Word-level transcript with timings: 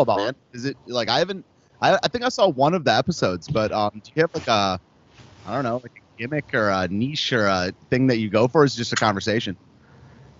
about 0.00 0.20
it? 0.20 0.36
Is 0.54 0.64
it 0.64 0.76
like 0.86 1.08
I 1.08 1.18
haven't? 1.18 1.44
I, 1.80 1.98
I 2.02 2.08
think 2.08 2.24
I 2.24 2.28
saw 2.28 2.48
one 2.48 2.74
of 2.74 2.84
the 2.84 2.94
episodes, 2.94 3.48
but 3.48 3.72
um, 3.72 3.90
do 3.94 4.10
you 4.14 4.22
have 4.22 4.30
like 4.32 4.46
a, 4.48 4.80
I 5.44 5.54
don't 5.54 5.64
know, 5.64 5.80
like 5.82 5.92
a 5.96 6.22
gimmick 6.22 6.54
or 6.54 6.70
a 6.70 6.88
niche 6.88 7.32
or 7.32 7.46
a 7.46 7.72
thing 7.90 8.06
that 8.06 8.18
you 8.18 8.30
go 8.30 8.48
for? 8.48 8.62
Or 8.62 8.64
is 8.64 8.74
it 8.74 8.78
just 8.78 8.92
a 8.92 8.96
conversation? 8.96 9.56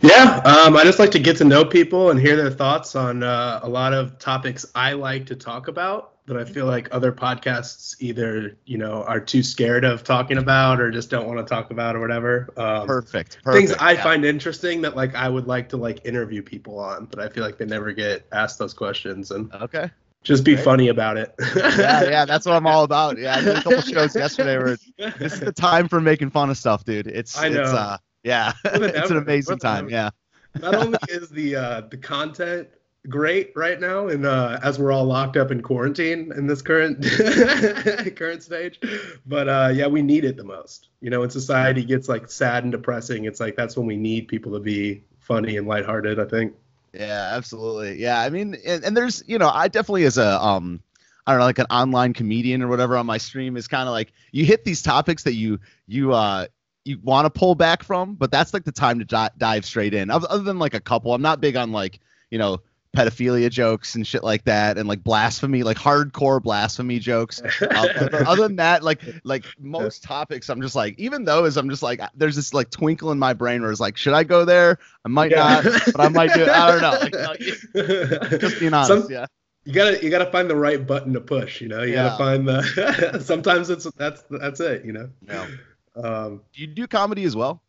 Yeah, 0.01 0.41
um, 0.45 0.77
I 0.77 0.85
just 0.85 0.99
like 0.99 1.11
to 1.13 1.19
get 1.19 1.37
to 1.39 1.45
know 1.45 1.65
people 1.65 2.11
and 2.11 2.19
hear 2.19 2.35
their 2.37 2.51
thoughts 2.51 2.97
on 2.97 3.23
uh, 3.23 3.61
a 3.63 3.69
lot 3.69 3.93
of 3.93 4.19
topics 4.19 4.67
I 4.75 4.95
like 4.95 5.27
to 5.27 5.37
talk 5.37 5.69
about 5.69 6.12
that 6.27 6.37
I 6.37 6.45
feel 6.45 6.67
like 6.67 6.89
other 6.93 7.11
podcasts 7.13 7.97
either 8.01 8.57
you 8.65 8.79
know 8.79 9.03
are 9.05 9.19
too 9.21 9.43
scared 9.43 9.85
of 9.85 10.05
talking 10.05 10.39
about 10.39 10.81
or 10.81 10.91
just 10.91 11.11
don't 11.11 11.27
want 11.27 11.39
to 11.45 11.45
talk 11.55 11.71
about 11.71 11.97
or 11.97 12.01
whatever. 12.01 12.49
Um, 12.57 12.87
Perfect. 12.87 13.39
things 13.53 13.73
I 13.73 13.93
yeah. 13.93 14.03
find 14.03 14.25
interesting 14.25 14.83
that 14.83 14.95
like 14.97 15.15
I 15.15 15.29
would 15.29 15.47
like 15.47 15.69
to 15.71 15.77
like 15.77 16.05
interview 16.05 16.43
people 16.43 16.79
on, 16.79 17.07
but 17.07 17.19
I 17.19 17.29
feel 17.29 17.43
like 17.45 17.59
they 17.59 17.67
never 17.67 17.93
get 17.93 18.27
asked 18.33 18.59
those 18.59 18.73
questions 18.75 19.31
and 19.33 19.53
Okay. 19.55 19.91
just 20.23 20.45
be 20.45 20.55
Right. 20.55 20.65
funny 20.65 20.89
about 20.89 21.17
it. 21.17 21.35
Yeah, 21.57 22.03
yeah, 22.09 22.25
that's 22.25 22.47
what 22.47 22.55
I'm 22.55 22.67
all 22.69 22.85
about. 22.85 23.19
Yeah, 23.19 23.35
I 23.37 23.41
did 23.41 23.57
a 23.57 23.63
couple 23.63 23.81
shows 23.83 24.15
yesterday 24.15 24.57
where 24.59 24.77
this 25.19 25.33
is 25.35 25.41
the 25.41 25.53
time 25.53 25.89
for 25.89 26.01
making 26.01 26.31
fun 26.31 26.51
of 26.51 26.57
stuff, 26.57 26.85
dude. 26.85 27.09
It's 27.09 27.37
I 27.39 27.49
know. 27.49 27.63
it's 27.63 27.73
uh 27.73 27.97
yeah, 28.23 28.53
it's 28.65 29.11
an 29.11 29.17
amazing 29.17 29.59
time. 29.59 29.89
Yeah. 29.89 30.11
Not 30.61 30.75
only 30.77 30.99
is 31.09 31.31
the 31.31 31.57
uh, 31.57 31.81
the 31.91 31.97
content 31.97 32.69
great 33.09 33.53
right 33.57 33.81
now, 33.81 34.09
and 34.09 34.25
uh, 34.25 34.59
as 34.63 34.79
we're 34.79 34.93
all 34.93 35.05
locked 35.05 35.37
up 35.37 35.51
in 35.51 35.61
quarantine 35.61 36.33
in 36.37 36.47
this 36.47 36.63
current 36.63 37.03
current 38.17 38.43
stage, 38.43 38.81
but 39.27 39.49
uh, 39.49 39.71
yeah, 39.73 39.87
we 39.87 40.03
need 40.03 40.25
it 40.25 40.37
the 40.37 40.45
most. 40.45 40.89
You 41.01 41.11
know, 41.11 41.21
when 41.21 41.31
society 41.31 41.85
gets 41.85 42.09
like 42.09 42.31
sad 42.31 42.63
and 42.65 42.73
depressing, 42.73 43.25
it's 43.25 43.41
like 43.41 43.57
that's 43.57 43.77
when 43.77 43.87
we 43.87 43.97
need 43.97 44.29
people 44.29 44.53
to 44.53 44.61
be 44.61 45.03
funny 45.21 45.57
and 45.57 45.67
lighthearted. 45.67 46.19
I 46.21 46.25
think. 46.25 46.55
Yeah, 46.93 47.31
absolutely. 47.33 48.01
Yeah, 48.01 48.21
I 48.21 48.29
mean, 48.29 48.57
and, 48.67 48.85
and 48.85 48.97
there's, 48.97 49.25
you 49.27 49.39
know, 49.39 49.49
I 49.49 49.69
definitely 49.69 50.05
as 50.05 50.19
a, 50.19 50.39
um, 50.43 50.83
I 51.27 51.33
don't 51.33 51.39
know, 51.39 51.47
like 51.47 51.59
an 51.59 51.67
online 51.71 52.13
comedian 52.13 52.63
or 52.63 52.69
whatever 52.69 52.97
on 52.97 53.07
my 53.07 53.17
stream 53.17 53.57
is 53.57 53.67
kind 53.67 53.89
of 53.89 53.93
like 53.93 54.13
you 54.33 54.45
hit 54.45 54.65
these 54.65 54.83
topics 54.83 55.23
that 55.23 55.35
you 55.35 55.61
you 55.87 56.13
uh 56.13 56.47
you 56.85 56.99
want 57.03 57.27
to 57.27 57.31
pull 57.31 57.55
back 57.55 57.85
from, 57.85 58.15
but 58.15 58.33
that's 58.33 58.53
like 58.53 58.65
the 58.65 58.73
time 58.73 58.99
to 58.99 59.05
di- 59.05 59.31
dive 59.39 59.65
straight 59.65 59.95
in. 59.95 60.11
Other, 60.11 60.27
other 60.29 60.43
than 60.43 60.59
like 60.59 60.75
a 60.75 60.81
couple, 60.81 61.15
I'm 61.15 61.23
not 61.23 61.41
big 61.41 61.57
on 61.57 61.73
like 61.73 62.01
you 62.31 62.39
know 62.39 62.61
pedophilia 62.97 63.51
jokes 63.51 63.95
and 63.95 64.07
shit 64.07 64.23
like 64.23 64.45
that, 64.45 64.77
and 64.79 64.87
like 64.89 65.03
blasphemy, 65.03 65.63
like 65.63 65.77
hardcore 65.77 66.43
blasphemy 66.43 66.99
jokes. 66.99 67.41
Um, 67.63 67.89
other, 68.27 68.43
than 68.43 68.57
that, 68.57 68.83
like 68.83 69.01
like 69.25 69.45
most 69.59 70.03
topics, 70.03 70.49
I'm 70.51 70.61
just 70.61 70.75
like, 70.77 70.99
even 70.99 71.25
those, 71.25 71.57
I'm 71.57 71.71
just 71.71 71.83
like, 71.83 72.01
there's 72.15 72.37
this 72.37 72.53
like 72.53 72.71
twinkle 72.71 73.11
in 73.13 73.19
my 73.19 73.33
brain 73.33 73.63
where 73.63 73.71
it's 73.71 73.81
like, 73.81 73.97
should 73.97 74.13
I 74.15 74.25
go 74.25 74.45
there? 74.45 74.79
I 75.05 75.09
might 75.09 75.31
not, 75.33 75.65
but 75.65 76.01
I 76.01 76.09
might 76.09 76.35
do 76.35 76.43
it. 76.43 76.49
I 76.49 76.71
don't 76.71 76.81
know. 76.83 76.99
Like, 77.01 77.41
like, 78.31 78.41
just 78.41 78.61
being 78.61 78.75
honest, 78.75 79.03
Some- 79.05 79.11
yeah. 79.11 79.27
you 79.65 79.73
gotta 79.73 80.03
you 80.05 80.11
gotta 80.11 80.31
find 80.31 80.49
the 80.51 80.57
right 80.57 80.87
button 80.87 81.13
to 81.15 81.21
push. 81.21 81.61
You 81.61 81.69
know, 81.69 81.83
you 81.83 81.95
Yeah. 81.95 82.17
gotta 82.17 82.19
find 82.19 82.47
the. 82.49 83.21
sometimes 83.25 83.71
it's 83.71 83.85
that's 83.97 84.23
that's 84.31 84.61
it. 84.61 84.85
You 84.85 84.93
know. 84.93 85.09
Yeah. 85.27 85.47
Um, 85.97 86.41
Do 86.53 86.61
you 86.61 86.67
do 86.67 86.87
comedy 86.87 87.25
as 87.25 87.35
well? 87.37 87.63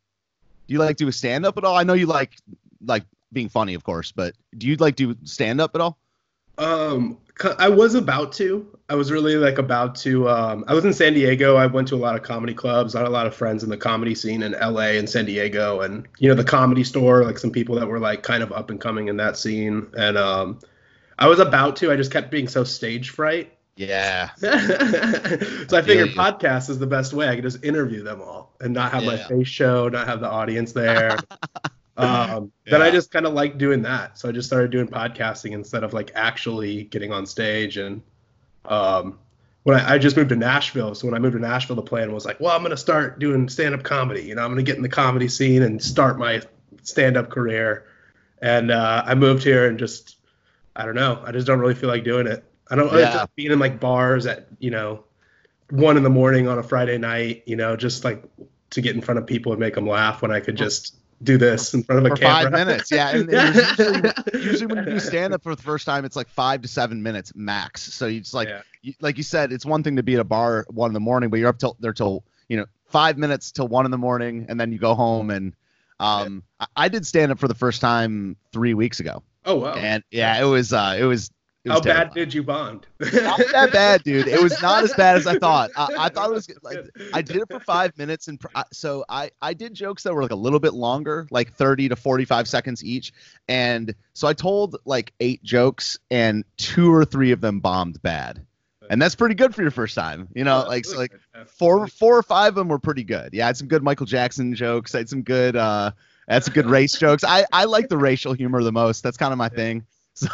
Do 0.67 0.73
you 0.73 0.79
like 0.79 0.97
do 0.97 1.07
a 1.07 1.11
stand 1.11 1.45
up 1.45 1.57
at 1.57 1.63
all? 1.63 1.75
I 1.75 1.83
know 1.83 1.93
you 1.93 2.05
like 2.07 2.31
like 2.85 3.03
being 3.33 3.49
funny, 3.49 3.73
of 3.73 3.83
course, 3.83 4.11
but 4.11 4.35
do 4.57 4.67
you 4.67 4.75
like 4.77 4.95
do 4.95 5.15
stand 5.23 5.59
up 5.59 5.75
at 5.75 5.81
all? 5.81 5.97
Um, 6.57 7.17
I 7.57 7.69
was 7.69 7.95
about 7.95 8.33
to. 8.33 8.67
I 8.87 8.95
was 8.95 9.11
really 9.11 9.35
like 9.35 9.57
about 9.57 9.95
to. 9.95 10.29
Um, 10.29 10.65
I 10.67 10.73
was 10.73 10.85
in 10.85 10.93
San 10.93 11.13
Diego. 11.13 11.55
I 11.55 11.65
went 11.65 11.87
to 11.87 11.95
a 11.95 11.97
lot 11.97 12.15
of 12.15 12.21
comedy 12.21 12.53
clubs. 12.53 12.95
I 12.95 12.99
had 12.99 13.07
a 13.07 13.11
lot 13.11 13.25
of 13.25 13.33
friends 13.33 13.63
in 13.63 13.69
the 13.69 13.77
comedy 13.77 14.13
scene 14.13 14.43
in 14.43 14.51
LA 14.51 14.91
and 14.97 15.09
San 15.09 15.25
Diego, 15.25 15.81
and 15.81 16.07
you 16.19 16.29
know 16.29 16.35
the 16.35 16.43
comedy 16.43 16.83
store. 16.83 17.23
Like 17.23 17.39
some 17.39 17.51
people 17.51 17.75
that 17.75 17.87
were 17.87 17.99
like 17.99 18.21
kind 18.21 18.43
of 18.43 18.51
up 18.51 18.69
and 18.69 18.79
coming 18.79 19.07
in 19.07 19.17
that 19.17 19.35
scene. 19.35 19.87
And 19.97 20.17
um, 20.17 20.59
I 21.17 21.27
was 21.27 21.39
about 21.39 21.75
to. 21.77 21.91
I 21.91 21.95
just 21.95 22.11
kept 22.11 22.29
being 22.29 22.47
so 22.47 22.63
stage 22.63 23.09
fright. 23.09 23.53
Yeah. 23.75 24.29
so 24.35 24.49
I 24.51 25.67
feel 25.67 25.81
figured 25.83 26.09
you. 26.09 26.15
podcast 26.15 26.69
is 26.69 26.77
the 26.77 26.87
best 26.87 27.13
way. 27.13 27.27
I 27.27 27.35
could 27.35 27.43
just 27.43 27.63
interview 27.63 28.03
them 28.03 28.21
all 28.21 28.53
and 28.61 28.73
not 28.73 28.91
have 28.91 29.03
my 29.03 29.17
face 29.17 29.47
show, 29.47 29.89
not 29.89 30.07
have 30.07 30.19
the 30.19 30.29
audience 30.29 30.73
there. 30.73 31.17
um, 31.97 32.51
Then 32.65 32.81
I 32.81 32.91
just 32.91 33.11
kind 33.11 33.25
of 33.25 33.33
like 33.33 33.57
doing 33.57 33.83
that. 33.83 34.17
So 34.17 34.29
I 34.29 34.31
just 34.31 34.47
started 34.47 34.71
doing 34.71 34.87
podcasting 34.87 35.51
instead 35.51 35.83
of 35.83 35.93
like 35.93 36.11
actually 36.15 36.83
getting 36.85 37.11
on 37.11 37.25
stage. 37.25 37.77
And 37.77 38.01
um, 38.65 39.19
when 39.63 39.79
I, 39.79 39.93
I 39.93 39.97
just 39.97 40.17
moved 40.17 40.29
to 40.29 40.35
Nashville, 40.35 40.95
so 40.95 41.07
when 41.07 41.13
I 41.13 41.19
moved 41.19 41.33
to 41.35 41.39
Nashville, 41.41 41.75
the 41.75 41.81
plan 41.81 42.11
was 42.11 42.25
like, 42.25 42.39
well, 42.39 42.55
I'm 42.55 42.63
gonna 42.63 42.77
start 42.77 43.19
doing 43.19 43.47
stand-up 43.49 43.83
comedy. 43.83 44.23
You 44.23 44.35
know, 44.35 44.43
I'm 44.43 44.51
gonna 44.51 44.63
get 44.63 44.77
in 44.77 44.81
the 44.83 44.89
comedy 44.89 45.27
scene 45.27 45.61
and 45.61 45.81
start 45.81 46.17
my 46.17 46.41
stand-up 46.81 47.29
career. 47.29 47.85
And 48.41 48.71
uh, 48.71 49.03
I 49.05 49.15
moved 49.15 49.43
here 49.43 49.67
and 49.67 49.77
just, 49.79 50.17
I 50.75 50.85
don't 50.85 50.95
know, 50.95 51.21
I 51.25 51.31
just 51.31 51.47
don't 51.47 51.59
really 51.59 51.75
feel 51.75 51.89
like 51.89 52.03
doing 52.03 52.27
it. 52.27 52.43
I 52.69 52.75
don't 52.75 52.91
Yeah. 52.91 53.11
just 53.11 53.35
being 53.35 53.51
in 53.51 53.59
like 53.59 53.79
bars 53.79 54.25
at 54.25 54.47
you 54.59 54.71
know 54.71 55.03
one 55.69 55.97
in 55.97 56.03
the 56.03 56.09
morning 56.09 56.47
on 56.47 56.57
a 56.57 56.63
Friday 56.63 56.97
night. 56.97 57.43
You 57.45 57.55
know, 57.55 57.75
just 57.75 58.03
like 58.03 58.23
to 58.71 58.81
get 58.81 58.95
in 58.95 59.01
front 59.01 59.19
of 59.19 59.27
people 59.27 59.51
and 59.51 59.59
make 59.59 59.75
them 59.75 59.87
laugh 59.87 60.21
when 60.21 60.31
I 60.31 60.39
could 60.39 60.55
just 60.55 60.95
do 61.23 61.37
this 61.37 61.73
in 61.73 61.83
front 61.83 62.05
of 62.05 62.11
a 62.11 62.15
For 62.15 62.21
camera. 62.21 62.51
five 62.51 62.51
minutes, 62.67 62.91
yeah. 62.91 63.09
And, 63.09 63.31
usually, 63.31 64.11
usually 64.33 64.67
when 64.67 64.85
you 64.85 64.93
do 64.93 64.99
stand 64.99 65.33
up 65.33 65.43
for 65.43 65.55
the 65.55 65.61
first 65.63 65.85
time, 65.85 66.05
it's 66.05 66.15
like 66.15 66.29
five 66.29 66.61
to 66.61 66.67
seven 66.67 67.01
minutes 67.01 67.31
max. 67.35 67.81
So 67.93 68.07
you 68.07 68.19
just 68.21 68.33
like 68.33 68.49
Yeah. 68.49 68.61
you, 68.81 68.93
like 69.01 69.17
you 69.17 69.23
said, 69.23 69.51
it's 69.53 69.65
one 69.65 69.83
thing 69.83 69.95
to 69.95 70.03
be 70.03 70.15
at 70.15 70.19
a 70.19 70.23
bar 70.23 70.65
one 70.69 70.89
in 70.89 70.93
the 70.93 70.99
morning, 70.99 71.29
but 71.29 71.39
you're 71.39 71.49
up 71.49 71.57
till 71.59 71.77
there 71.79 71.93
till 71.93 72.23
you 72.49 72.57
know 72.57 72.65
five 72.85 73.17
minutes 73.17 73.51
till 73.51 73.67
one 73.67 73.85
in 73.85 73.91
the 73.91 73.97
morning, 73.97 74.45
and 74.49 74.59
then 74.59 74.71
you 74.71 74.79
go 74.79 74.93
home 74.95 75.29
and 75.29 75.53
um 75.99 76.43
I, 76.59 76.65
I 76.75 76.87
did 76.89 77.05
stand 77.05 77.31
up 77.31 77.39
for 77.39 77.47
the 77.47 77.55
first 77.55 77.81
time 77.81 78.35
three 78.51 78.73
weeks 78.73 78.99
ago, 78.99 79.23
Oh 79.45 79.55
wow. 79.55 79.75
and 79.75 80.03
yeah, 80.11 80.41
it 80.41 80.45
was 80.45 80.73
uh 80.73 80.95
it 80.99 81.03
was. 81.05 81.31
How 81.71 81.79
bad 81.79 82.13
did 82.13 82.33
you 82.33 82.43
bond? 82.43 82.87
not 82.99 83.39
that 83.53 83.71
bad, 83.71 84.03
dude. 84.03 84.27
It 84.27 84.41
was 84.43 84.61
not 84.61 84.83
as 84.83 84.93
bad 84.95 85.15
as 85.15 85.25
I 85.27 85.37
thought. 85.39 85.71
I, 85.77 85.87
I 85.97 86.09
thought 86.09 86.29
it 86.29 86.33
was 86.33 86.49
like 86.61 86.77
I 87.13 87.21
did 87.21 87.37
it 87.37 87.47
for 87.49 87.59
five 87.61 87.97
minutes, 87.97 88.27
and 88.27 88.37
I- 88.53 88.65
so 88.73 89.05
I 89.07 89.31
I 89.41 89.53
did 89.53 89.73
jokes 89.73 90.03
that 90.03 90.13
were 90.13 90.21
like 90.21 90.31
a 90.31 90.35
little 90.35 90.59
bit 90.59 90.73
longer, 90.73 91.25
like 91.31 91.53
thirty 91.53 91.87
to 91.87 91.95
forty 91.95 92.25
five 92.25 92.47
seconds 92.49 92.83
each, 92.83 93.13
and 93.47 93.95
so 94.13 94.27
I 94.27 94.33
told 94.33 94.75
like 94.85 95.13
eight 95.21 95.41
jokes, 95.43 95.99
and 96.11 96.43
two 96.57 96.93
or 96.93 97.05
three 97.05 97.31
of 97.31 97.39
them 97.39 97.61
bombed 97.61 98.01
bad, 98.01 98.45
and 98.89 99.01
that's 99.01 99.15
pretty 99.15 99.35
good 99.35 99.55
for 99.55 99.61
your 99.61 99.71
first 99.71 99.95
time, 99.95 100.27
you 100.35 100.43
know. 100.43 100.65
Like 100.67 100.83
so 100.85 100.97
like 100.97 101.13
four 101.45 101.87
four 101.87 102.17
or 102.17 102.23
five 102.23 102.49
of 102.49 102.55
them 102.55 102.67
were 102.67 102.79
pretty 102.79 103.05
good. 103.05 103.29
Yeah, 103.33 103.45
I 103.45 103.47
had 103.47 103.57
some 103.57 103.69
good 103.69 103.83
Michael 103.83 104.05
Jackson 104.05 104.53
jokes. 104.53 104.93
I 104.95 104.97
had 104.99 105.09
some 105.09 105.21
good 105.21 105.55
uh, 105.55 105.91
I 106.27 106.33
had 106.33 106.43
some 106.43 106.53
good 106.53 106.65
race 106.65 106.97
jokes. 106.99 107.23
I 107.23 107.45
I 107.53 107.63
like 107.65 107.87
the 107.87 107.97
racial 107.97 108.33
humor 108.33 108.61
the 108.63 108.73
most. 108.73 109.01
That's 109.01 109.15
kind 109.17 109.31
of 109.31 109.37
my 109.37 109.47
thing. 109.49 109.85
So 110.15 110.27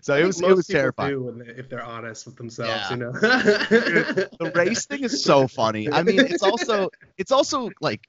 so 0.00 0.16
it 0.16 0.24
was 0.24 0.40
it 0.40 0.54
was 0.54 0.66
terrifying. 0.66 1.24
when 1.24 1.38
they, 1.38 1.46
if 1.46 1.68
they're 1.68 1.84
honest 1.84 2.26
with 2.26 2.36
themselves, 2.36 2.70
Yeah. 2.70 2.90
you 2.90 2.96
know. 2.96 3.12
the 3.12 4.52
race 4.54 4.86
thing 4.86 5.04
is 5.04 5.22
so 5.22 5.46
funny. 5.48 5.90
I 5.90 6.02
mean, 6.02 6.20
it's 6.20 6.42
also 6.42 6.88
it's 7.18 7.32
also 7.32 7.70
like 7.80 8.06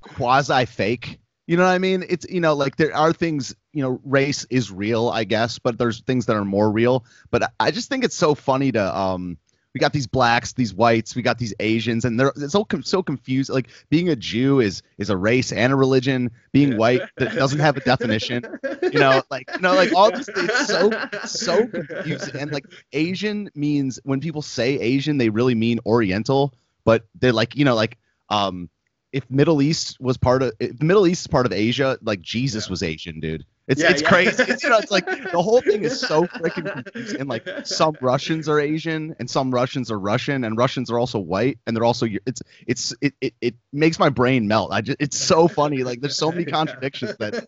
quasi 0.00 0.66
fake. 0.66 1.20
You 1.46 1.56
know 1.56 1.64
what 1.64 1.70
I 1.72 1.78
mean? 1.78 2.04
It's 2.08 2.26
you 2.28 2.40
know 2.40 2.54
like 2.54 2.76
there 2.76 2.94
are 2.94 3.12
things 3.12 3.54
you 3.72 3.82
know 3.82 4.00
race 4.04 4.46
is 4.50 4.70
real, 4.70 5.08
I 5.08 5.24
guess, 5.24 5.58
but 5.58 5.78
there's 5.78 6.00
things 6.02 6.26
that 6.26 6.36
are 6.36 6.44
more 6.44 6.70
real. 6.70 7.04
But 7.30 7.42
I- 7.44 7.48
I 7.60 7.70
just 7.70 7.88
think 7.88 8.04
it's 8.04 8.16
so 8.16 8.34
funny 8.34 8.72
to 8.72 8.96
um. 8.98 9.38
We 9.74 9.80
got 9.80 9.92
these 9.92 10.06
blacks, 10.06 10.54
these 10.54 10.72
whites, 10.74 11.14
we 11.14 11.22
got 11.22 11.38
these 11.38 11.54
Asians, 11.60 12.04
and 12.04 12.18
they're 12.18 12.32
it's 12.36 12.52
so 12.52 12.64
com- 12.64 12.82
so 12.82 13.02
confused. 13.02 13.50
Like 13.50 13.68
being 13.90 14.08
a 14.08 14.16
Jew 14.16 14.60
is 14.60 14.82
is 14.96 15.10
a 15.10 15.16
race 15.16 15.52
and 15.52 15.72
a 15.72 15.76
religion. 15.76 16.30
Being 16.52 16.76
white 16.76 17.02
that 17.18 17.34
doesn't 17.34 17.58
have 17.60 17.76
a 17.76 17.80
definition. 17.80 18.44
You 18.82 18.98
know, 18.98 19.22
like 19.30 19.48
you 19.54 19.60
know, 19.60 19.74
like 19.74 19.94
all 19.94 20.10
this. 20.10 20.28
It's 20.34 20.66
so 20.66 20.90
so 21.26 21.66
confusing. 21.68 22.36
And 22.40 22.50
like 22.50 22.64
Asian 22.92 23.50
means 23.54 24.00
when 24.04 24.20
people 24.20 24.42
say 24.42 24.78
Asian, 24.80 25.18
they 25.18 25.28
really 25.28 25.54
mean 25.54 25.80
Oriental, 25.84 26.54
but 26.84 27.06
they're 27.20 27.32
like, 27.32 27.54
you 27.54 27.64
know, 27.66 27.74
like 27.74 27.98
um 28.30 28.70
if 29.12 29.30
Middle 29.30 29.60
East 29.62 29.98
was 30.00 30.16
part 30.16 30.42
of 30.42 30.52
if 30.60 30.78
the 30.78 30.84
Middle 30.86 31.06
East 31.06 31.22
is 31.22 31.26
part 31.26 31.46
of 31.46 31.52
Asia, 31.52 31.98
like 32.02 32.20
Jesus 32.20 32.66
Yeah. 32.66 32.70
was 32.70 32.82
Asian, 32.82 33.20
dude. 33.20 33.44
It's 33.68 33.82
Yeah, 33.82 33.90
it's 33.90 34.00
yeah. 34.02 34.08
crazy. 34.08 34.42
It's, 34.48 34.62
you 34.62 34.70
know, 34.70 34.78
it's 34.78 34.90
like 34.90 35.04
the 35.06 35.42
whole 35.42 35.60
thing 35.60 35.84
is 35.84 36.00
so 36.00 36.24
freaking 36.24 36.72
confusing. 36.84 37.20
And 37.20 37.28
like 37.28 37.46
some 37.64 37.96
Russians 38.00 38.48
are 38.48 38.58
Asian 38.58 39.14
and 39.18 39.28
some 39.28 39.50
Russians 39.50 39.90
are 39.90 39.98
Russian 39.98 40.42
and 40.44 40.56
Russians 40.56 40.90
are 40.90 40.98
also 40.98 41.18
white 41.18 41.58
and 41.66 41.76
they're 41.76 41.84
also 41.84 42.06
it's 42.26 42.40
it's 42.66 42.94
it 43.02 43.14
it, 43.20 43.34
it 43.42 43.54
makes 43.72 43.98
my 43.98 44.08
brain 44.08 44.48
melt. 44.48 44.72
I 44.72 44.80
just 44.80 44.96
it's 45.00 45.18
so 45.18 45.48
funny. 45.48 45.84
Like 45.84 46.00
there's 46.00 46.16
so 46.16 46.32
many 46.32 46.44
contradictions 46.58 47.14
that 47.18 47.44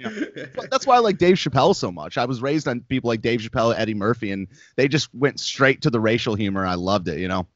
But 0.56 0.70
that's 0.70 0.86
why 0.86 0.96
I 0.96 1.00
like 1.00 1.18
Dave 1.18 1.36
Chappelle 1.36 1.76
so 1.76 1.92
much. 1.92 2.16
I 2.16 2.24
was 2.24 2.40
raised 2.40 2.66
on 2.66 2.80
people 2.80 3.08
like 3.08 3.20
Dave 3.20 3.40
Chappelle, 3.40 3.74
Eddie 3.76 3.94
Murphy, 3.94 4.32
and 4.32 4.48
they 4.76 4.88
just 4.88 5.14
went 5.14 5.38
straight 5.40 5.82
to 5.82 5.90
the 5.90 6.00
racial 6.00 6.34
humor. 6.34 6.64
I 6.66 6.74
loved 6.74 7.06
it, 7.08 7.18
you 7.18 7.28
know. 7.28 7.46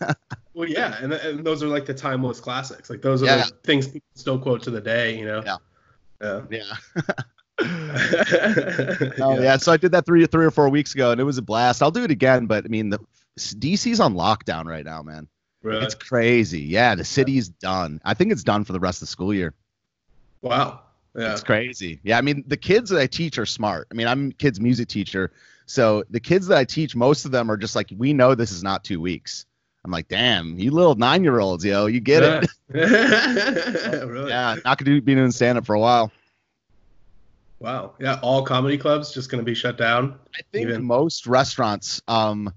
Yeah. 0.00 0.12
Well, 0.54 0.68
yeah, 0.68 0.96
and, 1.02 1.12
and 1.12 1.44
those 1.44 1.62
are 1.62 1.66
like 1.66 1.84
the 1.84 1.92
timeless 1.92 2.40
classics. 2.40 2.88
Like 2.88 3.02
those 3.02 3.22
are 3.22 3.26
Yeah. 3.26 3.36
the 3.44 3.52
things 3.64 3.88
people 3.88 4.06
still 4.14 4.38
quote 4.38 4.62
to 4.62 4.70
the 4.70 4.80
day, 4.80 5.18
you 5.18 5.26
know. 5.26 5.42
Yeah. 5.44 5.56
Yeah. 6.20 6.42
Yeah. 6.50 6.72
Oh 9.18 9.40
yeah. 9.40 9.56
So 9.56 9.72
I 9.72 9.76
did 9.78 9.92
that 9.92 10.04
three 10.04 10.26
three 10.26 10.44
or 10.44 10.50
four 10.50 10.68
weeks 10.68 10.94
ago, 10.94 11.10
and 11.10 11.20
it 11.20 11.24
was 11.24 11.38
a 11.38 11.42
blast. 11.42 11.82
I'll 11.82 11.90
do 11.90 12.04
it 12.04 12.10
again, 12.10 12.46
but 12.46 12.64
I 12.64 12.68
mean, 12.68 12.90
the 12.90 12.98
DC's 13.38 13.98
on 14.00 14.14
lockdown 14.14 14.66
right 14.66 14.84
now, 14.84 15.02
man. 15.02 15.26
Really? 15.62 15.84
It's 15.84 15.94
crazy. 15.94 16.60
Yeah, 16.60 16.94
the 16.94 17.04
city's 17.04 17.48
done. 17.48 18.00
I 18.04 18.14
think 18.14 18.30
it's 18.30 18.44
done 18.44 18.64
for 18.64 18.72
the 18.72 18.80
rest 18.80 18.98
of 18.98 19.08
the 19.08 19.10
school 19.10 19.32
year. 19.32 19.54
Wow. 20.42 20.80
Yeah. 21.16 21.32
It's 21.32 21.42
crazy. 21.42 21.98
Yeah, 22.02 22.18
I 22.18 22.20
mean 22.20 22.44
the 22.46 22.58
kids 22.58 22.90
that 22.90 23.00
I 23.00 23.06
teach 23.06 23.38
are 23.38 23.46
smart. 23.46 23.88
I 23.90 23.94
mean 23.94 24.06
I'm 24.06 24.28
a 24.28 24.32
kids 24.32 24.60
music 24.60 24.88
teacher, 24.88 25.32
so 25.64 26.04
the 26.10 26.20
kids 26.20 26.46
that 26.48 26.58
I 26.58 26.64
teach, 26.64 26.94
most 26.94 27.24
of 27.24 27.30
them 27.30 27.50
are 27.50 27.56
just 27.56 27.74
like, 27.74 27.88
we 27.96 28.12
know 28.12 28.34
this 28.34 28.52
is 28.52 28.62
not 28.62 28.84
two 28.84 29.00
weeks. 29.00 29.46
I'm 29.86 29.92
like, 29.92 30.08
damn, 30.08 30.58
you 30.58 30.72
little 30.72 30.96
nine 30.96 31.22
year 31.22 31.38
olds, 31.38 31.64
yo, 31.64 31.86
you 31.86 32.00
get 32.00 32.24
it. 32.24 32.50
it. 32.70 34.04
really? 34.08 34.30
yeah, 34.30 34.56
not 34.64 34.78
gonna 34.78 35.00
be 35.00 35.14
doing 35.14 35.30
stand 35.30 35.58
up 35.58 35.64
for 35.64 35.74
a 35.74 35.80
while. 35.80 36.10
Wow. 37.60 37.94
Yeah, 38.00 38.18
all 38.20 38.42
comedy 38.42 38.76
clubs 38.76 39.14
just 39.14 39.30
going 39.30 39.40
to 39.40 39.44
be 39.44 39.54
shut 39.54 39.78
down. 39.78 40.18
I 40.34 40.40
think 40.52 40.68
Even- 40.68 40.84
most 40.84 41.26
restaurants, 41.26 42.02
um, 42.06 42.52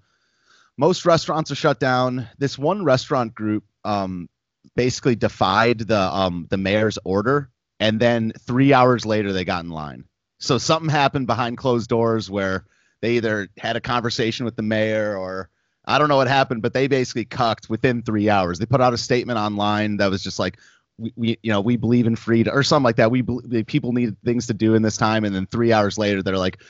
most 0.76 1.06
restaurants 1.06 1.52
are 1.52 1.56
shut 1.56 1.80
down. 1.80 2.28
This 2.38 2.58
one 2.58 2.84
restaurant 2.84 3.34
group, 3.34 3.64
um, 3.86 4.28
basically 4.76 5.16
defied 5.16 5.80
the 5.80 6.00
um 6.00 6.48
the 6.50 6.58
mayor's 6.58 6.98
order, 7.04 7.50
and 7.80 8.00
then 8.00 8.34
three 8.40 8.74
hours 8.74 9.06
later 9.06 9.32
they 9.34 9.46
got 9.46 9.64
in 9.64 9.70
line. 9.70 10.06
So 10.40 10.58
something 10.58 10.90
happened 10.90 11.28
behind 11.28 11.58
closed 11.58 11.90
doors 11.90 12.30
where 12.30 12.66
they 13.02 13.18
either 13.18 13.50
had 13.58 13.76
a 13.76 13.82
conversation 13.82 14.46
with 14.46 14.56
the 14.56 14.64
mayor 14.64 15.16
or 15.16 15.50
I 15.90 15.98
don't 15.98 16.08
know 16.08 16.18
what 16.18 16.28
happened, 16.28 16.62
but 16.62 16.74
they 16.74 16.88
basically 16.88 17.26
cucked 17.26 17.70
within 17.70 18.04
three 18.04 18.30
hours. 18.30 18.60
They 18.60 18.66
put 18.66 18.80
out 18.80 18.94
a 18.94 18.98
statement 18.98 19.40
online 19.40 19.98
that 19.98 20.10
was 20.10 20.22
just 20.22 20.38
like, 20.40 20.58
we, 20.98 21.14
we 21.16 21.40
you 21.42 21.52
know, 21.52 21.62
we 21.62 21.78
believe 21.78 22.06
in 22.08 22.16
freedom 22.16 22.56
or 22.56 22.62
something 22.64 22.84
like 22.84 22.98
that. 22.98 23.10
We 23.10 23.22
bel- 23.22 23.42
people 23.66 23.92
need 23.94 24.16
things 24.24 24.48
to 24.48 24.54
do 24.54 24.76
in 24.76 24.82
this 24.82 24.98
time, 24.98 25.26
and 25.26 25.34
then 25.36 25.46
three 25.48 25.74
hours 25.74 25.98
later, 25.98 26.22
they're 26.22 26.38
like, 26.38 26.62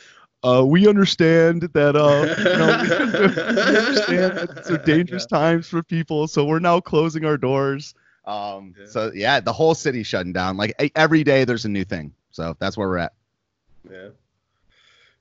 uh, 0.43 0.63
we 0.65 0.87
understand 0.87 1.63
that 1.73 1.95
uh, 1.95 2.35
you 2.37 2.57
know, 2.57 2.81
we 2.83 3.77
understand 3.77 4.37
that 4.37 4.57
it's 4.57 4.69
a 4.69 4.77
dangerous 4.77 5.25
times 5.25 5.67
for 5.67 5.83
people, 5.83 6.27
so 6.27 6.45
we're 6.45 6.59
now 6.59 6.79
closing 6.79 7.25
our 7.25 7.37
doors. 7.37 7.93
Um, 8.25 8.75
Yeah. 8.79 8.85
so 8.87 9.11
yeah, 9.13 9.39
the 9.39 9.51
whole 9.53 9.75
city's 9.75 10.07
shutting 10.07 10.31
down. 10.33 10.55
Like 10.55 10.91
every 10.95 11.23
day, 11.23 11.43
there's 11.43 11.65
a 11.65 11.69
new 11.69 11.83
thing. 11.83 12.13
So 12.31 12.55
that's 12.59 12.77
where 12.77 12.87
we're 12.87 12.99
at. 12.99 13.13
Yeah. 13.89 14.09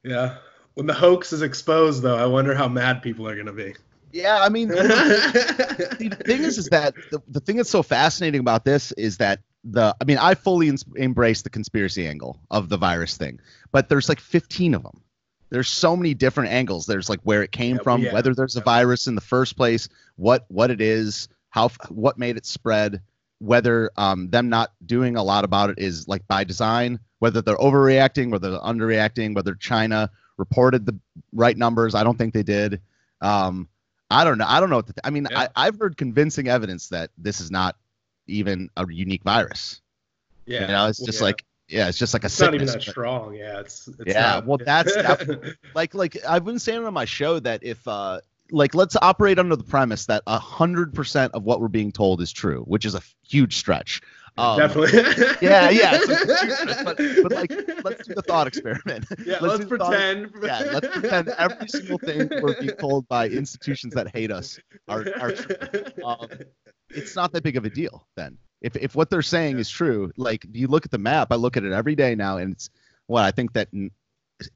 Yeah. 0.04 0.36
When 0.74 0.86
the 0.86 0.94
hoax 0.94 1.32
is 1.32 1.42
exposed, 1.42 2.02
though, 2.02 2.16
I 2.16 2.26
wonder 2.26 2.54
how 2.54 2.68
mad 2.68 3.02
people 3.02 3.26
are 3.26 3.34
going 3.34 3.46
to 3.46 3.52
be. 3.52 3.74
Yeah, 4.12 4.38
I 4.40 4.48
mean, 4.48 4.68
the 4.68 6.16
thing 6.24 6.42
is, 6.42 6.58
is 6.58 6.66
that 6.66 6.94
the, 7.10 7.20
the 7.28 7.40
thing 7.40 7.56
that's 7.56 7.70
so 7.70 7.82
fascinating 7.82 8.40
about 8.40 8.64
this 8.64 8.92
is 8.92 9.18
that 9.18 9.40
the, 9.64 9.94
I 10.00 10.04
mean, 10.04 10.18
I 10.18 10.34
fully 10.34 10.68
ins- 10.68 10.84
embrace 10.96 11.42
the 11.42 11.50
conspiracy 11.50 12.06
angle 12.06 12.40
of 12.50 12.68
the 12.68 12.76
virus 12.76 13.16
thing, 13.16 13.40
but 13.72 13.88
there's 13.88 14.08
like 14.08 14.20
15 14.20 14.74
of 14.74 14.82
them. 14.82 15.02
There's 15.50 15.68
so 15.68 15.96
many 15.96 16.14
different 16.14 16.50
angles. 16.50 16.86
There's 16.86 17.08
like 17.08 17.20
where 17.22 17.42
it 17.42 17.52
came 17.52 17.76
Yeah, 17.76 17.82
from, 17.82 18.02
yeah. 18.02 18.12
whether 18.12 18.34
there's 18.34 18.56
a 18.56 18.60
virus 18.60 19.06
in 19.06 19.14
the 19.14 19.20
first 19.22 19.56
place, 19.56 19.88
what 20.16 20.44
what 20.48 20.70
it 20.70 20.80
is, 20.82 21.28
how 21.50 21.70
what 21.88 22.18
made 22.18 22.36
it 22.36 22.44
spread, 22.44 23.00
whether 23.38 23.90
um 23.96 24.28
them 24.28 24.50
not 24.50 24.72
doing 24.84 25.16
a 25.16 25.22
lot 25.22 25.44
about 25.44 25.70
it 25.70 25.78
is 25.78 26.06
like 26.06 26.26
by 26.28 26.44
design, 26.44 26.98
whether 27.20 27.40
they're 27.40 27.56
overreacting, 27.56 28.30
whether 28.30 28.50
they're 28.50 28.60
underreacting, 28.60 29.34
whether 29.34 29.54
China 29.54 30.10
reported 30.36 30.84
the 30.84 30.98
right 31.32 31.56
numbers. 31.56 31.94
I 31.94 32.04
don't 32.04 32.18
think 32.18 32.34
they 32.34 32.42
did. 32.42 32.82
Um, 33.22 33.68
I 34.10 34.24
don't 34.24 34.38
know. 34.38 34.46
I 34.48 34.60
don't 34.60 34.70
know 34.70 34.76
what 34.76 34.86
to 34.86 34.92
th- 34.92 35.00
I 35.04 35.10
mean, 35.10 35.26
Yeah. 35.30 35.40
I, 35.56 35.66
I've 35.66 35.78
heard 35.78 35.96
convincing 35.96 36.48
evidence 36.48 36.88
that 36.88 37.10
this 37.18 37.40
is 37.40 37.50
not 37.50 37.76
even 38.26 38.70
a 38.76 38.86
unique 38.88 39.22
virus. 39.22 39.80
yeah. 40.46 40.62
You 40.62 40.66
know, 40.68 40.86
it's 40.86 40.98
just 41.04 41.20
yeah. 41.20 41.24
like 41.24 41.44
yeah, 41.68 41.88
it's 41.88 41.98
just 41.98 42.14
like 42.14 42.24
a 42.24 42.26
it's 42.26 42.40
not 42.40 42.54
even 42.54 42.66
that 42.66 42.74
but- 42.76 42.82
strong. 42.82 43.34
Yeah. 43.34 43.60
It's, 43.60 43.86
it's 43.88 43.98
Yeah, 44.06 44.20
not. 44.34 44.46
well, 44.46 44.58
that's- 44.64 44.94
that- 44.94 45.56
like 45.74 45.94
like 45.94 46.16
I've 46.26 46.44
been 46.44 46.58
saying 46.58 46.84
on 46.84 46.94
my 46.94 47.04
show 47.04 47.38
that 47.40 47.62
if 47.62 47.86
uh 47.86 48.20
like 48.50 48.74
let's 48.74 48.96
operate 49.02 49.38
under 49.38 49.56
the 49.56 49.64
premise 49.64 50.06
that 50.06 50.22
a 50.26 50.38
hundred 50.38 50.94
percent 50.94 51.34
of 51.34 51.44
what 51.44 51.60
we're 51.60 51.68
being 51.68 51.92
told 51.92 52.22
is 52.22 52.32
true, 52.32 52.62
which 52.62 52.86
is 52.86 52.94
a 52.94 53.02
huge 53.26 53.56
stretch. 53.56 54.00
Um, 54.38 54.58
Definitely. 54.58 55.00
yeah, 55.48 55.68
yeah, 55.70 55.98
it's 56.00 56.08
a 56.08 56.44
huge 56.46 56.52
stretch, 56.56 56.84
but, 56.84 56.96
but 56.96 57.32
like 57.32 57.50
let's 57.84 58.06
do 58.06 58.14
the 58.14 58.22
thought 58.22 58.46
experiment. 58.46 59.04
Yeah, 59.26 59.38
Let's 59.40 59.42
let's, 59.42 59.64
the 59.66 59.76
thought- 59.78 59.88
pretend. 59.90 60.30
yeah, 60.42 60.58
let's 60.72 60.88
pretend 60.88 61.28
every 61.30 61.68
single 61.68 61.98
thing 61.98 62.28
we're 62.40 62.58
being 62.60 62.76
told 62.76 63.08
by 63.08 63.28
institutions 63.28 63.94
that 63.94 64.14
hate 64.14 64.30
us 64.30 64.58
are, 64.86 65.04
are 65.20 65.32
true. 65.32 65.56
Um, 66.04 66.28
it's 66.90 67.16
not 67.16 67.32
that 67.32 67.42
big 67.42 67.56
of 67.56 67.64
a 67.64 67.70
deal 67.70 68.06
then. 68.16 68.38
If 68.60 68.76
if 68.76 68.94
what 68.94 69.10
they're 69.10 69.22
saying 69.22 69.58
is 69.58 69.68
true, 69.68 70.12
like 70.16 70.46
you 70.52 70.68
look 70.68 70.84
at 70.84 70.90
the 70.90 70.98
map, 70.98 71.28
I 71.32 71.34
look 71.36 71.56
at 71.56 71.64
it 71.64 71.72
every 71.72 71.94
day 71.96 72.14
now, 72.14 72.38
and 72.38 72.52
it's 72.54 72.70
what 73.06 73.24
I 73.24 73.30
think 73.32 73.52
that 73.54 73.68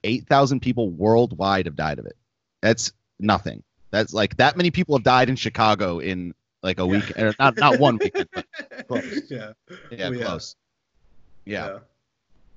eight 0.05 0.27
thousand 0.29 0.61
people 0.61 0.91
worldwide 0.91 1.67
have 1.67 1.77
died 1.77 1.99
of 1.99 2.07
it. 2.07 2.17
That's 2.63 2.93
nothing. 3.19 3.63
That's 3.91 4.15
like 4.15 4.37
that 4.39 4.57
many 4.57 4.71
people 4.71 4.97
have 4.97 5.05
died 5.05 5.29
in 5.29 5.37
Chicago 5.37 5.99
in 5.99 6.35
like 6.63 6.79
a 6.79 6.83
Yeah. 6.83 6.87
week, 6.87 7.19
or 7.19 7.35
not 7.39 7.59
not 7.59 7.79
one 7.79 7.99
weekend, 8.03 8.29
but 8.35 8.47
close. 8.89 9.23
Yeah. 9.31 9.53
yeah, 9.91 10.09
Well, 10.09 10.15
yeah. 10.15 10.25
close. 10.27 10.57
yeah. 11.45 11.79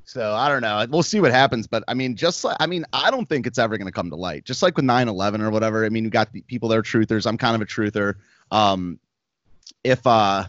So 0.08 0.34
I 0.36 0.48
don't 0.50 0.62
know. 0.62 0.86
We'll 0.90 1.02
see 1.04 1.20
what 1.20 1.32
happens, 1.32 1.66
but 1.66 1.84
I 1.88 1.96
mean, 1.96 2.16
just 2.16 2.44
like 2.44 2.58
I 2.60 2.68
mean, 2.68 2.86
I 2.94 3.10
don't 3.10 3.28
think 3.28 3.48
it's 3.48 3.58
ever 3.58 3.78
going 3.78 3.88
to 3.88 3.92
come 3.92 4.10
to 4.12 4.16
light. 4.16 4.46
Just 4.46 4.62
like 4.62 4.76
with 4.76 4.86
9/11 4.86 5.42
or 5.42 5.50
whatever. 5.50 5.84
I 5.86 5.90
mean, 5.90 6.04
you 6.04 6.12
got 6.12 6.30
people 6.48 6.70
that 6.70 6.78
are 6.78 6.84
truthers. 6.84 7.26
I'm 7.26 7.38
kind 7.38 7.56
of 7.56 7.62
a 7.62 7.66
truther. 7.66 8.16
Um, 8.52 9.00
if 9.84 10.06
uh, 10.06 10.46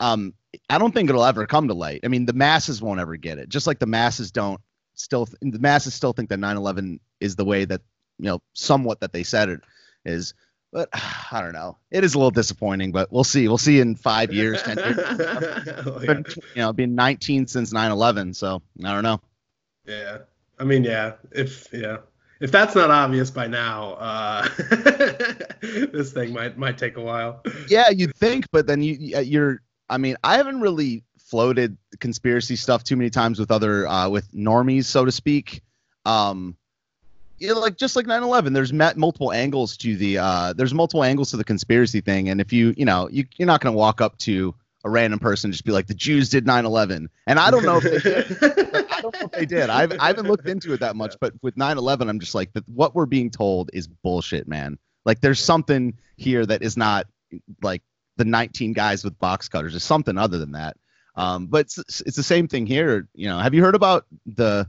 um, 0.00 0.32
I 0.70 0.78
don't 0.78 0.92
think 0.94 1.10
it'll 1.10 1.24
ever 1.24 1.46
come 1.46 1.68
to 1.68 1.74
light. 1.74 2.00
I 2.04 2.08
mean, 2.08 2.24
the 2.24 2.32
masses 2.32 2.80
won't 2.80 2.98
ever 3.00 3.16
get 3.16 3.38
it. 3.38 3.50
Just 3.50 3.66
like 3.66 3.78
the 3.78 3.86
masses 3.86 4.30
don't 4.30 4.60
still 4.94 5.26
the 5.42 5.58
masses 5.58 5.92
still 5.92 6.14
think 6.14 6.30
that 6.30 6.38
9/11 6.38 6.98
is 7.20 7.36
the 7.36 7.44
way 7.44 7.66
that 7.66 7.82
you 8.18 8.26
know 8.26 8.40
somewhat 8.54 9.00
that 9.00 9.12
they 9.12 9.22
said 9.22 9.50
it 9.50 9.60
is. 10.06 10.32
But 10.74 10.88
I 10.92 11.40
don't 11.40 11.52
know. 11.52 11.78
It 11.90 12.04
is 12.04 12.14
a 12.14 12.18
little 12.18 12.32
disappointing, 12.32 12.92
but 12.92 13.10
we'll 13.10 13.24
see. 13.24 13.48
We'll 13.48 13.56
see 13.56 13.80
in 13.80 13.94
five 13.94 14.34
years, 14.34 14.62
ten 14.64 14.76
years. 14.76 14.98
Oh, 14.98 16.00
yeah. 16.02 16.20
You 16.54 16.62
know, 16.62 16.72
been 16.74 16.94
19 16.94 17.46
since 17.46 17.72
9/11, 17.72 18.34
so 18.34 18.60
I 18.84 18.92
don't 18.92 19.04
know. 19.04 19.22
Yeah. 19.86 20.18
I 20.58 20.64
mean, 20.64 20.84
yeah. 20.84 21.12
If 21.30 21.72
yeah, 21.72 21.98
if 22.40 22.50
that's 22.50 22.74
not 22.74 22.90
obvious 22.90 23.30
by 23.30 23.46
now, 23.46 23.94
uh, 23.94 24.48
this 25.62 26.12
thing 26.12 26.32
might 26.32 26.58
might 26.58 26.76
take 26.76 26.96
a 26.96 27.02
while. 27.02 27.42
Yeah, 27.68 27.90
you'd 27.90 28.14
think, 28.16 28.46
but 28.50 28.66
then 28.66 28.82
you 28.82 29.18
you're. 29.20 29.60
I 29.88 29.98
mean, 29.98 30.16
I 30.24 30.36
haven't 30.36 30.60
really 30.60 31.04
floated 31.18 31.76
conspiracy 32.00 32.56
stuff 32.56 32.84
too 32.84 32.96
many 32.96 33.10
times 33.10 33.38
with 33.38 33.50
other 33.50 33.86
uh, 33.86 34.08
with 34.08 34.30
normies, 34.32 34.84
so 34.84 35.04
to 35.04 35.12
speak. 35.12 35.62
Um, 36.04 36.56
you 37.44 37.54
know, 37.54 37.60
like 37.60 37.76
just 37.76 37.94
like 37.96 38.06
9/11, 38.06 38.54
there's 38.54 38.72
met 38.72 38.96
multiple 38.96 39.32
angles 39.32 39.76
to 39.78 39.96
the 39.96 40.18
uh, 40.18 40.52
there's 40.54 40.74
multiple 40.74 41.04
angles 41.04 41.30
to 41.30 41.36
the 41.36 41.44
conspiracy 41.44 42.00
thing, 42.00 42.28
and 42.28 42.40
if 42.40 42.52
you 42.52 42.74
you 42.76 42.84
know 42.84 43.08
you 43.10 43.24
you're 43.36 43.46
not 43.46 43.60
gonna 43.60 43.76
walk 43.76 44.00
up 44.00 44.16
to 44.18 44.54
a 44.84 44.90
random 44.90 45.18
person 45.18 45.48
and 45.48 45.54
just 45.54 45.64
be 45.64 45.72
like 45.72 45.86
the 45.86 45.94
Jews 45.94 46.28
did 46.28 46.46
9/11, 46.46 47.08
and 47.26 47.38
I 47.38 47.50
don't 47.50 47.64
know 47.64 47.80
if 47.82 47.84
they 47.84 47.98
did. 47.98 48.38
I 48.90 49.00
don't 49.00 49.14
know 49.14 49.26
if 49.26 49.32
they 49.32 49.46
did. 49.46 49.70
I've, 49.70 49.92
I 49.98 50.06
haven't 50.08 50.26
looked 50.26 50.48
into 50.48 50.72
it 50.72 50.80
that 50.80 50.96
much, 50.96 51.16
but 51.20 51.34
with 51.42 51.56
9/11, 51.56 52.08
I'm 52.08 52.20
just 52.20 52.34
like, 52.34 52.52
that 52.54 52.68
what 52.68 52.94
we're 52.94 53.06
being 53.06 53.30
told 53.30 53.70
is 53.72 53.86
bullshit, 53.86 54.48
man. 54.48 54.78
Like, 55.04 55.20
there's 55.20 55.40
something 55.40 55.98
here 56.16 56.46
that 56.46 56.62
is 56.62 56.76
not 56.76 57.06
like 57.62 57.82
the 58.16 58.24
19 58.24 58.72
guys 58.72 59.04
with 59.04 59.18
box 59.18 59.48
cutters. 59.48 59.72
There's 59.72 59.84
something 59.84 60.16
other 60.16 60.38
than 60.38 60.52
that. 60.52 60.76
Um, 61.16 61.46
but 61.46 61.62
it's, 61.62 62.00
it's 62.02 62.16
the 62.16 62.22
same 62.22 62.48
thing 62.48 62.66
here. 62.66 63.08
You 63.14 63.28
know, 63.28 63.38
have 63.38 63.54
you 63.54 63.62
heard 63.62 63.74
about 63.74 64.06
the 64.26 64.68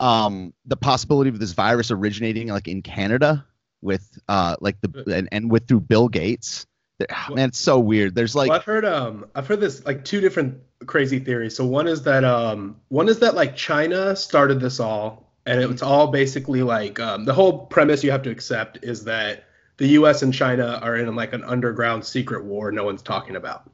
um 0.00 0.52
the 0.66 0.76
possibility 0.76 1.30
of 1.30 1.38
this 1.38 1.52
virus 1.52 1.90
originating 1.90 2.48
like 2.48 2.68
in 2.68 2.82
Canada 2.82 3.44
with 3.82 4.18
uh 4.28 4.56
like 4.60 4.80
the 4.80 5.14
and, 5.14 5.28
and 5.32 5.50
with 5.50 5.68
through 5.68 5.80
Bill 5.80 6.08
Gates? 6.08 6.66
There- 6.98 7.08
Man, 7.34 7.48
it's 7.48 7.58
so 7.58 7.78
weird. 7.78 8.14
There's 8.14 8.34
like 8.34 8.48
well, 8.48 8.58
I've 8.58 8.64
heard 8.64 8.84
um 8.84 9.26
I've 9.34 9.46
heard 9.46 9.60
this 9.60 9.84
like 9.84 10.04
two 10.04 10.20
different 10.20 10.58
crazy 10.86 11.18
theories. 11.18 11.56
So 11.56 11.64
one 11.64 11.86
is 11.86 12.02
that 12.02 12.24
um 12.24 12.76
one 12.88 13.08
is 13.08 13.18
that 13.20 13.34
like 13.34 13.56
China 13.56 14.16
started 14.16 14.60
this 14.60 14.80
all 14.80 15.26
and 15.46 15.60
it's 15.62 15.82
all 15.82 16.08
basically 16.08 16.62
like 16.62 16.98
um, 16.98 17.24
the 17.24 17.32
whole 17.32 17.66
premise 17.66 18.02
you 18.02 18.10
have 18.10 18.22
to 18.22 18.30
accept 18.30 18.80
is 18.82 19.04
that 19.04 19.44
the 19.76 19.88
US 19.88 20.22
and 20.22 20.34
China 20.34 20.80
are 20.82 20.96
in 20.96 21.14
like 21.14 21.32
an 21.32 21.44
underground 21.44 22.04
secret 22.04 22.44
war 22.44 22.72
no 22.72 22.84
one's 22.84 23.02
talking 23.02 23.36
about. 23.36 23.70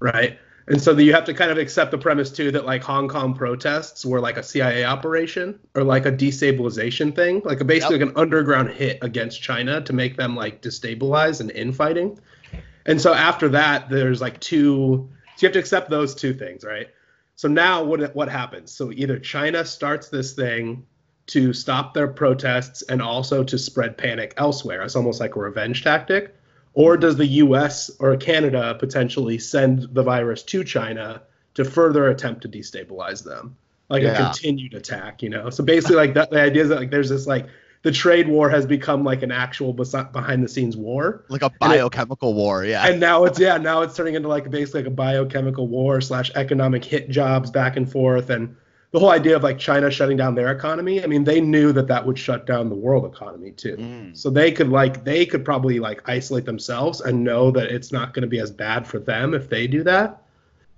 Right? 0.00 0.38
And 0.66 0.80
so 0.80 0.96
you 0.96 1.12
have 1.12 1.24
to 1.24 1.34
kind 1.34 1.50
of 1.50 1.58
accept 1.58 1.90
the 1.90 1.98
premise 1.98 2.30
too 2.30 2.50
that 2.52 2.64
like 2.64 2.82
Hong 2.82 3.08
Kong 3.08 3.34
protests 3.34 4.04
were 4.04 4.20
like 4.20 4.38
a 4.38 4.42
CIA 4.42 4.84
operation 4.84 5.58
or 5.74 5.84
like 5.84 6.06
a 6.06 6.12
destabilization 6.12 7.14
thing, 7.14 7.42
like 7.44 7.60
a 7.60 7.64
basically 7.64 7.98
like 7.98 8.08
an 8.08 8.16
underground 8.16 8.70
hit 8.70 8.98
against 9.02 9.42
China 9.42 9.82
to 9.82 9.92
make 9.92 10.16
them 10.16 10.34
like 10.34 10.62
destabilize 10.62 11.40
and 11.40 11.50
infighting. 11.50 12.18
And 12.86 13.00
so 13.00 13.12
after 13.12 13.48
that, 13.50 13.90
there's 13.90 14.22
like 14.22 14.40
two. 14.40 15.10
So 15.36 15.46
you 15.46 15.48
have 15.48 15.52
to 15.54 15.58
accept 15.58 15.90
those 15.90 16.14
two 16.14 16.32
things, 16.32 16.64
right? 16.64 16.88
So 17.36 17.48
now 17.48 17.84
what 17.84 18.14
what 18.14 18.28
happens? 18.28 18.72
So 18.72 18.90
either 18.92 19.18
China 19.18 19.64
starts 19.66 20.08
this 20.08 20.32
thing 20.32 20.86
to 21.26 21.52
stop 21.52 21.94
their 21.94 22.08
protests 22.08 22.82
and 22.82 23.02
also 23.02 23.44
to 23.44 23.58
spread 23.58 23.98
panic 23.98 24.34
elsewhere. 24.36 24.82
It's 24.82 24.96
almost 24.96 25.20
like 25.20 25.36
a 25.36 25.40
revenge 25.40 25.82
tactic. 25.82 26.34
Or 26.74 26.96
does 26.96 27.16
the 27.16 27.26
U.S. 27.26 27.90
or 28.00 28.16
Canada 28.16 28.76
potentially 28.78 29.38
send 29.38 29.94
the 29.94 30.02
virus 30.02 30.42
to 30.44 30.64
China 30.64 31.22
to 31.54 31.64
further 31.64 32.08
attempt 32.08 32.42
to 32.42 32.48
destabilize 32.48 33.22
them, 33.22 33.56
like 33.88 34.02
a 34.02 34.14
continued 34.14 34.74
attack? 34.74 35.22
You 35.22 35.30
know. 35.30 35.50
So 35.50 35.62
basically, 35.64 35.96
like 35.96 36.14
that, 36.14 36.30
the 36.30 36.40
idea 36.40 36.62
is 36.62 36.68
that 36.70 36.80
like 36.80 36.90
there's 36.90 37.08
this 37.08 37.26
like 37.26 37.46
the 37.84 37.92
trade 37.92 38.26
war 38.28 38.48
has 38.48 38.66
become 38.66 39.04
like 39.04 39.22
an 39.22 39.30
actual 39.30 39.72
behind 39.72 40.42
the 40.42 40.48
scenes 40.48 40.76
war 40.76 41.24
like 41.28 41.42
a 41.42 41.50
biochemical 41.60 42.34
war. 42.34 42.64
Yeah. 42.64 42.86
and 42.88 42.98
now 42.98 43.24
it's 43.24 43.38
yeah 43.38 43.58
now 43.58 43.82
it's 43.82 43.94
turning 43.94 44.14
into 44.14 44.28
like 44.28 44.50
basically 44.50 44.80
like 44.80 44.88
a 44.88 44.94
biochemical 44.94 45.68
war 45.68 46.00
slash 46.00 46.32
economic 46.34 46.84
hit 46.84 47.10
jobs 47.10 47.50
back 47.50 47.76
and 47.76 47.90
forth 47.90 48.30
and 48.30 48.56
the 48.94 49.00
whole 49.00 49.10
idea 49.10 49.34
of 49.34 49.42
like 49.42 49.58
China 49.58 49.90
shutting 49.90 50.16
down 50.16 50.36
their 50.36 50.52
economy. 50.52 51.02
I 51.02 51.08
mean, 51.08 51.24
they 51.24 51.40
knew 51.40 51.72
that 51.72 51.88
that 51.88 52.06
would 52.06 52.16
shut 52.16 52.46
down 52.46 52.68
the 52.68 52.76
world 52.76 53.04
economy 53.04 53.50
too. 53.50 53.76
Mm. 53.76 54.16
So 54.16 54.30
they 54.30 54.52
could 54.52 54.68
like 54.68 55.02
they 55.02 55.26
could 55.26 55.44
probably 55.44 55.80
like 55.80 56.08
isolate 56.08 56.44
themselves 56.44 57.00
and 57.00 57.24
know 57.24 57.50
that 57.50 57.72
it's 57.72 57.90
not 57.90 58.14
going 58.14 58.22
to 58.22 58.28
be 58.28 58.38
as 58.38 58.52
bad 58.52 58.86
for 58.86 59.00
them 59.00 59.34
if 59.34 59.48
they 59.48 59.66
do 59.66 59.82
that. 59.82 60.22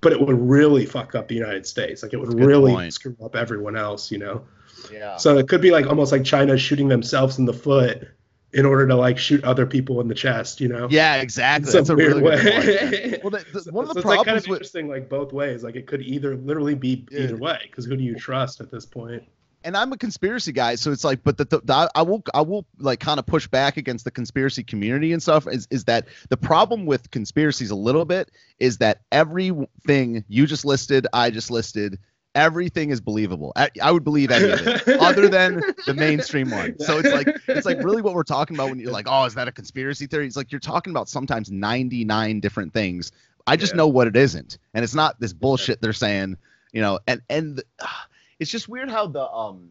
But 0.01 0.15
it 0.15 0.21
would 0.23 0.41
really 0.41 0.87
fuck 0.87 1.15
up 1.15 1.29
the 1.29 1.35
United 1.35 1.67
States. 1.67 2.03
Like 2.03 2.15
it 2.15 2.17
would 2.17 2.29
That's 2.29 2.37
a 2.37 2.39
good 2.39 2.47
really 2.47 2.73
point. 2.73 2.95
screw 2.95 3.15
up 3.23 3.37
everyone 3.37 3.77
else, 3.77 4.11
you 4.11 4.17
know. 4.17 4.47
Yeah. 4.91 5.19
So 5.19 5.37
it 5.37 5.47
could 5.47 5.61
be 5.61 5.71
like 5.71 5.87
almost 5.87 6.11
like 6.11 6.25
China 6.25 6.57
shooting 6.57 6.89
themselves 6.89 7.39
in 7.39 7.45
the 7.45 7.53
foot 7.53 8.09
in 8.57 8.65
order 8.67 8.87
to 8.89 8.95
like 8.97 9.19
shoot 9.19 9.45
other 9.45 9.67
people 9.67 10.01
in 10.01 10.09
the 10.09 10.15
chest, 10.15 10.61
you 10.61 10.69
know. 10.69 10.89
Yeah, 10.91 11.17
exactly. 11.17 11.69
In 11.71 11.73
That's 11.77 11.87
some 11.89 12.01
a 12.01 12.03
really 12.03 12.23
weird 12.23 12.43
good 12.43 12.53
point. 12.53 12.67
way. 12.67 13.21
Well, 13.23 13.31
the, 13.31 13.45
the, 13.53 13.61
So- 13.63 13.71
one 13.73 13.85
of 13.85 13.89
so 13.89 13.95
the 13.95 14.01
it's 14.01 14.07
like 14.07 14.17
kind 14.17 14.25
problems 14.25 14.45
of 14.45 14.49
with 14.51 14.57
interesting, 14.59 14.89
like 14.89 15.09
both 15.09 15.33
ways. 15.33 15.63
Like 15.63 15.77
it 15.77 15.87
could 15.87 16.03
either 16.03 16.37
literally 16.37 16.75
be 16.75 17.07
Yeah. 17.11 17.21
either 17.21 17.37
way, 17.37 17.59
because 17.63 17.85
who 17.85 17.97
do 17.97 18.03
you 18.03 18.15
trust 18.17 18.61
at 18.61 18.71
this 18.71 18.85
point? 18.85 19.23
and 19.65 19.77
I'm 19.77 19.93
a 19.93 19.97
conspiracy 19.97 20.53
guy, 20.53 20.77
so 20.77 20.93
it's 20.93 21.03
like, 21.03 21.25
but 21.25 21.39
the, 21.39 21.45
the, 21.45 21.61
the 21.65 21.91
I 21.97 22.03
will 22.03 22.23
I 22.33 22.41
will 22.43 22.67
like 22.79 23.01
kind 23.01 23.19
of 23.19 23.27
push 23.27 23.49
back 23.49 23.77
against 23.77 24.05
the 24.05 24.13
conspiracy 24.13 24.63
community 24.63 25.13
and 25.13 25.21
stuff. 25.21 25.49
Is 25.49 25.67
is 25.73 25.85
that 25.85 26.07
the 26.29 26.37
problem 26.37 26.87
with 26.87 27.11
conspiracies 27.11 27.71
a 27.71 27.75
little 27.75 28.05
bit 28.05 28.31
is 28.61 28.79
that 28.79 29.01
everything 29.11 30.25
you 30.29 30.47
just 30.47 30.65
listed, 30.65 31.07
I 31.13 31.31
just 31.31 31.51
listed, 31.51 31.99
everything 32.37 32.91
is 32.91 33.01
believable. 33.01 33.53
I, 33.57 33.71
I 33.83 33.91
would 33.91 34.05
believe 34.05 34.31
any 34.31 34.51
of 34.51 34.61
it, 34.65 34.89
other 35.01 35.29
than 35.29 35.61
the 35.87 35.95
mainstream 35.95 36.51
one. 36.51 36.79
So 36.79 36.99
it's 36.99 37.11
like 37.13 37.27
it's 37.49 37.67
like 37.67 37.83
really 37.83 38.03
what 38.03 38.15
we're 38.15 38.23
talking 38.23 38.55
about 38.57 38.69
when 38.71 38.79
you're 38.79 38.93
like, 38.93 39.07
oh, 39.09 39.25
is 39.25 39.35
that 39.35 39.49
a 39.49 39.53
conspiracy 39.53 40.07
theory? 40.07 40.27
It's 40.27 40.37
like 40.37 40.53
you're 40.53 40.61
talking 40.61 40.93
about 40.93 41.09
sometimes 41.09 41.51
99 41.51 42.39
different 42.41 42.73
things. 42.73 43.11
I 43.49 43.57
just 43.57 43.73
Yeah. 43.73 43.79
know 43.79 43.89
what 43.89 44.07
it 44.07 44.17
isn't, 44.17 44.59
and 44.75 44.85
it's 44.85 44.95
not 44.95 45.19
this 45.19 45.33
bullshit 45.33 45.81
they're 45.81 45.93
saying, 45.93 46.37
you 46.73 46.83
know. 46.83 47.01
And 47.09 47.23
and 47.29 47.63
ah, 47.81 48.07
it's 48.39 48.51
just 48.51 48.69
weird 48.69 48.91
how 48.91 49.07
the 49.07 49.27
um, 49.29 49.71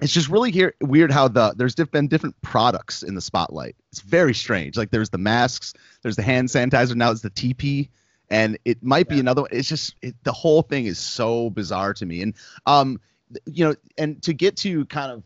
it's 0.00 0.12
just 0.12 0.28
really 0.28 0.52
here 0.52 0.74
weird 0.80 1.10
how 1.10 1.26
the 1.28 1.52
there's 1.56 1.74
diff- 1.74 1.90
been 1.90 2.06
different 2.08 2.40
products 2.42 3.02
in 3.02 3.14
the 3.14 3.20
spotlight. 3.20 3.74
It's 3.90 4.00
very 4.00 4.34
strange. 4.34 4.76
Like 4.76 4.90
there's 4.90 5.10
the 5.10 5.18
masks, 5.18 5.74
there's 6.02 6.16
the 6.16 6.22
hand 6.22 6.48
sanitizer, 6.48 6.94
now 6.94 7.10
it's 7.10 7.22
the 7.22 7.30
TP, 7.30 7.88
and 8.30 8.58
it 8.64 8.82
might 8.82 9.08
be 9.08 9.16
Yeah. 9.16 9.20
another 9.20 9.42
one. 9.42 9.50
It's 9.52 9.68
just 9.68 9.94
it, 10.02 10.14
the 10.24 10.32
whole 10.32 10.62
thing 10.62 10.86
is 10.86 10.98
so 10.98 11.50
bizarre 11.50 11.94
to 11.94 12.06
me. 12.06 12.22
And 12.22 12.34
um, 12.66 13.00
you 13.46 13.64
know, 13.66 13.74
and 13.96 14.22
to 14.22 14.32
get 14.32 14.56
to 14.58 14.84
kind 14.86 15.12
of 15.12 15.22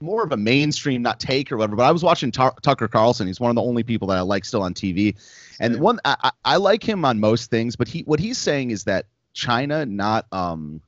more 0.00 0.22
of 0.24 0.32
a 0.32 0.36
mainstream 0.36 1.00
not 1.02 1.18
take 1.18 1.50
or 1.50 1.56
whatever 1.56 1.76
but 1.76 1.84
i 1.84 1.90
was 1.92 2.02
watching 2.02 2.30
Tu- 2.30 2.50
tucker 2.60 2.88
carlson 2.88 3.26
he's 3.26 3.40
one 3.40 3.48
of 3.48 3.54
the 3.54 3.62
only 3.62 3.82
people 3.82 4.08
that 4.08 4.18
i 4.18 4.20
like 4.20 4.44
still 4.44 4.60
on 4.62 4.74
tv 4.74 5.14
and 5.60 5.74
Same. 5.74 5.82
one 5.82 6.00
I, 6.04 6.30
I 6.44 6.56
like 6.56 6.86
him 6.86 7.06
on 7.06 7.20
most 7.20 7.48
things 7.48 7.74
but 7.76 7.88
he 7.88 8.00
what 8.00 8.20
he's 8.20 8.36
saying 8.36 8.70
is 8.70 8.84
that 8.84 9.06
china 9.32 9.86
not 9.86 10.26
um 10.32 10.82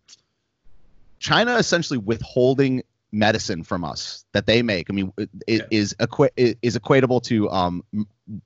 china 1.19 1.57
essentially 1.57 1.99
withholding 1.99 2.83
medicine 3.13 3.63
from 3.63 3.85
us 3.85 4.25
that 4.33 4.45
they 4.45 4.61
make 4.61 4.91
i 4.91 4.93
mean 4.93 5.13
it, 5.17 5.31
Yeah. 5.47 5.61
is 5.71 5.95
equi- 5.99 6.31
is 6.37 6.77
equatable 6.77 7.23
to 7.25 7.49
um 7.51 7.85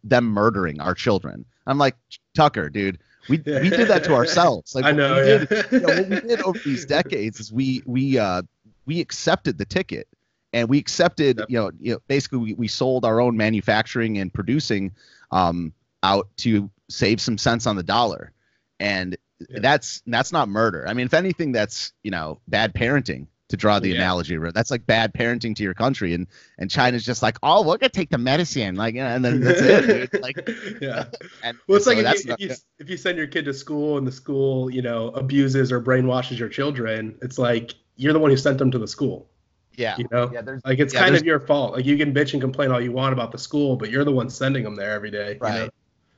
them 0.04 0.24
murdering 0.26 0.80
our 0.80 0.94
children 0.94 1.44
i'm 1.66 1.78
like 1.78 1.96
tucker 2.34 2.68
dude 2.68 2.98
we, 3.28 3.36
we 3.38 3.70
did 3.70 3.88
that 3.88 4.02
to 4.04 4.14
ourselves 4.20 4.74
like 4.74 4.84
I 4.84 4.92
what 4.92 4.96
we 5.22 5.28
yeah. 5.30 5.38
did 5.44 5.66
you 5.72 5.80
know, 5.80 5.88
what 5.88 6.08
we 6.08 6.20
did 6.20 6.42
over 6.42 6.58
these 6.58 6.84
decades 6.86 7.40
is 7.40 7.52
we 7.52 7.82
we 7.86 8.18
uh 8.18 8.42
we 8.86 9.00
accepted 9.00 9.58
the 9.58 9.64
ticket 9.64 10.08
and 10.52 10.68
we 10.68 10.78
accepted 10.78 11.38
Yep. 11.38 11.50
you 11.50 11.58
know 11.58 11.70
you 11.78 11.92
know 11.92 11.98
basically 12.08 12.38
we, 12.38 12.54
we 12.54 12.68
sold 12.68 13.04
our 13.04 13.20
own 13.20 13.36
manufacturing 13.36 14.18
and 14.18 14.32
producing 14.32 14.92
um 15.30 15.72
out 16.02 16.28
to 16.38 16.70
save 16.88 17.20
some 17.20 17.38
cents 17.38 17.66
on 17.66 17.76
the 17.76 17.82
dollar 17.82 18.32
and 18.80 19.16
Yeah. 19.48 19.60
that's 19.60 20.02
that's 20.06 20.32
not 20.32 20.48
murder 20.48 20.86
i 20.88 20.92
mean 20.94 21.06
if 21.06 21.14
anything 21.14 21.52
that's 21.52 21.92
you 22.02 22.10
know 22.10 22.40
bad 22.48 22.74
parenting 22.74 23.26
to 23.50 23.56
draw 23.56 23.78
the 23.80 23.90
Yeah. 23.90 23.96
analogy 23.96 24.36
that's 24.54 24.70
like 24.70 24.86
bad 24.86 25.12
parenting 25.12 25.54
to 25.56 25.62
your 25.62 25.74
country 25.74 26.14
and 26.14 26.26
and 26.58 26.70
china's 26.70 27.04
just 27.04 27.22
like 27.22 27.36
oh 27.42 27.66
we're 27.66 27.76
gonna 27.76 27.90
take 27.90 28.10
the 28.10 28.18
medicine 28.18 28.74
like 28.76 28.94
you 28.94 29.02
and 29.02 29.24
then 29.24 29.40
that's 29.40 29.60
it 29.62 29.86
dude. 29.86 30.10
like 30.22 30.36
yeah. 30.80 31.04
and 31.42 31.58
Well, 31.68 31.76
it's 31.76 31.84
so 31.84 31.92
like 31.92 32.02
that's 32.02 32.20
if 32.20 32.26
you, 32.26 32.30
not- 32.30 32.40
if, 32.40 32.50
you, 32.50 32.56
if 32.78 32.90
you 32.90 32.96
send 32.96 33.18
your 33.18 33.26
kid 33.26 33.44
to 33.46 33.54
school 33.54 33.98
and 33.98 34.06
the 34.06 34.12
school, 34.12 34.70
you 34.70 34.82
know, 34.82 35.08
abuses 35.08 35.72
or 35.72 35.80
brainwashes 35.80 36.38
your 36.38 36.48
children, 36.48 37.18
it's 37.22 37.38
like 37.38 37.74
you're 37.96 38.12
the 38.12 38.18
one 38.18 38.30
who 38.30 38.36
sent 38.36 38.58
them 38.58 38.70
to 38.70 38.78
the 38.78 38.88
school. 38.88 39.28
yeah 39.76 39.96
You 39.98 40.06
know, 40.10 40.30
yeah 40.32 40.42
there's 40.42 40.62
like 40.64 40.78
it's 40.78 40.94
Yeah, 40.94 41.00
kind 41.00 41.16
of 41.16 41.24
your 41.24 41.40
fault. 41.40 41.74
Like 41.74 41.84
you 41.84 41.96
can 41.96 42.12
bitch 42.14 42.32
and 42.32 42.40
complain 42.40 42.70
all 42.70 42.80
you 42.80 42.92
want 42.92 43.12
about 43.12 43.32
the 43.32 43.38
school, 43.38 43.76
but 43.76 43.90
you're 43.90 44.04
the 44.04 44.12
one 44.12 44.30
sending 44.30 44.64
them 44.64 44.74
there 44.76 44.92
every 44.92 45.10
day. 45.10 45.32
you 45.32 45.38
right 45.40 45.54
know? 45.54 45.70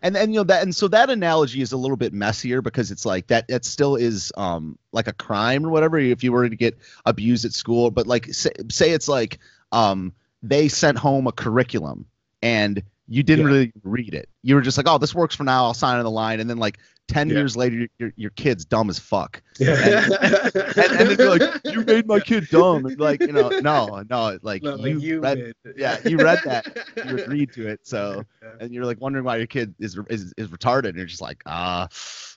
And 0.03 0.17
and 0.17 0.33
you 0.33 0.41
know 0.41 0.45
that 0.45 0.63
and 0.63 0.75
so 0.75 0.89
that 0.89 1.11
analogy 1.11 1.63
is 1.63 1.73
a 1.73 1.77
little 1.77 1.97
bit 1.97 2.13
messier 2.13 2.61
because 2.61 2.91
it's 2.91 3.07
like 3.07 3.29
that 3.29 3.49
that 3.49 3.65
still 3.65 3.97
is 3.97 4.33
um 4.37 4.79
like 4.93 5.07
a 5.09 5.13
crime 5.13 5.65
or 5.65 5.71
whatever 5.71 5.99
if 5.99 6.23
you 6.25 6.33
were 6.33 6.49
to 6.49 6.57
get 6.57 6.77
abused 7.07 7.45
at 7.45 7.53
school. 7.53 7.91
But 7.91 8.07
like 8.07 8.27
say, 8.35 8.51
say 8.71 8.91
it's 8.91 9.09
like 9.09 9.39
um 9.71 10.13
they 10.43 10.69
sent 10.69 10.99
home 10.99 11.27
a 11.27 11.33
curriculum 11.33 12.07
and 12.43 12.83
you 13.09 13.23
didn't 13.23 13.47
Yeah. 13.47 13.53
really 13.53 13.73
read 13.85 14.15
it. 14.15 14.29
You 14.43 14.55
were 14.57 14.61
just 14.63 14.77
like 14.77 14.89
oh 14.89 14.99
this 14.99 15.15
works 15.15 15.35
for 15.37 15.45
now. 15.45 15.65
I'll 15.65 15.75
sign 15.75 15.99
on 15.99 16.05
the 16.05 16.11
line. 16.11 16.41
And 16.41 16.51
then 16.51 16.59
like 16.59 16.79
10 17.09 17.29
Yeah. 17.29 17.35
years 17.37 17.57
later 17.57 17.87
your, 17.99 18.13
your 18.17 18.31
kid's 18.31 18.65
dumb 18.65 18.89
as 18.89 18.99
fuck 18.99 19.43
Yeah. 19.59 20.05
and, 20.05 20.55
and 20.77 21.11
then 21.11 21.19
you're 21.19 21.37
like 21.39 21.61
you 21.65 21.81
made 21.87 22.07
my 22.07 22.21
kid 22.21 22.49
dumb 22.49 22.87
and 22.87 22.99
like 22.99 23.21
you 23.21 23.33
know 23.33 23.49
no 23.61 24.03
no 24.09 24.39
like 24.43 24.63
No, 24.63 24.77
you, 24.77 24.95
like 24.95 25.03
you 25.03 25.21
read 25.21 25.55
did. 25.65 25.75
yeah, 25.77 25.99
you 26.07 26.17
read 26.17 26.39
that. 26.45 26.67
you 27.05 27.19
agreed 27.23 27.53
to 27.55 27.69
it 27.69 27.81
so 27.83 28.23
Yeah. 28.43 28.49
and 28.61 28.73
you're 28.73 28.85
like 28.87 29.01
wondering 29.01 29.25
why 29.25 29.37
your 29.37 29.47
kid 29.47 29.75
is 29.79 29.99
is, 30.09 30.33
is 30.37 30.49
retarded 30.49 30.89
and 30.91 30.97
you're 30.97 31.07
just 31.07 31.21
like 31.23 31.43
ah 31.47 31.89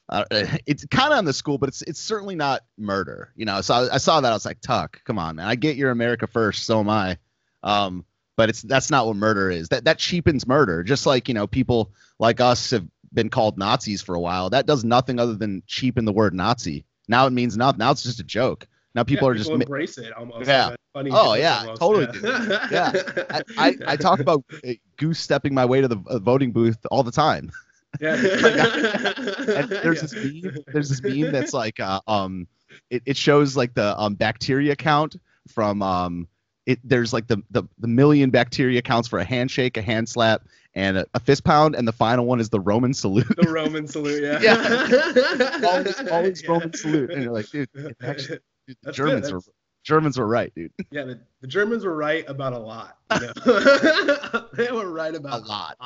uh, 0.10 0.24
it's 0.68 0.86
kind 0.88 1.12
of 1.14 1.18
on 1.18 1.26
the 1.26 1.34
school 1.34 1.58
but 1.58 1.68
it's 1.70 1.82
it's 1.84 2.00
certainly 2.00 2.36
not 2.36 2.62
murder 2.78 3.32
you 3.36 3.46
know 3.46 3.62
so 3.62 3.74
I, 3.74 3.96
I 3.96 3.98
saw 3.98 4.22
that 4.22 4.32
i 4.32 4.36
was 4.36 4.46
like 4.46 4.62
tuck 4.62 5.04
come 5.04 5.18
on 5.18 5.38
man 5.38 5.48
i 5.48 5.56
get 5.56 5.78
you're 5.78 5.90
america 5.92 6.28
first 6.28 6.66
so 6.66 6.80
am 6.80 6.90
i 6.90 7.18
um 7.64 8.06
but 8.38 8.50
it's 8.50 8.62
that's 8.62 8.92
not 8.92 9.08
what 9.08 9.16
murder 9.16 9.50
is 9.50 9.70
that 9.70 9.86
that 9.86 9.98
cheapens 9.98 10.46
murder 10.46 10.84
just 10.84 11.06
like 11.08 11.28
you 11.28 11.34
know 11.34 11.48
people 11.48 11.92
like 12.20 12.40
us 12.40 12.70
have 12.72 12.86
been 13.16 13.30
called 13.30 13.58
nazis 13.58 14.02
for 14.02 14.16
a 14.16 14.20
while 14.20 14.50
that 14.52 14.66
does 14.68 14.84
nothing 14.84 15.20
other 15.20 15.36
than 15.36 15.64
cheapen 15.68 16.06
the 16.06 16.14
word 16.14 16.34
nazi 16.34 16.86
now 17.08 17.26
it 17.26 17.32
means 17.32 17.58
nothing 17.58 17.80
now 17.80 17.92
it's 17.92 18.04
just 18.04 18.20
a 18.20 18.24
joke 18.24 18.68
now 18.94 19.04
people 19.04 19.28
Yeah, 19.28 19.32
are 19.32 19.36
just 19.36 19.50
embrace 19.52 19.98
it 19.98 20.14
almost. 20.14 20.48
Yeah. 20.48 20.68
like 20.68 20.78
funny 20.94 21.12
Oh, 21.14 21.34
yeah, 21.34 21.60
almost, 21.60 21.82
totally, 21.82 22.08
Yeah. 22.72 22.92
I, 23.30 23.42
I, 23.58 23.76
I 23.88 23.96
talk 23.98 24.20
about 24.22 24.44
uh, 24.66 24.72
goose 24.98 25.20
stepping 25.20 25.54
my 25.54 25.66
way 25.66 25.82
to 25.82 25.88
the 25.88 25.98
uh, 26.08 26.20
voting 26.20 26.52
booth 26.54 26.78
all 26.92 27.04
the 27.04 27.12
time 27.12 27.52
Yeah. 28.00 28.16
and 29.56 29.70
there's 29.84 30.02
this 30.02 30.16
meme 30.16 30.56
there's 30.72 30.90
this 30.90 31.02
meme 31.04 31.32
that's 31.32 31.54
like 31.54 31.80
uh, 31.80 32.00
um 32.08 32.48
it, 32.90 33.04
it 33.06 33.18
shows 33.18 33.56
like 33.56 33.74
the 33.74 33.98
um 34.00 34.16
bacteria 34.16 34.76
count 34.76 35.16
from 35.48 35.82
um 35.82 36.28
it 36.66 36.80
there's 36.84 37.14
like 37.14 37.28
the, 37.28 37.38
the 37.52 37.64
the 37.80 37.88
million 37.88 38.30
bacteria 38.32 38.82
counts 38.82 39.08
for 39.08 39.20
a 39.20 39.24
handshake 39.26 39.78
a 39.78 39.82
hand 39.82 40.08
slap 40.10 40.42
and 40.76 40.98
a, 40.98 41.06
a 41.14 41.20
fist 41.20 41.44
pound 41.44 41.76
and 41.76 41.88
the 41.88 41.92
final 41.94 42.26
one 42.26 42.40
is 42.40 42.50
the 42.50 42.60
roman 42.60 42.94
salute 42.94 43.28
the 43.38 43.50
Roman 43.50 43.88
salute. 43.88 44.24
Yeah. 44.24 44.40
Yeah. 44.42 45.68
always 45.68 46.00
always 46.12 46.42
Yeah. 46.44 46.52
roman 46.52 46.74
salute 46.74 47.12
and 47.12 47.24
you're 47.24 47.34
like 47.34 47.50
dude, 47.50 47.70
actually, 48.04 48.40
dude 48.68 48.78
the 48.84 48.92
germans 48.92 49.32
were 49.32 49.42
germans 49.84 50.18
were 50.18 50.28
right 50.28 50.54
dude 50.56 50.72
Yeah, 50.92 51.04
the, 51.06 51.20
the 51.42 51.48
Germans 51.48 51.86
were 51.86 51.96
right 51.96 52.26
about 52.28 52.54
a 52.54 52.58
lot. 52.60 52.98
You 53.14 53.20
know? 53.28 54.48
they 54.54 54.72
were 54.72 54.92
right 54.92 55.14
about 55.16 55.42
a 55.42 55.46
about 55.46 55.48
lot 55.48 55.78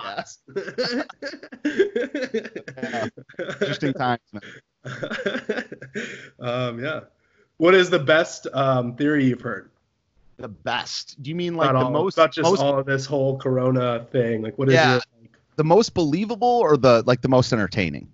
yeah. 0.85 1.03
yeah. 2.81 3.07
interesting 3.61 3.93
times 3.93 4.21
man 4.31 4.41
um, 6.39 6.79
yeah. 6.83 7.01
What 7.57 7.75
is 7.75 7.89
the 7.89 7.99
best 7.99 8.47
um, 8.53 8.95
theory 8.95 9.25
you've 9.25 9.41
heard? 9.41 9.69
The 10.39 10.47
best 10.47 11.21
do 11.21 11.29
you 11.29 11.35
mean 11.35 11.55
like 11.55 11.73
Not 11.73 11.79
the 11.79 11.85
all, 11.85 11.91
most 11.91 12.17
not 12.17 12.31
just 12.31 12.49
most 12.49 12.61
all 12.61 12.79
of 12.79 12.85
this 12.85 13.05
whole 13.05 13.37
Corona 13.37 14.05
thing. 14.11 14.41
Like, 14.41 14.57
what 14.57 14.69
is 14.69 14.73
Yeah. 14.73 14.91
your? 14.91 15.01
Like, 15.21 15.37
the 15.57 15.63
most 15.63 15.93
believable 15.93 16.47
or 16.47 16.77
the 16.77 17.03
like 17.05 17.21
the 17.21 17.27
most 17.27 17.51
entertaining 17.51 18.09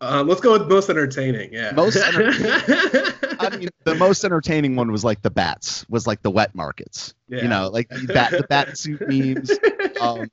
um, 0.00 0.28
let's 0.28 0.40
go 0.40 0.52
with 0.52 0.68
most 0.68 0.88
entertaining. 0.88 1.52
Yeah. 1.52 1.72
Most 1.72 1.96
I 2.00 3.56
mean, 3.56 3.68
the 3.84 3.96
most 3.96 4.24
entertaining 4.24 4.76
one 4.76 4.92
was 4.92 5.04
like 5.04 5.22
the 5.22 5.30
bats, 5.30 5.84
was 5.88 6.06
like 6.06 6.22
the 6.22 6.30
wet 6.30 6.54
markets. 6.54 7.14
Yeah. 7.28 7.42
You 7.42 7.48
know, 7.48 7.68
like 7.68 7.88
the 7.88 8.06
bat, 8.06 8.30
the 8.30 8.46
bat 8.48 8.78
suit 8.78 9.00
memes. 9.00 9.50
Um, 10.00 10.30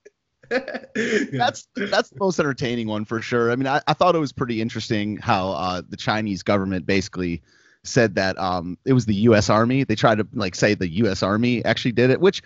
that's 0.49 1.67
that's 1.75 2.09
the 2.09 2.17
most 2.19 2.39
entertaining 2.39 2.87
one 2.87 3.05
for 3.05 3.21
sure. 3.21 3.51
I 3.51 3.55
mean, 3.55 3.65
I, 3.65 3.81
I 3.87 3.93
thought 3.93 4.13
it 4.13 4.19
was 4.19 4.31
pretty 4.31 4.61
interesting 4.61 5.17
how 5.17 5.49
uh, 5.49 5.81
the 5.87 5.97
Chinese 5.97 6.43
government 6.43 6.85
basically 6.85 7.41
said 7.85 8.15
that 8.15 8.37
um, 8.37 8.77
it 8.85 8.93
was 8.93 9.05
the 9.05 9.15
U.S. 9.15 9.49
Army. 9.49 9.83
They 9.83 9.95
tried 9.95 10.17
to 10.19 10.27
like 10.33 10.55
say 10.55 10.73
the 10.73 10.89
U.S. 10.89 11.23
Army 11.23 11.63
actually 11.63 11.93
did 11.93 12.09
it. 12.09 12.19
Which, 12.19 12.41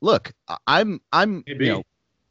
look, 0.00 0.32
I'm 0.66 1.00
I'm 1.12 1.44
Maybe. 1.46 1.66
you 1.66 1.72
know, 1.72 1.82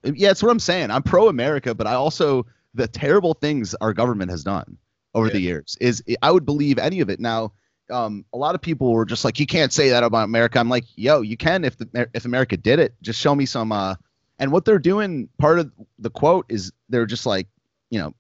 yeah, 0.04 0.32
it's 0.32 0.44
what 0.44 0.52
I'm 0.52 0.60
saying. 0.60 0.92
I'm 0.92 1.04
pro 1.04 1.28
America, 1.28 1.74
but 1.74 1.88
I 1.88 1.94
also 1.94 2.46
the 2.74 2.88
terrible 2.88 3.34
things 3.34 3.76
our 3.76 3.94
government 3.94 4.32
has 4.32 4.44
done 4.44 4.78
over 5.14 5.30
the 5.30 5.40
years 5.40 5.78
is 5.80 6.04
I 6.22 6.32
would 6.32 6.46
believe 6.46 6.80
any 6.80 7.00
of 7.02 7.10
it. 7.10 7.20
Now, 7.20 7.54
um, 7.92 8.26
a 8.34 8.38
lot 8.38 8.56
of 8.56 8.62
people 8.62 8.92
were 8.92 9.06
just 9.06 9.24
like, 9.24 9.40
you 9.40 9.46
can't 9.46 9.72
say 9.72 9.90
that 9.90 10.04
about 10.04 10.24
America. 10.24 10.60
I'm 10.60 10.70
like, 10.70 10.86
yo, 10.96 11.22
you 11.22 11.38
can 11.38 11.64
if 11.64 11.78
the 11.78 12.10
if 12.14 12.26
America 12.26 12.58
did 12.58 12.80
it. 12.80 12.96
Just 13.02 13.20
show 13.20 13.36
me 13.36 13.46
some. 13.46 13.72
Uh, 13.72 13.96
and 14.40 14.52
what 14.52 14.66
they're 14.66 14.80
doing, 14.80 15.30
part 15.38 15.60
of 15.60 15.72
the 16.00 16.10
quote 16.10 16.46
is 16.50 16.72
they're 16.90 17.06
just 17.06 17.26
like, 17.26 17.48
you 17.90 18.00
know, 18.00 18.14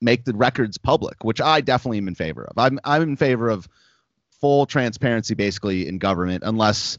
make 0.00 0.24
the 0.24 0.34
records 0.34 0.78
public, 0.78 1.22
which 1.22 1.40
I 1.40 1.60
definitely 1.60 1.98
am 1.98 2.08
in 2.08 2.14
favor 2.14 2.44
of. 2.44 2.58
I'm 2.58 2.80
I'm 2.84 3.02
in 3.02 3.16
favor 3.16 3.48
of 3.48 3.68
full 4.40 4.66
transparency 4.66 5.34
basically 5.34 5.86
in 5.86 5.98
government 5.98 6.42
unless 6.46 6.98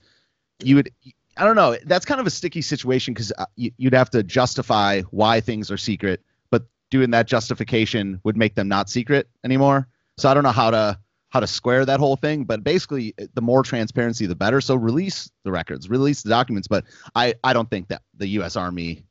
you 0.64 0.76
would 0.76 0.92
I 1.38 1.46
don't 1.46 1.56
know. 1.56 1.78
That's 1.86 2.06
kind 2.06 2.20
of 2.20 2.28
a 2.28 2.30
sticky 2.30 2.62
situation 2.62 3.14
because 3.14 3.32
uh, 3.38 3.46
you, 3.56 3.72
would 3.80 3.94
have 3.94 4.10
to 4.12 4.22
justify 4.22 5.02
why 5.12 5.40
things 5.40 5.72
are 5.72 5.78
secret, 5.78 6.22
but 6.50 6.64
doing 6.90 7.12
that 7.12 7.26
justification 7.26 8.20
would 8.24 8.36
make 8.36 8.56
them 8.56 8.68
not 8.68 8.90
secret 8.90 9.30
anymore. 9.44 9.88
So 10.18 10.30
I 10.30 10.34
don't 10.34 10.44
know 10.44 10.52
how 10.52 10.72
to 10.72 11.00
how 11.30 11.40
to 11.40 11.48
square 11.48 11.86
that 11.86 12.00
whole 12.00 12.18
thing. 12.18 12.44
But 12.44 12.64
basically, 12.64 13.16
the 13.34 13.42
more 13.42 13.64
transparency, 13.64 14.26
the 14.26 14.36
better. 14.36 14.60
So 14.60 14.76
release 14.76 15.32
the 15.44 15.52
records, 15.52 15.90
release 15.90 16.22
the 16.22 16.30
documents. 16.30 16.68
But 16.68 16.84
I 17.16 17.34
I 17.44 17.54
don't 17.54 17.70
think 17.70 17.88
that 17.88 18.02
the 18.18 18.28
U.S. 18.28 18.56
Army 18.56 19.06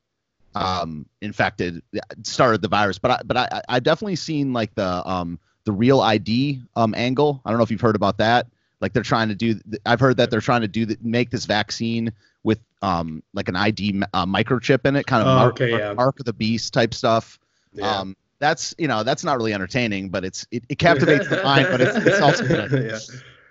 um 0.57 1.07
infected 1.21 1.81
started 2.25 2.61
the 2.61 2.67
virus 2.67 2.99
but 2.99 3.13
i 3.13 3.21
but 3.25 3.37
i 3.37 3.63
i 3.69 3.79
definitely 3.79 4.17
seen 4.17 4.53
like 4.53 4.75
the 4.75 5.09
um 5.09 5.39
the 5.71 5.77
real 5.77 6.01
id 6.01 6.61
um 6.75 6.95
angle 6.97 7.41
i 7.45 7.51
don't 7.51 7.59
know 7.59 7.63
if 7.63 7.71
you've 7.71 7.81
heard 7.81 7.95
about 7.95 8.19
that 8.19 8.49
like 8.81 8.93
they're 8.93 9.05
trying 9.05 9.29
to 9.29 9.37
do 9.37 9.59
i've 9.87 10.01
heard 10.01 10.17
that 10.17 10.29
they're 10.29 10.41
trying 10.41 10.63
to 10.63 10.69
do 10.69 10.85
the, 10.85 10.99
make 11.01 11.31
this 11.31 11.45
vaccine 11.45 12.13
with 12.43 12.59
um 12.83 13.23
like 13.35 13.49
an 13.49 13.55
id 13.55 14.03
uh, 14.13 14.27
microchip 14.27 14.85
in 14.85 14.97
it 14.97 15.07
kind 15.07 15.23
of 15.23 15.29
oh, 15.29 15.37
mark, 15.37 15.55
okay, 15.55 15.71
yeah. 15.71 15.93
mark 15.93 16.19
of 16.19 16.27
the 16.27 16.33
beast 16.33 16.73
type 16.75 16.93
stuff 16.93 17.39
yeah. 17.73 17.99
um 17.99 18.17
that's 18.41 18.75
you 18.79 18.89
know 18.89 19.05
that's 19.05 19.23
not 19.23 19.37
really 19.37 19.55
entertaining 19.55 20.09
but 20.09 20.25
it's 20.25 20.45
it, 20.51 20.65
it 20.69 20.79
captivates 20.79 21.29
the 21.29 21.41
mind 21.45 21.69
but 21.71 21.81
it's, 21.81 21.97
it's 22.05 22.21
also 22.21 22.45
good. 22.45 23.01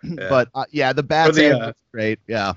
yeah. 0.03 0.15
but 0.29 0.49
uh, 0.53 0.65
yeah 0.71 0.91
the 0.91 1.01
the, 1.01 1.57
uh, 1.57 1.71
great 1.93 2.19
yeah 2.27 2.51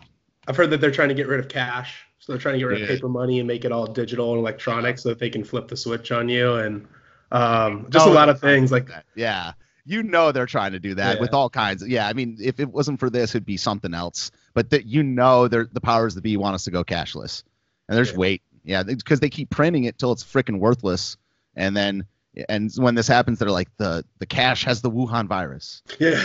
i've 0.49 0.57
heard 0.57 0.71
that 0.71 0.81
they're 0.81 0.91
trying 0.91 1.09
to 1.09 1.15
get 1.15 1.29
rid 1.29 1.39
of 1.39 1.49
cash 1.49 2.05
so 2.19 2.33
they're 2.33 2.41
trying 2.41 2.55
to 2.55 2.59
get 2.59 2.65
rid 2.65 2.83
of 2.83 2.89
paper 2.89 3.09
money 3.09 3.39
and 3.39 3.47
make 3.47 3.65
it 3.65 3.71
all 3.71 3.87
digital 3.87 4.33
and 4.33 4.41
electronic 4.41 4.99
so 4.99 5.11
that 5.11 5.21
they 5.21 5.31
can 5.31 5.45
flip 5.45 5.69
the 5.69 5.77
switch 5.77 6.11
on 6.11 6.29
you 6.29 6.55
and 6.55 6.89
um, 7.33 7.87
just 7.91 8.07
oh, 8.07 8.13
a 8.13 8.15
lot 8.15 8.29
of 8.29 8.41
things 8.41 8.71
like 8.71 8.89
that. 8.89 9.05
Yeah. 9.15 9.53
You 9.85 10.05
know 10.05 10.31
they're 10.31 10.47
trying 10.47 10.73
to 10.73 10.79
do 10.79 10.95
that 10.95 11.17
yeah. 11.17 11.21
with 11.21 11.35
all 11.35 11.51
kinds. 11.51 11.83
Of, 11.83 11.89
yeah, 11.89 12.07
I 12.07 12.13
mean, 12.13 12.37
if 12.41 12.61
it 12.61 12.69
wasn't 12.69 13.01
for 13.01 13.11
this, 13.11 13.31
it'd 13.31 13.45
be 13.45 13.57
something 13.57 13.95
else. 13.95 14.31
But 14.55 14.71
that 14.71 14.87
you 14.87 15.03
know, 15.03 15.49
they're 15.49 15.69
the 15.73 15.81
powers 15.81 16.15
that 16.15 16.23
be 16.23 16.37
want 16.37 16.55
us 16.55 16.65
to 16.65 16.71
go 16.71 16.85
cashless, 16.85 17.43
and 17.89 17.97
there's 17.97 18.13
yeah. 18.13 18.19
wait, 18.19 18.43
yeah, 18.63 18.85
because 18.85 19.19
they 19.19 19.29
keep 19.29 19.51
printing 19.51 19.83
it 19.85 19.99
till 19.99 20.13
it's 20.13 20.23
freaking 20.23 20.61
worthless, 20.61 21.17
and 21.57 21.77
then 21.77 22.07
and 22.49 22.73
when 22.77 22.95
this 22.95 23.09
happens, 23.09 23.41
they're 23.41 23.51
like 23.51 23.77
the 23.77 24.05
the 24.19 24.27
cash 24.27 24.65
has 24.65 24.81
the 24.81 24.91
Wuhan 24.91 25.27
virus. 25.27 25.83
Yeah, 25.99 26.11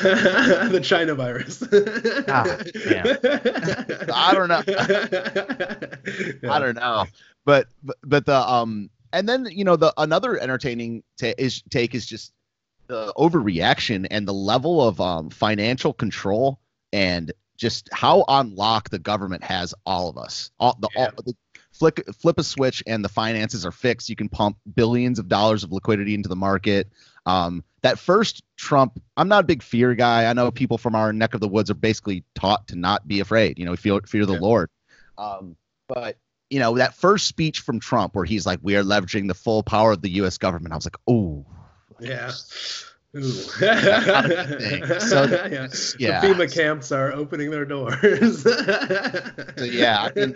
the 0.70 0.80
China 0.82 1.16
virus. 1.16 1.64
ah, 2.28 2.44
I 4.14 4.34
don't 4.34 4.50
know. 4.50 4.62
Yeah. 6.44 6.54
I 6.54 6.60
don't 6.60 6.76
know, 6.76 7.06
but, 7.44 7.68
but 7.84 7.98
but 8.04 8.26
the 8.26 8.38
um 8.38 8.90
and 9.14 9.28
then 9.28 9.48
you 9.52 9.64
know 9.64 9.76
the 9.76 9.94
another 9.98 10.40
entertaining 10.40 11.04
ta- 11.20 11.34
is 11.38 11.64
take 11.70 11.96
is 11.96 12.06
just 12.06 12.34
the 12.88 13.14
overreaction 13.18 14.08
and 14.10 14.28
the 14.28 14.34
level 14.34 14.88
of 14.88 15.02
um 15.02 15.30
financial 15.30 15.94
control 15.94 16.60
and 16.94 17.32
just 17.58 17.90
how 17.92 18.24
on 18.28 18.56
lock 18.56 18.90
the 18.90 19.00
government 19.00 19.44
has 19.44 19.74
all 19.86 20.10
of 20.10 20.18
us. 20.18 20.52
All 20.60 20.78
the, 20.80 20.90
yeah. 20.96 21.06
all, 21.06 21.24
the 21.26 21.34
flick 21.74 22.04
flip 22.16 22.40
a 22.40 22.44
switch 22.44 22.84
and 22.88 23.04
the 23.04 23.10
finances 23.10 23.66
are 23.66 23.72
fixed. 23.72 24.10
You 24.10 24.16
can 24.16 24.30
pump 24.30 24.58
billions 24.76 25.20
of 25.20 25.28
dollars 25.28 25.64
of 25.64 25.72
liquidity 25.72 26.14
into 26.14 26.30
the 26.30 26.36
market. 26.36 26.90
Um, 27.26 27.64
that 27.82 28.00
first 28.00 28.44
Trump, 28.56 29.02
I'm 29.18 29.28
not 29.28 29.44
a 29.44 29.48
big 29.48 29.62
fear 29.62 29.96
guy. 29.96 30.30
I 30.30 30.34
know 30.34 30.52
people 30.52 30.78
from 30.78 30.96
our 30.96 31.12
neck 31.12 31.34
of 31.34 31.42
the 31.42 31.48
woods 31.48 31.70
are 31.70 31.76
basically 31.76 32.24
taught 32.36 32.68
to 32.70 32.76
not 32.76 33.08
be 33.08 33.20
afraid. 33.20 33.60
You 33.60 33.66
know, 33.66 33.76
fear 33.76 34.02
fear 34.06 34.26
the 34.26 34.34
yeah. 34.34 34.40
Lord. 34.40 34.70
Um, 35.18 35.56
but 35.88 36.18
you 36.50 36.60
know 36.60 36.78
that 36.78 36.94
first 36.94 37.28
speech 37.28 37.62
from 37.62 37.80
Trump 37.80 38.16
where 38.16 38.26
he's 38.26 38.46
like, 38.46 38.60
"We 38.62 38.76
are 38.76 38.84
leveraging 38.84 39.28
the 39.28 39.34
full 39.34 39.64
power 39.64 39.94
of 39.94 40.02
the 40.02 40.10
U.S. 40.12 40.38
government." 40.38 40.74
I 40.74 40.76
was 40.76 40.86
like, 40.86 40.98
"Oh, 41.08 41.46
yeah." 42.00 42.32
Ooh. 43.16 43.22
so 43.22 43.60
yeah. 43.62 45.68
yeah. 45.98 46.22
The 46.22 46.28
FEMA 46.28 46.54
camps 46.54 46.92
are 46.92 47.14
opening 47.14 47.50
their 47.50 47.66
doors. 47.66 48.44
so, 48.44 49.64
yeah, 49.64 50.10
I 50.16 50.20
mean, 50.20 50.34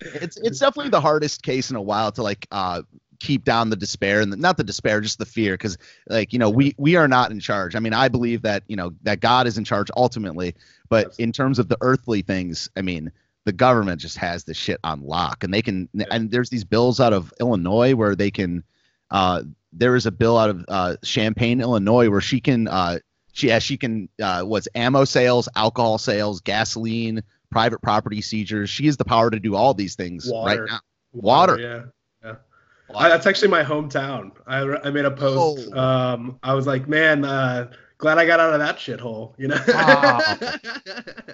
it's 0.00 0.36
it's 0.36 0.58
definitely 0.58 0.90
the 0.90 1.00
hardest 1.00 1.42
case 1.42 1.70
in 1.70 1.76
a 1.76 1.82
while 1.82 2.12
to 2.12 2.22
like 2.22 2.46
uh, 2.52 2.82
keep 3.20 3.44
down 3.44 3.70
the 3.70 3.76
despair 3.76 4.20
and 4.20 4.32
the, 4.32 4.36
not 4.36 4.56
the 4.56 4.64
despair, 4.64 5.00
just 5.00 5.18
the 5.18 5.26
fear, 5.26 5.54
because 5.54 5.78
like 6.08 6.32
you 6.32 6.38
know 6.38 6.50
we 6.50 6.74
we 6.78 6.96
are 6.96 7.08
not 7.08 7.30
in 7.30 7.40
charge. 7.40 7.74
I 7.74 7.80
mean, 7.80 7.94
I 7.94 8.08
believe 8.08 8.42
that 8.42 8.62
you 8.68 8.76
know 8.76 8.92
that 9.02 9.20
God 9.20 9.46
is 9.46 9.58
in 9.58 9.64
charge 9.64 9.90
ultimately, 9.96 10.54
but 10.88 11.06
yes. 11.06 11.16
in 11.16 11.32
terms 11.32 11.58
of 11.58 11.68
the 11.68 11.78
earthly 11.80 12.22
things, 12.22 12.68
I 12.76 12.82
mean, 12.82 13.12
the 13.44 13.52
government 13.52 14.00
just 14.00 14.16
has 14.18 14.44
this 14.44 14.56
shit 14.56 14.80
on 14.84 15.02
lock, 15.02 15.44
and 15.44 15.52
they 15.52 15.62
can. 15.62 15.88
Yeah. 15.92 16.06
And 16.10 16.30
there's 16.30 16.50
these 16.50 16.64
bills 16.64 17.00
out 17.00 17.12
of 17.12 17.32
Illinois 17.40 17.94
where 17.94 18.14
they 18.14 18.30
can. 18.30 18.64
Uh, 19.10 19.42
there 19.72 19.96
is 19.96 20.06
a 20.06 20.12
bill 20.12 20.38
out 20.38 20.50
of 20.50 20.64
uh, 20.68 20.96
Champaign, 21.04 21.60
Illinois, 21.60 22.08
where 22.08 22.20
she 22.20 22.40
can 22.40 22.68
uh, 22.68 22.98
she 23.32 23.48
yeah, 23.48 23.58
she 23.58 23.76
can 23.76 24.08
uh, 24.22 24.42
what's 24.42 24.68
ammo 24.74 25.04
sales, 25.04 25.48
alcohol 25.56 25.98
sales, 25.98 26.40
gasoline, 26.40 27.22
private 27.50 27.82
property 27.82 28.20
seizures. 28.20 28.70
She 28.70 28.86
has 28.86 28.96
the 28.96 29.04
power 29.04 29.30
to 29.30 29.40
do 29.40 29.54
all 29.56 29.74
these 29.74 29.96
things 29.96 30.30
Water. 30.30 30.62
right 30.62 30.70
now. 30.70 30.80
Water, 31.12 31.52
Water. 31.52 31.60
yeah. 31.60 31.82
yeah. 32.24 32.96
I, 32.96 33.08
that's 33.08 33.26
actually 33.26 33.48
my 33.48 33.64
hometown. 33.64 34.32
I, 34.46 34.60
I 34.60 34.90
made 34.90 35.04
a 35.04 35.10
post. 35.10 35.68
Oh. 35.72 35.78
Um, 35.78 36.38
I 36.42 36.54
was 36.54 36.66
like, 36.66 36.86
man, 36.86 37.24
uh, 37.24 37.70
glad 38.04 38.18
I 38.18 38.26
got 38.26 38.38
out 38.38 38.52
of 38.52 38.60
that 38.60 38.76
shithole. 38.76 39.32
You 39.38 39.48
know. 39.48 39.56
Ah. 39.68 40.58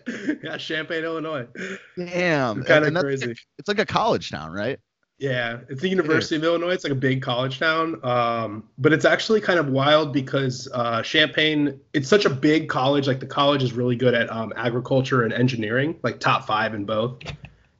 yeah, 0.44 0.56
Champaign, 0.56 1.02
Illinois. 1.02 1.48
Damn, 1.96 2.62
kind 2.62 2.84
of 2.84 2.94
crazy. 3.02 3.34
It's 3.58 3.66
like 3.66 3.80
a 3.80 3.86
college 3.86 4.30
town, 4.30 4.52
right? 4.52 4.78
Yeah, 5.18 5.58
it's 5.68 5.82
the 5.82 5.88
University 5.88 6.36
of 6.36 6.44
Illinois. 6.44 6.70
It's 6.70 6.84
like 6.84 6.92
a 6.92 6.96
big 6.96 7.22
college 7.22 7.58
town, 7.58 8.02
um, 8.04 8.68
but 8.78 8.92
it's 8.92 9.04
actually 9.04 9.40
kind 9.40 9.58
of 9.58 9.68
wild 9.68 10.12
because 10.12 10.68
uh, 10.72 11.02
Champaign. 11.02 11.80
It's 11.92 12.08
such 12.08 12.24
a 12.24 12.30
big 12.30 12.68
college. 12.68 13.08
Like 13.08 13.18
the 13.18 13.26
college 13.26 13.64
is 13.64 13.72
really 13.72 13.96
good 13.96 14.14
at 14.14 14.30
um, 14.30 14.52
agriculture 14.54 15.24
and 15.24 15.32
engineering, 15.32 15.98
like 16.04 16.20
top 16.20 16.46
five 16.46 16.72
in 16.72 16.84
both, 16.84 17.18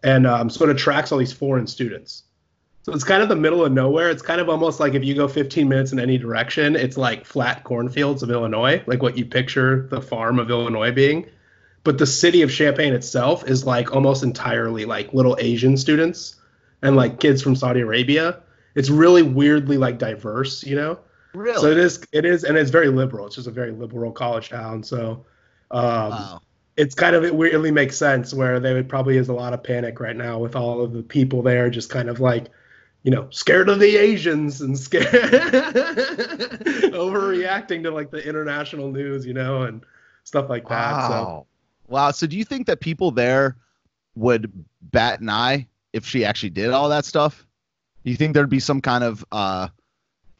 and 0.03 0.26
um, 0.26 0.50
so 0.50 0.64
it 0.64 0.70
attracts 0.70 1.12
all 1.12 1.18
these 1.18 1.33
foreign 1.33 1.68
students. 1.68 2.24
So 2.82 2.92
it's 2.92 3.04
kind 3.04 3.22
of 3.22 3.28
the 3.28 3.36
middle 3.36 3.64
of 3.64 3.72
nowhere. 3.72 4.08
It's 4.08 4.22
kind 4.22 4.40
of 4.40 4.48
almost 4.48 4.80
like 4.80 4.94
if 4.94 5.04
you 5.04 5.14
go 5.14 5.28
15 5.28 5.68
minutes 5.68 5.92
in 5.92 6.00
any 6.00 6.16
direction, 6.16 6.76
it's 6.76 6.96
like 6.96 7.26
flat 7.26 7.62
cornfields 7.62 8.22
of 8.22 8.30
Illinois, 8.30 8.82
like 8.86 9.02
what 9.02 9.18
you 9.18 9.26
picture 9.26 9.86
the 9.90 10.00
farm 10.00 10.38
of 10.38 10.50
Illinois 10.50 10.90
being. 10.90 11.26
But 11.84 11.98
the 11.98 12.06
city 12.06 12.42
of 12.42 12.50
Champaign 12.50 12.94
itself 12.94 13.48
is 13.48 13.66
like 13.66 13.94
almost 13.94 14.22
entirely 14.22 14.86
like 14.86 15.12
little 15.12 15.36
Asian 15.38 15.76
students 15.76 16.36
and 16.82 16.96
like 16.96 17.20
kids 17.20 17.42
from 17.42 17.54
Saudi 17.54 17.80
Arabia. 17.80 18.40
It's 18.74 18.88
really 18.88 19.22
weirdly 19.22 19.76
like 19.76 19.98
diverse, 19.98 20.64
you 20.64 20.76
know. 20.76 20.98
Really. 21.34 21.60
So 21.60 21.70
it 21.70 21.78
is. 21.78 22.04
It 22.12 22.24
is, 22.24 22.44
and 22.44 22.56
it's 22.56 22.70
very 22.70 22.88
liberal. 22.88 23.26
It's 23.26 23.36
just 23.36 23.46
a 23.46 23.52
very 23.52 23.70
liberal 23.72 24.12
college 24.12 24.48
town. 24.48 24.82
So, 24.82 25.26
um, 25.70 26.10
wow. 26.10 26.40
It's 26.76 26.94
kind 26.94 27.14
of 27.14 27.24
it 27.24 27.34
weirdly 27.34 27.70
makes 27.70 27.96
sense 27.98 28.32
where 28.32 28.58
there 28.58 28.74
would 28.74 28.88
probably 28.88 29.18
is 29.18 29.28
a 29.28 29.34
lot 29.34 29.52
of 29.52 29.62
panic 29.62 30.00
right 30.00 30.16
now 30.16 30.38
with 30.38 30.56
all 30.56 30.82
of 30.82 30.92
the 30.92 31.02
people 31.02 31.42
there 31.42 31.68
just 31.68 31.90
kind 31.90 32.08
of 32.08 32.20
like, 32.20 32.46
you 33.02 33.10
know, 33.10 33.26
scared 33.30 33.68
of 33.68 33.78
the 33.80 33.96
Asians 33.96 34.60
and 34.60 34.78
scared 34.78 35.06
overreacting 36.92 37.82
to 37.82 37.90
like 37.90 38.10
the 38.10 38.26
international 38.26 38.90
news, 38.90 39.24
you 39.24 39.32
know, 39.32 39.62
and 39.62 39.82
stuff 40.24 40.50
like 40.50 40.68
that. 40.68 40.92
Wow. 40.92 41.08
So. 41.08 41.46
Wow. 41.88 42.10
So 42.10 42.26
do 42.26 42.36
you 42.36 42.44
think 42.44 42.66
that 42.66 42.80
people 42.80 43.10
there 43.10 43.56
would 44.16 44.52
bat 44.82 45.20
an 45.20 45.30
eye 45.30 45.66
if 45.92 46.06
she 46.06 46.24
actually 46.24 46.50
did 46.50 46.70
all 46.70 46.88
that 46.90 47.04
stuff? 47.04 47.46
Do 48.04 48.10
you 48.10 48.16
think 48.16 48.34
there'd 48.34 48.50
be 48.50 48.60
some 48.60 48.80
kind 48.80 49.04
of 49.04 49.24
uh 49.32 49.68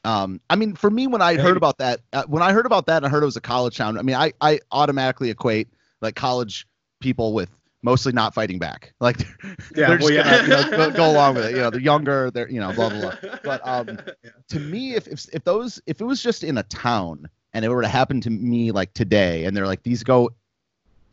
um 0.05 0.41
I 0.49 0.57
mean 0.57 0.75
for 0.75 0.91
me 0.91 1.07
when 1.07 1.23
I 1.23 1.37
heard 1.37 1.57
about 1.57 1.79
that 1.79 2.01
uh, 2.13 2.25
when 2.27 2.43
I 2.43 2.53
heard 2.53 2.67
about 2.67 2.87
that 2.87 2.99
and 2.99 3.07
I 3.07 3.09
heard 3.09 3.23
it 3.23 3.27
was 3.27 3.37
a 3.37 3.41
college 3.41 3.77
town, 3.77 3.99
I 3.99 4.03
mean 4.03 4.17
I 4.17 4.33
I 4.41 4.61
automatically 4.73 5.31
equate 5.31 5.69
like 6.01 6.15
college 6.15 6.67
people 7.01 7.33
with 7.33 7.51
mostly 7.83 8.13
not 8.13 8.35
fighting 8.35 8.59
back. 8.59 8.93
Like 9.01 9.21
yeah, 9.21 9.55
they're 9.73 9.99
just 9.99 10.03
well, 10.03 10.13
yeah. 10.13 10.23
gonna 10.23 10.43
you 10.43 10.71
know, 10.71 10.91
go, 10.91 10.97
go, 10.97 11.11
along 11.11 11.35
with 11.37 11.47
it. 11.47 11.53
You 11.53 11.63
know, 11.63 11.71
they're 11.71 11.81
younger, 11.81 12.31
they're 12.31 12.51
you 12.51 12.61
know, 12.61 12.73
blah 12.73 12.91
blah 12.91 13.01
blah. 13.01 13.39
But 13.45 13.61
um 13.67 13.99
yeah. 14.23 14.31
to 14.49 14.61
me 14.61 14.95
if, 14.95 15.07
if 15.09 15.27
if 15.33 15.45
those 15.45 15.81
if 15.87 16.01
it 16.01 16.05
was 16.05 16.23
just 16.23 16.45
in 16.45 16.59
a 16.59 16.63
town 16.65 17.29
and 17.55 17.65
it 17.65 17.69
were 17.69 17.83
to 17.83 17.89
happen 17.89 18.21
to 18.23 18.31
me 18.31 18.73
like 18.73 18.93
today 18.93 19.45
and 19.45 19.57
they're 19.57 19.67
like 19.67 19.83
these 19.83 20.03
go 20.03 20.31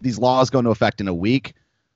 these 0.01 0.19
laws 0.19 0.49
go 0.49 0.59
into 0.59 0.71
effect 0.71 1.01
in 1.01 1.07
a 1.07 1.13
week, 1.13 1.53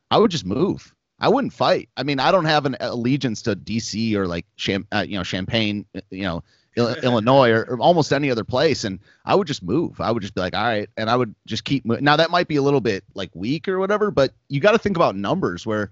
I 0.09 0.17
would 0.17 0.31
just 0.31 0.45
move. 0.45 0.93
I 1.19 1.29
wouldn't 1.29 1.53
fight. 1.53 1.87
I 1.97 2.03
mean, 2.03 2.19
I 2.19 2.31
don't 2.31 2.45
have 2.45 2.65
an 2.65 2.77
allegiance 2.79 3.43
to 3.43 3.55
DC 3.55 4.15
or 4.15 4.27
like 4.27 4.45
Cham- 4.55 4.87
uh, 4.91 5.05
you 5.07 5.17
know 5.17 5.23
Champaign, 5.23 5.85
you 6.09 6.23
know 6.23 6.43
Illinois 6.75 7.49
or, 7.49 7.63
or, 7.63 7.79
almost 7.79 8.13
any 8.13 8.31
other 8.31 8.43
place, 8.43 8.83
and 8.83 8.99
I 9.25 9.35
would 9.35 9.47
just 9.47 9.61
move. 9.61 9.99
I 9.99 10.11
would 10.11 10.21
just 10.21 10.33
be 10.33 10.41
like, 10.41 10.55
all 10.55 10.63
right, 10.63 10.89
and 10.97 11.09
I 11.09 11.15
would 11.15 11.35
just 11.45 11.63
keep. 11.65 11.85
moving. 11.85 12.03
Now 12.03 12.15
that 12.15 12.31
might 12.31 12.47
be 12.47 12.55
a 12.55 12.61
little 12.61 12.81
bit 12.81 13.03
like 13.13 13.29
weak 13.33 13.67
or 13.67 13.79
whatever, 13.79 14.11
but 14.11 14.33
you 14.47 14.59
got 14.59 14.71
to 14.71 14.77
think 14.77 14.95
about 14.95 15.15
numbers. 15.15 15.65
Where 15.65 15.91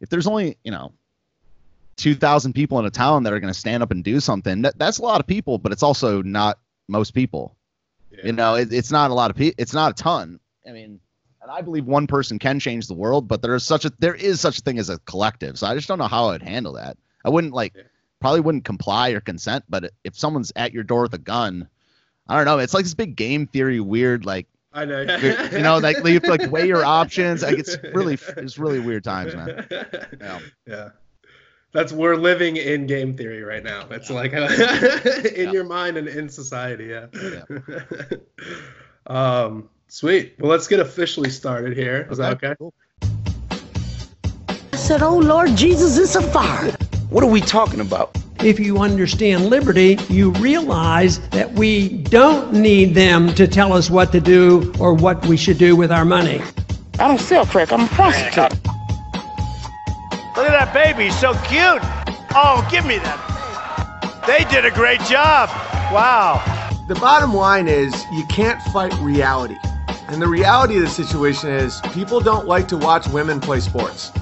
if 0.00 0.08
there's 0.08 0.26
only 0.26 0.56
you 0.62 0.70
know 0.70 0.92
two 1.96 2.14
thousand 2.14 2.52
people 2.52 2.78
in 2.78 2.86
a 2.86 2.90
town 2.90 3.24
that 3.24 3.32
are 3.32 3.40
going 3.40 3.52
to 3.52 3.58
stand 3.58 3.82
up 3.82 3.90
and 3.90 4.04
do 4.04 4.20
something, 4.20 4.62
that, 4.62 4.78
that's 4.78 4.98
a 4.98 5.02
lot 5.02 5.20
of 5.20 5.26
people, 5.26 5.58
but 5.58 5.72
it's 5.72 5.82
also 5.82 6.22
not 6.22 6.58
most 6.88 7.12
people. 7.12 7.56
Yeah. 8.12 8.26
You 8.26 8.32
know, 8.32 8.54
it, 8.54 8.72
it's 8.72 8.92
not 8.92 9.10
a 9.10 9.14
lot 9.14 9.30
of 9.30 9.36
people. 9.36 9.54
It's 9.58 9.74
not 9.74 9.92
a 9.92 10.02
ton. 10.02 10.40
I 10.66 10.72
mean 10.72 11.00
and 11.42 11.50
I 11.50 11.62
believe 11.62 11.86
one 11.86 12.06
person 12.06 12.38
can 12.38 12.60
change 12.60 12.86
the 12.86 12.94
world, 12.94 13.26
but 13.26 13.42
there 13.42 13.54
is 13.54 13.64
such 13.64 13.84
a 13.84 13.92
there 13.98 14.14
is 14.14 14.40
such 14.40 14.58
a 14.58 14.62
thing 14.62 14.78
as 14.78 14.90
a 14.90 14.98
collective. 15.00 15.58
So 15.58 15.66
I 15.66 15.74
just 15.74 15.88
don't 15.88 15.98
know 15.98 16.06
how 16.06 16.28
I'd 16.28 16.42
handle 16.42 16.74
that. 16.74 16.96
I 17.24 17.30
wouldn't 17.30 17.54
like 17.54 17.74
probably 18.20 18.40
wouldn't 18.40 18.64
comply 18.64 19.10
or 19.10 19.20
consent, 19.20 19.64
but 19.68 19.92
if 20.04 20.18
someone's 20.18 20.52
at 20.56 20.72
your 20.72 20.84
door 20.84 21.02
with 21.02 21.14
a 21.14 21.18
gun, 21.18 21.68
I 22.28 22.36
don't 22.36 22.44
know. 22.44 22.58
It's 22.58 22.74
like 22.74 22.84
this 22.84 22.94
big 22.94 23.16
game 23.16 23.46
theory 23.46 23.80
weird 23.80 24.24
like 24.24 24.46
I 24.72 24.84
know. 24.84 25.00
you 25.00 25.58
know, 25.58 25.78
like 25.78 25.96
you 26.04 26.14
have 26.14 26.22
to 26.22 26.30
like 26.30 26.50
weigh 26.50 26.68
your 26.68 26.84
options. 26.84 27.42
Like 27.42 27.58
it's 27.58 27.76
really, 27.82 28.18
it's 28.36 28.58
really 28.58 28.78
weird 28.78 29.04
times, 29.04 29.34
man. 29.34 29.66
Yeah. 30.20 30.40
yeah. 30.66 30.88
That's 31.72 31.92
we're 31.92 32.16
living 32.16 32.56
in 32.56 32.86
game 32.86 33.16
theory 33.16 33.42
right 33.42 33.62
now. 33.62 33.86
It's 33.90 34.10
like 34.10 34.32
in 34.32 34.40
yeah. 34.40 35.52
your 35.52 35.64
mind 35.64 35.96
and 35.96 36.08
in 36.08 36.28
society. 36.28 36.86
Yeah. 36.86 37.06
yeah. 37.14 38.16
um. 39.06 39.68
Sweet. 39.88 40.36
Well, 40.38 40.50
let's 40.50 40.68
get 40.68 40.78
officially 40.78 41.30
started 41.30 41.76
here. 41.76 42.06
Is 42.10 42.20
okay. 42.20 42.38
that 42.38 42.44
okay? 42.44 42.54
Cool. 42.58 42.74
I 44.72 44.76
said, 44.76 45.02
"Oh 45.02 45.18
Lord 45.18 45.56
Jesus, 45.56 45.98
it's 45.98 46.14
a 46.14 46.22
fire." 46.22 46.76
What 47.10 47.22
are 47.24 47.30
we 47.30 47.40
talking 47.40 47.80
about? 47.80 48.16
if 48.44 48.58
you 48.58 48.78
understand 48.78 49.46
liberty, 49.46 49.98
you 50.08 50.30
realize 50.32 51.18
that 51.30 51.52
we 51.52 51.88
don't 52.04 52.52
need 52.52 52.94
them 52.94 53.34
to 53.34 53.46
tell 53.46 53.72
us 53.72 53.90
what 53.90 54.12
to 54.12 54.20
do 54.20 54.72
or 54.80 54.94
what 54.94 55.24
we 55.26 55.36
should 55.36 55.58
do 55.58 55.76
with 55.76 55.92
our 55.92 56.04
money. 56.04 56.40
I 56.98 57.08
don't 57.08 57.20
sell 57.20 57.44
crack, 57.44 57.72
I'm 57.72 57.82
a 57.82 57.88
prostitute. 57.88 58.52
Look 60.36 60.48
at 60.48 60.72
that 60.72 60.72
baby, 60.72 61.04
he's 61.04 61.20
so 61.20 61.34
cute. 61.44 61.82
Oh, 62.34 62.66
give 62.70 62.86
me 62.86 62.96
that. 62.98 64.24
They 64.26 64.44
did 64.44 64.64
a 64.64 64.70
great 64.70 65.00
job. 65.00 65.48
Wow. 65.92 66.42
The 66.88 66.94
bottom 66.94 67.34
line 67.34 67.68
is 67.68 67.92
you 68.12 68.24
can't 68.26 68.60
fight 68.72 68.94
reality. 69.00 69.56
And 70.08 70.20
the 70.20 70.28
reality 70.28 70.76
of 70.76 70.82
the 70.82 70.88
situation 70.88 71.50
is 71.50 71.80
people 71.92 72.20
don't 72.20 72.46
like 72.46 72.68
to 72.68 72.76
watch 72.76 73.06
women 73.08 73.40
play 73.40 73.60
sports. 73.60 74.12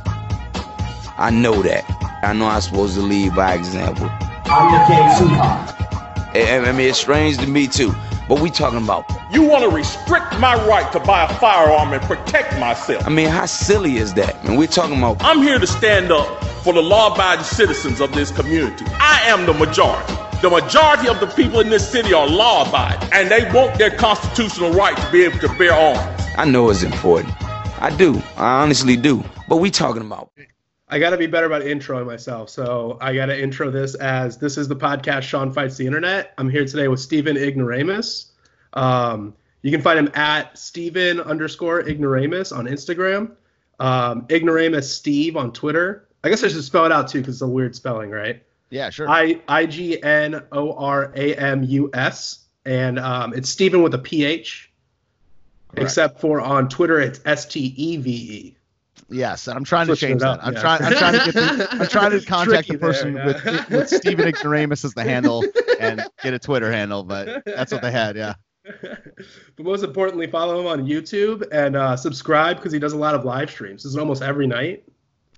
I 1.16 1.30
know 1.30 1.62
that. 1.62 1.97
I 2.22 2.32
know 2.32 2.46
I'm 2.46 2.60
supposed 2.60 2.94
to 2.96 3.00
lead 3.00 3.34
by 3.36 3.54
example. 3.54 4.08
I'm 4.46 4.72
the 4.72 4.86
king 4.86 5.16
sweetheart. 5.16 5.74
I 6.34 6.72
mean, 6.72 6.88
it's 6.88 6.98
strange 6.98 7.38
to 7.38 7.46
me 7.46 7.66
too. 7.68 7.94
But 8.28 8.40
we 8.40 8.50
talking 8.50 8.82
about. 8.82 9.10
You 9.32 9.42
want 9.42 9.62
to 9.62 9.70
restrict 9.70 10.38
my 10.38 10.54
right 10.66 10.90
to 10.92 11.00
buy 11.00 11.24
a 11.24 11.34
firearm 11.38 11.92
and 11.92 12.02
protect 12.02 12.58
myself. 12.58 13.06
I 13.06 13.10
mean, 13.10 13.28
how 13.28 13.46
silly 13.46 13.96
is 13.96 14.14
that? 14.14 14.36
And 14.44 14.58
we're 14.58 14.66
talking 14.66 14.98
about. 14.98 15.16
I'm 15.20 15.42
here 15.42 15.58
to 15.58 15.66
stand 15.66 16.12
up 16.12 16.44
for 16.62 16.72
the 16.74 16.82
law-abiding 16.82 17.44
citizens 17.44 18.00
of 18.00 18.12
this 18.12 18.30
community. 18.30 18.84
I 18.98 19.22
am 19.26 19.46
the 19.46 19.54
majority. 19.54 20.12
The 20.42 20.50
majority 20.50 21.08
of 21.08 21.20
the 21.20 21.26
people 21.28 21.60
in 21.60 21.70
this 21.70 21.88
city 21.88 22.12
are 22.12 22.26
law-abiding, 22.28 23.10
and 23.12 23.30
they 23.30 23.50
want 23.52 23.78
their 23.78 23.90
constitutional 23.96 24.72
right 24.72 24.96
to 24.96 25.10
be 25.10 25.24
able 25.24 25.38
to 25.38 25.48
bear 25.54 25.72
arms. 25.72 26.22
I 26.36 26.44
know 26.44 26.68
it's 26.68 26.82
important. 26.82 27.32
I 27.80 27.94
do. 27.96 28.20
I 28.36 28.62
honestly 28.62 28.96
do. 28.96 29.24
But 29.48 29.56
we 29.56 29.70
talking 29.70 30.02
about. 30.02 30.30
I 30.90 30.98
got 30.98 31.10
to 31.10 31.18
be 31.18 31.26
better 31.26 31.46
about 31.46 31.62
introing 31.62 32.06
myself. 32.06 32.48
So 32.48 32.96
I 33.00 33.14
got 33.14 33.26
to 33.26 33.40
intro 33.40 33.70
this 33.70 33.94
as 33.96 34.38
this 34.38 34.56
is 34.56 34.68
the 34.68 34.76
podcast 34.76 35.22
Sean 35.22 35.52
Fights 35.52 35.76
the 35.76 35.86
Internet. 35.86 36.32
I'm 36.38 36.48
here 36.48 36.64
today 36.64 36.88
with 36.88 37.00
Stephen 37.00 37.36
Ignoramus. 37.36 38.32
Um, 38.72 39.34
you 39.62 39.70
can 39.70 39.82
find 39.82 39.98
him 39.98 40.10
at 40.14 40.56
Stephen 40.56 41.20
underscore 41.20 41.82
Ignoramus 41.82 42.56
on 42.56 42.66
Instagram. 42.66 43.32
Um, 43.80 44.26
Ignoramus 44.30 44.84
Steve 44.84 45.36
on 45.36 45.52
Twitter. 45.52 46.08
I 46.24 46.30
guess 46.30 46.42
I 46.42 46.48
should 46.48 46.64
spell 46.64 46.86
it 46.86 46.92
out 46.92 47.08
too 47.08 47.20
because 47.20 47.36
it's 47.36 47.42
a 47.42 47.48
weird 47.48 47.76
spelling, 47.76 48.10
right? 48.10 48.42
Yeah, 48.70 48.90
sure. 48.90 49.08
I 49.08 49.40
I 49.46 49.66
G 49.66 50.02
N 50.02 50.42
O 50.52 50.72
R 50.72 51.12
A 51.14 51.34
M 51.34 51.64
U 51.64 51.90
S, 51.94 52.46
and 52.64 52.98
um, 52.98 53.34
it's 53.34 53.48
Stephen 53.48 53.82
with 53.82 53.94
a 53.94 53.98
P 53.98 54.24
H. 54.24 54.72
Except 55.76 56.20
for 56.20 56.40
on 56.40 56.68
Twitter, 56.68 56.98
it's 56.98 57.20
S 57.24 57.46
T 57.46 57.74
E 57.76 57.96
V 57.98 58.10
E. 58.10 58.57
Yes, 59.10 59.46
and 59.46 59.56
I'm 59.56 59.64
trying 59.64 59.86
to 59.86 59.96
change 59.96 60.20
that. 60.20 60.44
I'm 60.44 60.52
yeah. 60.52 60.60
trying. 60.60 60.82
I'm 60.82 60.92
trying 60.92 61.12
to 61.18 61.24
get. 61.24 61.34
The, 61.34 61.68
I'm 61.80 61.88
trying 61.88 62.10
to 62.10 62.24
contact 62.24 62.68
the 62.68 62.78
person 62.78 63.14
there, 63.14 63.28
yeah. 63.28 63.52
with 63.52 63.70
with 63.70 63.88
Stephen 63.88 64.28
Ignoramus 64.28 64.84
as 64.84 64.92
the 64.92 65.02
handle 65.04 65.44
and 65.80 66.04
get 66.22 66.34
a 66.34 66.38
Twitter 66.38 66.70
handle, 66.70 67.04
but 67.04 67.42
that's 67.46 67.72
what 67.72 67.80
they 67.80 67.90
had. 67.90 68.16
Yeah. 68.16 68.34
but 68.82 69.64
most 69.64 69.82
importantly, 69.82 70.26
follow 70.26 70.60
him 70.60 70.66
on 70.66 70.86
YouTube 70.86 71.46
and 71.50 71.74
uh, 71.74 71.96
subscribe 71.96 72.56
because 72.56 72.72
he 72.72 72.78
does 72.78 72.92
a 72.92 72.98
lot 72.98 73.14
of 73.14 73.24
live 73.24 73.50
streams. 73.50 73.82
This 73.82 73.92
is 73.92 73.96
almost 73.96 74.20
every 74.20 74.46
night. 74.46 74.84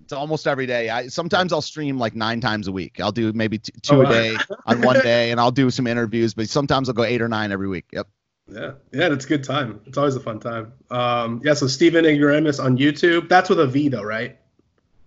It's 0.00 0.12
almost 0.12 0.48
every 0.48 0.66
day. 0.66 0.90
I 0.90 1.06
sometimes 1.06 1.52
I'll 1.52 1.62
stream 1.62 1.96
like 1.96 2.16
nine 2.16 2.40
times 2.40 2.66
a 2.66 2.72
week. 2.72 2.98
I'll 2.98 3.12
do 3.12 3.32
maybe 3.32 3.58
t- 3.58 3.72
two 3.82 3.96
oh, 3.96 4.00
a 4.02 4.08
day 4.08 4.36
on 4.66 4.82
one 4.82 4.98
day, 5.00 5.30
and 5.30 5.38
I'll 5.38 5.52
do 5.52 5.70
some 5.70 5.86
interviews. 5.86 6.34
But 6.34 6.48
sometimes 6.48 6.88
I'll 6.88 6.94
go 6.94 7.04
eight 7.04 7.22
or 7.22 7.28
nine 7.28 7.52
every 7.52 7.68
week. 7.68 7.84
Yep. 7.92 8.08
Yeah, 8.52 8.72
yeah, 8.92 9.12
it's 9.12 9.24
a 9.24 9.28
good 9.28 9.44
time. 9.44 9.80
It's 9.86 9.98
always 9.98 10.16
a 10.16 10.20
fun 10.20 10.40
time. 10.40 10.72
Um, 10.90 11.40
yeah, 11.44 11.54
so 11.54 11.66
Stephen 11.66 12.04
Ignoramus 12.04 12.62
on 12.62 12.76
YouTube. 12.78 13.28
That's 13.28 13.48
with 13.48 13.60
a 13.60 13.66
V 13.66 13.88
though, 13.88 14.02
right? 14.02 14.38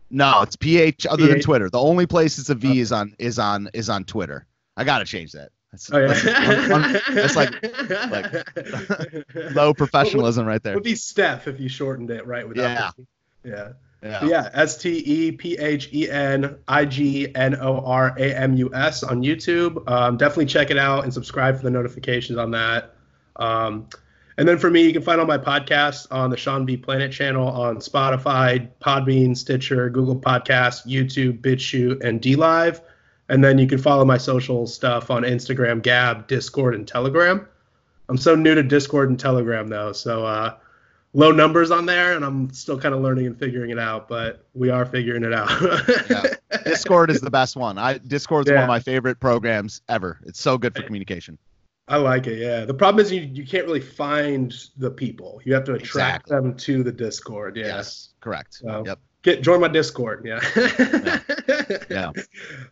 No, 0.10 0.42
it's 0.42 0.56
PH 0.56 1.08
other 1.08 1.28
than 1.28 1.42
Twitter. 1.42 1.70
The 1.70 1.80
only 1.80 2.06
place 2.06 2.38
it's 2.38 2.50
a 2.50 2.56
V 2.56 2.80
is 2.80 2.92
on 2.92 3.16
is 3.18 3.40
on 3.40 3.70
is 3.74 3.90
on 3.90 4.04
Twitter. 4.04 4.46
I 4.78 4.84
gotta 4.84 5.06
change 5.06 5.32
that. 5.32 5.50
That's, 5.72 5.92
oh, 5.92 5.98
yeah. 5.98 7.00
that's, 7.10 7.36
like 7.36 7.52
like 8.12 9.56
low 9.56 9.74
professionalism 9.74 10.46
right 10.46 10.62
there. 10.62 10.76
Would 10.76 10.84
be 10.84 10.96
Steph 10.96 11.48
if 11.48 11.60
you 11.60 11.68
shortened 11.68 12.12
it 12.12 12.28
right 12.28 12.48
without 12.48 12.94
yeah. 13.44 13.70
Yeah. 14.04 14.26
Yeah. 14.26 14.50
S 14.54 14.78
T 14.78 14.98
E 14.98 15.32
P 15.32 15.58
H 15.58 15.90
E 15.94 16.10
N 16.10 16.58
I 16.68 16.86
G 16.86 17.34
N 17.34 17.56
O 17.60 17.84
R 17.84 18.14
A 18.18 18.36
M 18.36 18.54
U 18.56 18.74
S 18.74 19.02
on 19.02 19.24
YouTube. 19.24 19.90
Um, 19.90 20.18
definitely 20.18 20.46
check 20.46 20.70
it 20.70 20.78
out 20.78 21.06
and 21.06 21.14
subscribe 21.14 21.58
for 21.58 21.64
the 21.64 21.72
notifications 21.72 22.38
on 22.38 22.52
that. 22.52 22.96
Um, 23.38 23.88
and 24.38 24.48
then 24.48 24.58
for 24.58 24.70
me, 24.70 24.84
you 24.84 24.94
can 24.94 25.02
find 25.02 25.20
all 25.20 25.28
my 25.28 25.38
podcasts 25.38 26.08
on 26.10 26.30
the 26.30 26.38
Sean 26.38 26.66
V 26.66 26.78
Planet 26.78 27.12
channel 27.12 27.48
on 27.48 27.78
Spotify, 27.78 28.68
Podbean, 28.82 29.38
Stitcher, 29.38 29.90
Google 29.90 30.16
Podcasts, 30.16 30.88
YouTube, 30.88 31.42
BitChute, 31.42 32.04
and 32.04 32.22
DLive. 32.22 32.82
And 33.30 33.44
then 33.44 33.58
you 33.58 33.68
can 33.68 33.78
follow 33.78 34.06
my 34.06 34.18
social 34.18 34.66
stuff 34.68 35.12
on 35.12 35.24
Instagram, 35.24 35.82
Gab, 35.82 36.28
Discord, 36.28 36.76
and 36.76 36.88
Telegram. 36.88 37.48
I'm 38.10 38.18
so 38.18 38.36
new 38.36 38.54
to 38.56 38.64
Discord 38.64 39.10
and 39.10 39.20
Telegram 39.20 39.70
though, 39.70 39.94
so 39.94 40.26
uh, 40.26 40.56
low 41.14 41.32
numbers 41.32 41.72
on 41.72 41.86
there, 41.86 42.16
and 42.16 42.26
I'm 42.26 42.52
still 42.52 42.80
kind 42.80 42.94
of 42.94 43.02
learning 43.02 43.28
and 43.28 43.38
figuring 43.38 43.70
it 43.72 43.80
out. 43.80 44.10
But 44.10 44.46
we 44.54 44.70
are 44.70 44.86
figuring 44.86 45.24
it 45.24 45.34
out. 45.34 45.50
yeah. 46.10 46.34
Discord 46.64 47.10
is 47.12 47.22
the 47.22 47.32
best 47.32 47.56
one. 47.56 47.78
I 47.78 48.00
Discord 48.00 48.48
is 48.48 48.52
yeah. 48.52 48.56
one 48.56 48.64
of 48.64 48.68
my 48.68 48.80
favorite 48.80 49.20
programs 49.20 49.82
ever. 49.90 50.20
It's 50.26 50.42
so 50.42 50.58
good 50.58 50.76
for 50.76 50.84
communication. 50.84 51.38
I 51.88 51.98
like 51.98 52.28
it. 52.28 52.40
Yeah. 52.40 52.66
The 52.66 52.74
problem 52.74 53.04
is 53.04 53.12
you, 53.12 53.22
you 53.22 53.46
can't 53.46 53.66
really 53.66 53.82
find 53.82 54.54
the 54.78 54.90
people. 54.90 55.42
You 55.44 55.54
have 55.54 55.66
to 55.66 55.74
attract 55.74 56.28
exactly. 56.28 56.36
them 56.36 56.58
to 56.58 56.84
the 56.84 56.92
Discord. 56.92 57.58
Yeah. 57.58 57.68
Yes. 57.68 58.10
Correct. 58.22 58.56
So 58.56 58.84
yep. 58.86 59.00
Get 59.22 59.42
join 59.42 59.62
my 59.62 59.68
Discord. 59.70 60.26
Yeah. 60.26 60.42
yeah. 60.56 61.78
yeah. 61.90 62.12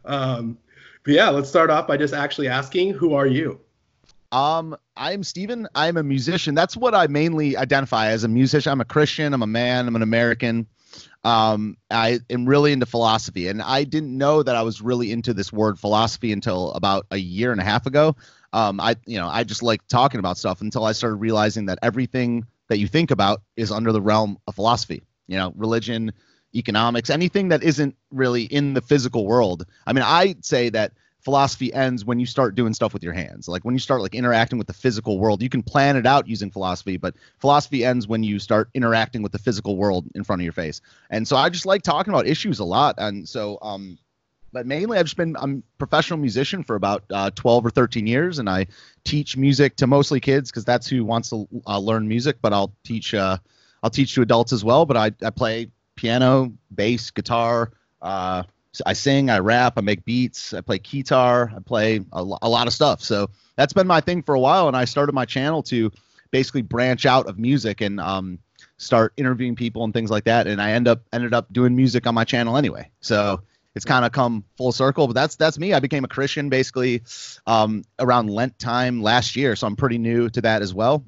Um, 0.06 0.58
but 1.04 1.14
yeah, 1.14 1.30
let's 1.30 1.50
start 1.50 1.70
off 1.70 1.88
by 1.88 1.98
just 1.98 2.14
actually 2.14 2.48
asking, 2.48 2.94
who 2.94 3.14
are 3.14 3.28
you? 3.28 3.60
Um, 4.32 4.78
I'm 4.96 5.24
Stephen. 5.24 5.68
I'm 5.76 5.98
a 5.98 6.04
musician. 6.04 6.56
That's 6.56 6.78
what 6.78 6.94
I 6.96 7.08
mainly 7.08 7.58
identify 7.58 8.08
as 8.08 8.24
a 8.24 8.28
musician. 8.28 8.72
I'm 8.72 8.82
a 8.82 8.86
Christian. 8.86 9.34
I'm 9.34 9.42
a 9.42 9.48
man. 9.48 9.88
I'm 9.88 9.96
an 9.96 10.02
American. 10.02 10.68
Um, 11.24 11.78
I 11.90 12.20
am 12.30 12.46
really 12.46 12.72
into 12.72 12.86
philosophy, 12.86 13.48
and 13.48 13.62
I 13.62 13.84
didn't 13.84 14.18
know 14.18 14.42
that 14.42 14.56
I 14.56 14.62
was 14.62 14.82
really 14.82 15.12
into 15.12 15.34
this 15.34 15.52
word 15.52 15.80
philosophy 15.80 16.32
until 16.32 16.72
about 16.72 17.06
a 17.12 17.18
year 17.18 17.52
and 17.52 17.62
a 17.62 17.64
half 17.64 17.86
ago 17.86 18.16
um, 18.54 18.80
I 18.80 18.96
you 19.06 19.18
know 19.18 19.28
I 19.28 19.44
just 19.44 19.64
like 19.64 19.86
talking 19.88 20.20
about 20.20 20.38
stuff 20.38 20.62
until 20.62 20.86
I 20.86 20.92
started 20.92 21.16
realizing 21.16 21.66
that 21.68 21.80
everything 21.82 22.46
that 22.68 22.78
you 22.78 22.88
think 22.88 23.12
about 23.12 23.42
is 23.56 23.72
under 23.72 23.92
the 23.92 24.02
realm 24.02 24.38
of 24.48 24.56
philosophy. 24.56 25.04
You 25.28 25.38
know, 25.38 25.54
religion, 25.56 26.12
economics, 26.56 27.10
anything 27.10 27.50
that 27.50 27.64
isn't 27.64 27.96
really 28.12 28.44
in 28.44 28.74
the 28.74 28.82
physical 28.82 29.26
world. 29.26 29.66
I 29.86 29.94
mean, 29.94 30.04
I 30.06 30.36
say 30.42 30.70
that 30.70 30.94
philosophy 31.22 31.74
ends 31.74 32.04
when 32.04 32.20
you 32.20 32.26
start 32.26 32.56
doing 32.56 32.74
stuff 32.74 32.94
with 32.94 33.04
your 33.04 33.14
hands. 33.14 33.48
Like 33.48 33.64
when 33.64 33.76
you 33.76 33.80
start 33.80 34.02
like 34.02 34.16
interacting 34.16 34.58
with 34.58 34.68
the 34.68 34.74
physical 34.74 35.20
world, 35.20 35.42
you 35.42 35.50
can 35.50 35.62
plan 35.64 35.96
it 35.96 36.06
out 36.06 36.28
using 36.28 36.50
philosophy, 36.50 36.98
but 36.98 37.16
philosophy 37.40 37.86
ends 37.86 38.08
when 38.08 38.24
you 38.24 38.40
start 38.40 38.70
interacting 38.74 39.22
with 39.22 39.32
the 39.32 39.40
physical 39.40 39.78
world 39.78 40.08
in 40.16 40.24
front 40.24 40.42
of 40.42 40.44
your 40.44 40.54
face. 40.54 40.82
And 41.10 41.28
so 41.28 41.36
I 41.36 41.50
just 41.50 41.66
like 41.66 41.84
talking 41.84 42.12
about 42.12 42.28
issues 42.28 42.60
a 42.60 42.66
lot. 42.66 42.96
And 42.98 43.28
so 43.28 43.60
um 43.62 43.98
but 44.52 44.66
mainly 44.66 44.98
I've 44.98 45.06
just 45.06 45.18
been 45.18 45.36
I'm 45.40 45.58
a 45.58 45.78
professional 45.78 46.20
musician 46.20 46.64
for 46.64 46.76
about 46.76 47.04
uh, 47.10 47.32
12 47.32 47.66
or 47.66 47.70
13 47.70 48.08
years, 48.08 48.40
and 48.40 48.50
I 48.50 48.68
teach 49.04 49.38
music 49.38 49.76
to 49.78 49.88
mostly 49.88 50.20
kids 50.20 50.52
because 50.52 50.66
that's 50.66 50.88
who 50.88 51.06
wants 51.06 51.30
to 51.30 51.48
uh, 51.68 51.80
learn 51.80 52.08
music. 52.08 52.38
But 52.42 52.54
I'll 52.54 52.74
teach 52.84 53.14
uh, 53.14 53.38
I'll 53.84 53.90
teach 53.90 54.14
to 54.16 54.22
adults 54.22 54.54
as 54.54 54.64
well. 54.64 54.86
But 54.86 54.98
I, 54.98 55.12
I 55.26 55.30
play 55.30 55.72
piano, 55.96 56.54
bass, 56.74 57.12
guitar. 57.12 57.72
Uh, 58.02 58.44
I 58.86 58.94
sing, 58.94 59.30
I 59.30 59.40
rap, 59.40 59.74
I 59.78 59.82
make 59.82 60.06
beats, 60.06 60.54
I 60.54 60.62
play 60.62 60.80
guitar, 60.80 61.52
I 61.56 61.60
play 61.60 61.98
a, 62.14 62.24
a 62.42 62.50
lot 62.50 62.68
of 62.68 62.74
stuff. 62.74 63.02
So 63.04 63.30
that's 63.58 63.74
been 63.74 63.88
my 63.88 64.00
thing 64.00 64.24
for 64.24 64.34
a 64.34 64.40
while, 64.40 64.70
and 64.70 64.78
I 64.78 64.86
started 64.86 65.14
my 65.14 65.26
channel 65.26 65.62
to 65.64 65.92
basically 66.32 66.62
branch 66.62 67.06
out 67.06 67.28
of 67.28 67.38
music 67.38 67.82
and 67.82 68.00
um, 68.00 68.40
start 68.78 69.14
interviewing 69.18 69.56
people 69.56 69.84
and 69.84 69.94
things 69.94 70.10
like 70.10 70.24
that. 70.24 70.48
And 70.48 70.62
I 70.62 70.72
end 70.72 70.88
up 70.88 71.02
ended 71.12 71.34
up 71.34 71.52
doing 71.52 71.76
music 71.76 72.08
on 72.08 72.16
my 72.16 72.24
channel 72.24 72.56
anyway. 72.56 72.90
So 73.02 73.42
it's 73.76 73.86
kind 73.86 74.06
of 74.06 74.12
come 74.12 74.44
full 74.58 74.72
circle. 74.72 75.08
But 75.08 75.14
that's 75.14 75.36
that's 75.36 75.58
me. 75.58 75.74
I 75.74 75.80
became 75.80 76.04
a 76.04 76.08
Christian 76.08 76.50
basically 76.50 77.04
um, 77.48 77.84
around 78.00 78.30
Lent 78.30 78.58
time 78.60 79.02
last 79.02 79.36
year, 79.36 79.56
so 79.56 79.68
I'm 79.68 79.76
pretty 79.76 79.98
new 79.98 80.30
to 80.30 80.42
that 80.42 80.62
as 80.62 80.74
well. 80.74 81.04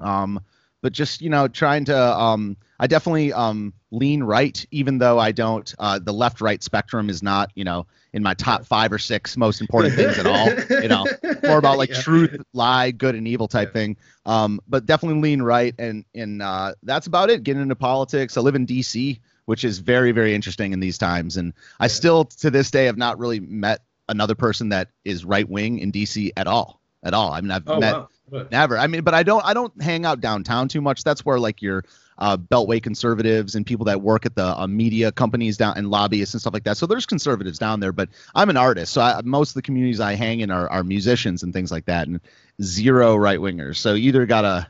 Um, 0.00 0.40
but 0.82 0.92
just 0.92 1.20
you 1.20 1.30
know, 1.30 1.48
trying 1.48 1.84
to 1.86 1.96
um, 1.98 2.56
I 2.78 2.86
definitely 2.86 3.32
um, 3.32 3.74
lean 3.90 4.22
right, 4.22 4.64
even 4.70 4.98
though 4.98 5.18
I 5.18 5.32
don't. 5.32 5.72
Uh, 5.78 5.98
the 5.98 6.12
left-right 6.12 6.62
spectrum 6.62 7.10
is 7.10 7.22
not, 7.22 7.50
you 7.54 7.64
know, 7.64 7.86
in 8.14 8.22
my 8.22 8.32
top 8.34 8.64
five 8.64 8.90
or 8.90 8.98
six 8.98 9.36
most 9.36 9.60
important 9.60 9.94
things 9.94 10.18
at 10.18 10.26
all. 10.26 10.48
You 10.82 10.88
know, 10.88 11.06
more 11.42 11.58
about 11.58 11.76
like 11.76 11.90
Yeah. 11.90 12.00
truth, 12.00 12.40
lie, 12.54 12.92
good 12.92 13.14
and 13.14 13.28
evil 13.28 13.46
type 13.48 13.72
thing. 13.74 13.96
Um, 14.24 14.60
but 14.68 14.86
definitely 14.86 15.20
lean 15.20 15.42
right, 15.42 15.74
and 15.78 16.04
and 16.14 16.40
uh, 16.40 16.74
that's 16.82 17.06
about 17.06 17.28
it. 17.28 17.42
Getting 17.42 17.62
into 17.62 17.76
politics. 17.76 18.38
I 18.38 18.40
live 18.40 18.54
in 18.54 18.64
D.C., 18.64 19.20
which 19.46 19.64
is 19.64 19.78
very 19.78 20.12
very 20.12 20.34
interesting 20.34 20.72
in 20.72 20.80
these 20.80 20.98
times, 20.98 21.36
and 21.36 21.52
I 21.78 21.88
still 21.88 22.24
to 22.24 22.50
this 22.50 22.70
day 22.70 22.86
have 22.86 22.98
not 22.98 23.18
really 23.18 23.40
met 23.40 23.82
another 24.08 24.34
person 24.34 24.70
that 24.70 24.88
is 25.04 25.24
right 25.24 25.48
wing 25.48 25.78
in 25.78 25.90
D.C. 25.90 26.32
at 26.36 26.46
all. 26.46 26.80
At 27.02 27.14
all. 27.14 27.32
I 27.32 27.40
mean, 27.40 27.50
I've 27.50 27.66
Oh 27.66 27.80
met 27.80 27.94
wow. 27.94 28.08
Never. 28.50 28.78
I 28.78 28.86
mean, 28.86 29.02
but 29.02 29.14
I 29.14 29.22
don't. 29.22 29.44
I 29.44 29.54
don't 29.54 29.80
hang 29.82 30.04
out 30.04 30.20
downtown 30.20 30.68
too 30.68 30.80
much. 30.80 31.02
That's 31.02 31.24
where 31.24 31.38
like 31.38 31.62
your 31.62 31.84
uh, 32.18 32.36
beltway 32.36 32.82
conservatives 32.82 33.54
and 33.54 33.66
people 33.66 33.86
that 33.86 34.02
work 34.02 34.26
at 34.26 34.34
the 34.34 34.58
uh, 34.58 34.66
media 34.66 35.10
companies 35.10 35.56
down 35.56 35.76
and 35.76 35.90
lobbyists 35.90 36.34
and 36.34 36.40
stuff 36.40 36.52
like 36.52 36.64
that. 36.64 36.76
So 36.76 36.86
there's 36.86 37.06
conservatives 37.06 37.58
down 37.58 37.80
there. 37.80 37.92
But 37.92 38.10
I'm 38.34 38.50
an 38.50 38.56
artist, 38.56 38.92
so 38.92 39.00
I, 39.00 39.20
most 39.24 39.50
of 39.50 39.54
the 39.54 39.62
communities 39.62 40.00
I 40.00 40.14
hang 40.14 40.40
in 40.40 40.50
are, 40.50 40.70
are 40.70 40.84
musicians 40.84 41.42
and 41.42 41.52
things 41.52 41.72
like 41.72 41.86
that, 41.86 42.06
and 42.06 42.20
zero 42.62 43.16
right 43.16 43.38
wingers. 43.38 43.76
So 43.76 43.94
you 43.94 44.08
either 44.08 44.26
gotta, 44.26 44.68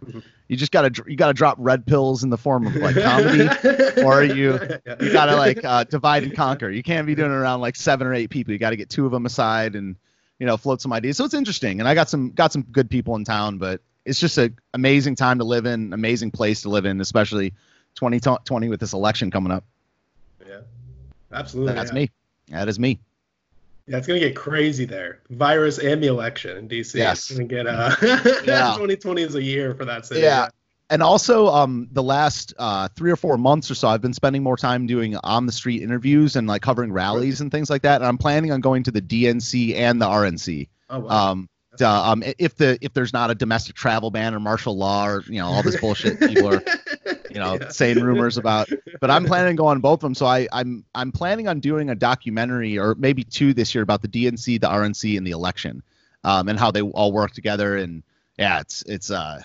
you 0.51 0.57
just 0.57 0.73
gotta, 0.73 0.91
you 1.07 1.15
gotta 1.15 1.33
drop 1.33 1.55
red 1.61 1.87
pills 1.87 2.25
in 2.25 2.31
the 2.31 2.37
form 2.37 2.67
of 2.67 2.75
like 2.75 2.97
comedy, 2.97 3.49
or 4.03 4.25
you 4.25 4.59
you 5.01 5.13
gotta 5.13 5.37
like 5.37 5.65
uh, 5.65 5.85
divide 5.85 6.25
and 6.25 6.35
conquer. 6.35 6.69
You 6.69 6.83
can't 6.83 7.07
be 7.07 7.15
doing 7.15 7.31
it 7.31 7.35
around 7.35 7.61
like 7.61 7.77
seven 7.77 8.05
or 8.05 8.13
eight 8.13 8.31
people. 8.31 8.53
You 8.53 8.59
got 8.59 8.71
to 8.71 8.77
get 8.77 8.91
two 8.91 9.07
of 9.07 9.13
them 9.13 9.27
aside 9.27 9.77
and 9.77 9.95
you 10.41 10.47
know 10.47 10.57
float 10.57 10.83
some 10.83 10.93
ideas. 10.93 11.17
So 11.17 11.25
it's 11.25 11.35
interesting, 11.35 11.79
and 11.79 11.89
I 11.89 11.95
got 11.95 12.09
some 12.09 12.31
got 12.31 12.53
some 12.53 12.63
good 12.63 12.91
people 12.91 13.15
in 13.15 13.23
town, 13.23 13.59
but 13.59 13.81
it's 14.05 14.19
just 14.19 14.39
an 14.39 14.59
amazing 14.75 15.15
time 15.15 15.39
to 15.39 15.45
live 15.45 15.67
in, 15.67 15.93
amazing 15.93 16.33
place 16.33 16.63
to 16.63 16.69
live 16.69 16.85
in, 16.85 17.01
especially 17.01 17.51
2020 17.95 18.69
with 18.69 18.81
this 18.81 18.93
election 18.93 19.31
coming 19.31 19.53
up. 19.53 19.63
Yeah. 20.45 20.63
Absolutely. 21.33 21.75
That's 21.75 21.93
yeah. 21.93 21.95
me. 21.95 22.11
That 22.49 22.69
is 22.69 22.81
me. 22.81 22.99
Yeah, 23.91 23.97
it's 23.97 24.07
gonna 24.07 24.21
get 24.21 24.37
crazy 24.37 24.85
there. 24.85 25.19
Virus 25.31 25.79
and 25.79 26.01
the 26.01 26.07
election 26.07 26.57
in 26.57 26.69
DC. 26.69 26.95
Yes. 26.95 27.29
It's 27.29 27.33
gonna 27.33 27.49
get 27.49 27.67
uh 27.67 27.97
Yeah. 28.45 28.75
2020 28.75 29.21
is 29.23 29.35
a 29.35 29.43
year 29.43 29.75
for 29.75 29.85
that 29.85 30.07
city. 30.07 30.21
Yeah. 30.21 30.49
And 30.91 31.03
also, 31.03 31.49
um, 31.49 31.89
the 31.91 32.03
last 32.03 32.55
uh, 32.59 32.89
three 32.97 33.11
or 33.11 33.17
four 33.17 33.37
months 33.37 33.71
or 33.71 33.75
so, 33.75 33.89
I've 33.89 34.01
been 34.01 34.15
spending 34.15 34.45
more 34.45 34.57
time 34.57 34.87
doing 34.87 35.17
on 35.25 35.47
the 35.47 35.53
street 35.53 35.83
interviews 35.83 36.37
and 36.37 36.47
like 36.47 36.63
covering 36.63 36.93
rallies 36.93 37.41
and 37.41 37.51
things 37.51 37.69
like 37.69 37.83
that. 37.83 37.97
And 37.97 38.07
I'm 38.07 38.19
planning 38.19 38.53
on 38.53 38.61
going 38.61 38.85
to 38.85 38.93
the 38.93 39.03
DNC 39.03 39.75
and 39.75 40.01
the 40.01 40.07
RNC. 40.07 40.69
Oh 40.89 41.01
wow. 41.01 41.31
um, 41.31 41.49
to, 41.79 41.89
um, 41.89 42.23
if 42.39 42.57
the 42.57 42.79
if 42.81 42.93
there's 42.93 43.13
not 43.13 43.31
a 43.31 43.35
domestic 43.35 43.75
travel 43.75 44.13
ban 44.13 44.35
or 44.35 44.41
martial 44.41 44.77
law 44.77 45.07
or 45.09 45.25
you 45.27 45.41
know 45.41 45.47
all 45.47 45.63
this 45.63 45.81
bullshit 45.81 46.21
people 46.21 46.55
are 46.55 46.63
you 47.31 47.39
know 47.39 47.55
Yeah. 47.61 47.69
saying 47.69 48.01
rumors 48.01 48.37
about. 48.37 48.69
But 49.01 49.11
I'm 49.11 49.25
planning 49.25 49.57
to 49.57 49.61
go 49.61 49.67
on 49.67 49.81
both 49.81 49.99
of 49.99 50.01
them. 50.01 50.15
So 50.15 50.27
I 50.27 50.49
I'm 50.53 50.85
I'm 50.95 51.13
planning 51.13 51.49
on 51.49 51.61
doing 51.61 51.91
a 51.91 51.95
documentary 51.95 52.79
or 52.79 52.95
maybe 52.97 53.25
two 53.25 53.55
this 53.55 53.75
year 53.75 53.83
about 53.83 54.03
the 54.03 54.09
DNC, 54.09 54.61
the 54.61 54.69
RNC, 54.69 55.17
and 55.17 55.27
the 55.27 55.31
election, 55.33 55.83
um, 56.25 56.49
and 56.49 56.59
how 56.59 56.71
they 56.71 56.83
all 56.83 57.13
work 57.13 57.33
together. 57.33 57.77
And 57.77 58.03
yeah, 58.39 58.61
it's 58.61 58.83
it's 58.87 59.11
uh 59.11 59.41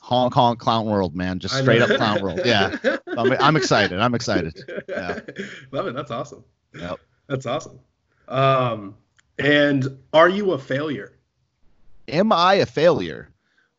honk 0.00 0.34
honk 0.34 0.58
clown 0.58 0.86
world, 0.86 1.14
man, 1.14 1.38
just 1.38 1.56
straight 1.56 1.80
up 1.82 1.90
clown 1.96 2.22
world. 2.22 2.40
Yeah, 2.44 2.76
I'm, 3.16 3.32
I'm 3.32 3.56
excited. 3.56 3.98
I'm 4.00 4.14
excited. 4.14 4.58
Yeah. 4.88 5.20
Love 5.70 5.86
it. 5.86 5.94
That's 5.94 6.10
awesome. 6.10 6.44
Yep. 6.74 7.00
That's 7.28 7.46
awesome. 7.46 7.78
Um, 8.28 8.96
and 9.38 9.98
are 10.12 10.28
you 10.28 10.52
a 10.52 10.58
failure? 10.58 11.12
am 12.08 12.32
I 12.32 12.54
a 12.54 12.66
failure? 12.66 13.30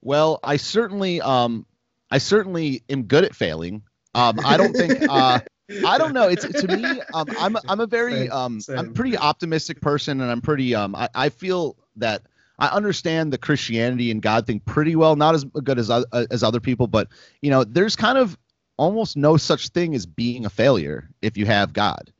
Well, 0.01 0.39
I 0.43 0.58
certainly 0.58 1.21
um 1.21 1.65
I 2.13 2.19
certainly 2.19 2.84
am 2.89 3.04
good 3.04 3.23
at 3.23 3.36
failing. 3.36 3.82
Um 4.13 4.39
I 4.43 4.58
don't 4.58 4.76
think 4.78 4.93
uh 5.10 5.39
I 5.84 5.97
don't 5.97 6.13
know. 6.13 6.28
It's 6.28 6.45
to 6.62 6.67
me 6.67 7.02
um 7.12 7.28
I'm 7.36 7.56
a, 7.56 7.62
I'm 7.67 7.80
a 7.80 7.88
very 7.88 8.30
um 8.30 8.62
I'm 8.78 8.93
pretty 8.93 9.17
optimistic 9.17 9.82
person 9.82 10.21
and 10.21 10.30
I'm 10.32 10.41
pretty 10.41 10.76
um 10.76 10.95
I, 10.95 11.10
I 11.15 11.30
feel 11.30 11.76
that 11.97 12.21
I 12.60 12.67
understand 12.67 13.34
the 13.34 13.38
Christianity 13.39 14.12
and 14.12 14.21
God 14.21 14.45
thing 14.45 14.60
pretty 14.60 14.95
well, 14.95 15.15
not 15.15 15.34
as 15.34 15.43
good 15.43 15.80
as 15.80 15.89
oth- 15.89 16.06
as 16.13 16.43
other 16.43 16.60
people, 16.60 16.88
but 16.88 17.08
you 17.41 17.49
know, 17.49 17.63
there's 17.63 17.95
kind 17.95 18.17
of 18.17 18.38
almost 18.78 19.17
no 19.17 19.38
such 19.38 19.69
thing 19.69 19.95
as 19.95 20.06
being 20.06 20.45
a 20.45 20.49
failure 20.49 21.10
if 21.21 21.38
you 21.38 21.45
have 21.45 21.73
God. 21.73 22.12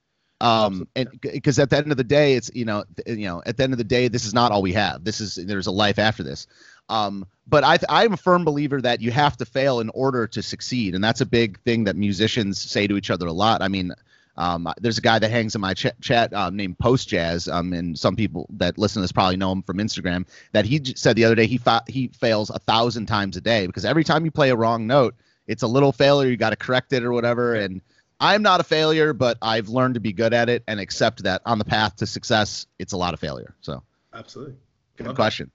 Um, 0.42 0.90
and 0.96 1.08
because 1.22 1.58
at 1.58 1.70
the 1.70 1.78
end 1.78 1.92
of 1.92 1.98
the 1.98 2.04
day, 2.04 2.34
it's 2.34 2.52
you 2.54 2.66
know, 2.66 2.84
you 3.08 3.28
know, 3.28 3.42
at 3.46 3.56
the 3.56 3.64
end 3.64 3.72
of 3.74 3.78
the 3.78 3.86
day, 3.86 4.10
this 4.10 4.26
is 4.26 4.34
not 4.34 4.52
all 4.52 4.62
we 4.62 4.74
have. 4.74 5.04
This 5.04 5.22
is 5.22 5.36
there's 5.36 5.68
a 5.68 5.72
life 5.72 6.00
after 6.00 6.24
this. 6.24 6.48
Um, 6.90 7.26
but 7.48 7.64
I 7.64 7.78
th- 7.78 7.88
I'm 7.90 8.14
a 8.14 8.18
firm 8.18 8.46
believer 8.46 8.82
that 8.82 9.02
you 9.02 9.12
have 9.12 9.38
to 9.38 9.46
fail 9.46 9.80
in 9.80 9.90
order 9.90 10.28
to 10.28 10.42
succeed, 10.42 10.96
and 10.96 11.04
that's 11.04 11.22
a 11.22 11.26
big 11.26 11.60
thing 11.62 11.86
that 11.86 11.96
musicians 11.96 12.62
say 12.62 12.88
to 12.88 12.98
each 12.98 13.10
other 13.10 13.28
a 13.28 13.34
lot. 13.34 13.62
I 13.62 13.68
mean, 13.68 13.94
um, 14.38 14.68
there's 14.80 14.98
a 14.98 15.02
guy 15.02 15.20
that 15.20 15.30
hangs 15.30 15.54
in 15.56 15.62
my 15.62 15.74
ch- 15.74 15.88
chat 16.02 16.34
um, 16.34 16.56
named 16.56 16.80
Post 16.80 17.08
Jazz, 17.10 17.48
um, 17.48 17.74
and 17.74 17.98
some 17.98 18.16
people 18.16 18.48
that 18.52 18.78
listen 18.78 19.00
to 19.00 19.04
this 19.04 19.12
probably 19.12 19.38
know 19.38 19.52
him 19.52 19.62
from 19.62 19.78
Instagram. 19.78 20.26
That 20.54 20.66
he 20.66 20.80
j- 20.80 20.94
said 20.96 21.16
the 21.16 21.26
other 21.26 21.36
day 21.36 21.46
he 21.46 21.58
fa- 21.58 21.84
he 21.88 22.08
fails 22.10 22.50
a 22.50 22.60
thousand 22.60 23.06
times 23.06 23.38
a 23.38 23.42
day 23.42 23.68
because 23.68 23.86
every 23.86 24.04
time 24.04 24.26
you 24.26 24.32
play 24.32 24.50
a 24.50 24.56
wrong 24.56 24.88
note, 24.88 25.16
it's 25.48 25.64
a 25.64 25.68
little 25.68 25.92
failure. 25.92 26.30
You 26.30 26.38
got 26.38 26.52
to 26.52 26.56
correct 26.56 26.94
it 26.94 27.04
or 27.04 27.12
whatever. 27.12 27.56
And 27.56 27.82
I'm 28.20 28.42
not 28.42 28.60
a 28.60 28.64
failure, 28.64 29.14
but 29.14 29.38
I've 29.42 29.70
learned 29.70 29.96
to 29.96 30.00
be 30.00 30.14
good 30.14 30.34
at 30.34 30.50
it 30.50 30.64
and 30.68 30.80
accept 30.80 31.24
that 31.24 31.42
on 31.46 31.60
the 31.60 31.66
path 31.66 31.98
to 31.98 32.08
success, 32.08 32.66
it's 32.80 32.94
a 32.94 32.98
lot 32.98 33.14
of 33.14 33.20
failure. 33.20 33.54
So, 33.62 33.84
Absolutely. 34.14 34.56
good 34.98 35.08
Love 35.08 35.16
question. 35.16 35.52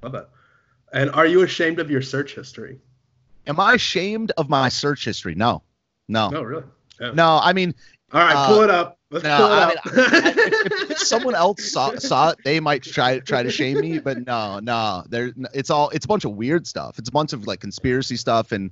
That. 0.00 0.06
Love 0.06 0.12
that. 0.12 0.30
And 0.92 1.10
are 1.10 1.26
you 1.26 1.42
ashamed 1.42 1.78
of 1.80 1.90
your 1.90 2.02
search 2.02 2.34
history? 2.34 2.78
Am 3.46 3.58
I 3.60 3.74
ashamed 3.74 4.32
of 4.36 4.48
my 4.48 4.68
search 4.68 5.04
history? 5.04 5.34
No, 5.34 5.62
no, 6.08 6.28
No, 6.30 6.42
really. 6.42 6.64
Yeah. 7.00 7.12
no. 7.12 7.38
I 7.42 7.52
mean, 7.52 7.74
All 8.12 8.20
right, 8.20 8.34
Uh, 8.34 8.46
pull 8.46 8.60
it 8.62 8.70
up. 8.70 8.98
Let's 9.10 9.24
no, 9.24 9.36
pull 9.36 9.46
it 9.46 9.50
I 9.50 9.62
up. 9.62 9.86
mean, 9.86 9.94
I- 9.96 10.32
if, 10.84 10.90
if 10.92 10.98
someone 10.98 11.34
else 11.34 11.70
saw 11.72 11.94
saw 11.96 12.30
it, 12.30 12.38
they 12.44 12.60
might 12.60 12.82
try 12.82 13.18
try 13.20 13.42
to 13.42 13.50
shame 13.50 13.80
me, 13.80 13.98
but 13.98 14.26
no, 14.26 14.58
no. 14.60 15.04
There, 15.08 15.32
it's 15.54 15.70
all 15.70 15.88
it's 15.90 16.04
a 16.04 16.08
bunch 16.08 16.24
of 16.24 16.32
weird 16.32 16.66
stuff. 16.66 16.98
It's 16.98 17.08
a 17.08 17.12
bunch 17.12 17.32
of 17.32 17.46
like 17.46 17.60
conspiracy 17.60 18.16
stuff 18.16 18.52
and 18.52 18.70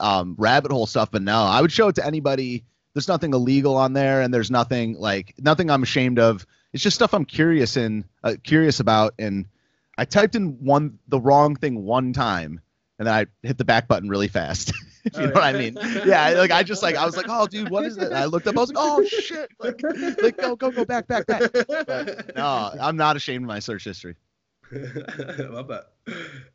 um, 0.00 0.34
rabbit 0.38 0.70
hole 0.72 0.86
stuff. 0.86 1.10
But 1.10 1.22
no, 1.22 1.42
I 1.42 1.60
would 1.60 1.72
show 1.72 1.88
it 1.88 1.94
to 1.96 2.06
anybody. 2.06 2.64
There's 2.94 3.08
nothing 3.08 3.34
illegal 3.34 3.76
on 3.76 3.92
there, 3.92 4.20
and 4.22 4.32
there's 4.32 4.50
nothing 4.50 4.94
like 4.98 5.34
nothing 5.38 5.70
I'm 5.70 5.82
ashamed 5.82 6.18
of. 6.18 6.46
It's 6.72 6.82
just 6.82 6.96
stuff 6.96 7.12
I'm 7.14 7.24
curious 7.26 7.76
in, 7.76 8.04
uh, 8.22 8.34
curious 8.42 8.80
about. 8.80 9.14
And 9.18 9.46
I 9.96 10.04
typed 10.04 10.34
in 10.34 10.58
one 10.64 10.98
the 11.08 11.20
wrong 11.20 11.56
thing 11.56 11.84
one 11.84 12.12
time, 12.12 12.60
and 12.98 13.06
then 13.06 13.14
I 13.14 13.26
hit 13.46 13.58
the 13.58 13.64
back 13.64 13.88
button 13.88 14.08
really 14.08 14.28
fast. 14.28 14.72
if 15.04 15.16
you 15.16 15.22
Oh, 15.22 15.26
know 15.26 15.32
what 15.32 15.42
I 15.44 15.52
mean? 15.52 15.76
Yeah, 16.06 16.30
like 16.30 16.50
I 16.50 16.62
just 16.62 16.82
like 16.82 16.96
I 16.96 17.04
was 17.06 17.16
like, 17.16 17.26
oh, 17.28 17.46
dude, 17.46 17.70
what 17.70 17.84
is 17.84 17.96
that? 17.96 18.12
I 18.12 18.24
looked 18.24 18.46
up, 18.46 18.56
I 18.56 18.60
was 18.60 18.72
like, 18.72 18.84
oh 18.86 19.04
shit, 19.04 19.50
like, 19.60 19.80
like 20.22 20.36
go 20.36 20.56
go 20.56 20.70
go 20.70 20.84
back 20.84 21.06
back 21.06 21.26
back. 21.26 21.50
But 21.52 22.34
no, 22.36 22.72
I'm 22.80 22.96
not 22.96 23.16
ashamed 23.16 23.44
of 23.44 23.48
my 23.48 23.58
search 23.60 23.84
history. 23.84 24.16
Love 24.72 25.68
that. 25.68 25.92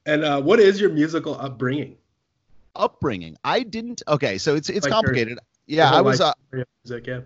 And 0.05 0.23
uh, 0.23 0.41
what 0.41 0.59
is 0.59 0.81
your 0.81 0.89
musical 0.89 1.39
upbringing? 1.39 1.97
Upbringing, 2.75 3.35
I 3.43 3.63
didn't. 3.63 4.01
Okay, 4.07 4.37
so 4.37 4.55
it's 4.55 4.69
it's 4.69 4.85
Like 4.85 4.91
complicated. 4.93 5.37
Yeah, 5.67 5.83
Your 5.83 5.87
whole 5.89 5.97
I 5.97 6.01
was. 6.01 6.21
Uh, 6.21 6.33
music, 6.83 7.07
yeah. 7.07 7.19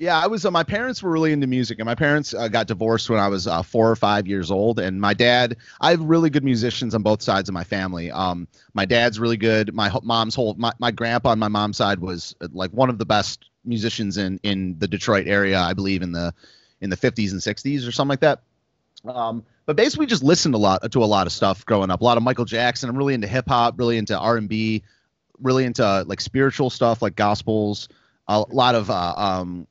Yeah, 0.00 0.18
I 0.18 0.28
was. 0.28 0.46
Uh, 0.46 0.50
my 0.50 0.64
parents 0.64 1.02
were 1.02 1.10
really 1.10 1.30
into 1.30 1.46
music, 1.46 1.78
and 1.78 1.84
my 1.84 1.94
parents 1.94 2.32
uh, 2.32 2.48
got 2.48 2.66
divorced 2.66 3.10
when 3.10 3.20
I 3.20 3.28
was 3.28 3.46
uh, 3.46 3.62
four 3.62 3.90
or 3.90 3.96
five 3.96 4.26
years 4.26 4.50
old. 4.50 4.80
And 4.80 4.98
my 4.98 5.12
dad, 5.12 5.58
I 5.78 5.90
have 5.90 6.00
really 6.00 6.30
good 6.30 6.42
musicians 6.42 6.94
on 6.94 7.02
both 7.02 7.20
sides 7.20 7.50
of 7.50 7.52
my 7.52 7.64
family. 7.64 8.10
Um, 8.10 8.48
my 8.72 8.86
dad's 8.86 9.20
really 9.20 9.36
good. 9.36 9.74
My 9.74 9.92
mom's 10.02 10.34
whole, 10.34 10.54
my, 10.54 10.72
my 10.78 10.90
grandpa 10.90 11.28
on 11.28 11.38
my 11.38 11.48
mom's 11.48 11.76
side 11.76 12.00
was 12.00 12.34
uh, 12.40 12.48
like 12.50 12.70
one 12.70 12.88
of 12.88 12.96
the 12.96 13.04
best 13.04 13.50
musicians 13.62 14.16
in 14.16 14.40
in 14.42 14.78
the 14.78 14.88
Detroit 14.88 15.26
area, 15.26 15.60
I 15.60 15.74
believe 15.74 16.00
in 16.00 16.12
the 16.12 16.32
in 16.80 16.88
the 16.88 16.96
50s 16.96 17.32
and 17.32 17.40
60s 17.42 17.86
or 17.86 17.92
something 17.92 18.08
like 18.08 18.20
that. 18.20 18.40
Um, 19.04 19.44
but 19.66 19.76
basically, 19.76 20.06
just 20.06 20.22
listened 20.22 20.54
a 20.54 20.58
lot 20.58 20.90
to 20.90 21.04
a 21.04 21.06
lot 21.06 21.26
of 21.26 21.32
stuff 21.34 21.66
growing 21.66 21.90
up. 21.90 22.00
A 22.00 22.04
lot 22.04 22.16
of 22.16 22.22
Michael 22.22 22.46
Jackson. 22.46 22.88
I'm 22.88 22.96
really 22.96 23.12
into 23.12 23.28
hip 23.28 23.48
hop, 23.48 23.78
really 23.78 23.98
into 23.98 24.18
R 24.18 24.38
and 24.38 24.48
B, 24.48 24.82
really 25.42 25.66
into 25.66 26.04
like 26.06 26.22
spiritual 26.22 26.70
stuff 26.70 27.02
like 27.02 27.16
gospels. 27.16 27.90
A 28.28 28.44
lot 28.48 28.76
of 28.76 28.88
uh, 28.88 29.14
um, 29.16 29.66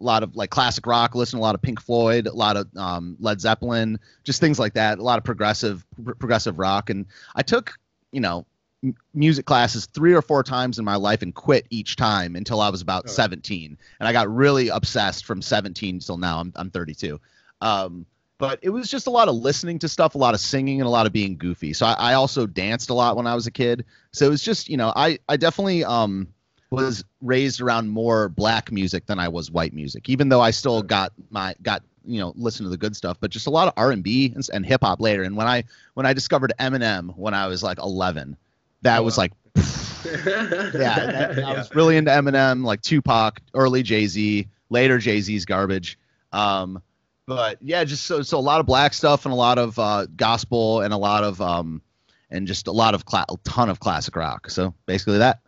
a 0.00 0.04
lot 0.04 0.22
of 0.22 0.36
like 0.36 0.50
classic 0.50 0.86
rock. 0.86 1.14
Listen 1.14 1.38
a 1.38 1.42
lot 1.42 1.54
of 1.54 1.62
Pink 1.62 1.80
Floyd, 1.80 2.26
a 2.26 2.32
lot 2.32 2.56
of 2.56 2.68
um, 2.76 3.16
Led 3.18 3.40
Zeppelin, 3.40 3.98
just 4.24 4.40
things 4.40 4.58
like 4.58 4.74
that. 4.74 4.98
A 4.98 5.02
lot 5.02 5.18
of 5.18 5.24
progressive 5.24 5.84
pr- 6.04 6.12
progressive 6.12 6.58
rock. 6.58 6.90
And 6.90 7.06
I 7.34 7.42
took 7.42 7.74
you 8.12 8.20
know 8.20 8.46
m- 8.84 8.94
music 9.14 9.44
classes 9.44 9.86
three 9.86 10.14
or 10.14 10.22
four 10.22 10.42
times 10.44 10.78
in 10.78 10.84
my 10.84 10.96
life 10.96 11.22
and 11.22 11.34
quit 11.34 11.66
each 11.70 11.96
time 11.96 12.36
until 12.36 12.60
I 12.60 12.68
was 12.70 12.80
about 12.82 13.04
Oh. 13.08 13.10
17. 13.10 13.76
And 13.98 14.08
I 14.08 14.12
got 14.12 14.32
really 14.32 14.68
obsessed 14.68 15.24
from 15.24 15.42
17 15.42 15.98
till 16.00 16.16
now. 16.16 16.40
I'm 16.40 16.52
I'm 16.56 16.70
32. 16.70 17.20
Um, 17.60 18.06
but 18.38 18.60
it 18.62 18.70
was 18.70 18.88
just 18.88 19.08
a 19.08 19.10
lot 19.10 19.26
of 19.26 19.34
listening 19.34 19.80
to 19.80 19.88
stuff, 19.88 20.14
a 20.14 20.18
lot 20.18 20.32
of 20.32 20.38
singing, 20.38 20.80
and 20.80 20.86
a 20.86 20.90
lot 20.90 21.06
of 21.06 21.12
being 21.12 21.36
goofy. 21.36 21.72
So 21.72 21.86
I, 21.86 21.94
I 21.94 22.14
also 22.14 22.46
danced 22.46 22.88
a 22.90 22.94
lot 22.94 23.16
when 23.16 23.26
I 23.26 23.34
was 23.34 23.48
a 23.48 23.50
kid. 23.50 23.84
So 24.12 24.26
it 24.26 24.30
was 24.30 24.44
just, 24.44 24.68
you 24.68 24.76
know, 24.76 24.92
I 24.94 25.18
I 25.28 25.36
definitely 25.36 25.82
um 25.84 26.28
was 26.70 27.04
raised 27.22 27.60
around 27.60 27.88
more 27.88 28.28
black 28.28 28.70
music 28.70 29.06
than 29.06 29.18
I 29.18 29.28
was 29.28 29.50
white 29.50 29.72
music, 29.72 30.08
even 30.08 30.28
though 30.28 30.40
I 30.40 30.50
still 30.50 30.82
got 30.82 31.12
my 31.30 31.54
got 31.62 31.82
you 32.04 32.20
know 32.20 32.32
listen 32.36 32.64
to 32.64 32.70
the 32.70 32.76
good 32.76 32.94
stuff, 32.96 33.16
but 33.20 33.30
just 33.30 33.46
a 33.46 33.50
lot 33.50 33.68
of 33.68 33.74
R 33.76 33.90
and 33.90 34.02
B 34.02 34.34
and 34.52 34.64
hip 34.66 34.82
hop 34.82 35.00
later. 35.00 35.22
And 35.22 35.36
when 35.36 35.46
I 35.46 35.64
when 35.94 36.06
I 36.06 36.12
discovered 36.12 36.52
Eminem 36.58 37.16
when 37.16 37.34
I 37.34 37.46
was 37.46 37.62
like 37.62 37.78
11, 37.78 38.36
that 38.82 38.98
Oh, 38.98 39.02
was 39.02 39.16
wow. 39.16 39.22
like 39.24 39.32
yeah, 39.56 40.72
that- 40.72 41.44
I 41.44 41.52
was 41.54 41.74
really 41.74 41.96
into 41.96 42.10
Eminem, 42.10 42.64
like 42.64 42.82
Tupac, 42.82 43.40
early 43.54 43.82
Jay 43.82 44.06
Z, 44.06 44.46
later 44.70 44.98
Jay 44.98 45.20
Z's 45.20 45.44
garbage. 45.44 45.98
Um, 46.32 46.82
but 47.26 47.58
yeah, 47.60 47.84
just 47.84 48.06
so 48.06 48.22
so 48.22 48.38
a 48.38 48.40
lot 48.40 48.60
of 48.60 48.66
black 48.66 48.94
stuff 48.94 49.24
and 49.26 49.32
a 49.32 49.36
lot 49.36 49.58
of 49.58 49.78
uh, 49.78 50.06
gospel 50.16 50.80
and 50.82 50.92
a 50.94 50.96
lot 50.96 51.24
of 51.24 51.40
um, 51.40 51.82
and 52.30 52.46
just 52.46 52.66
a 52.68 52.72
lot 52.72 52.94
of 52.94 53.04
cla- 53.04 53.26
a 53.28 53.36
ton 53.44 53.68
of 53.68 53.80
classic 53.80 54.14
rock. 54.16 54.50
So 54.50 54.74
basically 54.86 55.18
that. 55.18 55.40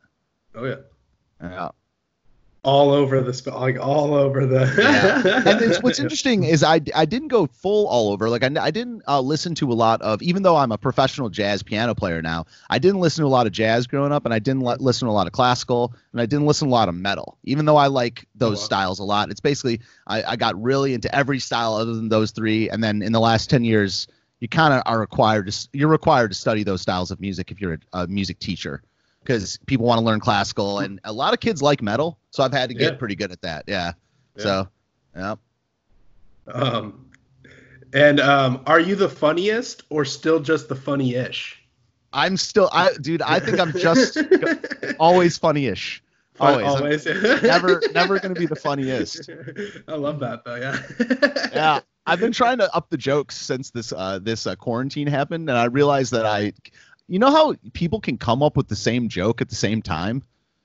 Oh 0.54 0.64
yeah. 0.64 0.76
Yeah. 1.42 1.70
All 2.62 2.90
over 2.90 3.22
the 3.22 3.32
sp- 3.32 3.56
like 3.56 3.80
all 3.80 4.12
over 4.12 4.44
the. 4.44 4.70
yeah. 4.76 5.42
And 5.50 5.62
it's, 5.62 5.82
what's 5.82 5.98
interesting 5.98 6.44
is 6.44 6.62
I, 6.62 6.82
I 6.94 7.06
didn't 7.06 7.28
go 7.28 7.46
full 7.46 7.86
all 7.86 8.12
over. 8.12 8.28
Like 8.28 8.44
I, 8.44 8.50
I 8.60 8.70
didn't 8.70 9.02
uh, 9.08 9.22
listen 9.22 9.54
to 9.56 9.72
a 9.72 9.74
lot 9.74 10.02
of, 10.02 10.20
even 10.20 10.42
though 10.42 10.56
I'm 10.56 10.70
a 10.70 10.76
professional 10.76 11.30
jazz 11.30 11.62
piano 11.62 11.94
player 11.94 12.20
now, 12.20 12.44
I 12.68 12.78
didn't 12.78 13.00
listen 13.00 13.22
to 13.22 13.28
a 13.28 13.32
lot 13.32 13.46
of 13.46 13.52
jazz 13.52 13.86
growing 13.86 14.12
up, 14.12 14.26
and 14.26 14.34
I 14.34 14.40
didn't 14.40 14.60
li- 14.60 14.76
listen 14.78 15.06
to 15.08 15.12
a 15.12 15.14
lot 15.14 15.26
of 15.26 15.32
classical, 15.32 15.94
and 16.12 16.20
I 16.20 16.26
didn't 16.26 16.44
listen 16.44 16.68
to 16.68 16.72
a 16.72 16.76
lot 16.76 16.90
of 16.90 16.94
metal. 16.94 17.38
Even 17.44 17.64
though 17.64 17.78
I 17.78 17.86
like 17.86 18.28
those 18.34 18.58
wow. 18.58 18.64
styles 18.64 18.98
a 18.98 19.04
lot, 19.04 19.30
it's 19.30 19.40
basically 19.40 19.80
I, 20.06 20.22
I 20.22 20.36
got 20.36 20.60
really 20.60 20.92
into 20.92 21.14
every 21.14 21.38
style 21.38 21.72
other 21.74 21.94
than 21.94 22.10
those 22.10 22.30
three, 22.30 22.68
and 22.68 22.84
then 22.84 23.00
in 23.00 23.12
the 23.12 23.20
last 23.20 23.48
ten 23.48 23.64
years, 23.64 24.06
you 24.40 24.48
kind 24.48 24.74
of 24.74 24.82
are 24.84 25.00
required 25.00 25.50
to 25.50 25.68
you're 25.72 25.88
required 25.88 26.28
to 26.32 26.34
study 26.34 26.62
those 26.62 26.82
styles 26.82 27.10
of 27.10 27.20
music 27.20 27.50
if 27.50 27.58
you're 27.58 27.74
a, 27.94 28.00
a 28.00 28.06
music 28.06 28.38
teacher 28.38 28.82
because 29.22 29.58
people 29.66 29.86
want 29.86 29.98
to 29.98 30.04
learn 30.04 30.20
classical 30.20 30.80
and 30.80 31.00
a 31.04 31.12
lot 31.12 31.32
of 31.34 31.40
kids 31.40 31.62
like 31.62 31.82
metal 31.82 32.18
so 32.30 32.42
i've 32.42 32.52
had 32.52 32.68
to 32.68 32.74
get 32.74 32.92
Yeah. 32.92 32.98
pretty 32.98 33.14
good 33.14 33.30
at 33.32 33.40
that 33.42 33.64
yeah, 33.66 33.92
Yeah. 34.36 34.42
so 34.42 34.68
yeah 35.16 35.34
Um, 36.52 37.06
and 37.92 38.20
um, 38.20 38.62
are 38.66 38.80
you 38.80 38.94
the 38.96 39.08
funniest 39.08 39.82
or 39.90 40.04
still 40.04 40.40
just 40.40 40.68
the 40.68 40.76
funny-ish? 40.76 41.56
i'm 42.12 42.36
still 42.36 42.68
i 42.72 42.90
dude 43.02 43.22
i 43.22 43.38
think 43.38 43.60
i'm 43.60 43.72
just 43.72 44.18
always 44.98 45.38
funny-ish 45.38 46.02
Fun- 46.34 46.64
always, 46.64 47.04
never 47.06 47.80
never 47.94 48.18
gonna 48.18 48.34
be 48.34 48.46
the 48.46 48.56
funniest 48.56 49.28
I 49.86 49.94
love 49.94 50.18
that 50.20 50.42
though. 50.44 50.56
Yeah. 50.56 51.48
yeah 51.54 51.80
i've 52.06 52.18
been 52.18 52.32
trying 52.32 52.58
to 52.58 52.74
up 52.74 52.88
the 52.90 52.96
jokes 52.96 53.36
since 53.36 53.70
this 53.70 53.92
uh 53.92 54.18
this 54.20 54.46
uh, 54.48 54.56
quarantine 54.56 55.06
happened 55.06 55.48
and 55.50 55.56
i 55.58 55.66
realized 55.66 56.10
that 56.12 56.26
i 56.26 56.52
you 57.10 57.18
know 57.18 57.30
how 57.30 57.54
people 57.74 58.00
can 58.00 58.16
come 58.16 58.42
up 58.42 58.56
with 58.56 58.68
the 58.68 58.76
same 58.76 59.08
joke 59.08 59.40
at 59.42 59.48
the 59.50 59.54
same 59.54 59.82
time 59.82 60.22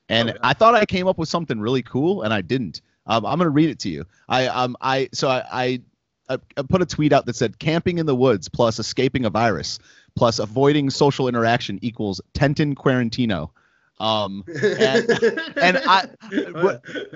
and 0.09 0.29
Oh, 0.29 0.33
yeah. 0.33 0.39
i 0.43 0.53
thought 0.53 0.75
i 0.75 0.85
came 0.85 1.07
up 1.07 1.17
with 1.17 1.27
something 1.27 1.59
really 1.59 1.81
cool 1.81 2.21
and 2.21 2.33
i 2.33 2.41
didn't 2.41 2.81
um, 3.07 3.25
i'm 3.25 3.37
gonna 3.39 3.49
read 3.49 3.69
it 3.69 3.79
to 3.79 3.89
you 3.89 4.05
i 4.29 4.47
um 4.47 4.77
i 4.81 5.09
so 5.11 5.27
i 5.27 5.43
i 5.51 5.81
I 6.27 6.37
put 6.63 6.81
a 6.81 6.87
tweet 6.87 7.13
out 7.13 7.27
that 7.27 7.35
said 7.35 7.59
camping 7.59 7.99
in 7.99 8.07
the 8.07 8.15
woods 8.15 8.49
plus 8.49 8.79
escaping 8.79 9.25
a 9.25 9.29
virus 9.29 9.77
plus 10.15 10.39
avoiding 10.39 10.89
social 10.89 11.27
interaction 11.27 11.77
equals 11.83 12.19
Tentin 12.33 12.73
Quarantino. 12.73 13.51
Um, 13.99 14.43
and, 14.47 15.07
and 15.55 15.77
I, 15.85 16.07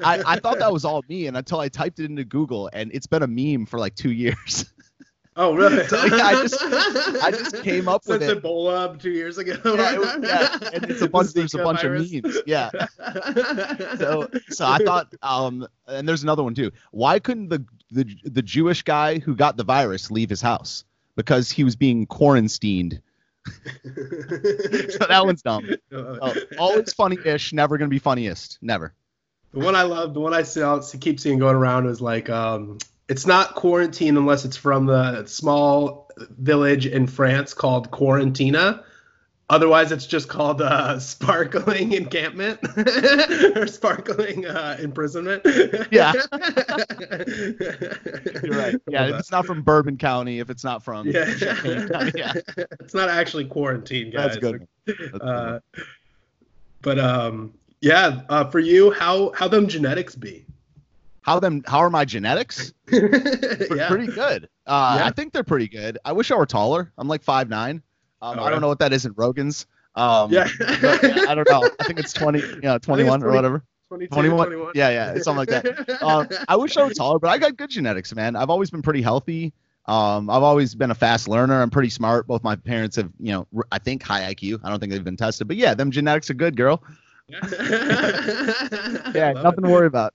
I, 0.03 0.21
I 0.25 0.39
thought 0.39 0.59
that 0.59 0.71
was 0.71 0.85
all 0.85 1.03
me, 1.09 1.25
and 1.25 1.35
until 1.35 1.59
I 1.59 1.69
typed 1.69 1.99
it 1.99 2.05
into 2.05 2.23
Google, 2.23 2.69
and 2.71 2.91
it's 2.93 3.07
been 3.07 3.23
a 3.23 3.27
meme 3.27 3.65
for 3.65 3.79
like 3.79 3.95
two 3.95 4.11
years. 4.11 4.71
Oh 5.41 5.53
really? 5.55 5.83
So, 5.87 6.03
yeah, 6.05 6.25
I 6.25 6.33
just- 6.33 6.61
I 7.23 7.31
just 7.31 7.63
came 7.63 7.87
up 7.87 8.05
with 8.05 8.21
Since 8.21 8.33
it. 8.33 8.43
Ebola 8.43 8.99
two 9.01 9.11
years 9.11 9.37
ago. 9.37 9.53
yeah, 9.63 9.93
it 9.93 9.99
was- 9.99 10.17
yeah, 10.21 10.57
and 10.73 10.83
it's 10.91 11.01
a 11.01 11.07
bunch. 11.07 11.31
There's 11.31 11.53
a 11.53 11.59
bunch 11.59 11.81
virus. 11.81 12.13
of 12.13 12.23
memes. 12.25 12.37
Yeah. 12.45 12.69
So, 13.97 14.27
so 14.49 14.65
I 14.65 14.79
thought, 14.79 15.13
um, 15.21 15.65
and 15.87 16.07
there's 16.07 16.23
another 16.23 16.43
one 16.43 16.53
too. 16.55 16.71
Why 16.91 17.19
couldn't 17.19 17.47
the 17.47 17.63
the 17.89 18.05
the 18.25 18.41
Jewish 18.41 18.83
guy 18.83 19.19
who 19.19 19.33
got 19.33 19.55
the 19.55 19.63
virus 19.63 20.11
leave 20.11 20.29
his 20.29 20.41
house? 20.41 20.83
Because 21.15 21.49
he 21.49 21.63
was 21.63 21.75
being 21.77 22.05
quarantined. 22.05 23.01
So 23.45 25.05
that 25.07 25.21
one's 25.23 25.41
dumb. 25.41 25.69
Oh, 25.93 26.33
always 26.57 26.93
funny-ish, 26.93 27.53
never 27.53 27.77
gonna 27.77 27.87
be 27.89 27.99
funniest. 27.99 28.57
Never. 28.61 28.93
The 29.53 29.59
one 29.59 29.75
I 29.75 29.83
love, 29.83 30.13
the 30.13 30.19
one 30.19 30.33
I 30.33 30.43
see, 30.43 30.61
I'll 30.61 30.81
keep 30.81 31.19
seeing 31.19 31.39
going 31.39 31.55
around 31.55 31.87
is 31.87 32.01
like, 32.01 32.29
um, 32.29 32.77
it's 33.09 33.25
not 33.25 33.55
quarantine 33.55 34.15
unless 34.15 34.45
it's 34.45 34.55
from 34.55 34.85
the 34.85 35.25
small 35.25 36.09
village 36.37 36.85
in 36.85 37.07
France 37.07 37.53
called 37.53 37.91
Quarantina. 37.91 38.83
Otherwise, 39.49 39.91
it's 39.91 40.05
just 40.05 40.29
called 40.29 40.61
uh, 40.61 40.99
sparkling 40.99 41.93
encampment 41.93 42.59
or 43.57 43.65
sparkling 43.65 44.45
uh, 44.45 44.77
imprisonment. 44.79 45.41
Yeah. 45.89 46.13
You're 48.43 48.53
right. 48.53 48.75
Yeah, 48.87 49.07
if 49.07 49.15
it's 49.19 49.31
not 49.31 49.47
from 49.47 49.63
Bourbon 49.63 49.97
County, 49.97 50.39
if 50.39 50.51
it's 50.51 50.63
not 50.63 50.83
from 50.83 51.07
Yeah. 51.07 51.33
County, 51.33 52.11
yeah. 52.15 52.33
it's 52.57 52.93
not 52.93 53.09
actually 53.09 53.45
quarantine, 53.45 54.11
guys. 54.11 54.33
That's 54.33 54.37
good. 54.37 54.67
That's 54.85 54.99
good. 54.99 55.21
Uh, 55.23 55.59
but 56.83 56.99
um, 56.99 57.55
yeah, 57.81 58.21
uh, 58.29 58.45
for 58.51 58.59
you, 58.59 58.91
how 58.91 59.31
how 59.31 59.47
them 59.47 59.67
genetics 59.67 60.13
be? 60.13 60.45
How 61.29 61.39
them? 61.39 61.61
How 61.67 61.77
are 61.77 61.91
my 61.91 62.05
genetics? 62.05 62.73
Yeah. 62.91 63.87
Pretty 63.87 64.07
good. 64.07 64.49
Uh, 64.65 64.95
Yeah. 64.99 65.05
I 65.05 65.11
think 65.11 65.31
they're 65.31 65.43
pretty 65.43 65.67
good. 65.67 65.99
I 66.03 66.11
wish 66.11 66.31
I 66.31 66.35
were 66.35 66.47
taller. 66.47 66.91
I'm 66.97 67.07
like 67.07 67.21
five 67.23 67.49
nine. 67.49 67.83
Um, 68.23 68.39
Oh, 68.39 68.43
I 68.43 68.45
don't 68.45 68.53
yeah. 68.53 68.59
know 68.61 68.67
what 68.67 68.79
that 68.79 68.93
is 68.93 69.05
in 69.05 69.13
Rogan's. 69.15 69.67
Um, 69.93 70.31
Yeah. 70.31 70.47
but, 70.57 71.03
yeah, 71.03 71.25
I 71.29 71.35
don't 71.35 71.47
know. 71.47 71.69
I 71.79 71.83
think 71.83 71.99
it's 71.99 72.13
20, 72.13 72.39
you 72.39 72.61
know, 72.63 72.77
21 72.81 73.21
or 73.23 73.31
whatever. 73.31 73.63
21. 73.89 74.47
21. 74.47 74.71
Yeah, 74.73 74.89
yeah, 74.89 75.11
it's 75.13 75.25
something 75.25 75.45
like 75.47 75.49
that. 75.49 76.01
Um, 76.01 76.27
I 76.47 76.55
wish 76.55 76.75
I 76.77 76.83
were 76.83 76.93
taller, 76.95 77.19
but 77.19 77.29
I 77.29 77.37
got 77.37 77.57
good 77.57 77.69
genetics, 77.69 78.13
man. 78.15 78.35
I've 78.35 78.49
always 78.49 78.71
been 78.71 78.81
pretty 78.81 79.03
healthy. 79.03 79.53
Um, 79.85 80.31
I've 80.31 80.41
always 80.43 80.73
been 80.73 80.89
a 80.89 80.95
fast 80.95 81.27
learner. 81.27 81.61
I'm 81.61 81.69
pretty 81.69 81.89
smart. 81.89 82.25
Both 82.25 82.43
my 82.43 82.55
parents 82.55 82.95
have, 82.95 83.11
you 83.19 83.33
know, 83.33 83.47
I 83.71 83.77
think 83.77 84.01
high 84.01 84.33
IQ. 84.33 84.61
I 84.63 84.69
don't 84.71 84.79
think 84.79 84.91
they've 84.91 85.03
been 85.03 85.15
tested, 85.17 85.47
but 85.47 85.57
yeah, 85.57 85.75
them 85.75 85.91
genetics 85.91 86.31
are 86.31 86.35
good, 86.35 86.57
girl. 86.57 86.83
yeah, 87.27 87.39
Yeah, 89.13 89.31
nothing 89.33 89.63
to 89.63 89.69
worry 89.69 89.85
about. 89.87 90.13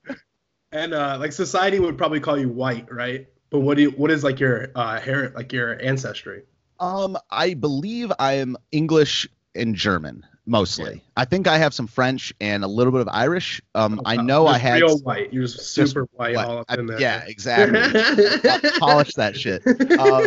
And 0.75 0.93
uh, 0.93 1.17
like 1.21 1.33
society 1.33 1.79
would 1.79 1.97
probably 1.97 2.19
call 2.21 2.37
you 2.37 2.49
white, 2.49 2.93
right? 2.93 3.29
But 3.51 3.61
what 3.61 3.77
do 3.77 3.85
you, 3.85 3.91
what 3.93 4.11
is 4.11 4.25
like 4.25 4.41
your 4.41 4.73
uh, 4.75 4.99
hair, 5.01 5.33
like 5.35 5.53
your 5.53 5.81
ancestry? 5.81 6.43
Um, 6.81 7.17
I 7.31 7.55
believe 7.55 8.13
I 8.19 8.35
am 8.35 8.57
English 8.73 9.29
and 9.55 9.77
German 9.77 10.27
mostly. 10.47 11.01
I 11.17 11.25
think 11.25 11.47
I 11.47 11.59
have 11.59 11.73
some 11.73 11.87
French 11.87 12.35
and 12.41 12.65
a 12.65 12.67
little 12.67 12.91
bit 12.91 13.01
of 13.01 13.09
Irish. 13.13 13.63
Um, 13.77 14.01
I 14.05 14.17
know 14.17 14.49
I 14.49 14.59
had 14.59 14.83
real 14.83 14.99
white. 14.99 15.33
You're 15.33 15.45
just 15.45 15.73
super 15.75 16.09
white 16.15 16.35
what- 16.35 16.47
all 16.47 16.59
up 16.59 16.67
I- 16.69 16.75
in 16.75 16.87
there. 16.87 17.01
yeah, 17.01 17.23
exactly. 17.27 17.79
Polish 18.81 19.15
that 19.15 19.37
shit. 19.37 19.63
Um, 19.99 20.27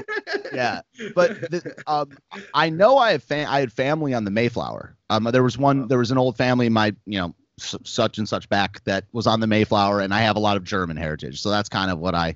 yeah, 0.53 0.79
but 1.13 1.51
the, 1.51 1.75
um, 1.87 2.09
I 2.53 2.69
know 2.69 2.97
I 2.97 3.11
have 3.11 3.23
fa- 3.23 3.45
I 3.47 3.59
had 3.59 3.73
family 3.73 4.13
on 4.13 4.23
the 4.23 4.31
Mayflower. 4.31 4.95
Um, 5.09 5.25
there 5.25 5.43
was 5.43 5.57
one. 5.57 5.89
There 5.89 5.99
was 5.99 6.09
an 6.11 6.17
old 6.17 6.37
family, 6.37 6.65
in 6.67 6.73
my 6.73 6.95
you 7.05 7.19
know 7.19 7.35
such 7.59 8.17
and 8.17 8.27
such 8.27 8.47
back 8.49 8.83
that 8.85 9.05
was 9.11 9.27
on 9.27 9.39
the 9.39 9.47
Mayflower, 9.47 10.01
and 10.01 10.13
I 10.13 10.21
have 10.21 10.35
a 10.35 10.39
lot 10.39 10.57
of 10.57 10.63
German 10.63 10.97
heritage. 10.97 11.41
So 11.41 11.49
that's 11.49 11.69
kind 11.69 11.91
of 11.91 11.99
what 11.99 12.15
I, 12.15 12.35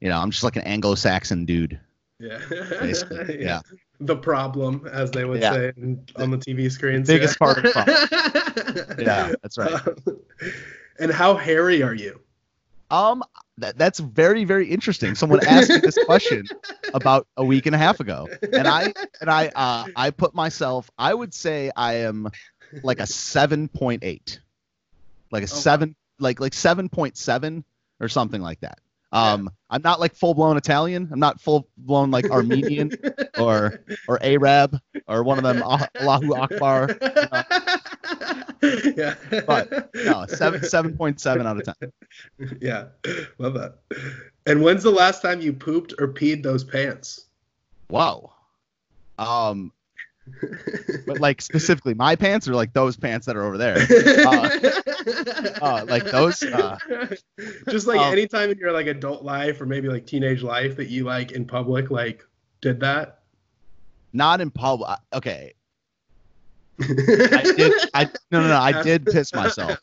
you 0.00 0.08
know, 0.08 0.18
I'm 0.18 0.30
just 0.30 0.44
like 0.44 0.56
an 0.56 0.62
Anglo-Saxon 0.62 1.44
dude. 1.44 1.78
Yeah. 2.20 2.40
Basically, 2.80 3.40
yeah. 3.42 3.60
The 4.00 4.16
problem, 4.16 4.88
as 4.92 5.10
they 5.10 5.24
would 5.24 5.40
Yeah. 5.40 5.52
say 5.52 5.72
in, 5.76 6.04
on 6.16 6.30
the 6.30 6.38
TV 6.38 6.70
screens. 6.70 7.06
biggest 7.08 7.36
yeah. 7.40 7.44
part 7.44 7.58
of 7.58 7.62
the 7.64 7.70
problem. 7.70 8.98
Yeah, 8.98 9.32
that's 9.42 9.58
right. 9.58 9.80
and 10.98 11.10
how 11.10 11.34
hairy 11.36 11.82
are 11.82 11.94
you? 11.94 12.20
Um, 12.90 13.22
that, 13.58 13.76
that's 13.76 13.98
very 13.98 14.44
very 14.44 14.66
interesting. 14.68 15.14
Someone 15.14 15.44
asked 15.46 15.68
me 15.68 15.78
this 15.78 15.98
question 16.04 16.46
about 16.94 17.26
a 17.36 17.44
week 17.44 17.66
and 17.66 17.74
a 17.74 17.78
half 17.78 18.00
ago, 18.00 18.28
and 18.52 18.66
I 18.66 18.92
and 19.20 19.30
I 19.30 19.48
uh 19.48 19.84
I 19.94 20.10
put 20.10 20.34
myself. 20.34 20.90
I 20.98 21.12
would 21.12 21.34
say 21.34 21.70
I 21.76 21.94
am 21.96 22.30
like 22.82 23.00
a 23.00 23.06
seven 23.06 23.68
point 23.68 24.04
eight, 24.04 24.40
like 25.30 25.42
a 25.42 25.50
wow. 25.50 25.58
seven, 25.60 25.96
like 26.18 26.40
like 26.40 26.54
seven 26.54 26.88
point 26.88 27.16
seven 27.16 27.64
or 28.00 28.08
something 28.08 28.40
like 28.40 28.60
that. 28.60 28.78
Um, 29.10 29.50
I'm 29.70 29.80
not 29.82 30.00
like 30.00 30.14
full 30.14 30.34
blown 30.34 30.56
Italian. 30.56 31.08
I'm 31.10 31.20
not 31.20 31.40
full 31.40 31.68
blown 31.78 32.10
like 32.10 32.30
Armenian 32.30 32.92
or 33.38 33.80
or 34.06 34.22
Arab 34.22 34.78
or 35.06 35.22
one 35.22 35.38
of 35.38 35.44
them 35.44 35.62
Ah- 35.64 35.88
Allahu 35.98 36.34
Akbar. 36.34 36.90
yeah. 38.96 39.14
But 39.46 39.90
no, 39.94 40.26
seven 40.26 40.62
seven 40.62 40.96
point 40.96 41.20
seven 41.20 41.46
out 41.46 41.56
of 41.56 41.74
ten. 41.80 41.92
Yeah. 42.60 42.86
Love 43.38 43.54
that. 43.54 43.78
And 44.46 44.62
when's 44.62 44.82
the 44.82 44.90
last 44.90 45.22
time 45.22 45.40
you 45.40 45.52
pooped 45.54 45.94
or 45.98 46.08
peed 46.08 46.42
those 46.42 46.64
pants? 46.64 47.26
Whoa. 47.88 48.32
Um, 49.18 49.72
but 51.06 51.20
like 51.20 51.40
specifically 51.40 51.94
my 51.94 52.16
pants 52.16 52.48
or 52.48 52.54
like 52.54 52.72
those 52.72 52.96
pants 52.96 53.26
that 53.26 53.36
are 53.36 53.44
over 53.44 53.58
there. 53.58 53.76
uh, 55.62 55.84
like 55.88 56.04
those, 56.04 56.42
uh, 56.42 56.78
just 57.68 57.86
like 57.86 58.00
um, 58.00 58.12
anytime 58.12 58.50
in 58.50 58.58
your 58.58 58.72
like 58.72 58.86
adult 58.86 59.22
life 59.22 59.60
or 59.60 59.66
maybe 59.66 59.88
like 59.88 60.06
teenage 60.06 60.42
life 60.42 60.76
that 60.76 60.88
you 60.88 61.04
like 61.04 61.32
in 61.32 61.44
public 61.44 61.90
like 61.90 62.26
did 62.60 62.80
that 62.80 63.20
Not 64.12 64.40
in 64.40 64.50
public. 64.50 64.98
Okay. 65.12 65.54
I 66.80 67.52
did. 67.56 67.72
I 67.92 68.04
no 68.30 68.40
no 68.40 68.48
no. 68.48 68.56
I 68.56 68.82
did 68.82 69.04
piss 69.06 69.34
myself. 69.34 69.78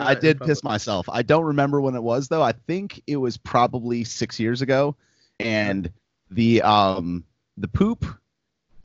I 0.00 0.14
did 0.14 0.40
piss 0.40 0.64
myself. 0.64 1.08
I 1.10 1.22
don't 1.22 1.44
remember 1.44 1.80
when 1.80 1.94
it 1.94 2.02
was 2.02 2.28
though. 2.28 2.42
I 2.42 2.52
think 2.52 3.02
it 3.06 3.16
was 3.16 3.36
probably 3.36 4.02
six 4.04 4.40
years 4.40 4.62
ago, 4.62 4.96
and 5.38 5.90
the 6.30 6.62
um 6.62 7.24
the 7.58 7.68
poop. 7.68 8.06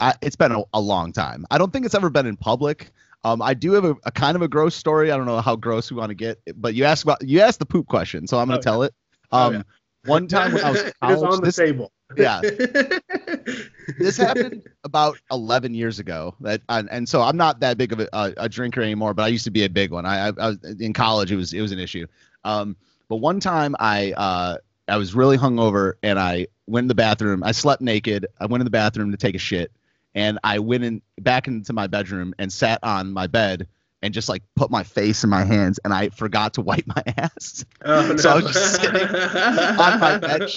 I, 0.02 0.14
it's 0.22 0.36
been 0.36 0.52
a, 0.52 0.62
a 0.74 0.82
long 0.82 1.14
time. 1.14 1.46
I 1.52 1.58
don't 1.58 1.72
think 1.72 1.86
it's 1.86 1.96
ever 1.96 2.10
been 2.10 2.26
in 2.26 2.36
public. 2.36 2.92
Um, 3.24 3.42
I 3.42 3.54
do 3.54 3.72
have 3.74 3.86
a, 3.86 3.96
a 4.04 4.12
kind 4.12 4.36
of 4.36 4.42
a 4.42 4.48
gross 4.48 4.76
story. 4.76 5.12
I 5.12 5.18
don't 5.18 5.28
know 5.28 5.40
how 5.42 5.56
gross 5.56 5.92
we 5.92 5.98
want 5.98 6.10
to 6.10 6.16
get, 6.16 6.40
but 6.56 6.74
you 6.74 6.84
asked 6.86 7.04
about 7.04 7.22
you 7.26 7.40
asked 7.40 7.60
the 7.60 7.66
poop 7.68 7.88
question, 7.88 8.26
so 8.28 8.40
I'm 8.40 8.48
gonna 8.48 8.58
Oh, 8.58 8.62
tell 8.62 8.84
it. 8.84 8.94
Oh, 9.32 9.38
Um, 9.48 9.54
yeah. 9.54 9.62
one 10.06 10.28
time 10.28 10.54
when 10.54 10.64
I 10.64 10.72
was 10.72 10.80
is 11.18 11.24
on 11.24 11.36
the 11.36 11.42
this, 11.46 11.56
table. 11.56 11.92
yeah, 12.18 12.42
this 14.00 14.18
happened 14.18 14.64
about 14.84 15.18
11 15.32 15.74
years 15.74 16.00
ago. 16.00 16.36
That 16.42 16.62
and, 16.70 16.90
and 16.92 17.08
so 17.08 17.22
I'm 17.22 17.38
not 17.38 17.60
that 17.60 17.78
big 17.78 17.94
of 17.94 18.00
a, 18.00 18.08
a, 18.14 18.34
a 18.38 18.50
drinker 18.50 18.82
anymore, 18.82 19.14
but 19.14 19.24
I 19.24 19.28
used 19.28 19.46
to 19.46 19.52
be 19.52 19.64
a 19.66 19.70
big 19.70 19.92
one. 19.92 20.06
I, 20.06 20.30
I, 20.30 20.34
I 20.40 20.48
was 20.48 20.58
in 20.80 20.94
college. 20.94 21.32
It 21.32 21.36
was 21.36 21.54
it 21.54 21.62
was 21.62 21.72
an 21.72 21.80
issue. 21.80 22.08
Um, 22.44 22.76
but 23.08 23.18
one 23.18 23.40
time 23.40 23.76
I 23.80 24.14
uh, 24.14 24.58
I 24.88 24.98
was 24.98 25.14
really 25.14 25.38
hungover 25.38 25.94
and 26.04 26.18
I 26.20 26.48
went 26.68 26.86
in 26.86 26.88
the 26.88 26.96
bathroom. 26.96 27.44
I 27.44 27.52
slept 27.52 27.82
naked. 27.82 28.26
I 28.40 28.46
went 28.48 28.62
in 28.62 28.66
the 28.66 28.72
bathroom 28.72 29.12
to 29.12 29.18
take 29.18 29.36
a 29.36 29.40
shit, 29.40 29.72
and 30.16 30.40
I 30.44 30.60
went 30.60 30.84
in 30.84 31.02
back 31.20 31.48
into 31.48 31.74
my 31.74 31.88
bedroom 31.88 32.34
and 32.38 32.52
sat 32.52 32.80
on 32.84 33.14
my 33.14 33.28
bed 33.28 33.68
and 34.04 34.14
just 34.14 34.28
like 34.30 34.42
put 34.56 34.72
my 34.72 34.82
face 34.84 35.24
in 35.24 35.30
my 35.30 35.44
hands 35.44 35.80
and 35.86 35.94
I 35.94 36.10
forgot 36.10 36.56
to 36.56 36.62
wipe 36.62 36.86
my 36.88 37.04
ass 37.18 37.64
Oh, 37.86 38.16
So 38.18 38.30
I 38.32 38.36
was 38.36 38.52
just 38.54 38.82
sitting 38.82 39.02
on 39.08 40.00
my 40.00 40.18
bed 40.18 40.50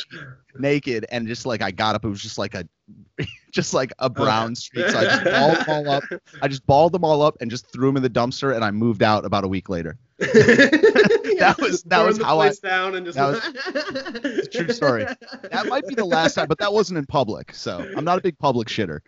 naked 0.59 1.05
and 1.11 1.27
just 1.29 1.45
like 1.47 1.61
I 1.63 1.71
got 1.71 1.95
up, 1.95 2.05
it 2.05 2.09
was 2.09 2.23
just 2.23 2.39
like 2.39 2.55
a 2.55 2.67
just 3.53 3.73
like 3.75 3.93
a 3.99 4.09
brown 4.11 4.55
streak. 4.55 4.89
So 4.89 4.99
I 4.99 5.05
just 5.05 5.25
balled 5.25 5.57
them 5.59 5.65
all 5.69 5.91
up. 5.91 6.05
I 6.43 6.49
just 6.49 6.67
balled 6.67 6.93
them 6.93 7.05
all 7.05 7.23
up 7.23 7.37
and 7.41 7.51
just 7.51 7.71
threw 7.73 7.87
them 7.89 7.97
in 7.97 8.03
the 8.03 8.11
dumpster 8.11 8.55
and 8.55 8.65
I 8.65 8.71
moved 8.71 9.03
out 9.03 9.25
about 9.25 9.45
a 9.45 9.49
week 9.49 9.69
later. 9.69 9.97
that 10.19 11.57
was- 11.61 11.83
that 11.85 12.05
was 12.07 12.21
how 12.21 12.41
I- 12.41 12.53
down 12.63 12.95
and 12.95 13.05
just 13.07 13.17
that 13.19 13.27
was- 14.25 14.49
true 14.49 14.69
story. 14.71 15.05
That 15.51 15.67
might 15.69 15.87
be 15.87 15.95
the 15.95 16.05
last 16.05 16.35
time, 16.35 16.47
but 16.49 16.59
that 16.59 16.73
wasn't 16.73 16.99
in 16.99 17.07
public. 17.07 17.55
So 17.55 17.87
I'm 17.97 18.05
not 18.05 18.19
a 18.19 18.21
big 18.23 18.39
public 18.39 18.69
shitter. 18.69 19.01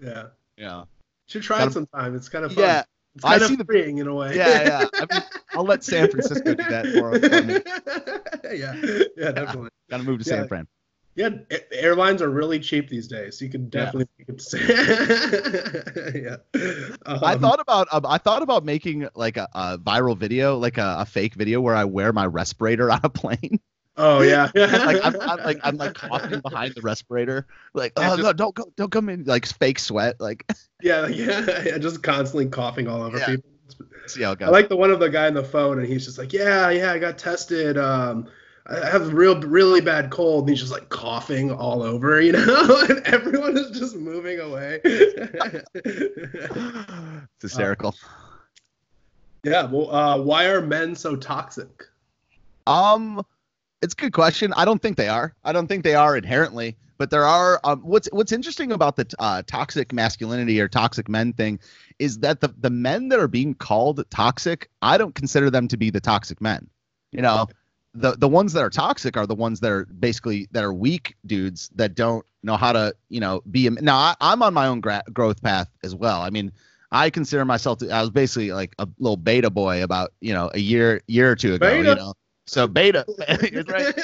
Yeah. 0.00 0.26
Yeah. 0.56 0.84
Should 1.26 1.42
try 1.42 1.58
Gotta- 1.58 1.70
it 1.70 1.74
sometime. 1.74 2.14
It's 2.16 2.28
kind 2.28 2.44
of 2.44 2.52
fun. 2.54 2.64
Yeah. 2.64 2.82
It's 3.14 3.24
I 3.24 3.38
kind 3.38 3.42
see 3.48 3.54
of 3.54 3.58
the- 3.58 3.64
freeing 3.64 3.98
in 3.98 4.06
a 4.06 4.14
way. 4.14 4.36
Yeah, 4.36 4.62
yeah. 4.62 4.86
I 4.94 5.06
mean, 5.14 5.22
I'll 5.54 5.64
let 5.64 5.82
San 5.82 6.08
Francisco 6.10 6.54
do 6.54 6.62
that 6.64 6.86
for 6.92 7.14
us. 7.14 7.22
yeah, 8.58 8.74
yeah, 9.16 9.32
definitely. 9.32 9.70
Gotta 9.90 10.04
move 10.04 10.22
to 10.22 10.24
Yeah. 10.28 10.36
San 10.36 10.48
Fran. 10.48 10.66
Yeah, 11.16 11.30
airlines 11.72 12.22
are 12.22 12.30
really 12.30 12.60
cheap 12.60 12.88
these 12.88 13.08
days. 13.08 13.40
You 13.40 13.48
can 13.48 13.62
Yeah. 13.64 13.86
definitely 13.86 14.06
make 14.18 14.28
it. 14.28 14.42
yeah. 16.22 16.36
I 17.04 17.34
Um, 17.34 17.40
thought 17.40 17.58
about 17.60 17.88
um, 17.90 18.06
I 18.06 18.18
thought 18.18 18.42
about 18.42 18.64
making 18.64 19.08
like 19.16 19.36
a, 19.36 19.48
a 19.52 19.78
viral 19.78 20.16
video, 20.16 20.58
like 20.58 20.78
a, 20.78 20.98
a 21.00 21.04
fake 21.06 21.34
video 21.34 21.60
where 21.60 21.74
I 21.74 21.84
wear 21.86 22.12
my 22.12 22.26
respirator 22.26 22.90
on 22.90 23.00
a 23.02 23.08
plane. 23.08 23.58
Oh 23.98 24.22
yeah. 24.22 24.50
like 24.54 25.04
I'm, 25.04 25.20
I'm 25.20 25.38
like 25.38 25.58
I'm 25.64 25.76
like 25.76 25.94
coughing 26.08 26.40
behind 26.40 26.74
the 26.74 26.82
respirator, 26.82 27.46
like 27.74 27.92
oh 27.96 28.02
just- 28.16 28.22
no, 28.22 28.32
don't 28.32 28.54
go, 28.54 28.72
don't 28.76 28.92
come 28.92 29.08
in, 29.08 29.24
like 29.24 29.44
fake 29.44 29.78
sweat, 29.80 30.20
like 30.20 30.46
yeah, 30.82 31.08
yeah, 31.08 31.62
yeah, 31.64 31.78
just 31.78 32.02
constantly 32.02 32.46
coughing 32.46 32.86
all 32.86 33.02
over 33.02 33.18
Yeah. 33.18 33.26
people. 33.26 33.50
see 34.06 34.22
how 34.22 34.32
it 34.32 34.42
I 34.42 34.48
like 34.50 34.68
the 34.68 34.76
one 34.76 34.90
of 34.92 35.00
the 35.00 35.10
guy 35.10 35.26
on 35.26 35.34
the 35.34 35.42
phone, 35.44 35.78
and 35.80 35.86
he's 35.88 36.04
just 36.06 36.16
like, 36.16 36.32
"Yeah, 36.32 36.70
yeah, 36.70 36.92
I 36.92 36.98
got 36.98 37.18
tested. 37.18 37.76
Um, 37.76 38.28
I 38.66 38.86
have 38.88 39.02
a 39.08 39.14
real, 39.14 39.40
really 39.40 39.80
bad 39.80 40.10
cold." 40.10 40.44
And 40.44 40.50
he's 40.50 40.60
just 40.60 40.72
like 40.72 40.88
coughing 40.90 41.50
all 41.50 41.82
over, 41.82 42.20
you 42.20 42.32
know, 42.32 42.86
and 42.88 43.00
everyone 43.06 43.56
is 43.58 43.70
just 43.76 43.96
moving 43.96 44.38
away. 44.40 44.80
it's 45.74 47.42
hysterical. 47.42 47.94
yeah. 49.42 49.64
Well, 49.64 49.90
uh, 49.90 50.18
why 50.18 50.46
are 50.46 50.60
men 50.60 50.94
so 50.94 51.16
toxic? 51.16 51.84
Um, 52.66 53.24
it's 53.82 53.94
a 53.94 53.96
good 53.96 54.12
question. 54.12 54.52
I 54.56 54.64
don't 54.64 54.80
think 54.82 54.96
they 54.96 55.08
are. 55.08 55.34
I 55.44 55.52
don't 55.52 55.66
think 55.66 55.84
they 55.84 55.94
are 55.94 56.16
inherently, 56.16 56.76
but 56.98 57.10
there 57.10 57.24
are. 57.24 57.60
Um, 57.64 57.80
what's 57.82 58.08
what's 58.12 58.32
interesting 58.32 58.72
about 58.72 58.96
the 58.96 59.06
uh, 59.18 59.42
toxic 59.46 59.92
masculinity 59.92 60.60
or 60.60 60.68
toxic 60.68 61.08
men 61.08 61.32
thing 61.32 61.58
is 61.98 62.18
that 62.20 62.40
the 62.40 62.52
the 62.58 62.70
men 62.70 63.08
that 63.08 63.18
are 63.20 63.28
being 63.28 63.54
called 63.54 64.04
toxic, 64.10 64.68
I 64.82 64.98
don't 64.98 65.14
consider 65.14 65.50
them 65.50 65.68
to 65.68 65.76
be 65.76 65.90
the 65.90 66.00
toxic 66.00 66.40
men. 66.40 66.68
You 67.12 67.22
know, 67.22 67.46
the 67.94 68.12
the 68.16 68.28
ones 68.28 68.52
that 68.54 68.62
are 68.64 68.70
toxic 68.70 69.16
are 69.16 69.26
the 69.26 69.34
ones 69.34 69.60
that 69.60 69.70
are 69.70 69.84
basically 69.86 70.48
that 70.52 70.64
are 70.64 70.72
weak 70.72 71.14
dudes 71.26 71.70
that 71.76 71.94
don't 71.94 72.24
know 72.42 72.56
how 72.56 72.72
to 72.72 72.94
you 73.08 73.20
know 73.20 73.42
be. 73.50 73.66
a- 73.68 73.70
Now 73.70 73.96
I, 73.96 74.14
I'm 74.20 74.42
on 74.42 74.54
my 74.54 74.66
own 74.66 74.80
gra- 74.80 75.04
growth 75.12 75.42
path 75.42 75.68
as 75.82 75.94
well. 75.94 76.20
I 76.20 76.30
mean. 76.30 76.52
I 76.90 77.10
consider 77.10 77.44
myself 77.44 77.80
to, 77.80 77.90
I 77.90 78.00
was 78.00 78.08
basically 78.08 78.50
like 78.50 78.74
a 78.78 78.88
little 78.98 79.18
beta 79.18 79.50
boy 79.50 79.82
about, 79.82 80.14
you 80.22 80.32
know, 80.32 80.50
a 80.54 80.58
year 80.58 81.02
year 81.06 81.30
or 81.30 81.36
two 81.36 81.52
ago, 81.52 81.68
Beta. 81.68 81.90
you 81.90 81.94
know. 81.96 82.14
So 82.48 82.66
beta, 82.66 83.04
right? 83.68 83.94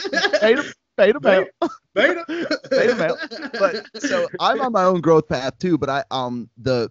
Beta, 0.41 0.75
beta 0.97 1.21
male, 1.21 1.47
Beta. 1.95 2.25
beta 2.71 2.95
male. 2.95 3.19
But 3.59 4.03
so 4.03 4.29
I'm 4.39 4.61
on 4.61 4.73
my 4.73 4.85
own 4.85 5.01
growth 5.01 5.29
path 5.29 5.59
too. 5.59 5.79
But 5.79 5.89
I 5.89 6.05
um 6.11 6.51
the 6.59 6.91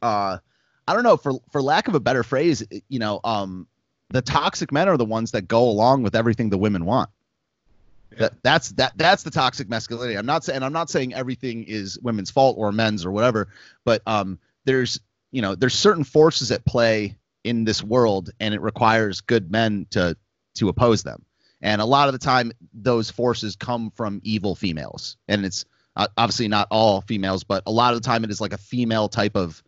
uh 0.00 0.38
I 0.88 0.94
don't 0.94 1.02
know 1.02 1.16
for 1.16 1.34
for 1.52 1.60
lack 1.60 1.88
of 1.88 1.94
a 1.94 2.00
better 2.00 2.22
phrase, 2.22 2.64
you 2.88 2.98
know, 2.98 3.20
um 3.22 3.66
the 4.10 4.22
toxic 4.22 4.72
men 4.72 4.88
are 4.88 4.96
the 4.96 5.04
ones 5.04 5.32
that 5.32 5.42
go 5.42 5.64
along 5.64 6.02
with 6.02 6.14
everything 6.14 6.48
the 6.48 6.58
women 6.58 6.86
want. 6.86 7.10
That, 8.18 8.32
that's 8.42 8.70
that 8.70 8.96
that's 8.96 9.24
the 9.24 9.30
toxic 9.30 9.68
masculinity. 9.68 10.16
I'm 10.16 10.26
not 10.26 10.42
saying 10.42 10.62
I'm 10.62 10.72
not 10.72 10.88
saying 10.88 11.12
everything 11.12 11.64
is 11.64 11.98
women's 12.00 12.30
fault 12.30 12.56
or 12.58 12.72
men's 12.72 13.04
or 13.04 13.10
whatever, 13.10 13.48
but 13.84 14.00
um 14.06 14.38
there's 14.64 14.98
you 15.32 15.42
know 15.42 15.54
there's 15.54 15.74
certain 15.74 16.04
forces 16.04 16.50
at 16.50 16.64
play 16.64 17.18
in 17.44 17.64
this 17.64 17.82
world 17.82 18.30
and 18.40 18.54
it 18.54 18.60
requires 18.62 19.20
good 19.20 19.50
men 19.50 19.86
to 19.90 20.16
to 20.56 20.68
oppose 20.68 21.02
them. 21.02 21.24
And 21.62 21.80
a 21.80 21.86
lot 21.86 22.08
of 22.08 22.12
the 22.12 22.18
time 22.18 22.52
those 22.74 23.10
forces 23.10 23.56
come 23.56 23.90
from 23.90 24.20
evil 24.22 24.54
females. 24.54 25.16
And 25.26 25.44
it's 25.44 25.64
uh, 25.96 26.08
obviously 26.16 26.48
not 26.48 26.68
all 26.70 27.00
females, 27.00 27.44
but 27.44 27.62
a 27.66 27.72
lot 27.72 27.94
of 27.94 28.02
the 28.02 28.06
time 28.06 28.24
it 28.24 28.30
is 28.30 28.40
like 28.40 28.52
a 28.52 28.58
female 28.58 29.08
type 29.08 29.36
of 29.36 29.62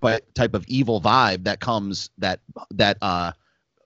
but 0.00 0.32
type 0.34 0.54
of 0.54 0.64
evil 0.68 1.00
vibe 1.00 1.44
that 1.44 1.58
comes 1.58 2.10
that 2.18 2.40
that 2.72 2.98
uh 3.02 3.32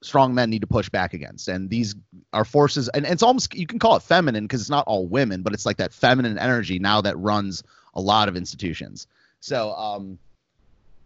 strong 0.03 0.35
men 0.35 0.51
need 0.51 0.61
to 0.61 0.67
push 0.67 0.89
back 0.89 1.15
against. 1.15 1.49
And 1.49 1.71
these 1.71 1.95
are 2.33 2.45
forces 2.45 2.89
and, 2.89 3.05
and 3.05 3.13
it's 3.13 3.23
almost 3.23 3.55
you 3.55 3.67
can 3.67 3.79
call 3.79 3.97
it 3.97 4.03
feminine 4.03 4.45
because 4.45 4.61
it's 4.61 4.71
not 4.71 4.87
all 4.87 5.07
women, 5.07 5.43
but 5.43 5.53
it's 5.53 5.65
like 5.65 5.77
that 5.79 5.93
feminine 5.93 6.39
energy 6.39 6.79
now 6.79 7.01
that 7.03 7.19
runs 7.19 7.63
a 7.95 8.01
lot 8.01 8.29
of 8.29 8.37
institutions. 8.37 9.07
So 9.41 9.73
um 9.73 10.19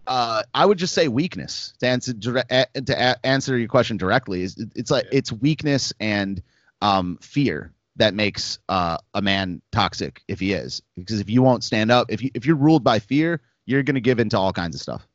uh, 0.07 0.43
I 0.55 0.65
would 0.67 0.79
just 0.79 0.95
say 0.95 1.09
weakness 1.09 1.75
to 1.81 1.87
answer 1.87 2.13
to 2.13 3.27
answer 3.27 3.59
your 3.59 3.69
question 3.69 3.97
directly. 3.97 4.43
Is 4.43 4.57
it's 4.75 4.91
like 4.91 5.07
it's 5.13 5.33
weakness 5.33 5.93
and 6.01 6.43
um, 6.83 7.19
fear 7.21 7.73
that 7.97 8.15
makes 8.15 8.59
uh, 8.69 8.99
a 9.15 9.23
man 9.23 9.63
toxic 9.73 10.23
if 10.29 10.39
he 10.41 10.53
is. 10.53 10.83
Because 10.97 11.21
if 11.21 11.31
you 11.31 11.43
won't 11.43 11.65
stand 11.65 11.91
up, 11.91 12.11
if 12.11 12.23
you 12.23 12.31
if 12.35 12.47
you're 12.47 12.57
ruled 12.57 12.85
by 12.85 12.99
fear, 12.99 13.41
you're 13.65 13.83
gonna 13.83 14.01
give 14.01 14.19
into 14.21 14.39
all 14.39 14.53
kinds 14.53 14.75
of 14.75 14.81
stuff. 14.81 15.07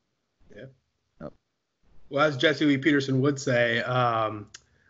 Yeah. 0.55 1.27
Well, 2.09 2.25
as 2.25 2.35
Jesse 2.37 2.65
Lee 2.65 2.77
Peterson 2.77 3.21
would 3.21 3.39
say, 3.39 3.81
um, 3.83 4.47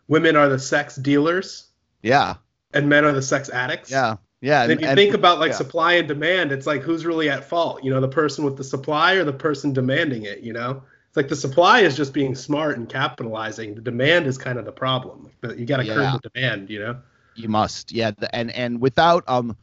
women 0.08 0.34
are 0.36 0.48
the 0.48 0.58
sex 0.58 0.96
dealers 0.96 1.66
Yeah, 2.02 2.34
and 2.74 2.88
men 2.88 3.04
are 3.04 3.12
the 3.12 3.22
sex 3.22 3.48
addicts. 3.48 3.90
yeah, 3.90 4.16
yeah. 4.42 4.64
And 4.64 4.72
if 4.72 4.80
you 4.80 4.94
think 4.94 5.14
about 5.14 5.38
like 5.38 5.52
yeah. 5.52 5.56
supply 5.56 5.94
and 5.94 6.08
demand, 6.08 6.50
it's 6.50 6.66
like 6.66 6.82
who's 6.82 7.06
really 7.06 7.30
at 7.30 7.44
fault? 7.44 7.82
You 7.84 7.92
know, 7.92 8.00
the 8.00 8.08
person 8.08 8.44
with 8.44 8.56
the 8.56 8.64
supply 8.64 9.14
or 9.14 9.24
the 9.24 9.32
person 9.32 9.72
demanding 9.72 10.24
it. 10.24 10.40
You 10.40 10.52
know, 10.52 10.82
it's 11.06 11.16
like 11.16 11.28
the 11.28 11.36
supply 11.36 11.80
is 11.80 11.96
just 11.96 12.12
being 12.12 12.34
smart 12.34 12.76
and 12.76 12.88
capitalizing. 12.88 13.76
The 13.76 13.80
demand 13.80 14.26
is 14.26 14.36
kind 14.36 14.58
of 14.58 14.64
the 14.64 14.72
problem. 14.72 15.30
But 15.40 15.58
You 15.58 15.64
got 15.64 15.76
to 15.78 15.84
Yeah. 15.84 15.94
curb 15.94 16.22
the 16.22 16.28
demand. 16.30 16.68
You 16.68 16.80
know. 16.80 16.96
You 17.36 17.48
must, 17.48 17.92
yeah, 17.92 18.10
and 18.32 18.50
and 18.50 18.80
without 18.80 19.24
um, 19.26 19.56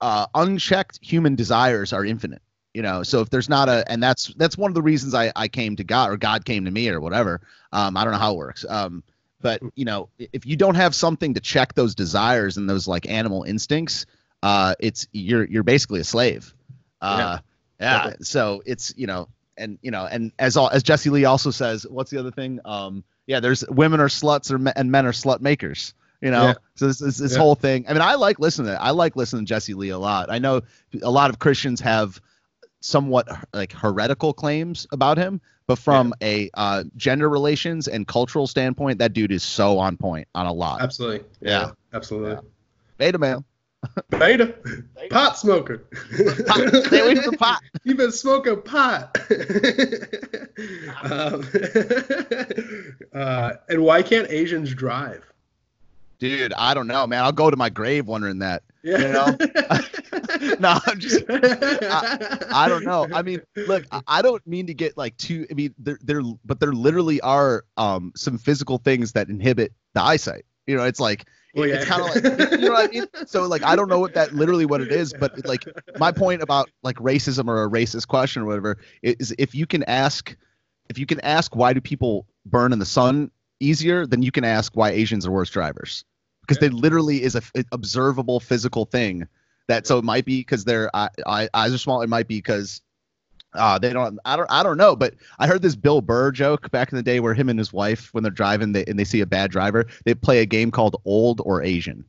uh, 0.00 0.26
unchecked 0.34 0.98
human 1.00 1.36
desires 1.36 1.92
are 1.92 2.04
infinite. 2.04 2.42
You 2.74 2.82
know, 2.82 3.02
so 3.02 3.20
if 3.20 3.30
there's 3.30 3.48
not 3.48 3.68
a, 3.68 3.84
and 3.90 4.02
that's 4.02 4.34
that's 4.34 4.58
one 4.58 4.70
of 4.70 4.74
the 4.74 4.82
reasons 4.82 5.14
I 5.14 5.32
I 5.36 5.48
came 5.48 5.76
to 5.76 5.84
God 5.84 6.10
or 6.10 6.16
God 6.16 6.44
came 6.44 6.64
to 6.64 6.70
me 6.70 6.88
or 6.90 7.00
whatever. 7.00 7.40
Um, 7.72 7.96
I 7.96 8.04
don't 8.04 8.12
know 8.12 8.18
how 8.18 8.32
it 8.32 8.36
works. 8.36 8.66
Um, 8.68 9.02
but 9.40 9.62
you 9.74 9.84
know, 9.84 10.08
if 10.18 10.46
you 10.46 10.56
don't 10.56 10.74
have 10.74 10.94
something 10.94 11.34
to 11.34 11.40
check 11.40 11.74
those 11.74 11.94
desires 11.94 12.56
and 12.56 12.68
those 12.68 12.88
like 12.88 13.08
animal 13.08 13.42
instincts, 13.44 14.06
uh, 14.42 14.74
it's 14.80 15.06
you're 15.12 15.44
you're 15.44 15.62
basically 15.62 16.00
a 16.00 16.04
slave. 16.04 16.54
Uh, 17.00 17.38
yeah. 17.80 18.14
So 18.22 18.62
it's 18.66 18.92
you 18.96 19.06
know, 19.06 19.28
and 19.56 19.78
you 19.82 19.90
know, 19.90 20.06
and 20.06 20.32
as 20.38 20.56
all 20.56 20.68
as 20.68 20.82
Jesse 20.82 21.10
Lee 21.10 21.24
also 21.24 21.50
says, 21.50 21.86
what's 21.88 22.10
the 22.10 22.18
other 22.18 22.30
thing? 22.30 22.60
Um, 22.64 23.04
yeah, 23.26 23.40
there's 23.40 23.64
women 23.68 24.00
are 24.00 24.08
sluts 24.08 24.50
or 24.50 24.72
and 24.76 24.90
men 24.90 25.06
are 25.06 25.12
slut 25.12 25.40
makers. 25.40 25.94
You 26.20 26.32
know, 26.32 26.46
Yeah. 26.48 26.54
so 26.74 26.86
this, 26.88 26.98
this, 26.98 27.16
this 27.18 27.32
Yeah. 27.32 27.38
whole 27.38 27.54
thing. 27.54 27.84
I 27.88 27.92
mean, 27.92 28.02
I 28.02 28.16
like 28.16 28.40
listening 28.40 28.72
to. 28.72 28.82
I 28.82 28.90
like 28.90 29.14
listening 29.14 29.44
to 29.44 29.48
Jesse 29.48 29.74
Lee 29.74 29.90
a 29.90 29.98
lot. 29.98 30.30
I 30.30 30.38
know 30.40 30.62
a 31.02 31.10
lot 31.10 31.30
of 31.30 31.38
Christians 31.38 31.80
have 31.82 32.20
somewhat 32.80 33.28
like 33.52 33.72
heretical 33.72 34.32
claims 34.32 34.86
about 34.92 35.18
him, 35.18 35.40
but 35.68 35.78
from 35.78 36.14
a 36.22 36.50
uh, 36.54 36.82
gender 36.96 37.28
relations 37.28 37.86
and 37.86 38.08
cultural 38.08 38.46
standpoint, 38.46 38.98
that 38.98 39.12
dude 39.12 39.30
is 39.30 39.44
so 39.44 39.78
on 39.78 39.98
point 39.98 40.26
on 40.34 40.46
a 40.46 40.52
lot. 40.52 40.80
Absolutely. 40.80 41.24
Yeah. 41.40 41.72
Absolutely. 41.92 42.38
Beta 42.96 43.18
male. 43.18 43.44
Beta. 44.10 44.54
Pot 45.10 45.38
smoker. 45.38 45.86
Pot. 46.46 46.84
Stay 46.86 47.00
away 47.00 47.14
from 47.16 47.32
the 47.32 47.36
pot. 47.38 47.60
You've 47.84 47.98
been 47.98 48.12
smoking 48.12 48.62
pot. 48.62 49.16
um, 51.02 51.46
uh, 53.14 53.52
and 53.68 53.82
why 53.82 54.02
can't 54.02 54.28
Asians 54.30 54.74
drive? 54.74 55.30
Dude, 56.18 56.54
I 56.54 56.72
don't 56.74 56.88
know, 56.88 57.06
man. 57.06 57.22
I'll 57.22 57.30
go 57.30 57.50
to 57.50 57.56
my 57.56 57.68
grave 57.68 58.06
wondering 58.08 58.38
that. 58.38 58.62
Yeah. 58.88 58.98
You 58.98 59.12
know? 59.12 59.36
no, 60.60 60.78
I'm 60.86 60.98
just. 60.98 61.24
I, 61.28 62.38
I 62.52 62.68
don't 62.68 62.84
know. 62.84 63.06
I 63.12 63.22
mean, 63.22 63.40
look, 63.56 63.84
I- 64.06 64.22
don't 64.22 64.44
mean 64.46 64.66
to 64.66 64.74
get 64.74 64.96
like 64.96 65.16
too. 65.16 65.46
I 65.50 65.54
mean, 65.54 65.74
there, 65.78 65.98
there, 66.02 66.22
but 66.44 66.60
there 66.60 66.72
literally 66.72 67.20
are 67.20 67.64
um 67.76 68.12
some 68.16 68.38
physical 68.38 68.78
things 68.78 69.12
that 69.12 69.28
inhibit 69.28 69.72
the 69.94 70.02
eyesight. 70.02 70.44
You 70.66 70.76
know, 70.76 70.84
it's 70.84 71.00
like 71.00 71.26
Well, 71.54 71.64
it's 71.64 71.84
yeah. 71.86 71.96
kind 71.96 72.02
of 72.02 72.24
like 72.24 72.50
you 72.60 72.66
know 72.66 72.72
what 72.72 72.88
I 72.88 72.92
mean. 72.92 73.06
So 73.26 73.46
like, 73.46 73.62
I 73.62 73.76
don't 73.76 73.88
know 73.88 73.98
what 74.00 74.14
that 74.14 74.34
literally 74.34 74.66
what 74.66 74.80
it 74.80 74.92
is, 74.92 75.12
but 75.18 75.44
like 75.46 75.64
my 75.98 76.12
point 76.12 76.42
about 76.42 76.70
like 76.82 76.96
racism 76.96 77.48
or 77.48 77.64
a 77.64 77.70
racist 77.70 78.08
question 78.08 78.42
or 78.42 78.46
whatever 78.46 78.78
is 79.02 79.34
if 79.38 79.54
you 79.54 79.66
can 79.66 79.82
ask, 79.84 80.36
if 80.90 80.98
you 80.98 81.06
can 81.06 81.20
ask 81.20 81.54
why 81.56 81.72
do 81.72 81.80
people 81.80 82.26
burn 82.46 82.72
in 82.72 82.78
the 82.78 82.86
sun 82.86 83.30
easier, 83.60 84.06
then 84.06 84.22
you 84.22 84.30
can 84.30 84.44
ask 84.44 84.76
why 84.76 84.90
Asians 84.90 85.26
are 85.26 85.30
worse 85.30 85.50
drivers 85.50 86.04
because 86.48 86.60
they 86.60 86.70
literally 86.70 87.22
is 87.22 87.34
a 87.34 87.38
f- 87.38 87.52
observable 87.72 88.40
physical 88.40 88.86
thing 88.86 89.28
that 89.68 89.86
so 89.86 89.98
it 89.98 90.04
might 90.04 90.24
be 90.24 90.40
because 90.40 90.64
their 90.64 90.94
eye, 90.96 91.10
eye, 91.26 91.48
eyes 91.52 91.72
are 91.74 91.78
small 91.78 92.00
it 92.02 92.08
might 92.08 92.26
be 92.26 92.38
because 92.38 92.80
uh 93.54 93.78
they 93.78 93.92
don't 93.92 94.18
i 94.24 94.36
don't 94.36 94.50
i 94.50 94.62
don't 94.62 94.76
know 94.76 94.96
but 94.96 95.14
i 95.38 95.46
heard 95.46 95.62
this 95.62 95.76
bill 95.76 96.00
burr 96.00 96.30
joke 96.30 96.70
back 96.70 96.90
in 96.90 96.96
the 96.96 97.02
day 97.02 97.20
where 97.20 97.34
him 97.34 97.48
and 97.48 97.58
his 97.58 97.72
wife 97.72 98.12
when 98.12 98.22
they're 98.22 98.30
driving 98.30 98.72
they, 98.72 98.84
and 98.86 98.98
they 98.98 99.04
see 99.04 99.20
a 99.20 99.26
bad 99.26 99.50
driver 99.50 99.86
they 100.04 100.14
play 100.14 100.40
a 100.40 100.46
game 100.46 100.70
called 100.70 101.00
old 101.04 101.40
or 101.44 101.62
asian 101.62 102.04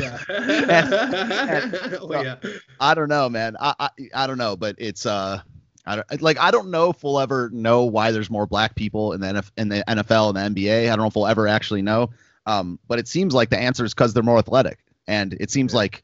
Yeah. 0.00 0.18
well, 2.02 2.24
yeah. 2.24 2.36
i 2.78 2.94
don't 2.94 3.08
know 3.08 3.28
man 3.28 3.56
i 3.60 3.74
i, 3.78 3.90
I 4.14 4.26
don't 4.26 4.38
know 4.38 4.56
but 4.56 4.76
it's 4.78 5.04
uh 5.06 5.40
I 5.86 5.96
don't 5.96 6.22
like. 6.22 6.38
I 6.38 6.50
don't 6.50 6.70
know 6.70 6.90
if 6.90 7.02
we'll 7.02 7.18
ever 7.18 7.48
know 7.52 7.84
why 7.84 8.12
there's 8.12 8.30
more 8.30 8.46
black 8.46 8.74
people 8.74 9.12
in 9.12 9.20
the 9.20 9.28
NF, 9.28 9.50
in 9.56 9.68
the 9.70 9.82
NFL 9.88 10.36
and 10.36 10.54
the 10.54 10.62
NBA. 10.62 10.84
I 10.84 10.88
don't 10.88 10.98
know 10.98 11.06
if 11.06 11.16
we'll 11.16 11.26
ever 11.26 11.48
actually 11.48 11.82
know. 11.82 12.10
Um, 12.46 12.78
but 12.88 12.98
it 12.98 13.06
seems 13.08 13.34
like 13.34 13.50
the 13.50 13.58
answer 13.58 13.84
is 13.84 13.94
because 13.94 14.12
they're 14.14 14.22
more 14.22 14.38
athletic, 14.38 14.78
and 15.06 15.34
it 15.40 15.50
seems 15.50 15.74
like 15.74 16.02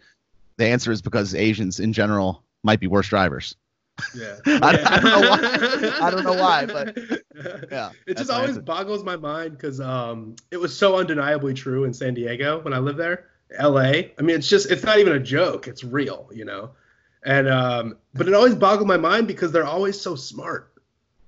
the 0.56 0.66
answer 0.66 0.92
is 0.92 1.02
because 1.02 1.34
Asians 1.34 1.80
in 1.80 1.92
general 1.92 2.42
might 2.62 2.80
be 2.80 2.86
worse 2.86 3.08
drivers. 3.08 3.56
Yeah. 4.14 4.36
I, 4.46 4.78
I 4.84 5.00
don't 5.00 5.04
know 5.04 5.30
why. 5.30 5.98
I 6.02 6.10
don't 6.10 6.24
know 6.24 6.32
why, 6.34 6.66
but 6.66 6.96
yeah, 7.70 7.90
It 8.06 8.18
just 8.18 8.30
always 8.30 8.50
answer. 8.50 8.62
boggles 8.62 9.02
my 9.02 9.16
mind 9.16 9.52
because 9.52 9.80
um, 9.80 10.36
it 10.50 10.58
was 10.58 10.76
so 10.76 10.96
undeniably 10.96 11.54
true 11.54 11.84
in 11.84 11.94
San 11.94 12.14
Diego 12.14 12.60
when 12.60 12.74
I 12.74 12.78
lived 12.78 12.98
there. 12.98 13.26
LA. 13.60 13.80
I 13.80 14.22
mean, 14.22 14.36
it's 14.36 14.48
just 14.48 14.70
it's 14.70 14.82
not 14.84 14.98
even 14.98 15.14
a 15.14 15.20
joke. 15.20 15.68
It's 15.68 15.84
real, 15.84 16.28
you 16.34 16.44
know. 16.44 16.70
And 17.24 17.48
um, 17.48 17.96
but 18.14 18.28
it 18.28 18.34
always 18.34 18.54
boggled 18.54 18.88
my 18.88 18.96
mind 18.96 19.26
because 19.26 19.52
they're 19.52 19.64
always 19.64 19.98
so 20.00 20.14
smart. 20.14 20.72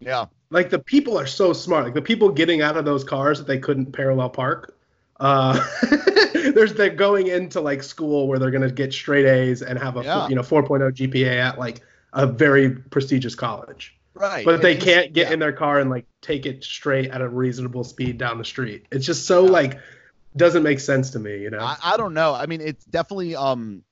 Yeah. 0.01 0.27
Like 0.51 0.71
the 0.71 0.79
people 0.79 1.19
are 1.19 1.27
so 1.27 1.53
smart. 1.53 1.85
Like 1.85 1.95
the 1.95 2.03
people 2.03 2.29
getting 2.31 2.61
out 2.63 2.77
of 2.77 2.85
those 2.85 3.05
cars 3.05 3.39
that 3.39 3.47
they 3.47 3.59
couldn't 3.59 3.93
parallel 3.93 4.31
park. 4.31 4.77
Uh, 5.21 5.65
there's 6.55 6.75
they're 6.75 6.91
going 6.91 7.27
into 7.27 7.61
like 7.61 7.83
school 7.83 8.29
where 8.29 8.39
they're 8.39 8.51
gonna 8.51 8.71
get 8.71 8.93
straight 8.93 9.27
A's 9.27 9.63
and 9.63 9.79
have 9.79 9.97
a 9.97 10.05
Yeah. 10.05 10.29
you 10.29 10.35
know 10.35 10.43
4.0 10.43 10.93
GPA 10.93 11.39
at 11.39 11.59
like 11.59 11.81
a 12.13 12.27
very 12.27 12.71
prestigious 12.71 13.35
college. 13.35 13.97
Right. 14.15 14.45
But 14.45 14.63
they 14.63 14.77
can't 14.77 15.13
get 15.13 15.29
yeah. 15.29 15.35
in 15.35 15.39
their 15.39 15.53
car 15.53 15.79
and 15.79 15.91
like 15.91 16.07
take 16.21 16.47
it 16.47 16.65
straight 16.65 17.11
at 17.11 17.21
a 17.21 17.29
reasonable 17.29 17.85
speed 17.85 18.19
down 18.19 18.39
the 18.39 18.45
street. 18.45 18.87
It's 18.91 19.07
just 19.07 19.27
so 19.27 19.45
like 19.45 19.79
doesn't 20.37 20.63
make 20.63 20.81
sense 20.81 21.11
to 21.11 21.19
me, 21.19 21.39
you 21.41 21.51
know. 21.51 21.61
I, 21.61 21.77
I 21.83 21.97
don't 21.97 22.15
know. 22.15 22.35
I 22.35 22.47
mean, 22.47 22.61
it's 22.61 22.85
definitely 22.85 23.37
um. 23.37 23.83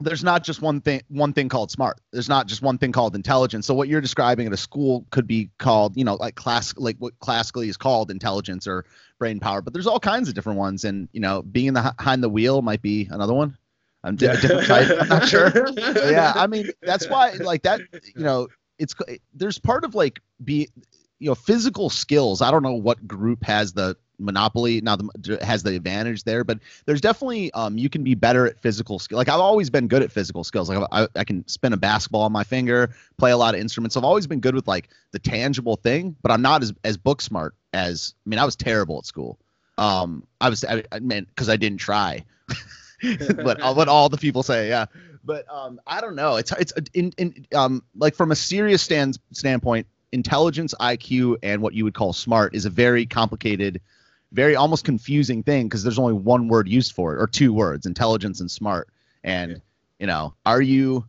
There's 0.00 0.24
not 0.24 0.44
just 0.44 0.62
one 0.62 0.80
thing 0.80 1.02
one 1.08 1.32
thing 1.32 1.48
called 1.48 1.70
smart. 1.70 2.00
There's 2.12 2.28
not 2.28 2.46
just 2.46 2.62
one 2.62 2.78
thing 2.78 2.92
called 2.92 3.14
intelligence. 3.14 3.66
So 3.66 3.74
what 3.74 3.88
you're 3.88 4.00
describing 4.00 4.46
at 4.46 4.52
a 4.52 4.56
school 4.56 5.04
could 5.10 5.26
be 5.26 5.50
called, 5.58 5.96
you 5.96 6.04
know, 6.04 6.14
like 6.14 6.34
class 6.34 6.74
like 6.76 6.96
what 6.98 7.18
classically 7.20 7.68
is 7.68 7.76
called 7.76 8.10
intelligence 8.10 8.66
or 8.66 8.86
brain 9.18 9.40
power. 9.40 9.60
But 9.60 9.72
there's 9.72 9.86
all 9.86 10.00
kinds 10.00 10.28
of 10.28 10.34
different 10.34 10.58
ones, 10.58 10.84
and 10.84 11.08
you 11.12 11.20
know, 11.20 11.42
being 11.42 11.66
in 11.66 11.74
the 11.74 11.94
behind 11.96 12.22
the 12.22 12.28
wheel 12.28 12.62
might 12.62 12.82
be 12.82 13.08
another 13.10 13.34
one. 13.34 13.56
I'm 14.02 14.14
a 14.14 14.16
different 14.16 14.66
type. 14.66 14.88
I'm 15.00 15.08
not 15.08 15.28
sure. 15.28 15.50
But 15.50 16.10
yeah, 16.10 16.32
I 16.34 16.46
mean 16.46 16.70
that's 16.82 17.08
why 17.08 17.32
like 17.32 17.62
that. 17.62 17.80
You 18.16 18.24
know, 18.24 18.48
it's 18.78 18.94
there's 19.34 19.58
part 19.58 19.84
of 19.84 19.94
like 19.94 20.20
be 20.42 20.68
you 21.18 21.28
know 21.28 21.34
physical 21.34 21.90
skills. 21.90 22.40
I 22.40 22.50
don't 22.50 22.62
know 22.62 22.74
what 22.74 23.06
group 23.06 23.44
has 23.44 23.74
the 23.74 23.96
monopoly 24.20 24.80
now 24.80 24.96
the, 24.96 25.38
has 25.42 25.62
the 25.62 25.74
advantage 25.74 26.24
there 26.24 26.44
but 26.44 26.58
there's 26.86 27.00
definitely 27.00 27.50
um 27.52 27.78
you 27.78 27.88
can 27.88 28.04
be 28.04 28.14
better 28.14 28.46
at 28.46 28.60
physical 28.60 28.98
skill 28.98 29.18
like 29.18 29.28
i've 29.28 29.40
always 29.40 29.70
been 29.70 29.88
good 29.88 30.02
at 30.02 30.12
physical 30.12 30.44
skills 30.44 30.68
like 30.68 30.86
I, 30.92 31.08
I 31.16 31.24
can 31.24 31.46
spin 31.48 31.72
a 31.72 31.76
basketball 31.76 32.22
on 32.22 32.32
my 32.32 32.44
finger 32.44 32.90
play 33.18 33.30
a 33.30 33.36
lot 33.36 33.54
of 33.54 33.60
instruments 33.60 33.96
i've 33.96 34.04
always 34.04 34.26
been 34.26 34.40
good 34.40 34.54
with 34.54 34.68
like 34.68 34.88
the 35.12 35.18
tangible 35.18 35.76
thing 35.76 36.16
but 36.22 36.30
i'm 36.30 36.42
not 36.42 36.62
as 36.62 36.72
as 36.84 36.96
book 36.96 37.20
smart 37.22 37.54
as 37.72 38.14
i 38.26 38.28
mean 38.28 38.38
i 38.38 38.44
was 38.44 38.56
terrible 38.56 38.98
at 38.98 39.06
school. 39.06 39.38
Um 39.78 40.26
i 40.40 40.48
was 40.48 40.64
i, 40.64 40.84
I 40.92 41.00
mean 41.00 41.24
because 41.24 41.48
i 41.48 41.56
didn't 41.56 41.78
try. 41.80 42.24
But 43.02 43.62
uh, 43.62 43.72
what 43.72 43.88
all 43.88 44.10
the 44.10 44.18
people 44.18 44.42
say 44.42 44.68
yeah. 44.68 44.84
But 45.24 45.46
um 45.50 45.80
i 45.86 46.02
don't 46.02 46.16
know 46.16 46.36
it's 46.36 46.52
it's 46.52 46.72
in, 46.92 47.12
in 47.16 47.46
um 47.54 47.82
like 47.96 48.14
from 48.14 48.30
a 48.30 48.36
serious 48.36 48.82
stand 48.82 49.18
standpoint 49.32 49.86
intelligence 50.12 50.74
iq 50.80 51.36
and 51.42 51.62
what 51.62 51.74
you 51.74 51.84
would 51.84 51.94
call 51.94 52.12
smart 52.12 52.54
is 52.54 52.64
a 52.64 52.70
very 52.70 53.06
complicated 53.06 53.80
very 54.32 54.56
almost 54.56 54.84
confusing 54.84 55.42
thing 55.42 55.66
because 55.66 55.82
there's 55.82 55.98
only 55.98 56.12
one 56.12 56.48
word 56.48 56.68
used 56.68 56.92
for 56.92 57.14
it 57.14 57.20
or 57.20 57.26
two 57.26 57.52
words 57.52 57.86
intelligence 57.86 58.40
and 58.40 58.50
smart 58.50 58.88
and 59.24 59.60
you 59.98 60.06
know 60.06 60.34
are 60.46 60.62
you 60.62 61.04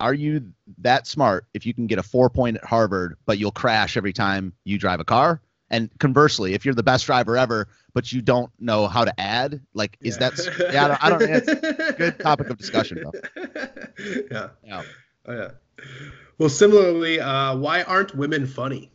are 0.00 0.14
you 0.14 0.52
that 0.78 1.06
smart 1.06 1.46
if 1.54 1.66
you 1.66 1.74
can 1.74 1.86
get 1.86 1.98
a 1.98 2.02
four 2.02 2.28
point 2.30 2.56
at 2.56 2.64
harvard 2.64 3.16
but 3.26 3.38
you'll 3.38 3.50
crash 3.50 3.96
every 3.96 4.12
time 4.12 4.52
you 4.64 4.78
drive 4.78 5.00
a 5.00 5.04
car 5.04 5.40
and 5.70 5.90
conversely 5.98 6.54
if 6.54 6.64
you're 6.64 6.74
the 6.74 6.82
best 6.82 7.06
driver 7.06 7.36
ever 7.36 7.68
but 7.94 8.12
you 8.12 8.20
don't 8.20 8.50
know 8.60 8.86
how 8.86 9.04
to 9.04 9.20
add 9.20 9.60
like 9.74 9.96
is 10.00 10.18
that 10.18 10.38
yeah 10.72 10.84
i 10.84 10.88
don't, 10.88 11.04
I 11.04 11.10
don't 11.10 11.22
it's 11.30 11.48
a 11.48 11.92
good 11.98 12.18
topic 12.20 12.50
of 12.50 12.58
discussion 12.58 13.02
though 13.02 13.12
yeah. 14.30 14.48
yeah 14.64 14.82
Oh, 15.28 15.34
yeah. 15.34 15.50
Well, 16.38 16.48
similarly, 16.48 17.20
uh, 17.20 17.56
why 17.56 17.82
aren't 17.82 18.14
women 18.14 18.46
funny? 18.46 18.90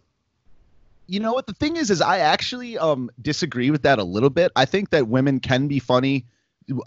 You 1.14 1.20
know 1.20 1.32
what 1.34 1.46
the 1.46 1.54
thing 1.54 1.76
is 1.78 1.92
is 1.92 2.02
i 2.02 2.18
actually 2.18 2.78
um 2.80 3.10
disagree 3.22 3.70
with 3.70 3.84
that 3.84 4.00
a 4.00 4.04
little 4.04 4.32
bit 4.32 4.52
i 4.56 4.66
think 4.66 4.90
that 4.90 5.08
women 5.08 5.40
can 5.40 5.68
be 5.68 5.78
funny 5.78 6.26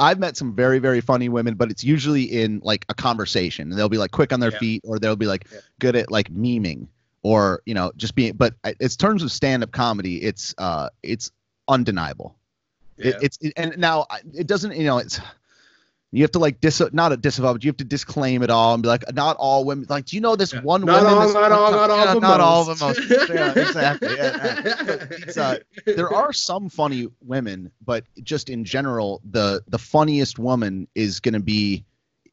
i've 0.01 0.19
met 0.19 0.37
some 0.37 0.55
very 0.55 0.81
very 0.81 1.01
funny 1.01 1.29
women 1.29 1.55
but 1.55 1.71
it's 1.71 1.85
usually 1.85 2.25
in 2.25 2.61
like 2.65 2.85
a 2.89 2.95
conversation 2.95 3.71
and 3.71 3.79
they'll 3.79 3.89
be 3.89 3.99
like 3.99 4.11
quick 4.11 4.33
on 4.33 4.41
their 4.41 4.51
Yeah. 4.51 4.59
feet 4.59 4.83
or 4.85 4.99
they'll 4.99 5.15
be 5.17 5.27
like 5.27 5.47
Yeah. 5.53 5.61
good 5.79 5.95
at 5.95 6.11
like 6.11 6.33
memeing 6.33 6.89
or 7.23 7.63
you 7.67 7.75
know 7.75 7.93
just 7.97 8.15
being 8.17 8.33
but 8.35 8.55
it's 8.65 8.97
terms 8.97 9.23
of 9.23 9.31
stand-up 9.31 9.71
comedy 9.71 10.17
it's 10.23 10.55
uh 10.59 10.89
it's 11.05 11.31
undeniable 11.69 12.37
Yeah. 12.99 13.09
it, 13.09 13.17
it's 13.23 13.39
it, 13.41 13.53
and 13.57 13.79
now 13.79 14.07
it 14.35 14.49
doesn't 14.49 14.75
you 14.77 14.85
know 14.85 14.99
it's 14.99 15.21
you 16.13 16.23
have 16.23 16.31
to 16.31 16.39
like 16.39 16.61
dis 16.61 16.81
not 16.93 17.13
a 17.13 17.17
disavow 17.17 17.53
but 17.53 17.65
you 17.65 17.69
have 17.69 17.77
to 17.77 17.85
disclaim 17.85 18.43
it 18.43 18.51
all 18.51 18.75
and 18.75 18.83
be 18.83 18.89
like 18.89 19.05
not 19.15 19.37
all 19.39 19.65
women 19.65 19.85
like 19.89 20.05
do 20.07 20.17
you 20.17 20.21
know 20.21 20.37
this 20.37 20.53
Yeah. 20.53 20.61
one 20.63 20.85
not 20.85 21.03
woman 21.03 21.19
all, 21.19 21.33
not 21.33 21.53
all, 21.53 21.71
not 21.73 21.91
all, 21.91 22.05
yeah, 22.05 22.15
not 22.15 22.41
all 22.41 22.65
most. 22.65 22.83
of 22.83 22.97
them 22.97 23.07
most 23.09 23.29
yeah 23.29 23.53
exactly 23.57 24.17
yeah. 24.17 24.57
Uh, 25.37 25.57
there 25.85 26.13
are 26.13 26.33
some 26.33 26.69
funny 26.69 27.09
women, 27.21 27.71
but 27.85 28.05
just 28.23 28.49
in 28.49 28.65
general, 28.65 29.21
the 29.31 29.63
the 29.69 29.79
funniest 29.79 30.39
woman 30.39 30.87
is 30.95 31.21
going 31.21 31.35
to 31.35 31.41
be 31.41 31.85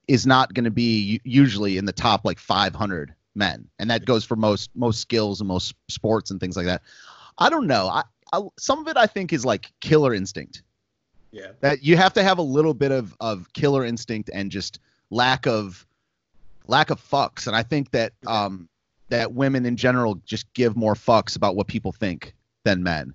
is 0.07 0.25
not 0.25 0.53
going 0.53 0.65
to 0.65 0.71
be 0.71 1.19
usually 1.23 1.77
in 1.77 1.85
the 1.85 1.91
top 1.93 2.25
like 2.25 2.39
500 2.39 3.13
men, 3.35 3.67
and 3.79 3.89
that 3.89 4.05
goes 4.05 4.23
for 4.23 4.35
most 4.35 4.69
most 4.75 4.99
skills 5.01 5.41
and 5.41 5.47
most 5.47 5.73
sports 5.89 6.31
and 6.31 6.39
things 6.39 6.55
like 6.55 6.65
that. 6.67 6.81
I 7.37 7.49
don't 7.49 7.67
know. 7.67 7.87
I, 7.87 8.03
I 8.31 8.41
some 8.59 8.79
of 8.79 8.87
it 8.87 8.97
I 8.97 9.07
think 9.07 9.33
is 9.33 9.45
like 9.45 9.71
killer 9.81 10.13
instinct 10.13 10.61
yeah. 11.33 11.47
that 11.61 11.83
you 11.83 11.97
have 11.97 12.13
to 12.13 12.23
have 12.23 12.37
a 12.37 12.43
little 12.43 12.73
bit 12.73 12.91
of 12.91 13.15
of 13.19 13.51
killer 13.53 13.83
instinct 13.83 14.29
and 14.33 14.51
just 14.51 14.79
lack 15.09 15.45
of 15.47 15.85
lack 16.67 16.89
of 16.89 17.01
fucks 17.01 17.47
and 17.47 17.55
i 17.55 17.63
think 17.63 17.91
that 17.91 18.13
um 18.25 18.69
that 19.09 19.33
women 19.33 19.65
in 19.65 19.75
general 19.75 20.15
just 20.25 20.51
give 20.53 20.77
more 20.77 20.93
fucks 20.93 21.35
about 21.35 21.55
what 21.55 21.67
people 21.67 21.91
think 21.91 22.33
than 22.63 22.83
men 22.83 23.13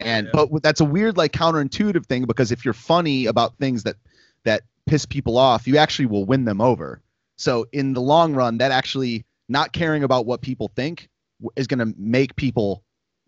and 0.00 0.26
Yeah. 0.26 0.44
but 0.46 0.62
that's 0.62 0.80
a 0.80 0.84
weird 0.84 1.16
like 1.16 1.32
counterintuitive 1.32 2.04
thing 2.06 2.24
because 2.26 2.52
if 2.52 2.64
you're 2.64 2.74
funny 2.74 3.26
about 3.26 3.56
things 3.56 3.84
that 3.84 3.96
that 4.44 4.62
piss 4.86 5.06
people 5.06 5.38
off 5.38 5.66
you 5.66 5.78
actually 5.78 6.06
will 6.06 6.24
win 6.26 6.44
them 6.44 6.60
over 6.60 7.00
so 7.36 7.66
in 7.72 7.94
the 7.94 8.02
long 8.02 8.34
run 8.34 8.58
that 8.58 8.70
actually 8.70 9.24
not 9.48 9.72
caring 9.72 10.02
about 10.02 10.26
what 10.26 10.40
people 10.40 10.70
think 10.74 11.08
is 11.56 11.66
going 11.66 11.78
to 11.78 11.94
make 11.98 12.36
people 12.36 12.82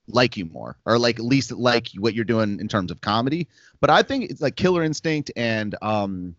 like 0.09 0.37
you 0.37 0.45
more 0.47 0.77
or 0.85 0.99
like 0.99 1.19
at 1.19 1.25
least 1.25 1.51
like 1.53 1.89
what 1.99 2.15
you're 2.15 2.25
doing 2.25 2.61
in 2.61 2.69
terms 2.69 2.91
of 2.91 3.01
comedy. 3.01 3.49
But 3.81 3.91
i 3.91 4.03
think 4.03 4.31
it's 4.31 4.41
like 4.41 4.57
killer 4.57 4.83
instinct 4.83 5.31
and 5.37 5.75
um 5.83 6.37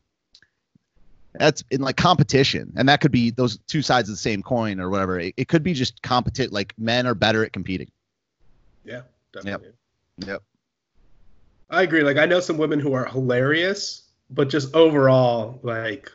that's 1.39 1.63
in 1.71 1.81
like 1.81 1.97
competition. 1.97 2.73
And 2.75 2.87
that 2.89 3.01
could 3.01 3.11
be 3.11 3.31
those 3.31 3.57
two 3.67 3.81
sides 3.81 4.09
of 4.09 4.13
the 4.13 4.19
same 4.19 4.41
coin 4.41 4.79
or 4.79 4.89
whatever. 4.89 5.19
It, 5.19 5.33
it 5.37 5.47
could 5.47 5.63
be 5.63 5.73
just 5.73 6.01
competent 6.01 6.51
like 6.51 6.73
men 6.77 7.05
are 7.07 7.15
better 7.15 7.43
at 7.43 7.53
competing. 7.53 7.89
Yeah, 8.83 9.01
definitely. 9.33 9.71
yep. 10.25 10.41
I 11.69 11.83
agree. 11.83 12.03
Like 12.03 12.17
I 12.17 12.25
know 12.25 12.39
some 12.39 12.57
women 12.57 12.79
who 12.79 12.93
are 12.93 13.05
hilarious, 13.05 14.03
but 14.29 14.49
just 14.49 14.73
overall, 14.75 15.59
like 15.63 16.11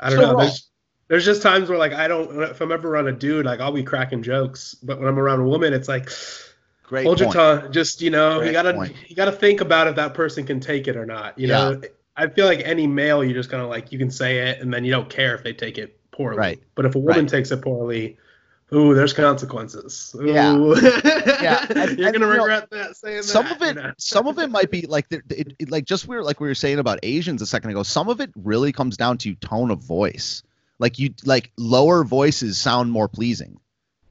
I 0.00 0.10
don't 0.10 0.18
So 0.18 0.32
know. 0.32 0.38
There's 0.38 0.68
there's 1.08 1.24
just 1.24 1.42
times 1.42 1.68
where 1.68 1.78
like 1.78 1.92
I 1.92 2.08
don't 2.08 2.42
if 2.42 2.60
I'm 2.60 2.72
ever 2.72 2.88
around 2.88 3.08
a 3.08 3.12
dude, 3.12 3.46
like 3.46 3.60
I'll 3.60 3.72
be 3.72 3.82
cracking 3.82 4.22
jokes, 4.22 4.74
but 4.74 4.98
when 4.98 5.08
I'm 5.08 5.18
around 5.18 5.40
a 5.40 5.44
woman, 5.44 5.72
it's 5.72 5.88
like 5.88 6.10
great 6.86 7.04
hold 7.04 7.18
point. 7.18 7.34
your 7.34 7.60
tongue. 7.60 7.72
Just 7.72 8.00
you 8.02 8.10
know, 8.10 8.38
Great 8.38 8.46
you 8.48 8.52
gotta 8.52 8.74
point. 8.74 8.94
you 9.08 9.16
gotta 9.16 9.32
think 9.32 9.60
about 9.60 9.86
if 9.88 9.96
that 9.96 10.14
person 10.14 10.44
can 10.46 10.60
take 10.60 10.88
it 10.88 10.96
or 10.96 11.06
not. 11.06 11.38
You 11.38 11.48
Yeah. 11.48 11.70
know, 11.70 11.80
I 12.16 12.28
feel 12.28 12.46
like 12.46 12.62
any 12.64 12.86
male, 12.86 13.22
you're 13.22 13.34
just 13.34 13.50
kind 13.50 13.62
of 13.62 13.68
like 13.68 13.92
you 13.92 13.98
can 13.98 14.10
say 14.10 14.38
it, 14.48 14.60
and 14.60 14.72
then 14.72 14.84
you 14.84 14.90
don't 14.90 15.10
care 15.10 15.34
if 15.34 15.42
they 15.42 15.52
take 15.52 15.76
it 15.78 15.98
poorly. 16.12 16.38
Right. 16.38 16.58
But 16.74 16.86
if 16.86 16.94
a 16.94 16.98
woman 16.98 17.20
Right. 17.24 17.28
takes 17.28 17.50
it 17.50 17.60
poorly, 17.60 18.16
ooh, 18.72 18.94
there's 18.94 19.12
consequences. 19.12 20.14
Ooh. 20.18 20.26
Yeah. 20.26 20.54
Yeah, 21.42 21.66
and- 21.70 21.98
You're 21.98 22.08
and, 22.08 22.12
gonna 22.12 22.12
you 22.12 22.18
know, 22.20 22.28
regret 22.30 22.70
that 22.70 22.96
saying 22.96 23.22
some 23.22 23.44
that. 23.44 23.56
of 23.56 23.62
it 23.62 23.76
you 23.76 23.82
know? 23.82 23.92
some 23.98 24.26
of 24.26 24.38
it 24.38 24.50
might 24.50 24.70
be 24.70 24.82
like 24.86 25.08
the- 25.10 25.22
it, 25.30 25.52
it, 25.58 25.70
like 25.70 25.84
just 25.84 26.08
we 26.08 26.16
were 26.16 26.22
like 26.22 26.40
we 26.40 26.48
were 26.48 26.54
saying 26.54 26.78
about 26.78 26.98
asians 27.02 27.42
a 27.42 27.46
second 27.46 27.70
ago 27.70 27.82
some 27.82 28.08
of 28.08 28.20
it 28.20 28.30
really 28.36 28.72
comes 28.72 28.96
down 28.96 29.18
to 29.18 29.34
tone 29.36 29.70
of 29.70 29.80
voice 29.80 30.42
like 30.78 30.98
you 30.98 31.10
like 31.24 31.52
lower 31.58 32.02
voices 32.04 32.56
sound 32.58 32.90
more 32.90 33.08
pleasing 33.08 33.60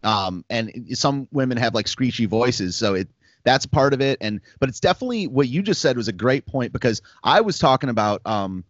um 0.06 0.46
and 0.50 0.88
some 0.94 1.28
women 1.32 1.58
have 1.58 1.74
like 1.74 1.88
screechy 1.88 2.26
voices 2.26 2.76
so 2.76 2.94
it 2.94 3.10
that's 3.46 3.66
part 3.66 3.94
of 3.94 4.02
it. 4.02 4.18
And 4.20 4.42
but 4.60 4.68
it's 4.68 4.82
definitely 4.82 5.28
what 5.28 5.48
you 5.48 5.62
just 5.62 5.80
said 5.80 5.96
was 5.96 6.10
a 6.10 6.14
great 6.14 6.46
point 6.46 6.74
because 6.74 7.02
i 7.24 7.40
was 7.40 7.58
talking 7.58 7.90
about 7.90 8.22
um 8.26 8.66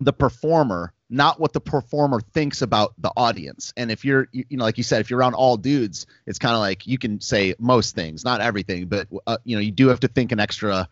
the 0.00 0.12
performer 0.12 0.92
not 1.08 1.38
what 1.38 1.52
the 1.52 1.60
performer 1.60 2.18
thinks 2.32 2.62
about 2.62 2.94
the 2.98 3.12
audience. 3.16 3.72
And 3.76 3.90
if 3.92 4.04
you're 4.04 4.26
you, 4.32 4.44
you 4.48 4.56
know 4.56 4.64
like 4.64 4.76
you 4.76 4.84
said 4.84 5.00
if 5.00 5.08
you're 5.08 5.18
around 5.18 5.34
all 5.34 5.56
dudes 5.56 6.06
it's 6.26 6.38
kind 6.38 6.54
of 6.54 6.60
like 6.60 6.86
you 6.86 6.98
can 6.98 7.20
say 7.20 7.54
most 7.58 7.94
things 7.94 8.24
not 8.24 8.40
everything 8.40 8.86
but 8.86 9.06
uh, 9.26 9.38
you 9.44 9.56
know 9.56 9.60
you 9.60 9.70
do 9.70 9.88
have 9.88 10.00
to 10.00 10.08
think 10.08 10.32
an 10.32 10.40
extra 10.40 10.88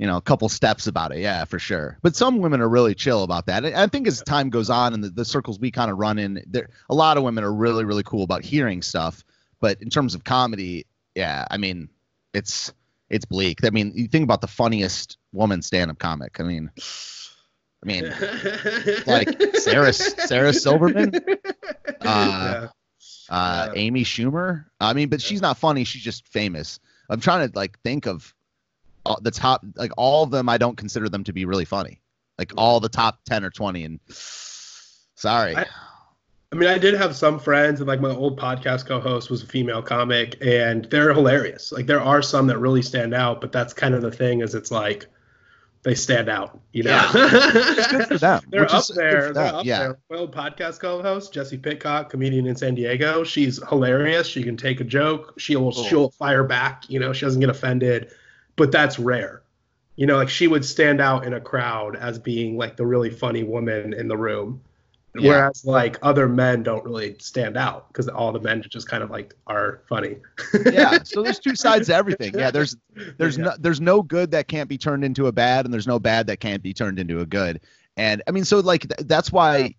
you 0.00 0.06
know 0.06 0.16
a 0.16 0.22
couple 0.22 0.48
steps 0.48 0.86
about 0.86 1.12
it 1.12 1.18
yeah 1.18 1.44
for 1.44 1.58
sure 1.58 1.98
but 2.00 2.16
some 2.16 2.38
women 2.38 2.60
are 2.60 2.68
really 2.68 2.94
chill 2.94 3.22
about 3.22 3.46
that 3.46 3.64
i 3.64 3.86
think 3.86 4.08
as 4.08 4.22
time 4.22 4.48
goes 4.48 4.70
on 4.70 4.94
and 4.94 5.04
the, 5.04 5.10
the 5.10 5.24
circles 5.24 5.60
we 5.60 5.70
kind 5.70 5.90
of 5.90 5.98
run 5.98 6.18
in 6.18 6.42
there 6.46 6.70
a 6.88 6.94
lot 6.94 7.18
of 7.18 7.22
women 7.22 7.44
are 7.44 7.52
really 7.52 7.84
really 7.84 8.02
cool 8.02 8.24
about 8.24 8.42
hearing 8.42 8.80
stuff 8.80 9.22
but 9.60 9.80
in 9.82 9.90
terms 9.90 10.14
of 10.14 10.24
comedy 10.24 10.86
yeah 11.14 11.44
i 11.50 11.58
mean 11.58 11.88
it's 12.32 12.72
it's 13.10 13.26
bleak 13.26 13.62
i 13.64 13.70
mean 13.70 13.92
you 13.94 14.08
think 14.08 14.24
about 14.24 14.40
the 14.40 14.48
funniest 14.48 15.18
woman 15.32 15.60
stand-up 15.60 15.98
comic 15.98 16.40
i 16.40 16.42
mean 16.42 16.70
i 17.84 17.86
mean 17.86 18.04
like 19.06 19.28
Sarah 19.56 19.92
Sarah 19.92 20.52
Silverman, 20.52 21.12
uh, 22.00 22.68
uh. 23.28 23.68
Amy 23.74 24.04
Schumer. 24.04 24.64
I 24.80 24.92
mean, 24.92 25.08
but 25.08 25.22
she's 25.22 25.40
not 25.40 25.58
funny. 25.58 25.84
She's 25.84 26.02
just 26.02 26.26
famous. 26.28 26.80
I'm 27.08 27.20
trying 27.20 27.48
to 27.48 27.56
like 27.56 27.78
think 27.80 28.06
of 28.06 28.34
the 29.16 29.30
top, 29.30 29.64
like 29.76 29.92
all 29.96 30.22
of 30.22 30.30
them. 30.30 30.48
I 30.48 30.58
don't 30.58 30.76
consider 30.76 31.08
them 31.08 31.24
to 31.24 31.32
be 31.32 31.44
really 31.44 31.64
funny. 31.64 32.00
Like 32.38 32.52
all 32.56 32.80
the 32.80 32.88
top 32.88 33.20
ten 33.24 33.44
or 33.44 33.50
twenty. 33.50 33.84
And 33.84 34.00
sorry, 35.14 35.56
I- 35.56 35.66
I 36.52 36.56
mean, 36.56 36.68
I 36.68 36.78
did 36.78 36.94
have 36.94 37.14
some 37.14 37.38
friends, 37.38 37.80
and 37.80 37.86
like 37.86 38.00
my 38.00 38.10
old 38.10 38.38
podcast 38.38 38.84
co-host 38.84 39.30
was 39.30 39.42
a 39.44 39.46
female 39.46 39.82
comic, 39.82 40.36
and 40.40 40.84
they're 40.86 41.14
hilarious. 41.14 41.70
Like 41.70 41.86
there 41.86 42.00
are 42.00 42.22
some 42.22 42.48
that 42.48 42.58
really 42.58 42.82
stand 42.82 43.14
out, 43.14 43.40
but 43.40 43.52
that's 43.52 43.72
kind 43.72 43.94
of 43.94 44.02
the 44.02 44.10
thing 44.10 44.40
is 44.40 44.56
it's 44.56 44.72
like 44.72 45.06
they 45.84 45.94
stand 45.94 46.28
out, 46.28 46.58
you 46.72 46.82
know. 46.82 47.08
good 47.12 48.06
for 48.08 48.18
them. 48.18 48.42
They're 48.48 48.62
which 48.62 48.72
up 48.72 48.80
is 48.80 48.88
there. 48.88 49.32
They're 49.32 49.54
up 49.54 49.64
yeah. 49.64 49.78
there. 49.78 49.98
My 50.10 50.16
old 50.16 50.34
podcast 50.34 50.80
co-host, 50.80 51.32
Jesse 51.32 51.56
Pitcock, 51.56 52.10
comedian 52.10 52.46
in 52.46 52.56
San 52.56 52.74
Diego. 52.74 53.22
She's 53.22 53.62
hilarious. 53.68 54.26
She 54.26 54.42
can 54.42 54.56
take 54.56 54.80
a 54.80 54.84
joke. 54.84 55.34
She'll 55.38 55.70
she'll 55.70 56.10
fire 56.10 56.42
back. 56.42 56.90
You 56.90 56.98
know, 56.98 57.12
she 57.12 57.26
doesn't 57.26 57.40
get 57.40 57.50
offended, 57.50 58.10
but 58.60 58.70
that's 58.70 58.98
rare. 58.98 59.42
You 59.96 60.06
know, 60.06 60.16
like 60.16 60.28
she 60.28 60.46
would 60.46 60.64
stand 60.66 61.00
out 61.00 61.24
in 61.26 61.32
a 61.32 61.40
crowd 61.40 61.96
as 61.96 62.18
being 62.18 62.58
like 62.58 62.76
the 62.76 62.86
really 62.86 63.08
funny 63.10 63.42
woman 63.42 63.94
in 63.94 64.06
the 64.06 64.16
room. 64.18 64.60
Yeah. 65.16 65.30
Whereas 65.30 65.64
like 65.64 65.98
other 66.02 66.28
men 66.28 66.62
don't 66.62 66.84
really 66.84 67.16
stand 67.18 67.56
out 67.56 67.88
because 67.88 68.06
all 68.08 68.32
the 68.32 68.38
men 68.40 68.62
just 68.68 68.86
kind 68.86 69.02
of 69.02 69.10
like 69.10 69.34
are 69.46 69.80
funny. 69.88 70.16
yeah. 70.66 70.98
So 71.04 71.22
there's 71.22 71.38
two 71.38 71.56
sides 71.56 71.88
to 71.88 71.94
everything. 71.94 72.32
Yeah. 72.38 72.50
There's 72.50 72.76
there's 73.18 73.38
Yeah. 73.38 73.44
no 73.44 73.52
there's 73.58 73.80
no 73.80 74.02
good 74.02 74.30
that 74.32 74.46
can't 74.46 74.68
be 74.68 74.76
turned 74.78 75.04
into 75.04 75.26
a 75.26 75.32
bad, 75.32 75.64
and 75.64 75.72
there's 75.72 75.86
no 75.88 75.98
bad 75.98 76.26
that 76.28 76.38
can't 76.38 76.62
be 76.62 76.74
turned 76.74 76.98
into 76.98 77.20
a 77.20 77.26
good. 77.26 77.60
And 77.96 78.22
I 78.28 78.30
mean, 78.30 78.44
so 78.44 78.60
like 78.60 78.82
th- 78.82 79.08
that's 79.08 79.32
why 79.32 79.74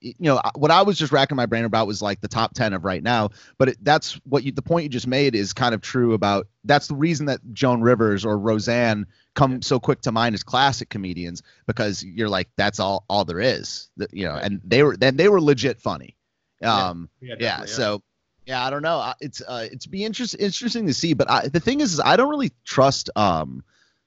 you 0.00 0.14
know 0.20 0.40
what 0.54 0.70
I 0.70 0.82
was 0.82 0.98
just 0.98 1.12
racking 1.12 1.36
my 1.36 1.46
brain 1.46 1.64
about 1.64 1.86
was 1.86 2.02
like 2.02 2.20
the 2.20 2.28
top 2.28 2.54
ten 2.54 2.72
of 2.72 2.84
right 2.84 3.02
now. 3.02 3.30
But 3.58 3.70
it, 3.70 3.78
that's 3.82 4.14
what 4.24 4.44
you 4.44 4.52
the 4.52 4.62
point 4.62 4.84
you 4.84 4.88
just 4.88 5.06
made 5.06 5.34
is 5.34 5.52
kind 5.52 5.74
of 5.74 5.80
true 5.80 6.14
about. 6.14 6.46
That's 6.64 6.88
the 6.88 6.94
reason 6.94 7.26
that 7.26 7.40
Joan 7.52 7.80
Rivers 7.80 8.24
or 8.24 8.38
Roseanne 8.38 9.06
come 9.34 9.62
so 9.62 9.80
quick 9.80 10.02
to 10.02 10.12
mind 10.12 10.34
as 10.34 10.42
classic 10.42 10.88
comedians 10.88 11.42
because 11.66 12.02
you're 12.04 12.28
like 12.28 12.48
that's 12.56 12.80
all 12.80 13.04
all 13.08 13.24
there 13.24 13.40
is. 13.40 13.90
You 14.12 14.26
know, 14.26 14.34
and 14.34 14.60
they 14.64 14.82
were 14.82 14.96
then 14.96 15.16
they 15.16 15.28
were 15.28 15.40
legit 15.40 15.80
funny. 15.80 16.16
Yeah. 16.60 16.88
Um, 16.88 17.08
Yeah, 17.20 17.34
yeah, 17.40 17.58
yeah. 17.60 17.64
so 17.66 18.02
yeah 18.46 18.64
i 18.64 18.70
don't 18.70 18.82
know 18.82 19.12
it's 19.20 19.40
uh 19.40 19.66
it's 19.70 19.86
be 19.86 20.04
interest, 20.04 20.36
interesting 20.38 20.86
to 20.86 20.94
see 20.94 21.14
but 21.14 21.30
I, 21.30 21.48
the 21.48 21.60
thing 21.60 21.80
is, 21.80 21.94
is 21.94 22.00
i 22.00 22.16
don't 22.16 22.28
really 22.28 22.52
trust 22.64 23.10
um 23.16 23.62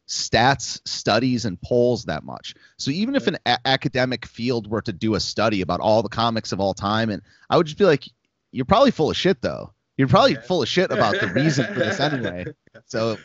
stats 0.08 0.80
studies 0.86 1.46
and 1.46 1.60
polls 1.62 2.06
that 2.06 2.24
much. 2.24 2.56
So 2.78 2.92
even 2.92 3.16
if 3.16 3.28
an 3.28 3.38
a- 3.46 3.60
academic 3.66 4.26
field 4.26 4.68
were 4.68 4.82
to 4.84 4.94
do 4.94 5.16
a 5.16 5.20
study 5.20 5.62
about 5.62 5.80
all 5.80 6.04
the 6.04 6.10
comics 6.10 6.52
of 6.52 6.60
all 6.60 6.74
time 6.74 7.10
and 7.10 7.22
i 7.50 7.58
would 7.58 7.66
just 7.66 7.78
be 7.78 7.86
like 7.86 8.08
you're 8.52 8.66
probably 8.66 8.92
full 8.92 9.10
of 9.10 9.18
shit 9.18 9.42
though. 9.42 9.74
You're 9.98 10.08
probably 10.08 10.36
full 10.36 10.62
of 10.62 10.68
shit 10.68 10.92
about 10.92 11.20
the 11.20 11.28
reason 11.28 11.66
for 11.74 11.80
this 11.80 12.00
anyway. 12.00 12.46
So 12.88 13.18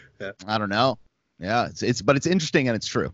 i 0.47 0.59
don't 0.59 0.69
know. 0.69 0.99
Yeah 1.39 1.67
it's, 1.67 1.83
it's 1.83 2.03
but 2.03 2.17
it's 2.17 2.27
interesting 2.27 2.69
and 2.69 2.77
it's 2.77 2.87
true. 2.87 3.13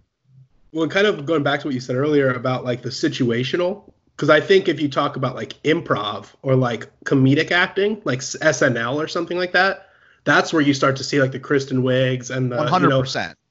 Well, 0.73 0.89
kind 0.89 1.07
of 1.07 1.25
going 1.25 1.43
back 1.43 1.61
to 1.61 1.69
what 1.69 1.75
you 1.75 1.81
said 1.81 1.97
earlier 1.97 2.33
about 2.33 2.65
like 2.65 2.83
the 2.83 2.91
situational, 2.91 3.91
because 4.15 4.29
I 4.29 4.41
think 4.41 4.69
if 4.69 4.81
you 4.81 4.89
talk 4.89 5.17
about 5.17 5.35
like 5.35 5.55
improv 5.63 6.27
or 6.43 6.55
like 6.55 6.91
comedic 7.05 7.51
acting, 7.51 8.03
like 8.05 8.21
SNL 8.21 8.97
or 8.97 9.09
something 9.09 9.39
like 9.39 9.53
that, 9.53 9.89
that's 10.25 10.53
where 10.53 10.61
you 10.61 10.75
start 10.75 10.97
to 10.97 11.05
see 11.05 11.21
like 11.21 11.33
the 11.33 11.41
Kristen 11.41 11.83
Wiigs 11.83 12.31
and 12.31 12.53
the 12.53 12.57
100% 12.57 12.83
you 12.83 12.89
know, 12.89 13.03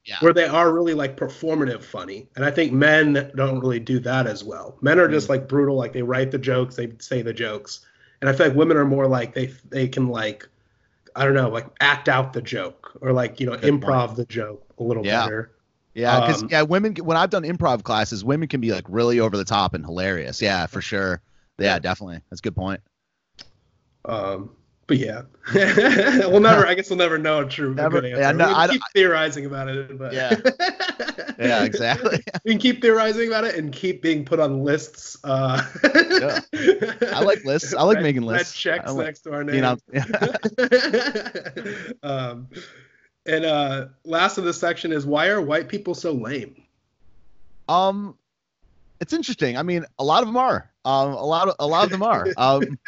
yeah 0.06 0.16
where 0.20 0.32
they 0.32 0.46
are 0.46 0.72
really 0.72 0.94
like 0.94 1.16
performative 1.16 1.82
funny. 1.82 2.28
And 2.36 2.44
I 2.44 2.50
think 2.50 2.72
men 2.72 3.30
don't 3.34 3.60
really 3.60 3.80
do 3.80 3.98
that 4.00 4.26
as 4.26 4.44
well. 4.44 4.78
Men 4.80 4.98
are 4.98 5.08
just 5.08 5.28
like 5.28 5.48
brutal, 5.48 5.76
like 5.76 5.92
they 5.92 6.02
write 6.02 6.30
the 6.30 6.38
jokes, 6.38 6.76
they 6.76 6.92
say 6.98 7.22
the 7.22 7.32
jokes. 7.32 7.80
And 8.20 8.30
I 8.30 8.32
feel 8.32 8.48
like 8.48 8.56
women 8.56 8.76
are 8.76 8.84
more 8.84 9.06
like 9.06 9.34
they 9.34 9.52
they 9.68 9.88
can 9.88 10.08
like 10.08 10.48
I 11.14 11.24
don't 11.24 11.34
know, 11.34 11.48
like 11.48 11.66
act 11.80 12.08
out 12.08 12.32
the 12.32 12.42
joke 12.42 12.96
or 13.00 13.12
like, 13.12 13.40
you 13.40 13.46
know, 13.46 13.56
Good 13.56 13.80
improv 13.80 14.16
the 14.16 14.26
joke 14.26 14.64
a 14.78 14.82
little 14.82 15.02
Yeah. 15.04 15.24
better. 15.24 15.52
Yeah, 15.94 16.20
because 16.20 16.42
Um, 16.42 16.48
yeah, 16.50 16.62
women. 16.62 16.94
When 16.96 17.16
I've 17.16 17.30
done 17.30 17.42
improv 17.44 17.82
classes, 17.82 18.22
women 18.22 18.48
can 18.48 18.60
be 18.60 18.70
like 18.70 18.84
really 18.86 19.18
over 19.18 19.36
the 19.36 19.46
top 19.46 19.72
and 19.72 19.82
hilarious. 19.82 20.42
Yeah, 20.42 20.66
for 20.66 20.82
sure. 20.82 21.22
Yeah, 21.58 21.78
definitely. 21.78 22.20
That's 22.28 22.40
a 22.40 22.42
good 22.42 22.54
point. 22.54 22.82
Um, 24.04 24.50
but 24.86 24.98
yeah, 24.98 25.22
we'll 25.54 26.40
never. 26.40 26.66
I 26.66 26.74
guess 26.74 26.88
we'll 26.90 26.98
never 26.98 27.18
know 27.18 27.40
a 27.40 27.46
true 27.46 27.74
Never- 27.74 28.00
good 28.00 28.10
yeah, 28.10 28.28
answer. 28.28 28.36
no, 28.38 28.48
we 28.48 28.54
I 28.54 28.68
keep 28.68 28.82
theorizing 28.94 29.46
about 29.46 29.68
it, 29.68 29.98
but 29.98 30.12
Yeah. 30.12 30.36
Yeah, 31.38 31.64
exactly. 31.64 32.22
we 32.44 32.52
can 32.52 32.58
keep 32.58 32.80
theorizing 32.80 33.28
about 33.28 33.44
it 33.44 33.56
and 33.56 33.70
keep 33.70 34.00
being 34.00 34.24
put 34.24 34.40
on 34.40 34.62
lists. 34.64 35.18
Uh, 35.22 35.62
Yeah. 35.84 36.40
I 37.12 37.20
like 37.22 37.44
lists. 37.44 37.74
I 37.74 37.82
like 37.82 37.96
Red- 37.96 38.02
making 38.04 38.22
red 38.26 38.38
lists. 38.38 38.58
checks 38.58 38.84
I 38.88 38.90
like 38.92 39.06
next 39.06 39.20
to 39.20 39.32
our 39.34 39.44
name. 39.44 39.62
on- 39.64 39.78
um, 42.02 42.48
and 43.26 43.44
uh, 43.44 43.86
last 44.04 44.38
of 44.38 44.44
this 44.44 44.58
section 44.58 44.92
is 44.92 45.04
why 45.04 45.26
are 45.28 45.40
white 45.42 45.68
people 45.68 45.94
so 45.94 46.12
lame? 46.12 46.62
Um, 47.68 48.16
it's 49.00 49.12
interesting. 49.12 49.56
I 49.56 49.62
mean, 49.62 49.84
a 49.98 50.04
lot 50.04 50.22
of 50.22 50.28
them 50.28 50.36
are. 50.36 50.70
Um, 50.86 51.14
a 51.14 51.24
lot 51.24 51.48
of 51.48 51.56
a 51.58 51.66
lot 51.66 51.84
of 51.84 51.90
them 51.90 52.02
are. 52.02 52.26
Um, 52.36 52.78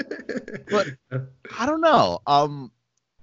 but 0.71 0.87
I 1.59 1.67
don't 1.67 1.81
know. 1.81 2.21
Um, 2.27 2.71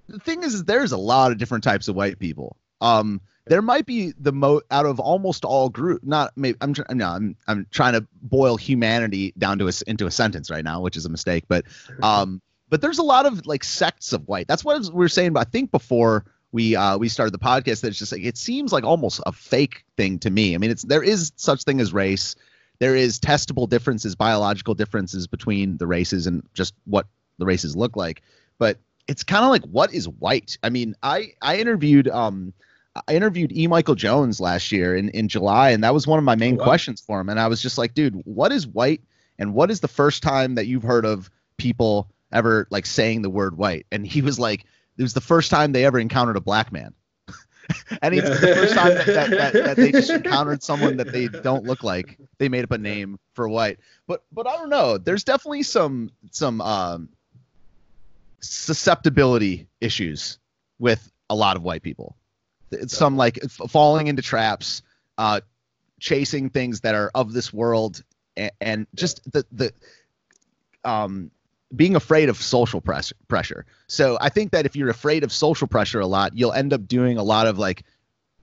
the 0.06 0.18
thing 0.18 0.42
is, 0.42 0.52
is 0.52 0.64
there's 0.64 0.92
a 0.92 0.98
lot 0.98 1.32
of 1.32 1.38
different 1.38 1.64
types 1.64 1.88
of 1.88 1.96
white 1.96 2.18
people. 2.18 2.58
Um, 2.82 3.22
there 3.46 3.62
might 3.62 3.86
be 3.86 4.12
the 4.18 4.32
mo 4.32 4.60
out 4.70 4.84
of 4.84 5.00
almost 5.00 5.46
all 5.46 5.70
group. 5.70 6.04
Not 6.04 6.32
maybe 6.36 6.58
I'm 6.60 6.74
tr- 6.74 6.82
no, 6.90 7.08
I'm 7.08 7.36
I'm 7.48 7.66
trying 7.70 7.94
to 7.94 8.06
boil 8.20 8.58
humanity 8.58 9.32
down 9.38 9.58
to 9.60 9.68
a 9.68 9.72
into 9.86 10.06
a 10.06 10.10
sentence 10.10 10.50
right 10.50 10.64
now, 10.64 10.82
which 10.82 10.96
is 10.96 11.06
a 11.06 11.08
mistake. 11.08 11.44
But 11.48 11.64
um, 12.02 12.42
but 12.68 12.82
there's 12.82 12.98
a 12.98 13.04
lot 13.04 13.24
of 13.24 13.46
like 13.46 13.64
sects 13.64 14.12
of 14.12 14.28
white. 14.28 14.46
That's 14.46 14.64
what 14.64 14.82
we 14.82 14.90
were 14.90 15.08
saying. 15.08 15.32
But 15.32 15.46
I 15.46 15.50
think 15.50 15.70
before 15.70 16.26
we 16.52 16.76
uh 16.76 16.98
we 16.98 17.08
started 17.08 17.32
the 17.32 17.38
podcast, 17.38 17.80
that 17.80 17.88
it's 17.88 17.98
just 17.98 18.12
like 18.12 18.24
it 18.24 18.36
seems 18.36 18.72
like 18.72 18.84
almost 18.84 19.20
a 19.24 19.32
fake 19.32 19.84
thing 19.96 20.18
to 20.18 20.30
me. 20.30 20.54
I 20.54 20.58
mean, 20.58 20.70
it's 20.70 20.82
there 20.82 21.02
is 21.02 21.32
such 21.36 21.62
thing 21.62 21.80
as 21.80 21.94
race. 21.94 22.36
There 22.78 22.96
is 22.96 23.18
testable 23.18 23.68
differences, 23.68 24.14
biological 24.14 24.74
differences 24.74 25.26
between 25.26 25.76
the 25.78 25.86
races 25.86 26.26
and 26.26 26.42
just 26.54 26.74
what 26.84 27.06
the 27.38 27.46
races 27.46 27.76
look 27.76 27.96
like. 27.96 28.22
But 28.58 28.78
it's 29.08 29.22
kind 29.22 29.44
of 29.44 29.50
like 29.50 29.64
what 29.64 29.92
is 29.94 30.08
white? 30.08 30.58
I 30.62 30.70
mean, 30.70 30.94
I 31.02 31.32
I 31.42 31.58
interviewed 31.58 32.08
um 32.08 32.52
I 33.08 33.14
interviewed 33.14 33.52
E. 33.52 33.66
Michael 33.66 33.94
Jones 33.94 34.40
last 34.40 34.72
year 34.72 34.96
in, 34.96 35.10
in 35.10 35.28
July, 35.28 35.70
and 35.70 35.84
that 35.84 35.92
was 35.92 36.06
one 36.06 36.18
of 36.18 36.24
my 36.24 36.34
main 36.34 36.54
Oh, 36.54 36.58
wow. 36.58 36.64
questions 36.64 37.00
for 37.00 37.20
him. 37.20 37.28
And 37.28 37.38
I 37.38 37.46
was 37.46 37.60
just 37.60 37.76
like, 37.76 37.92
dude, 37.94 38.14
what 38.24 38.52
is 38.52 38.66
white? 38.66 39.02
And 39.38 39.52
what 39.52 39.70
is 39.70 39.80
the 39.80 39.88
first 39.88 40.22
time 40.22 40.54
that 40.54 40.66
you've 40.66 40.82
heard 40.82 41.04
of 41.04 41.30
people 41.58 42.08
ever 42.32 42.66
like 42.70 42.86
saying 42.86 43.20
the 43.22 43.28
word 43.30 43.58
white? 43.58 43.86
And 43.92 44.06
he 44.06 44.22
was 44.22 44.38
like, 44.38 44.64
it 44.96 45.02
was 45.02 45.12
the 45.12 45.20
first 45.20 45.50
time 45.50 45.72
they 45.72 45.84
ever 45.84 45.98
encountered 45.98 46.38
a 46.38 46.40
black 46.40 46.72
man. 46.72 46.94
and 48.02 48.14
it's 48.14 48.28
the 48.28 48.54
first 48.54 48.74
time 48.74 48.94
that, 48.94 49.06
that, 49.06 49.30
that, 49.30 49.52
that 49.52 49.76
they 49.76 49.92
just 49.92 50.10
encountered 50.10 50.62
someone 50.62 50.96
that 50.96 51.12
they 51.12 51.28
don't 51.28 51.64
look 51.64 51.82
like. 51.82 52.18
They 52.38 52.48
made 52.48 52.64
up 52.64 52.70
a 52.70 52.78
name 52.78 53.18
for 53.34 53.48
white. 53.48 53.78
But 54.06 54.22
but 54.32 54.46
I 54.46 54.56
don't 54.56 54.70
know. 54.70 54.98
There's 54.98 55.24
definitely 55.24 55.62
some 55.62 56.10
some 56.30 56.60
um 56.60 57.08
susceptibility 58.40 59.66
issues 59.80 60.38
with 60.78 61.10
a 61.30 61.34
lot 61.34 61.56
of 61.56 61.62
white 61.62 61.82
people. 61.82 62.16
It's 62.70 62.96
some 62.96 63.16
like 63.16 63.40
falling 63.68 64.08
into 64.08 64.22
traps, 64.22 64.82
uh, 65.18 65.40
chasing 66.00 66.50
things 66.50 66.80
that 66.82 66.94
are 66.94 67.10
of 67.14 67.32
this 67.32 67.52
world 67.52 68.02
and, 68.36 68.52
and 68.60 68.86
just 68.94 69.30
the 69.32 69.44
the 69.52 69.72
um 70.84 71.30
being 71.74 71.96
afraid 71.96 72.28
of 72.28 72.36
social 72.36 72.80
press, 72.80 73.12
pressure. 73.28 73.66
So 73.88 74.16
I 74.20 74.28
think 74.28 74.52
that 74.52 74.66
if 74.66 74.76
you're 74.76 74.88
afraid 74.88 75.24
of 75.24 75.32
social 75.32 75.66
pressure 75.66 76.00
a 76.00 76.06
lot, 76.06 76.36
you'll 76.36 76.52
end 76.52 76.72
up 76.72 76.86
doing 76.86 77.18
a 77.18 77.22
lot 77.22 77.46
of 77.46 77.58
like 77.58 77.82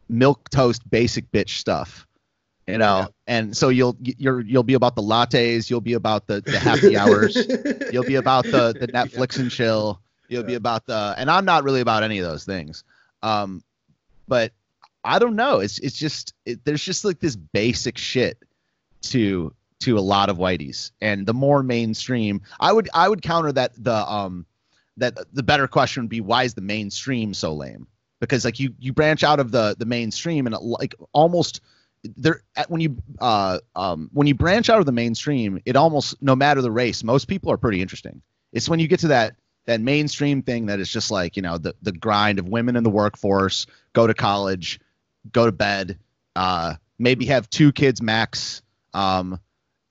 milk 0.09 0.49
toast 0.49 0.89
basic 0.89 1.31
bitch 1.31 1.57
stuff. 1.57 2.05
You 2.67 2.77
know, 2.77 2.99
yeah. 2.99 3.07
and 3.27 3.57
so 3.57 3.67
you'll 3.67 3.97
you're 3.99 4.39
you'll 4.39 4.63
be 4.63 4.73
about 4.73 4.95
the 4.95 5.01
lattes, 5.01 5.69
you'll 5.69 5.81
be 5.81 5.93
about 5.93 6.27
the, 6.27 6.39
the 6.39 6.57
happy 6.57 6.95
hours, 6.95 7.35
you'll 7.91 8.05
be 8.05 8.15
about 8.15 8.45
the 8.45 8.73
the 8.79 8.87
Netflix 8.87 9.37
and 9.37 9.51
chill, 9.51 9.99
you'll 10.29 10.43
yeah. 10.43 10.47
be 10.47 10.53
about 10.53 10.85
the 10.85 11.13
and 11.17 11.29
I'm 11.29 11.43
not 11.43 11.65
really 11.65 11.81
about 11.81 12.03
any 12.03 12.19
of 12.19 12.25
those 12.25 12.45
things. 12.45 12.85
Um 13.21 13.63
but 14.29 14.53
I 15.03 15.19
don't 15.19 15.35
know. 15.35 15.59
It's 15.59 15.77
it's 15.79 15.97
just 15.97 16.33
it, 16.45 16.63
there's 16.63 16.83
just 16.83 17.03
like 17.03 17.19
this 17.19 17.35
basic 17.35 17.97
shit 17.97 18.37
to 19.03 19.53
to 19.83 19.97
a 19.97 20.01
lot 20.01 20.29
of 20.29 20.37
whiteys, 20.37 20.91
and 21.01 21.25
the 21.25 21.33
more 21.33 21.63
mainstream, 21.63 22.41
I 22.59 22.71
would 22.71 22.89
I 22.93 23.07
would 23.07 23.21
counter 23.21 23.51
that 23.51 23.71
the 23.81 23.95
um 23.95 24.45
that 24.97 25.17
the 25.33 25.43
better 25.43 25.67
question 25.67 26.03
would 26.03 26.09
be 26.09 26.21
why 26.21 26.43
is 26.43 26.53
the 26.53 26.61
mainstream 26.61 27.33
so 27.33 27.53
lame? 27.53 27.87
Because 28.19 28.45
like 28.45 28.59
you 28.59 28.73
you 28.79 28.93
branch 28.93 29.23
out 29.23 29.39
of 29.39 29.51
the 29.51 29.75
the 29.77 29.85
mainstream 29.85 30.45
and 30.45 30.55
it, 30.55 30.61
like 30.61 30.95
almost 31.13 31.61
there 32.17 32.41
when 32.67 32.81
you 32.81 32.97
uh 33.19 33.59
um 33.75 34.09
when 34.13 34.27
you 34.27 34.35
branch 34.35 34.69
out 34.69 34.79
of 34.79 34.85
the 34.85 34.91
mainstream, 34.91 35.61
it 35.65 35.75
almost 35.75 36.21
no 36.21 36.35
matter 36.35 36.61
the 36.61 36.71
race, 36.71 37.03
most 37.03 37.27
people 37.27 37.51
are 37.51 37.57
pretty 37.57 37.81
interesting. 37.81 38.21
It's 38.51 38.69
when 38.69 38.79
you 38.79 38.87
get 38.87 38.99
to 39.01 39.07
that 39.09 39.35
that 39.65 39.81
mainstream 39.81 40.41
thing 40.41 40.67
that 40.67 40.79
is 40.79 40.89
just 40.89 41.11
like 41.11 41.35
you 41.35 41.41
know 41.41 41.57
the 41.57 41.75
the 41.81 41.91
grind 41.91 42.39
of 42.39 42.47
women 42.47 42.75
in 42.75 42.83
the 42.83 42.89
workforce, 42.89 43.65
go 43.93 44.07
to 44.07 44.13
college, 44.13 44.79
go 45.31 45.45
to 45.45 45.51
bed, 45.51 45.99
uh, 46.35 46.75
maybe 46.99 47.25
have 47.25 47.49
two 47.49 47.71
kids 47.71 48.01
max. 48.01 48.61
Um, 48.93 49.39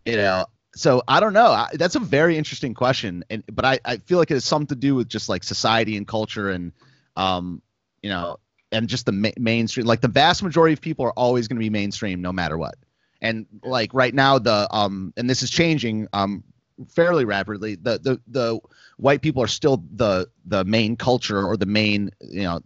you 0.05 0.17
know, 0.17 0.47
so 0.75 1.03
I 1.07 1.21
don't 1.21 1.33
know. 1.33 1.47
I, 1.47 1.69
that's 1.75 1.97
a 1.97 2.01
very 2.01 2.37
interesting 2.37 2.75
question, 2.75 3.25
and 3.31 3.45
but 3.53 3.65
I, 3.65 3.79
I 3.85 3.97
feel 3.99 4.19
like 4.19 4.31
it 4.31 4.35
has 4.35 4.45
something 4.45 4.69
to 4.69 4.75
do 4.75 4.95
with 4.95 5.09
just 5.09 5.29
like 5.29 5.45
society 5.45 5.97
and 5.97 6.07
culture 6.07 6.51
and 6.51 6.73
um, 7.17 7.61
you 8.03 8.11
know, 8.11 8.39
and 8.71 8.89
just 8.89 9.07
the 9.07 9.13
ma- 9.13 9.31
mainstream. 9.39 9.87
Like 9.87 10.01
the 10.01 10.09
vast 10.09 10.43
majority 10.43 10.73
of 10.73 10.81
people 10.81 11.05
are 11.05 11.13
always 11.13 11.47
going 11.49 11.57
to 11.57 11.61
be 11.61 11.71
mainstream 11.71 12.23
no 12.23 12.33
matter 12.33 12.57
what. 12.57 12.77
And 13.21 13.47
like 13.63 13.93
right 13.93 14.15
now, 14.15 14.39
the 14.39 14.67
um, 14.71 15.13
and 15.17 15.29
this 15.29 15.43
is 15.43 15.51
changing 15.51 16.09
um 16.13 16.43
fairly 16.89 17.25
rapidly. 17.25 17.77
The 17.77 17.99
the 17.99 18.21
the 18.27 18.59
white 18.97 19.23
people 19.23 19.43
are 19.43 19.49
still 19.49 19.85
the 19.95 20.29
the 20.47 20.65
main 20.65 20.97
culture 20.97 21.45
or 21.45 21.57
the 21.57 21.67
main 21.67 22.11
you 22.21 22.43
know 22.43 22.61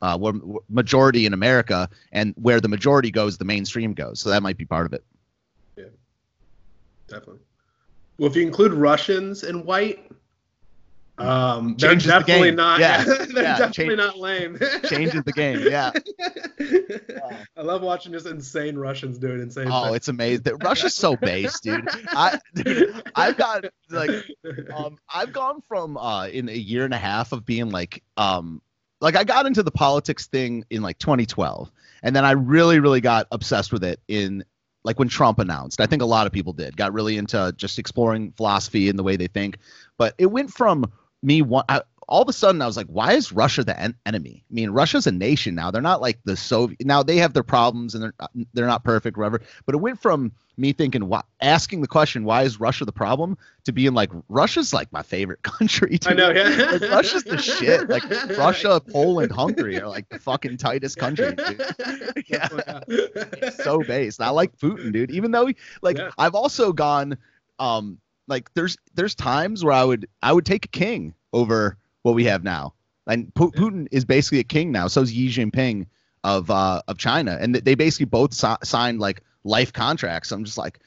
uh, 0.00 0.32
majority 0.68 1.26
in 1.26 1.32
America, 1.32 1.88
and 2.12 2.34
where 2.36 2.60
the 2.60 2.68
majority 2.68 3.10
goes, 3.10 3.38
the 3.38 3.44
mainstream 3.44 3.94
goes. 3.94 4.20
So 4.20 4.30
that 4.30 4.42
might 4.42 4.56
be 4.56 4.64
part 4.64 4.86
of 4.86 4.92
it. 4.92 5.04
Yeah, 7.08 7.16
definitely. 7.18 7.42
Well, 8.18 8.30
if 8.30 8.36
you 8.36 8.42
include 8.42 8.72
Russians 8.72 9.42
and 9.42 9.64
white, 9.64 10.10
um, 11.18 11.76
they're 11.78 11.90
Changes 11.90 12.06
definitely 12.08 12.50
the 12.50 12.56
not. 12.56 12.80
Yeah, 12.80 13.04
they're 13.04 13.18
yeah, 13.42 13.58
definitely 13.58 13.70
change- 13.84 13.96
not 13.98 14.18
lame. 14.18 14.58
Changes 14.84 15.22
the 15.24 15.32
game. 15.32 15.60
Yeah. 15.72 15.92
I 17.56 17.62
love 17.62 17.82
watching 17.82 18.12
just 18.12 18.26
insane 18.26 18.76
Russians 18.76 19.18
doing 19.18 19.40
insane. 19.40 19.68
Oh, 19.70 19.84
things. 19.84 19.96
it's 19.96 20.08
amazing. 20.08 20.58
Russia's 20.62 20.94
so 20.94 21.16
base, 21.16 21.58
dude. 21.60 21.88
I, 22.08 22.38
dude, 22.54 23.02
I've 23.14 23.36
got 23.36 23.64
like, 23.90 24.10
um, 24.74 24.96
I've 25.12 25.32
gone 25.32 25.60
from 25.68 25.96
uh, 25.96 26.28
in 26.28 26.48
a 26.48 26.52
year 26.52 26.84
and 26.84 26.94
a 26.94 26.98
half 26.98 27.32
of 27.32 27.44
being 27.44 27.70
like, 27.70 28.02
um, 28.16 28.62
like 29.00 29.16
I 29.16 29.24
got 29.24 29.46
into 29.46 29.62
the 29.62 29.70
politics 29.70 30.28
thing 30.28 30.64
in 30.70 30.82
like 30.82 30.98
2012, 30.98 31.70
and 32.02 32.14
then 32.14 32.24
I 32.24 32.32
really, 32.32 32.78
really 32.80 33.00
got 33.00 33.26
obsessed 33.32 33.72
with 33.72 33.84
it 33.84 34.00
in 34.08 34.44
like 34.84 34.98
when 34.98 35.08
Trump 35.08 35.38
announced. 35.38 35.80
I 35.80 35.86
think 35.86 36.02
a 36.02 36.06
lot 36.06 36.26
of 36.26 36.32
people 36.32 36.52
did 36.52 36.76
got 36.76 36.92
really 36.92 37.16
into 37.16 37.52
just 37.56 37.78
exploring 37.78 38.32
philosophy 38.32 38.88
and 38.88 38.98
the 38.98 39.02
way 39.02 39.16
they 39.16 39.28
think. 39.28 39.58
But 39.98 40.14
it 40.18 40.26
went 40.26 40.52
from 40.52 40.90
me 41.22 41.42
one. 41.42 41.64
All 42.12 42.20
of 42.20 42.28
a 42.28 42.32
sudden, 42.34 42.60
I 42.60 42.66
was 42.66 42.76
like, 42.76 42.88
why 42.88 43.14
is 43.14 43.32
Russia 43.32 43.64
the 43.64 43.78
en- 43.80 43.94
enemy? 44.04 44.44
I 44.50 44.52
mean, 44.52 44.68
Russia's 44.68 45.06
a 45.06 45.12
nation 45.12 45.54
now. 45.54 45.70
They're 45.70 45.80
not 45.80 46.02
like 46.02 46.18
the 46.24 46.36
Soviet. 46.36 46.84
Now 46.84 47.02
they 47.02 47.16
have 47.16 47.32
their 47.32 47.42
problems 47.42 47.94
and 47.94 48.04
they're 48.04 48.44
they're 48.52 48.66
not 48.66 48.84
perfect, 48.84 49.16
whatever. 49.16 49.40
But 49.64 49.74
it 49.74 49.78
went 49.78 49.98
from 49.98 50.32
me 50.58 50.74
thinking, 50.74 51.08
why, 51.08 51.22
asking 51.40 51.80
the 51.80 51.88
question, 51.88 52.24
why 52.24 52.42
is 52.42 52.60
Russia 52.60 52.84
the 52.84 52.92
problem, 52.92 53.38
to 53.64 53.72
being 53.72 53.94
like, 53.94 54.10
Russia's 54.28 54.74
like 54.74 54.92
my 54.92 55.00
favorite 55.00 55.42
country. 55.42 55.96
Dude. 55.96 56.06
I 56.06 56.12
know, 56.12 56.30
yeah. 56.30 56.72
like, 56.72 56.82
Russia's 56.82 57.24
the 57.24 57.38
shit. 57.38 57.88
Like 57.88 58.04
Russia, 58.36 58.78
Poland, 58.90 59.32
Hungary 59.32 59.80
are 59.80 59.88
like 59.88 60.06
the 60.10 60.18
fucking 60.18 60.58
tightest 60.58 60.98
country. 60.98 61.34
Dude. 61.34 61.62
Yeah, 62.28 62.48
so 63.62 63.82
based. 63.82 64.20
I 64.20 64.28
like 64.30 64.58
Putin, 64.58 64.92
dude. 64.92 65.10
Even 65.10 65.30
though, 65.30 65.48
like, 65.80 65.96
Yeah. 65.96 66.10
I've 66.18 66.34
also 66.34 66.74
gone, 66.74 67.16
um, 67.58 67.98
like 68.28 68.52
there's 68.54 68.76
there's 68.94 69.14
times 69.14 69.64
where 69.64 69.72
I 69.72 69.84
would 69.84 70.08
I 70.22 70.32
would 70.32 70.46
take 70.46 70.64
a 70.66 70.68
king 70.68 71.14
over 71.32 71.76
what 72.02 72.14
we 72.14 72.24
have 72.24 72.44
now. 72.44 72.74
And 73.06 73.34
Pu- 73.34 73.52
Putin 73.52 73.88
is 73.90 74.04
basically 74.04 74.38
a 74.38 74.44
king 74.44 74.70
now. 74.70 74.86
So 74.86 75.02
is 75.02 75.10
Xi 75.10 75.28
Jinping 75.28 75.86
of 76.24 76.50
uh, 76.50 76.82
of 76.86 76.98
China, 76.98 77.36
and 77.40 77.54
they 77.54 77.74
basically 77.74 78.06
both 78.06 78.32
si- 78.32 78.62
signed 78.62 79.00
like 79.00 79.22
life 79.44 79.72
contracts. 79.72 80.28
So 80.28 80.36
I'm 80.36 80.44
just 80.44 80.58
like, 80.58 80.78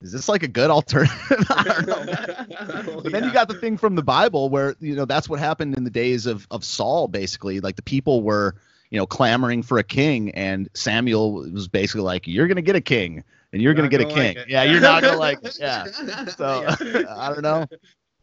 is 0.00 0.10
this 0.12 0.28
like 0.28 0.42
a 0.42 0.48
good 0.48 0.70
alternative? 0.70 1.46
I 1.50 1.64
don't 1.64 1.86
know. 1.86 3.00
But 3.02 3.12
then 3.12 3.24
you 3.24 3.32
got 3.32 3.48
the 3.48 3.54
thing 3.54 3.76
from 3.76 3.94
the 3.94 4.02
Bible 4.02 4.48
where 4.48 4.74
you 4.80 4.94
know 4.94 5.04
that's 5.04 5.28
what 5.28 5.38
happened 5.38 5.76
in 5.76 5.84
the 5.84 5.90
days 5.90 6.26
of 6.26 6.46
of 6.50 6.64
Saul. 6.64 7.08
Basically, 7.08 7.60
like 7.60 7.76
the 7.76 7.82
people 7.82 8.22
were 8.22 8.54
you 8.90 8.98
know 8.98 9.06
clamoring 9.06 9.62
for 9.62 9.78
a 9.78 9.84
king, 9.84 10.30
and 10.30 10.68
Samuel 10.74 11.32
was 11.50 11.68
basically 11.68 12.02
like, 12.02 12.26
"You're 12.26 12.46
gonna 12.48 12.62
get 12.62 12.76
a 12.76 12.80
king, 12.80 13.22
and 13.52 13.60
you're 13.60 13.74
gonna 13.74 13.88
get 13.88 14.00
a 14.00 14.04
gonna 14.04 14.14
like 14.14 14.34
king. 14.34 14.42
it. 14.44 14.48
yeah, 14.48 14.62
you're 14.62 14.80
not 14.80 15.02
gonna 15.02 15.18
like 15.18 15.38
it. 15.42 15.58
Yeah." 15.60 15.84
So 16.26 16.64
I 17.08 17.28
don't 17.32 17.42
know. 17.42 17.66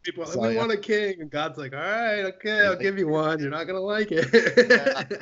People 0.04 0.26
So, 0.26 0.42
we 0.42 0.54
yeah. 0.54 0.60
want 0.60 0.72
a 0.72 0.78
king, 0.78 1.22
and 1.22 1.30
God's 1.30 1.58
like, 1.58 1.74
all 1.74 1.80
right, 1.80 2.24
okay, 2.26 2.66
I'll 2.66 2.76
give 2.76 2.98
you 2.98 3.08
one. 3.08 3.40
You're 3.40 3.50
not 3.50 3.66
gonna 3.66 3.80
like 3.80 4.10
it. 4.12 4.28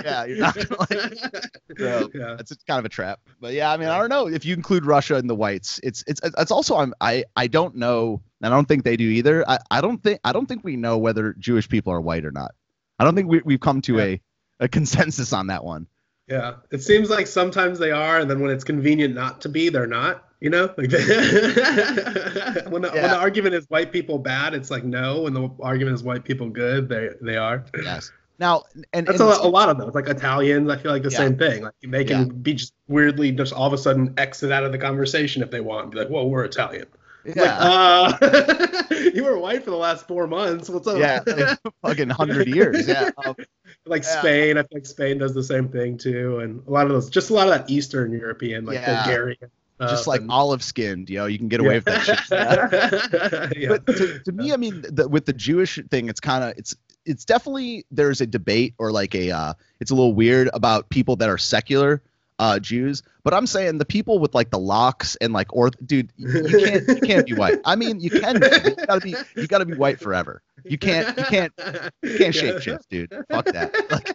yeah, 0.04 0.26
you're 0.26 0.38
not 0.40 0.56
gonna 0.56 0.80
like 0.80 0.92
it. 0.92 1.46
So, 1.78 2.10
yeah. 2.14 2.36
That's 2.36 2.54
kind 2.68 2.80
of 2.80 2.86
a 2.86 2.90
trap. 2.90 3.20
But 3.40 3.54
yeah, 3.54 3.72
I 3.72 3.78
mean, 3.78 3.88
I 3.88 3.98
don't 3.98 4.10
know 4.10 4.28
if 4.28 4.44
you 4.44 4.54
include 4.54 4.86
Russia 4.86 5.16
and 5.16 5.30
the 5.30 5.36
whites. 5.36 5.80
It's 5.84 6.04
it's 6.08 6.20
it's 6.24 6.52
also 6.52 6.76
I'm 6.78 6.94
I 7.00 7.24
I 7.36 7.48
don't 7.48 7.76
know. 7.76 8.22
and 8.42 8.54
I 8.54 8.56
don't 8.56 8.68
think 8.68 8.84
they 8.84 8.98
do 8.98 9.06
either. 9.06 9.48
I, 9.50 9.60
I 9.70 9.82
don't 9.82 10.02
think 10.04 10.20
I 10.24 10.34
don't 10.34 10.48
think 10.48 10.64
we 10.64 10.76
know 10.76 10.98
whether 10.98 11.34
Jewish 11.40 11.70
people 11.70 11.94
are 11.94 12.02
white 12.02 12.26
or 12.26 12.32
not. 12.32 12.52
I 13.00 13.04
don't 13.04 13.16
think 13.16 13.30
we 13.30 13.42
we've 13.46 13.60
come 13.60 13.82
to 13.84 14.00
a 14.00 14.22
a 14.60 14.68
consensus 14.68 15.32
on 15.34 15.48
that 15.48 15.64
one. 15.64 15.88
Yeah, 16.28 16.56
it 16.72 16.82
seems 16.84 17.10
like 17.10 17.28
sometimes 17.28 17.80
they 17.80 17.92
are, 17.92 18.20
and 18.20 18.30
then 18.30 18.40
when 18.42 18.52
it's 18.52 18.64
convenient 18.64 19.16
not 19.16 19.42
to 19.42 19.50
be, 19.50 19.70
they're 19.70 19.88
not. 19.88 20.24
You 20.42 20.50
know, 20.50 20.74
like 20.76 20.92
when 20.92 22.82
the, 22.82 22.90
when 22.92 23.04
the 23.04 23.18
argument 23.18 23.56
is 23.56 23.66
white 23.70 23.92
people 23.92 24.18
bad, 24.18 24.54
it's 24.54 24.72
like 24.72 24.84
no. 24.84 25.22
When 25.22 25.34
the 25.34 25.50
argument 25.62 25.94
is 25.96 26.04
white 26.04 26.24
people 26.24 26.50
good, 26.50 26.90
they 26.90 27.10
they 27.22 27.38
are. 27.38 27.64
Yes. 27.82 28.12
Now 28.40 28.64
and, 28.94 29.06
That's 29.06 29.20
and 29.20 29.30
a, 29.30 29.32
lot- 29.34 29.46
a 29.46 29.48
lot 29.48 29.70
of 29.70 29.78
those. 29.78 29.94
Like 29.94 30.08
Italians, 30.08 30.68
I 30.70 30.78
feel 30.78 30.92
like 30.92 31.04
the 31.04 31.12
Yeah. 31.12 31.18
same 31.18 31.38
thing. 31.38 31.64
Like 31.64 31.74
they 31.86 32.04
can 32.04 32.26
Yeah. 32.26 32.34
be 32.34 32.54
just 32.56 32.74
weirdly 32.88 33.32
just 33.32 33.54
all 33.54 33.68
of 33.68 33.74
a 33.74 33.78
sudden 33.78 34.16
exit 34.18 34.52
out 34.52 34.64
of 34.64 34.72
the 34.72 34.80
conversation 34.80 35.44
if 35.44 35.52
they 35.52 35.60
want. 35.62 35.92
Be 35.92 36.00
like, 36.00 36.10
well, 36.10 36.28
we're 36.28 36.44
Italian." 36.44 36.88
It's 37.24 37.38
like, 37.38 37.46
yeah, 37.46 37.58
uh, 37.60 38.84
you 39.14 39.24
were 39.24 39.38
white 39.38 39.64
for 39.64 39.70
the 39.70 39.78
last 39.78 40.08
four 40.08 40.26
months. 40.26 40.70
What's 40.72 40.88
up? 40.88 40.98
yeah, 40.98 41.20
like, 41.28 41.60
fucking 41.84 42.10
hundred 42.10 42.48
years. 42.48 42.88
Yeah. 42.88 43.12
Um, 43.24 43.36
like 43.86 44.02
Yeah. 44.02 44.20
Spain, 44.22 44.58
I 44.58 44.64
think 44.64 44.88
Spain 44.88 45.20
does 45.20 45.36
the 45.36 45.44
same 45.44 45.70
thing 45.70 46.00
too, 46.00 46.40
and 46.40 46.64
a 46.68 46.72
lot 46.72 46.88
of 46.88 46.94
those, 46.94 47.12
just 47.12 47.30
a 47.30 47.34
lot 47.36 47.48
of 47.48 47.54
that 47.54 47.70
Eastern 47.70 48.12
European, 48.12 48.66
like 48.66 48.80
Yeah. 48.80 49.04
Bulgarian, 49.04 49.52
just 49.90 50.04
stuff 50.04 50.08
like 50.08 50.22
olive 50.30 50.64
skinned, 50.64 51.10
you 51.10 51.18
know, 51.18 51.26
you 51.26 51.38
can 51.38 51.48
get 51.48 51.60
away 51.60 51.76
with 51.76 51.86
that 51.86 52.02
shit. 52.04 52.20
Yeah. 52.32 53.50
yeah. 53.56 53.68
but 53.70 53.86
to, 53.88 54.20
to 54.20 54.32
me, 54.32 54.54
I 54.54 54.58
mean, 54.58 54.84
the, 54.88 55.08
with 55.08 55.26
the 55.26 55.34
Jewish 55.34 55.80
thing, 55.90 56.10
it's 56.10 56.20
kind 56.20 56.44
of 56.44 56.58
it's 56.58 56.76
it's 57.06 57.26
definitely 57.26 57.86
there's 57.92 58.22
a 58.22 58.28
debate 58.28 58.76
or 58.78 58.92
like 58.92 59.16
a 59.16 59.32
uh, 59.32 59.54
it's 59.80 59.92
a 59.92 59.96
little 59.96 60.14
weird 60.14 60.50
about 60.54 60.90
people 60.90 61.16
that 61.18 61.30
are 61.30 61.38
secular 61.38 62.02
uh, 62.42 62.60
Jews. 62.60 63.04
But 63.24 63.34
I'm 63.34 63.48
saying 63.48 63.78
the 63.78 63.86
people 63.86 64.20
with 64.20 64.34
like 64.36 64.50
the 64.50 64.60
locks 64.60 65.16
and 65.22 65.32
like 65.32 65.56
or 65.56 65.70
dude, 65.70 66.12
you 66.18 66.28
you 66.28 66.60
can't 66.60 66.88
you 66.90 66.96
can't 66.96 67.26
be 67.28 67.34
white. 67.36 67.60
I 67.64 67.76
mean, 67.78 68.00
you 68.02 68.10
can. 68.10 68.40
Be, 68.40 68.48
you 68.48 68.76
gotta 68.86 69.00
be 69.00 69.16
you 69.38 69.48
gotta 69.48 69.66
be 69.66 69.76
white 69.76 70.00
forever. 70.00 70.42
You 70.66 70.78
can't 70.78 71.16
you 71.18 71.24
can't 71.24 71.54
you 72.02 72.18
can't 72.18 72.36
shape 72.36 72.62
shift, 72.62 72.90
dude. 72.90 73.12
Fuck 73.30 73.46
that. 73.46 73.74
Like, 73.92 74.14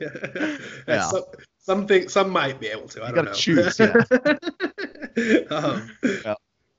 yeah. 0.00 0.58
Yeah. 0.96 1.02
Some, 1.08 1.22
some 1.58 1.86
think 1.86 2.10
some 2.10 2.30
might 2.30 2.60
be 2.60 2.66
able 2.68 2.88
to. 2.88 3.02
I 3.02 3.08
You 3.08 3.14
don't 3.14 3.24
gotta 3.24 3.30
know. 3.30 3.34
choose, 3.36 3.78
yeah. 5.16 5.56
um, 5.56 5.90
Yeah. 6.24 6.34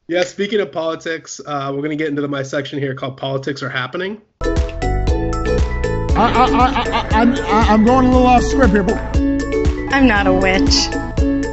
yeah. 0.08 0.24
Speaking 0.24 0.60
of 0.62 0.72
politics, 0.72 1.40
uh, 1.46 1.72
we're 1.74 1.82
gonna 1.82 1.96
get 1.96 2.10
into 2.10 2.22
the, 2.22 2.28
my 2.28 2.44
section 2.44 2.78
here 2.80 2.94
called 2.94 3.18
"Politics 3.18 3.64
Are 3.64 3.70
Happening." 3.70 4.22
I, 6.16 6.16
I, 6.16 6.46
I, 6.46 6.68
I, 7.00 7.22
I'm, 7.22 7.34
I- 7.34 7.68
I'm 7.74 7.84
going 7.86 8.06
a 8.06 8.12
little 8.12 8.28
off 8.28 8.44
script 8.44 8.72
here, 8.74 8.84
but 8.84 9.00
I'm 9.94 10.08
not 10.08 10.26
a 10.26 10.34
witch. 10.34 10.88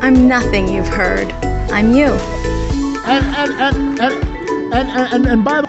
I'm 0.03 0.27
nothing 0.27 0.67
you've 0.67 0.89
heard. 0.89 1.31
I'm 1.71 1.93
you. 1.93 2.07
and 3.05 3.27
and 3.37 3.53
and 3.61 4.01
and 4.01 4.25
and, 4.73 4.91
and, 4.91 5.13
and, 5.15 5.27
and 5.27 5.45
by 5.45 5.61
the 5.61 5.69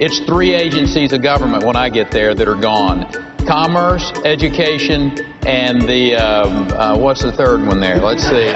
It's 0.00 0.18
three 0.26 0.52
agencies 0.52 1.12
of 1.12 1.22
government 1.22 1.62
when 1.62 1.76
I 1.76 1.90
get 1.90 2.10
there 2.10 2.34
that 2.34 2.48
are 2.48 2.56
gone. 2.60 3.06
commerce, 3.46 4.10
education, 4.24 5.16
and 5.46 5.82
the 5.82 6.16
um, 6.16 6.68
uh, 6.72 6.98
what's 6.98 7.22
the 7.22 7.30
third 7.30 7.64
one 7.64 7.78
there? 7.78 8.00
Let's 8.00 8.24
see. 8.24 8.48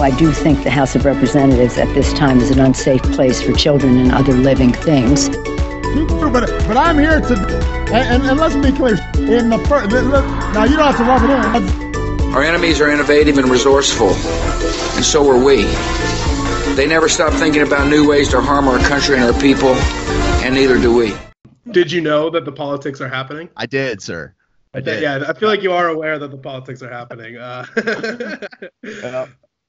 I 0.00 0.10
do 0.18 0.30
think 0.32 0.62
the 0.62 0.70
House 0.70 0.94
of 0.94 1.04
Representatives 1.04 1.78
at 1.78 1.92
this 1.94 2.12
time 2.12 2.38
is 2.38 2.50
an 2.52 2.60
unsafe 2.60 3.02
place 3.02 3.42
for 3.42 3.52
children 3.54 3.98
and 3.98 4.12
other 4.12 4.34
living 4.34 4.72
things. 4.72 5.28
But, 5.92 6.48
but 6.66 6.76
I'm 6.78 6.98
here 6.98 7.20
to, 7.20 7.34
and, 7.92 7.94
and, 7.94 8.22
and 8.22 8.40
let's 8.40 8.54
be 8.54 8.72
clear. 8.72 8.94
In 9.14 9.50
the 9.50 9.58
first, 9.68 9.90
now 9.90 10.64
you 10.64 10.76
don't 10.76 10.94
have 10.94 10.96
to 10.96 11.04
rub 11.04 11.22
it 11.22 11.30
in. 11.30 12.32
Our 12.32 12.42
enemies 12.42 12.80
are 12.80 12.88
innovative 12.88 13.36
and 13.36 13.48
resourceful, 13.50 14.08
and 14.08 15.04
so 15.04 15.28
are 15.30 15.44
we. 15.44 15.64
They 16.74 16.86
never 16.86 17.10
stop 17.10 17.34
thinking 17.34 17.60
about 17.60 17.88
new 17.88 18.08
ways 18.08 18.30
to 18.30 18.40
harm 18.40 18.68
our 18.68 18.78
country 18.78 19.16
and 19.16 19.24
our 19.24 19.38
people, 19.38 19.74
and 20.42 20.54
neither 20.54 20.78
do 20.78 20.94
we. 20.94 21.14
Did 21.70 21.92
you 21.92 22.00
know 22.00 22.30
that 22.30 22.46
the 22.46 22.52
politics 22.52 23.02
are 23.02 23.08
happening? 23.08 23.50
I 23.58 23.66
did, 23.66 24.00
sir. 24.00 24.34
I 24.72 24.80
did. 24.80 25.02
Yeah, 25.02 25.24
I 25.28 25.34
feel 25.34 25.50
like 25.50 25.62
you 25.62 25.72
are 25.72 25.88
aware 25.88 26.18
that 26.18 26.30
the 26.30 26.38
politics 26.38 26.82
are 26.82 26.90
happening. 26.90 27.36
Uh, 27.36 27.66
yeah. 28.82 29.26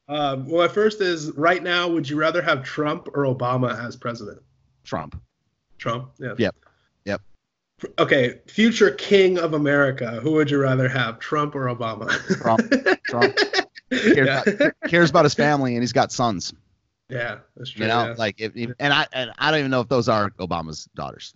um, 0.08 0.48
well, 0.48 0.66
my 0.66 0.74
first 0.74 1.02
is 1.02 1.32
right 1.34 1.62
now. 1.62 1.90
Would 1.90 2.10
you 2.10 2.16
rather 2.16 2.42
have 2.42 2.64
Trump 2.64 3.10
or 3.10 3.26
Obama 3.26 3.78
as 3.86 3.98
president? 3.98 4.42
Trump. 4.86 5.22
Trump. 5.84 6.12
Yeah. 6.18 6.34
Yep. 6.38 6.56
Yep. 7.06 7.22
Okay, 8.00 8.40
future 8.48 8.92
king 8.92 9.38
of 9.38 9.54
America. 9.54 10.22
Who 10.22 10.32
would 10.32 10.50
you 10.50 10.58
rather 10.62 10.88
have, 10.88 11.20
Trump 11.20 11.56
or 11.56 11.66
Obama? 11.66 12.08
Trump. 12.42 13.04
Trump. 13.04 13.38
Cares, 13.92 14.18
yeah. 14.18 14.42
about, 14.48 14.74
cares 14.88 15.10
about 15.12 15.24
his 15.24 15.36
family 15.36 15.76
and 15.76 15.84
he's 15.84 15.94
got 15.94 16.12
sons. 16.12 16.52
Yeah, 17.10 17.40
that's 17.56 17.70
true. 17.70 17.84
You 17.84 17.92
know, 17.92 18.08
yeah. 18.08 18.16
like 18.18 18.42
if, 18.42 18.56
if, 18.56 18.72
and 18.80 18.92
I 18.92 19.06
and 19.14 19.32
I 19.38 19.52
don't 19.52 19.60
even 19.60 19.70
know 19.70 19.82
if 19.82 19.88
those 19.88 20.10
are 20.10 20.32
Obama's 20.32 20.90
daughters. 20.96 21.32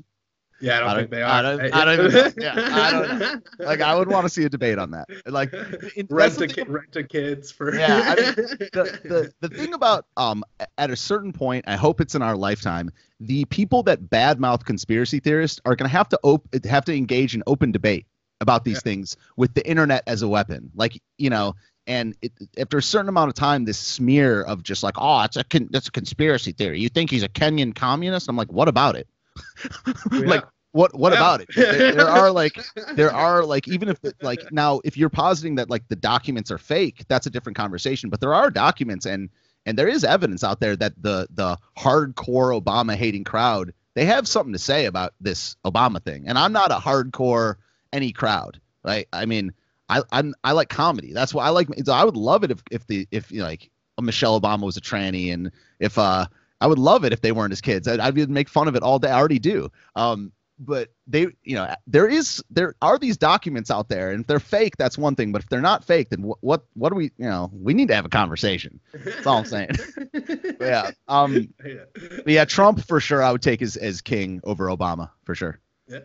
Yeah, 0.60 0.78
I 0.78 0.80
don't, 0.80 0.90
I 0.90 0.94
don't 0.94 1.00
think 1.00 1.12
they 1.12 1.22
are. 1.22 1.30
I 1.30 1.42
don't, 1.42 1.74
I 1.74 1.86
don't 1.86 2.06
even. 2.08 2.34
Yeah, 2.38 2.54
I 2.58 2.92
don't. 2.92 3.44
Like, 3.60 3.82
I 3.82 3.96
would 3.96 4.08
want 4.08 4.26
to 4.26 4.30
see 4.30 4.44
a 4.44 4.50
debate 4.50 4.78
on 4.78 4.92
that. 4.92 5.08
Like, 5.26 5.52
rent 6.10 6.38
to, 6.40 6.48
ki- 6.48 6.64
rent 6.64 6.92
to 6.94 7.04
kids 7.04 7.52
for. 7.52 7.76
Yeah, 7.76 8.02
I 8.06 8.16
mean, 8.16 8.36
the, 8.36 9.00
the 9.04 9.48
the 9.48 9.56
thing 9.56 9.74
about 9.74 10.06
um 10.16 10.44
at 10.78 10.90
a 10.90 10.96
certain 10.96 11.34
point, 11.34 11.66
I 11.68 11.76
hope 11.76 12.02
it's 12.02 12.16
in 12.16 12.22
our 12.22 12.36
lifetime. 12.36 12.92
The 13.20 13.46
people 13.46 13.84
that 13.84 14.10
badmouth 14.10 14.66
conspiracy 14.66 15.20
theorists 15.20 15.60
are 15.66 15.76
going 15.76 15.90
to 15.90 15.96
have 15.96 16.10
to 16.10 16.20
op- 16.24 16.48
have 16.66 16.86
to 16.86 16.96
engage 16.96 17.36
in 17.36 17.44
open 17.48 17.72
debate 17.72 18.06
about 18.42 18.64
these 18.64 18.76
yeah. 18.76 18.92
things 18.92 19.18
with 19.36 19.54
the 19.54 19.68
internet 19.68 20.04
as 20.08 20.22
a 20.22 20.28
weapon. 20.28 20.72
Like, 20.76 21.02
you 21.18 21.30
know, 21.30 21.56
and 21.88 22.16
it, 22.22 22.34
after 22.58 22.78
a 22.78 22.84
certain 22.84 23.10
amount 23.10 23.30
of 23.30 23.36
time, 23.36 23.66
this 23.66 23.80
smear 23.80 24.44
of 24.44 24.62
just 24.62 24.84
like, 24.84 24.96
oh, 24.98 25.22
it's 25.22 25.38
a 25.38 25.44
con- 25.44 25.70
that's 25.72 25.88
a 25.88 25.92
conspiracy 25.92 26.52
theory. 26.52 26.80
You 26.80 26.90
think 26.90 27.10
he's 27.10 27.24
a 27.24 27.30
Kenyan 27.30 27.74
communist? 27.74 28.28
I'm 28.28 28.36
like, 28.36 28.52
what 28.52 28.68
about 28.68 28.96
it? 28.96 29.08
Yeah. 30.12 30.20
like 30.20 30.44
what 30.72 30.94
what 30.98 31.14
yeah. 31.14 31.20
about 31.20 31.42
it 31.42 31.50
there, 31.56 31.94
there, 31.94 32.08
are 32.08 32.32
like 32.32 32.60
there 32.94 33.12
are 33.12 33.44
like 33.44 33.68
even 33.68 33.90
if 33.90 33.98
like 34.22 34.52
now 34.52 34.80
if 34.84 34.98
you're 34.98 35.10
positing 35.10 35.56
that 35.56 35.70
like 35.70 35.88
the 35.88 35.96
documents 35.96 36.52
are 36.52 36.58
fake 36.58 37.04
that's 37.08 37.26
a 37.26 37.30
different 37.30 37.56
conversation 37.56 38.10
but 38.10 38.20
there 38.20 38.34
are 38.34 38.52
documents 38.52 39.06
and 39.06 39.30
and 39.66 39.78
there 39.78 39.88
is 39.88 40.04
evidence 40.04 40.44
out 40.44 40.60
there 40.60 40.76
that 40.76 40.94
the 41.02 41.28
the 41.32 41.58
hardcore 41.78 42.62
obama 42.62 42.96
hating 42.96 43.24
crowd 43.24 43.74
they 43.96 44.06
have 44.06 44.28
something 44.28 44.54
to 44.54 44.60
say 44.60 44.86
about 44.86 45.14
this 45.20 45.56
obama 45.66 46.04
thing 46.04 46.28
and 46.28 46.38
i'm 46.38 46.54
not 46.54 46.72
a 46.72 46.76
hardcore 46.76 47.56
any 47.92 48.12
crowd 48.12 48.60
right 48.84 49.08
i 49.14 49.26
mean 49.26 49.52
i 49.90 50.02
i'm 50.12 50.36
i 50.44 50.52
like 50.52 50.70
comedy 50.70 51.14
that's 51.14 51.34
why 51.34 51.46
i 51.46 51.50
like 51.50 51.70
so 51.86 51.94
i 51.94 52.04
would 52.04 52.18
love 52.18 52.44
it 52.44 52.52
if 52.52 52.62
if 52.72 52.86
the 52.88 53.08
if 53.12 53.32
you 53.32 53.40
know, 53.40 53.46
like 53.46 53.72
michelle 54.00 54.40
obama 54.40 54.62
was 54.62 54.78
a 54.78 54.82
tranny 54.82 55.34
and 55.34 55.52
if 55.80 55.98
uh 55.98 56.26
I 56.60 56.68
would 56.68 56.80
love 56.80 57.06
it 57.06 57.14
if 57.14 57.22
they 57.22 57.32
weren't 57.32 57.52
his 57.52 57.62
kids. 57.62 57.88
I'd, 57.88 58.00
I'd 58.00 58.30
make 58.30 58.50
fun 58.50 58.68
of 58.68 58.76
it 58.76 58.84
all 58.84 59.00
day. 59.00 59.10
I 59.10 59.18
already 59.18 59.40
do. 59.40 59.72
Um, 59.96 60.32
but 60.60 60.90
they, 61.06 61.28
you 61.44 61.56
know, 61.56 61.74
there 61.86 62.08
is 62.08 62.44
there 62.50 62.74
are 62.82 62.98
these 62.98 63.18
documents 63.18 63.70
out 63.70 63.90
there, 63.90 64.12
and 64.12 64.22
if 64.22 64.28
they're 64.28 64.40
fake, 64.40 64.76
that's 64.78 64.98
one 64.98 65.16
thing. 65.16 65.32
But 65.32 65.44
if 65.44 65.50
they're 65.50 65.62
not 65.62 65.84
fake, 65.84 66.10
then 66.10 66.24
what 66.24 66.38
what 66.42 66.66
what 66.74 66.90
do 66.90 66.96
we, 66.96 67.12
you 67.18 67.30
know, 67.30 67.52
we 67.54 67.74
need 67.74 67.90
to 67.90 67.96
have 67.96 68.06
a 68.06 68.10
conversation. 68.10 68.80
That's 68.94 69.28
all 69.28 69.38
I'm 69.38 69.46
saying. 69.46 69.70
yeah. 70.60 70.92
Um. 71.08 71.54
But 71.60 72.28
yeah, 72.28 72.46
Trump 72.46 72.84
for 72.86 73.00
sure. 73.00 73.22
I 73.22 73.32
would 73.32 73.42
take 73.42 73.62
as 73.62 73.78
as 73.78 74.02
king 74.02 74.42
over 74.44 74.68
Obama 74.68 75.12
for 75.24 75.36
sure. 75.36 75.60
Yeah. 75.88 76.00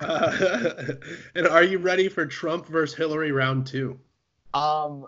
uh, 0.00 0.94
and 1.34 1.46
are 1.46 1.62
you 1.62 1.78
ready 1.78 2.08
for 2.08 2.26
Trump 2.26 2.66
versus 2.66 2.96
Hillary 2.96 3.32
round 3.32 3.66
two? 3.66 3.98
Um, 4.54 5.06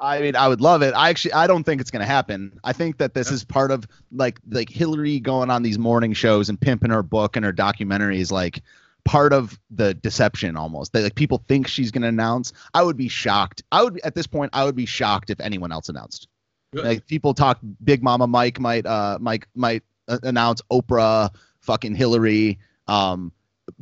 I 0.00 0.20
mean, 0.20 0.36
I 0.36 0.48
would 0.48 0.60
love 0.60 0.82
it. 0.82 0.92
I 0.94 1.10
actually, 1.10 1.32
I 1.32 1.46
don't 1.46 1.64
think 1.64 1.80
it's 1.80 1.90
going 1.90 2.00
to 2.00 2.06
happen. 2.06 2.58
I 2.64 2.72
think 2.72 2.98
that 2.98 3.14
this 3.14 3.28
yeah. 3.28 3.34
is 3.34 3.44
part 3.44 3.70
of 3.70 3.86
like 4.12 4.38
like 4.50 4.68
Hillary 4.68 5.20
going 5.20 5.50
on 5.50 5.62
these 5.62 5.78
morning 5.78 6.12
shows 6.12 6.48
and 6.48 6.60
pimping 6.60 6.90
her 6.90 7.02
book 7.02 7.36
and 7.36 7.44
her 7.44 7.52
documentaries, 7.52 8.32
like 8.32 8.62
part 9.04 9.32
of 9.32 9.58
the 9.70 9.94
deception 9.94 10.56
almost. 10.56 10.92
That 10.92 11.02
like 11.02 11.14
people 11.14 11.44
think 11.48 11.68
she's 11.68 11.90
going 11.90 12.02
to 12.02 12.08
announce. 12.08 12.52
I 12.74 12.82
would 12.82 12.96
be 12.96 13.08
shocked. 13.08 13.62
I 13.70 13.82
would 13.82 14.00
at 14.04 14.14
this 14.14 14.26
point, 14.26 14.50
I 14.52 14.64
would 14.64 14.76
be 14.76 14.86
shocked 14.86 15.30
if 15.30 15.40
anyone 15.40 15.72
else 15.72 15.88
announced. 15.88 16.28
Good. 16.74 16.84
Like 16.84 17.06
people 17.06 17.34
talk, 17.34 17.60
Big 17.82 18.02
Mama 18.02 18.26
Mike 18.26 18.58
might 18.58 18.86
uh 18.86 19.18
Mike 19.20 19.46
might 19.54 19.84
uh, 20.08 20.18
announce 20.22 20.60
Oprah, 20.72 21.30
fucking 21.60 21.94
Hillary. 21.94 22.58
Um, 22.88 23.32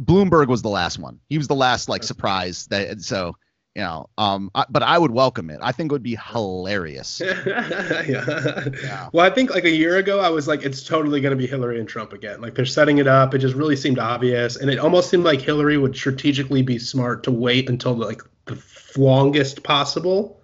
Bloomberg 0.01 0.47
was 0.49 0.63
the 0.63 0.69
last 0.69 0.99
one. 0.99 1.19
He 1.29 1.39
was 1.39 1.49
the 1.49 1.55
last 1.55 1.89
like 1.89 2.03
surprise 2.03 2.67
that 2.69 3.01
so 3.03 3.37
you 3.75 3.83
know 3.83 4.09
um 4.19 4.51
I, 4.55 4.67
but 4.69 4.83
i 4.83 4.99
would 4.99 5.11
welcome 5.11 5.51
it. 5.51 5.59
I 5.63 5.73
think 5.73 5.91
it 5.91 5.95
would 5.95 6.03
be 6.03 6.17
hilarious. 6.17 7.21
Yeah. 7.47 8.65
yeah. 8.83 9.09
well 9.13 9.25
i 9.25 9.31
think 9.31 9.51
like 9.51 9.65
a 9.65 9.71
year 9.71 9.97
ago 9.97 10.21
i 10.21 10.29
was 10.29 10.47
like 10.47 10.63
it's 10.63 10.83
totally 10.83 11.21
going 11.21 11.31
to 11.31 11.37
be 11.37 11.47
hillary 11.47 11.79
and 11.81 11.89
trump 11.89 12.13
again. 12.13 12.41
Like 12.41 12.55
they're 12.55 12.67
setting 12.67 12.99
it 12.99 13.07
up. 13.07 13.35
It 13.35 13.39
just 13.39 13.55
really 13.55 13.77
seemed 13.77 13.99
obvious. 13.99 14.57
And 14.57 14.71
it 14.71 14.79
almost 14.79 15.11
seemed 15.11 15.25
like 15.25 15.41
hillary 15.41 15.79
would 15.79 15.97
strategically 15.97 16.63
be 16.63 16.79
smart 16.79 17.23
to 17.25 17.31
wait 17.31 17.69
until 17.69 17.95
like 17.95 18.23
the 18.47 18.63
longest 18.97 19.63
possible 19.63 20.41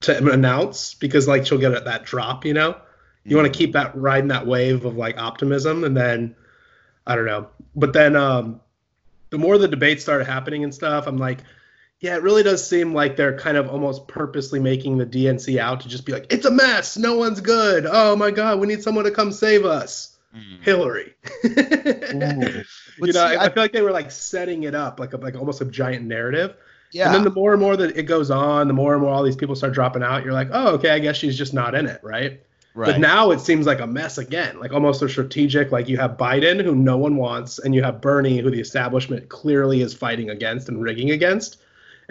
to 0.00 0.30
announce 0.30 0.94
because 0.94 1.26
like 1.26 1.46
she'll 1.46 1.58
get 1.58 1.84
that 1.84 2.04
drop 2.04 2.44
you 2.44 2.54
know? 2.54 2.76
You 3.24 3.36
want 3.36 3.52
to 3.52 3.56
keep 3.56 3.72
that 3.72 3.96
riding 3.96 4.28
that 4.28 4.46
wave 4.46 4.84
of 4.84 4.96
like 4.96 5.18
optimism 5.18 5.84
and 5.84 5.96
then 5.96 6.36
i 7.06 7.16
don't 7.16 7.26
know. 7.26 7.48
But 7.74 7.92
then 7.92 8.14
um 8.16 8.60
the 9.30 9.38
more 9.38 9.58
the 9.58 9.68
debates 9.68 10.02
started 10.02 10.26
happening 10.26 10.62
and 10.62 10.74
stuff 10.74 11.06
i'm 11.06 11.16
like 11.18 11.40
yeah, 12.02 12.16
it 12.16 12.22
really 12.22 12.42
does 12.42 12.68
seem 12.68 12.92
like 12.92 13.14
they're 13.14 13.38
kind 13.38 13.56
of 13.56 13.68
almost 13.68 14.08
purposely 14.08 14.58
making 14.58 14.98
the 14.98 15.06
DNC 15.06 15.58
out 15.58 15.82
to 15.82 15.88
just 15.88 16.04
be 16.04 16.12
like, 16.12 16.26
it's 16.32 16.44
a 16.44 16.50
mess. 16.50 16.98
No 16.98 17.16
one's 17.16 17.40
good. 17.40 17.86
Oh 17.88 18.16
my 18.16 18.32
God, 18.32 18.58
we 18.58 18.66
need 18.66 18.82
someone 18.82 19.04
to 19.04 19.12
come 19.12 19.30
save 19.30 19.64
us. 19.64 20.18
Mm. 20.34 20.62
Hillary. 20.62 21.14
you 21.44 22.14
know, 22.14 22.62
see, 23.12 23.18
I, 23.18 23.44
I, 23.44 23.48
feel 23.50 23.62
like 23.62 23.72
they 23.72 23.82
were 23.82 23.92
like 23.92 24.10
setting 24.10 24.64
it 24.64 24.74
up 24.74 24.98
like 24.98 25.12
a, 25.12 25.16
like 25.16 25.36
almost 25.36 25.60
a 25.60 25.64
giant 25.64 26.04
narrative. 26.04 26.56
Yeah. 26.90 27.06
And 27.06 27.14
then 27.14 27.22
the 27.22 27.30
more 27.30 27.52
and 27.52 27.62
more 27.62 27.76
that 27.76 27.96
it 27.96 28.04
goes 28.04 28.32
on, 28.32 28.66
the 28.66 28.74
more 28.74 28.94
and 28.94 29.02
more 29.02 29.12
all 29.12 29.22
these 29.22 29.36
people 29.36 29.54
start 29.54 29.72
dropping 29.72 30.02
out. 30.02 30.24
You're 30.24 30.32
like, 30.32 30.48
oh, 30.50 30.74
okay, 30.74 30.90
I 30.90 30.98
guess 30.98 31.16
she's 31.16 31.38
just 31.38 31.54
not 31.54 31.76
in 31.76 31.86
it, 31.86 32.00
right? 32.02 32.42
Right. 32.74 32.92
But 32.92 33.00
now 33.00 33.30
it 33.30 33.38
seems 33.40 33.64
like 33.64 33.80
a 33.80 33.86
mess 33.86 34.18
again, 34.18 34.58
like 34.58 34.72
almost 34.72 35.02
a 35.02 35.08
strategic. 35.08 35.70
Like 35.70 35.88
you 35.88 35.98
have 35.98 36.16
Biden, 36.16 36.64
who 36.64 36.74
no 36.74 36.96
one 36.96 37.16
wants, 37.16 37.60
and 37.60 37.76
you 37.76 37.84
have 37.84 38.00
Bernie, 38.00 38.38
who 38.38 38.50
the 38.50 38.60
establishment 38.60 39.28
clearly 39.28 39.82
is 39.82 39.94
fighting 39.94 40.30
against 40.30 40.68
and 40.68 40.82
rigging 40.82 41.12
against. 41.12 41.58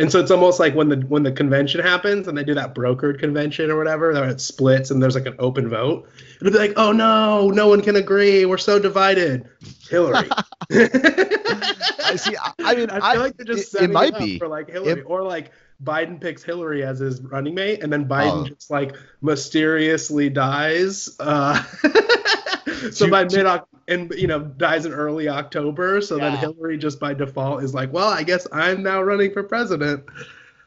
And 0.02 0.12
so 0.12 0.20
it's 0.20 0.32
almost 0.32 0.60
like 0.60 0.74
when 0.74 0.90
the 0.90 0.98
when 0.98 1.22
the 1.22 1.32
convention 1.32 1.80
happens 1.80 2.28
and 2.28 2.36
they 2.38 2.44
do 2.44 2.56
that 2.56 2.74
brokered 2.74 3.20
convention 3.20 3.70
or 3.70 3.78
whatever, 3.78 4.14
that 4.14 4.28
it 4.30 4.42
splits 4.42 4.90
and 4.90 5.02
there's 5.02 5.14
like 5.14 5.28
an 5.28 5.36
open 5.38 5.70
vote. 5.70 6.10
It'll 6.40 6.52
be 6.52 6.58
like, 6.58 6.74
oh 6.76 6.92
no, 6.92 7.50
no 7.50 7.68
one 7.68 7.82
can 7.82 7.96
agree. 7.96 8.46
We're 8.46 8.58
so 8.58 8.80
divided. 8.80 9.48
Hillary. 9.90 10.28
I 10.72 12.16
see. 12.18 12.36
I, 12.36 12.52
I 12.60 12.76
mean, 12.76 12.90
I 12.90 12.96
feel 12.96 13.22
I, 13.22 13.24
like 13.24 13.38
they're 13.38 13.46
just 13.46 13.76
it, 13.76 13.84
it 13.84 13.92
might 13.92 14.18
be 14.18 14.40
for 14.40 14.48
like 14.48 14.70
Hillary 14.70 15.02
it, 15.02 15.04
or 15.06 15.22
like 15.22 15.52
Biden 15.84 16.20
picks 16.20 16.44
Hillary 16.44 16.84
as 16.84 17.00
his 17.00 17.22
running 17.22 17.54
mate, 17.54 17.84
and 17.84 17.94
then 17.94 18.08
Biden 18.08 18.46
oh. 18.46 18.48
just 18.48 18.72
like 18.72 18.96
mysteriously 19.22 20.30
dies. 20.30 21.16
Uh, 21.20 21.62
so 22.92 23.08
by 23.08 23.24
mid 23.26 23.46
and 23.92 24.12
you 24.14 24.28
know 24.28 24.40
dies 24.40 24.86
in 24.86 24.94
early 24.94 25.28
October. 25.28 26.02
So 26.02 26.18
yeah. 26.18 26.30
then 26.30 26.38
Hillary 26.38 26.78
just 26.78 27.00
by 27.00 27.14
default 27.14 27.64
is 27.64 27.74
like, 27.74 27.92
well, 27.94 28.08
I 28.08 28.24
guess 28.24 28.48
I'm 28.52 28.82
now 28.82 29.02
running 29.02 29.32
for 29.32 29.44
president. 29.44 30.04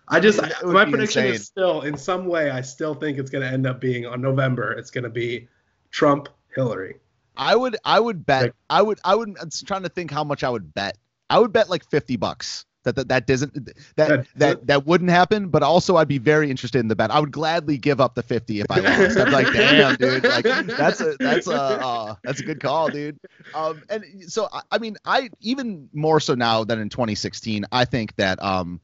I 0.09 0.21
just 0.21 0.41
I, 0.43 0.51
my 0.65 0.85
prediction 0.85 1.25
insane. 1.25 1.35
is 1.35 1.47
still 1.47 1.81
in 1.83 1.97
some 1.97 2.27
way 2.27 2.51
I 2.51 2.61
still 2.61 2.95
think 2.95 3.19
it's 3.19 3.31
going 3.31 3.43
to 3.43 3.51
end 3.51 3.67
up 3.67 3.81
being 3.81 4.07
on 4.07 4.21
November. 4.21 4.73
It's 4.73 4.91
going 4.91 5.05
to 5.05 5.11
be 5.11 5.49
Trump 5.91 6.29
Hillary. 6.55 6.97
I 7.37 7.57
would 7.57 7.77
I 7.85 7.99
would 7.99 8.27
bet 8.27 8.43
like, 8.43 8.55
I 8.71 8.83
would 8.83 9.01
I 9.05 9.15
would 9.15 9.37
I'm 9.41 9.51
trying 9.67 9.83
to 9.83 9.89
think 9.89 10.11
how 10.11 10.23
much 10.23 10.45
I 10.45 10.51
would 10.51 10.75
bet. 10.75 10.99
I 11.31 11.39
would 11.39 11.53
bet 11.53 11.71
like 11.71 11.89
50 11.89 12.17
bucks 12.17 12.67
that 12.85 12.97
that, 12.97 13.09
that 13.09 13.27
doesn't 13.27 13.55
that, 13.55 13.75
that 13.97 14.27
that 14.37 14.67
that 14.67 14.87
wouldn't 14.87 15.11
happen 15.11 15.49
but 15.49 15.63
also 15.63 15.97
i'd 15.97 16.09
be 16.09 16.19
very 16.19 16.51
interested 16.51 16.79
in 16.79 16.89
the 16.89 16.97
bet 16.97 17.11
i 17.11 17.19
would 17.19 17.33
gladly 17.33 17.77
give 17.77 18.01
up 18.01 18.15
the 18.15 18.23
50 18.23 18.61
if 18.61 18.67
i 18.71 18.79
lost 18.79 19.19
i'm 19.19 19.33
like 19.33 19.53
damn 19.53 19.97
dude 19.97 20.25
like 20.25 20.45
that's 20.67 21.01
a 21.01 21.17
that's 21.19 21.47
a 21.47 21.55
uh, 21.55 22.15
that's 22.23 22.41
a 22.41 22.45
good 22.45 22.61
call 22.61 22.89
dude 22.89 23.19
um 23.55 23.83
and 23.89 24.05
so 24.31 24.49
I, 24.53 24.63
I 24.71 24.79
mean 24.79 24.97
i 25.05 25.31
even 25.41 25.89
more 25.93 26.21
so 26.21 26.35
now 26.35 26.65
than 26.65 26.79
in 26.79 26.89
2016 26.89 27.67
i 27.73 27.85
think 27.85 28.15
that 28.17 28.43
um 28.43 28.81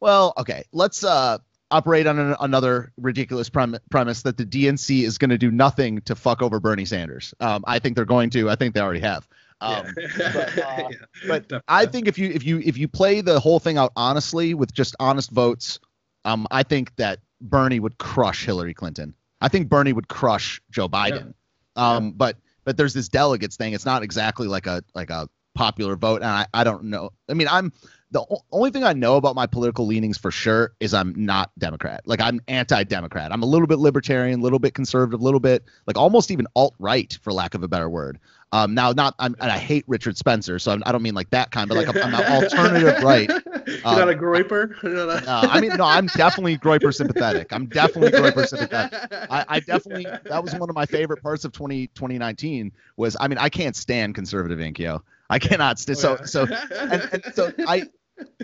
well 0.00 0.34
okay 0.36 0.64
let's 0.72 1.04
uh 1.04 1.38
operate 1.72 2.06
on 2.06 2.18
an, 2.18 2.36
another 2.38 2.92
ridiculous 2.98 3.48
prem- 3.48 3.78
premise 3.90 4.22
that 4.22 4.36
the 4.36 4.44
DNC 4.44 5.04
is 5.04 5.18
going 5.18 5.30
to 5.30 5.38
do 5.38 5.50
nothing 5.50 6.02
to 6.02 6.14
fuck 6.14 6.42
over 6.42 6.60
Bernie 6.60 6.84
Sanders. 6.84 7.34
Um, 7.40 7.64
I 7.66 7.78
think 7.78 7.96
they're 7.96 8.04
going 8.04 8.30
to. 8.30 8.50
I 8.50 8.56
think 8.56 8.74
they 8.74 8.80
already 8.80 9.00
have. 9.00 9.26
Um, 9.62 9.94
Yeah. 9.96 10.32
but, 10.34 10.58
uh, 10.58 10.88
Yeah. 10.90 10.96
but 11.28 11.62
I 11.68 11.86
think 11.86 12.08
if 12.08 12.18
you 12.18 12.30
if 12.30 12.44
you 12.44 12.60
if 12.64 12.76
you 12.76 12.88
play 12.88 13.20
the 13.20 13.38
whole 13.40 13.58
thing 13.60 13.78
out 13.78 13.92
honestly 13.96 14.54
with 14.54 14.72
just 14.72 14.96
honest 15.00 15.30
votes, 15.30 15.78
um, 16.24 16.46
I 16.50 16.62
think 16.62 16.94
that 16.96 17.20
Bernie 17.40 17.80
would 17.80 17.98
crush 17.98 18.44
Hillary 18.44 18.74
Clinton. 18.74 19.14
I 19.40 19.48
think 19.48 19.68
Bernie 19.68 19.92
would 19.92 20.08
crush 20.08 20.60
Joe 20.70 20.88
Biden. 20.88 21.34
Um, 21.76 22.12
but 22.12 22.36
but 22.64 22.76
there's 22.76 22.94
this 22.94 23.08
delegates 23.08 23.56
thing. 23.56 23.72
It's 23.72 23.86
not 23.86 24.02
exactly 24.02 24.46
like 24.46 24.66
a 24.66 24.82
like 24.94 25.10
a 25.10 25.28
popular 25.54 25.96
vote, 25.96 26.22
and 26.22 26.30
I, 26.30 26.46
I 26.54 26.64
don't 26.64 26.84
know. 26.84 27.10
I 27.28 27.34
mean, 27.34 27.48
I'm 27.48 27.72
the 28.10 28.20
o- 28.20 28.42
only 28.52 28.70
thing 28.70 28.84
I 28.84 28.92
know 28.92 29.16
about 29.16 29.34
my 29.34 29.46
political 29.46 29.86
leanings 29.86 30.18
for 30.18 30.30
sure 30.30 30.72
is 30.80 30.92
I'm 30.94 31.14
not 31.16 31.50
Democrat. 31.58 32.02
Like 32.06 32.20
I'm 32.20 32.40
anti-Democrat. 32.46 33.32
I'm 33.32 33.42
a 33.42 33.46
little 33.46 33.66
bit 33.66 33.78
libertarian, 33.78 34.40
a 34.40 34.42
little 34.42 34.58
bit 34.58 34.74
conservative, 34.74 35.20
a 35.20 35.24
little 35.24 35.40
bit 35.40 35.64
like 35.86 35.96
almost 35.98 36.30
even 36.30 36.46
alt-right 36.54 37.18
for 37.22 37.32
lack 37.32 37.54
of 37.54 37.62
a 37.62 37.68
better 37.68 37.88
word. 37.88 38.18
Um, 38.52 38.74
now 38.74 38.92
not 38.92 39.14
I'm 39.18 39.34
and 39.40 39.50
I 39.50 39.56
hate 39.58 39.82
Richard 39.86 40.18
Spencer, 40.18 40.58
so 40.58 40.72
I'm, 40.72 40.82
I 40.84 40.92
don't 40.92 41.02
mean 41.02 41.14
like 41.14 41.30
that 41.30 41.50
kind, 41.50 41.68
but 41.68 41.76
like 41.78 41.88
I'm, 41.88 42.14
an 42.14 42.14
alternative 42.42 43.02
right. 43.02 43.28
You're 43.66 43.76
Um, 43.84 43.98
not 43.98 44.10
a 44.10 44.14
groyper. 44.14 44.70
Not 44.82 45.22
a- 45.22 45.24
no, 45.24 45.40
I 45.50 45.60
mean, 45.60 45.74
no, 45.76 45.84
I'm 45.84 46.06
definitely 46.08 46.58
Groyper 46.58 46.92
sympathetic. 46.94 47.52
I'm 47.52 47.66
definitely 47.66 48.10
Groyper 48.10 48.46
sympathetic. 48.46 48.92
I, 49.30 49.44
I 49.48 49.60
definitely, 49.60 50.04
that 50.24 50.42
was 50.42 50.54
one 50.54 50.68
of 50.68 50.74
my 50.74 50.84
favorite 50.84 51.22
parts 51.22 51.44
of 51.44 51.52
20, 51.52 51.86
2019 51.88 52.72
was, 52.96 53.16
I 53.20 53.28
mean, 53.28 53.38
I 53.38 53.48
can't 53.48 53.74
stand 53.76 54.14
conservative 54.14 54.58
Inkyo. 54.58 55.00
I 55.30 55.38
cannot 55.38 55.78
stand, 55.78 55.98
so, 55.98 56.16
so, 56.24 56.42
and, 56.44 57.08
and 57.12 57.22
so 57.34 57.52
I, 57.66 57.84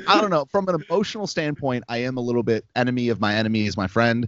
I 0.06 0.20
don't 0.20 0.30
know, 0.30 0.46
from 0.50 0.68
an 0.68 0.82
emotional 0.88 1.26
standpoint, 1.26 1.84
I 1.88 1.98
am 1.98 2.16
a 2.16 2.20
little 2.20 2.42
bit 2.42 2.64
enemy 2.74 3.10
of 3.10 3.20
my 3.20 3.34
enemy 3.34 3.66
is 3.66 3.76
my 3.76 3.88
friend. 3.88 4.26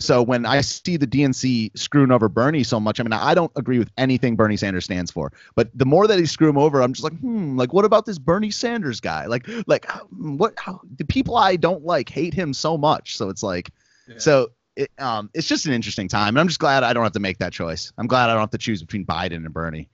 So 0.00 0.22
when 0.22 0.46
I 0.46 0.62
see 0.62 0.96
the 0.96 1.06
DNC 1.06 1.78
screwing 1.78 2.10
over 2.10 2.28
Bernie 2.28 2.64
so 2.64 2.80
much, 2.80 2.98
I 2.98 3.02
mean, 3.02 3.12
I 3.12 3.34
don't 3.34 3.52
agree 3.54 3.78
with 3.78 3.90
anything 3.98 4.34
Bernie 4.34 4.56
Sanders 4.56 4.84
stands 4.84 5.10
for. 5.10 5.32
But 5.54 5.70
the 5.74 5.84
more 5.84 6.06
that 6.06 6.18
he 6.18 6.26
screw 6.26 6.48
him 6.48 6.56
over, 6.58 6.82
I'm 6.82 6.94
just 6.94 7.04
like, 7.04 7.18
hmm, 7.18 7.56
like 7.58 7.72
what 7.72 7.84
about 7.84 8.06
this 8.06 8.18
Bernie 8.18 8.50
Sanders 8.50 9.00
guy? 9.00 9.26
Like, 9.26 9.46
like 9.66 9.90
what? 10.10 10.54
How, 10.56 10.80
the 10.96 11.04
people 11.04 11.36
I 11.36 11.56
don't 11.56 11.84
like 11.84 12.08
hate 12.08 12.34
him 12.34 12.54
so 12.54 12.78
much. 12.78 13.16
So 13.16 13.28
it's 13.28 13.42
like, 13.42 13.70
so 14.16 14.50
it, 14.76 14.90
um, 14.98 15.30
it's 15.34 15.46
just 15.46 15.66
an 15.66 15.72
interesting 15.72 16.08
time, 16.08 16.28
and 16.28 16.38
I'm 16.38 16.48
just 16.48 16.60
glad 16.60 16.82
I 16.82 16.92
don't 16.92 17.04
have 17.04 17.12
to 17.12 17.20
make 17.20 17.38
that 17.38 17.52
choice. 17.52 17.92
I'm 17.98 18.06
glad 18.06 18.30
I 18.30 18.32
don't 18.32 18.40
have 18.40 18.50
to 18.50 18.58
choose 18.58 18.82
between 18.82 19.04
Biden 19.04 19.44
and 19.44 19.52
Bernie. 19.52 19.88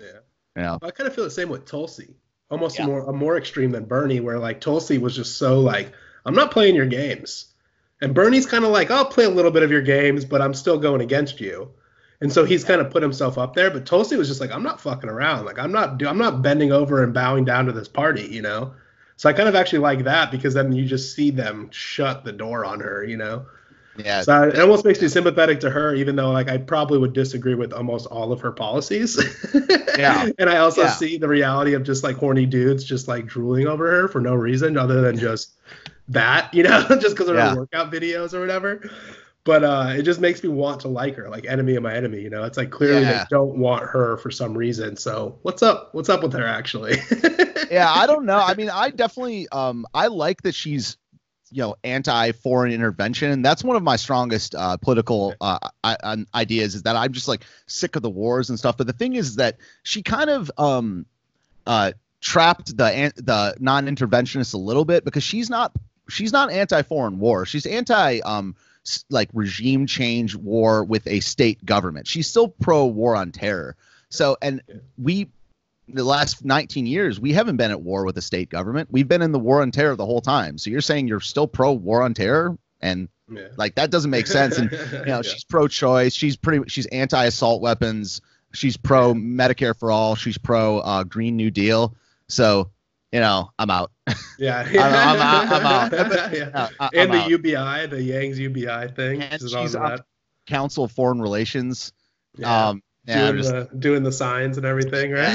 Yeah. 0.00 0.06
You 0.56 0.64
know, 0.64 0.78
I 0.82 0.90
kind 0.90 1.06
of 1.06 1.14
feel 1.14 1.22
the 1.22 1.30
same 1.30 1.50
with 1.50 1.66
Tulsi. 1.66 2.16
Almost 2.50 2.80
more 2.80 3.08
a 3.08 3.12
more 3.12 3.36
extreme 3.36 3.70
than 3.70 3.84
Bernie, 3.84 4.18
where 4.18 4.40
like 4.40 4.60
Tulsi 4.60 4.98
was 4.98 5.14
just 5.14 5.38
so 5.38 5.60
like, 5.60 5.92
I'm 6.24 6.34
not 6.34 6.50
playing 6.50 6.74
your 6.74 6.86
games. 6.86 7.47
And 8.00 8.14
Bernie's 8.14 8.46
kind 8.46 8.64
of 8.64 8.70
like, 8.70 8.90
I'll 8.90 9.04
play 9.04 9.24
a 9.24 9.30
little 9.30 9.50
bit 9.50 9.62
of 9.62 9.70
your 9.70 9.82
games, 9.82 10.24
but 10.24 10.40
I'm 10.40 10.54
still 10.54 10.78
going 10.78 11.00
against 11.00 11.40
you. 11.40 11.70
And 12.20 12.32
so 12.32 12.44
he's 12.44 12.64
kind 12.64 12.80
of 12.80 12.90
put 12.90 13.02
himself 13.02 13.38
up 13.38 13.54
there. 13.54 13.70
But 13.70 13.86
Tulsi 13.86 14.16
was 14.16 14.28
just 14.28 14.40
like, 14.40 14.50
I'm 14.52 14.62
not 14.62 14.80
fucking 14.80 15.08
around. 15.10 15.44
Like 15.44 15.58
I'm 15.58 15.72
not 15.72 16.02
I'm 16.04 16.18
not 16.18 16.42
bending 16.42 16.72
over 16.72 17.02
and 17.04 17.14
bowing 17.14 17.44
down 17.44 17.66
to 17.66 17.72
this 17.72 17.88
party, 17.88 18.22
you 18.26 18.42
know? 18.42 18.72
So 19.16 19.28
I 19.28 19.32
kind 19.32 19.48
of 19.48 19.54
actually 19.56 19.80
like 19.80 20.04
that 20.04 20.30
because 20.30 20.54
then 20.54 20.72
you 20.72 20.84
just 20.84 21.14
see 21.14 21.30
them 21.30 21.68
shut 21.72 22.24
the 22.24 22.32
door 22.32 22.64
on 22.64 22.80
her, 22.80 23.04
you 23.04 23.16
know? 23.16 23.46
Yeah. 23.96 24.22
So 24.22 24.44
it 24.44 24.58
almost 24.60 24.84
makes 24.84 25.00
me 25.02 25.08
sympathetic 25.08 25.58
to 25.60 25.70
her, 25.70 25.92
even 25.94 26.14
though 26.14 26.30
like 26.30 26.48
I 26.48 26.58
probably 26.58 26.98
would 26.98 27.12
disagree 27.14 27.56
with 27.56 27.72
almost 27.72 28.06
all 28.06 28.32
of 28.32 28.40
her 28.40 28.52
policies. 28.52 29.18
Yeah. 29.98 30.28
and 30.38 30.48
I 30.48 30.58
also 30.58 30.82
Yeah. 30.82 30.90
see 30.90 31.18
the 31.18 31.26
reality 31.26 31.74
of 31.74 31.82
just 31.82 32.04
like 32.04 32.14
horny 32.14 32.46
dudes 32.46 32.84
just 32.84 33.08
like 33.08 33.26
drooling 33.26 33.66
over 33.66 33.90
her 33.90 34.06
for 34.06 34.20
no 34.20 34.32
reason 34.36 34.76
other 34.78 35.00
than 35.00 35.18
just 35.18 35.50
that, 36.08 36.52
you 36.54 36.62
know, 36.62 36.86
just 37.00 37.10
because 37.16 37.28
of 37.28 37.36
Yeah. 37.36 37.50
her 37.50 37.56
workout 37.56 37.92
videos 37.92 38.34
or 38.34 38.40
whatever. 38.40 38.90
But 39.44 39.64
uh, 39.64 39.86
it 39.96 40.02
just 40.02 40.20
makes 40.20 40.42
me 40.42 40.50
want 40.50 40.80
to 40.82 40.88
like 40.88 41.14
her, 41.16 41.30
like 41.30 41.46
enemy 41.46 41.74
of 41.76 41.82
my 41.82 41.94
enemy. 41.94 42.20
You 42.20 42.28
know, 42.28 42.44
it's 42.44 42.58
like 42.58 42.70
clearly 42.70 43.02
Yeah. 43.02 43.20
they 43.20 43.24
don't 43.30 43.56
want 43.58 43.82
her 43.84 44.18
for 44.18 44.30
some 44.30 44.56
reason. 44.56 44.96
So 44.96 45.38
what's 45.42 45.62
up? 45.62 45.94
What's 45.94 46.10
up 46.10 46.22
with 46.22 46.34
her 46.34 46.46
actually? 46.46 46.96
yeah, 47.70 47.90
I 47.90 48.06
don't 48.06 48.26
know. 48.26 48.38
I 48.38 48.54
mean, 48.54 48.68
I 48.68 48.90
definitely 48.90 49.48
um 49.50 49.86
I 49.94 50.08
like 50.08 50.42
that 50.42 50.54
she's 50.54 50.98
you 51.50 51.62
know 51.62 51.76
anti 51.82 52.32
foreign 52.32 52.72
intervention. 52.72 53.40
That's 53.40 53.64
one 53.64 53.76
of 53.76 53.82
my 53.82 53.96
strongest 53.96 54.54
uh, 54.54 54.76
political 54.76 55.34
uh, 55.40 55.58
ideas 56.34 56.74
is 56.74 56.82
that 56.82 56.96
I'm 56.96 57.12
just 57.12 57.28
like 57.28 57.42
sick 57.66 57.96
of 57.96 58.02
the 58.02 58.10
wars 58.10 58.50
and 58.50 58.58
stuff. 58.58 58.76
But 58.76 58.86
the 58.86 58.92
thing 58.92 59.14
is 59.14 59.36
that 59.36 59.56
she 59.82 60.02
kind 60.02 60.28
of 60.28 60.50
um 60.58 61.06
uh 61.66 61.92
trapped 62.20 62.76
the 62.76 62.84
an- 62.84 63.12
the 63.16 63.54
non-interventionists 63.60 64.52
a 64.52 64.58
little 64.58 64.84
bit 64.84 65.04
because 65.06 65.22
she's 65.22 65.48
not 65.48 65.72
she's 66.08 66.32
not 66.32 66.50
anti 66.50 66.82
foreign 66.82 67.18
war. 67.18 67.46
She's 67.46 67.66
anti 67.66 68.20
um 68.20 68.54
like 69.10 69.28
regime 69.34 69.86
change 69.86 70.34
war 70.34 70.84
with 70.84 71.06
a 71.06 71.20
state 71.20 71.64
government. 71.64 72.06
She's 72.06 72.26
still 72.26 72.48
pro 72.48 72.86
war 72.86 73.14
on 73.16 73.32
terror. 73.32 73.76
So 74.10 74.36
and 74.40 74.62
we 74.96 75.28
the 75.88 76.04
last 76.04 76.44
19 76.44 76.86
years 76.86 77.18
we 77.18 77.32
haven't 77.32 77.56
been 77.56 77.70
at 77.70 77.80
war 77.80 78.04
with 78.04 78.16
a 78.18 78.22
state 78.22 78.48
government. 78.50 78.88
We've 78.90 79.08
been 79.08 79.22
in 79.22 79.32
the 79.32 79.38
war 79.38 79.62
on 79.62 79.70
terror 79.70 79.96
the 79.96 80.06
whole 80.06 80.20
time. 80.20 80.58
So 80.58 80.70
you're 80.70 80.80
saying 80.80 81.08
you're 81.08 81.20
still 81.20 81.46
pro 81.46 81.72
war 81.72 82.02
on 82.02 82.14
terror 82.14 82.56
and 82.80 83.08
Yeah. 83.30 83.48
like 83.56 83.74
that 83.74 83.90
doesn't 83.90 84.10
make 84.10 84.26
sense 84.26 84.56
and 84.58 84.70
you 84.70 85.06
know 85.06 85.22
she's 85.28 85.44
pro 85.44 85.68
choice, 85.68 86.14
she's 86.14 86.36
pretty 86.36 86.68
she's 86.68 86.86
anti 86.86 87.24
assault 87.26 87.60
weapons, 87.60 88.20
she's 88.54 88.76
pro 88.76 89.12
Medicare 89.14 89.78
for 89.78 89.90
all, 89.90 90.14
she's 90.14 90.38
pro 90.38 90.78
uh, 90.78 91.04
Green 91.04 91.36
New 91.36 91.50
Deal. 91.50 91.94
So, 92.28 92.70
you 93.12 93.20
know, 93.20 93.50
I'm 93.58 93.70
out. 93.70 93.90
Yeah, 94.38 94.60
I'm, 94.66 94.76
I'm 94.78 95.20
out. 95.20 95.92
I'm 95.92 96.12
out. 96.12 96.32
yeah. 96.32 96.68
I- 96.80 96.90
and 96.94 97.12
I'm 97.12 97.18
the 97.18 97.24
out. 97.24 97.30
UBI, 97.30 97.86
the 97.86 98.02
Yang's 98.02 98.38
UBI 98.38 98.88
thing. 98.94 99.22
And 99.22 99.40
she's 99.40 99.74
on 99.74 99.90
that. 99.90 100.04
Council 100.46 100.84
of 100.84 100.92
Foreign 100.92 101.20
Relations. 101.20 101.92
Yeah. 102.36 102.68
Um, 102.68 102.82
doing 103.06 103.36
just 103.36 103.50
the 103.50 103.68
doing 103.78 104.02
the 104.02 104.12
signs 104.12 104.56
and 104.58 104.66
everything, 104.66 105.12
right? 105.12 105.34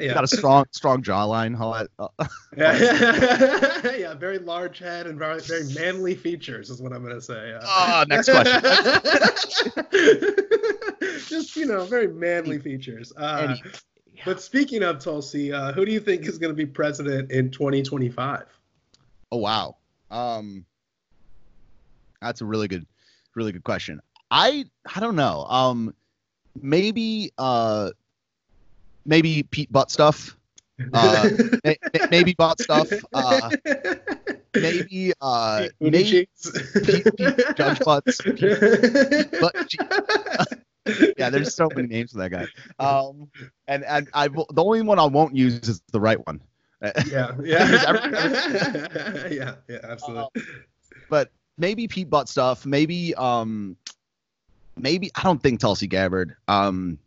yeah. 0.00 0.14
got 0.14 0.24
a 0.24 0.28
strong 0.28 0.64
strong 0.72 1.02
jawline. 1.02 1.54
Uh, 1.98 2.08
yeah. 2.56 3.94
yeah, 3.96 4.14
very 4.14 4.38
large 4.38 4.78
head 4.78 5.06
and 5.06 5.18
very 5.18 5.40
very 5.40 5.64
manly 5.74 6.14
features 6.14 6.70
is 6.70 6.80
what 6.80 6.92
I'm 6.92 7.02
gonna 7.02 7.20
say. 7.20 7.50
Yeah. 7.50 7.60
Ah, 7.62 8.04
next 8.08 8.30
question. 8.30 8.62
Just 11.28 11.56
you 11.56 11.66
know, 11.66 11.84
very 11.84 12.08
manly 12.08 12.58
features. 12.58 13.12
Uh, 13.16 13.56
Any- 14.14 14.22
But 14.24 14.40
speaking 14.40 14.82
of 14.82 14.98
Tulsi, 14.98 15.52
uh, 15.52 15.72
who 15.72 15.84
do 15.84 15.92
you 15.92 16.00
think 16.00 16.26
is 16.26 16.38
going 16.38 16.50
to 16.52 16.56
be 16.56 16.66
president 16.66 17.30
in 17.32 17.50
2025? 17.50 18.44
Oh 19.32 19.38
wow. 19.38 19.76
Um 20.10 20.64
That's 22.20 22.40
a 22.40 22.44
really 22.44 22.68
good 22.68 22.86
really 23.34 23.52
good 23.52 23.64
question. 23.64 24.00
I 24.30 24.64
I 24.94 25.00
don't 25.00 25.16
know. 25.16 25.44
Um 25.48 25.94
maybe 26.60 27.32
uh 27.38 27.90
maybe 29.04 29.42
Pete 29.42 29.72
Butt 29.72 29.90
stuff. 29.90 30.36
Uh 30.92 31.28
may- 31.64 31.78
may- 31.92 32.06
maybe 32.10 32.34
Butt 32.34 32.60
stuff. 32.60 32.92
Uh 33.12 33.50
maybe 34.54 35.12
uh 35.20 35.66
maybe 35.80 36.04
cheeks. 36.04 36.50
Pete, 36.84 37.06
Pete 37.16 37.56
Judge 37.56 37.80
Butts. 37.80 38.20
Pete 38.22 39.40
Butt 39.40 39.68
che- 39.68 40.58
yeah, 41.16 41.30
there's 41.30 41.54
so 41.54 41.68
many 41.74 41.88
names 41.88 42.12
for 42.12 42.18
that 42.18 42.30
guy. 42.30 42.46
Um 42.78 43.28
and 43.68 43.84
and 43.84 44.08
I 44.12 44.28
will- 44.28 44.48
the 44.52 44.62
only 44.62 44.82
one 44.82 44.98
I 44.98 45.06
won't 45.06 45.34
use 45.36 45.54
is 45.68 45.82
the 45.92 46.00
right 46.00 46.24
one. 46.26 46.40
yeah, 47.06 47.32
yeah, 47.42 47.68
yeah, 49.30 49.54
yeah, 49.68 49.78
absolutely. 49.84 50.42
but 51.08 51.30
maybe 51.56 51.88
Pete 51.88 52.10
Butt 52.10 52.28
stuff. 52.28 52.66
Maybe 52.66 53.14
um, 53.14 53.76
maybe 54.76 55.10
I 55.14 55.22
don't 55.22 55.42
think 55.42 55.60
Tulsi 55.60 55.86
Gabbard. 55.86 56.36
Um, 56.46 56.98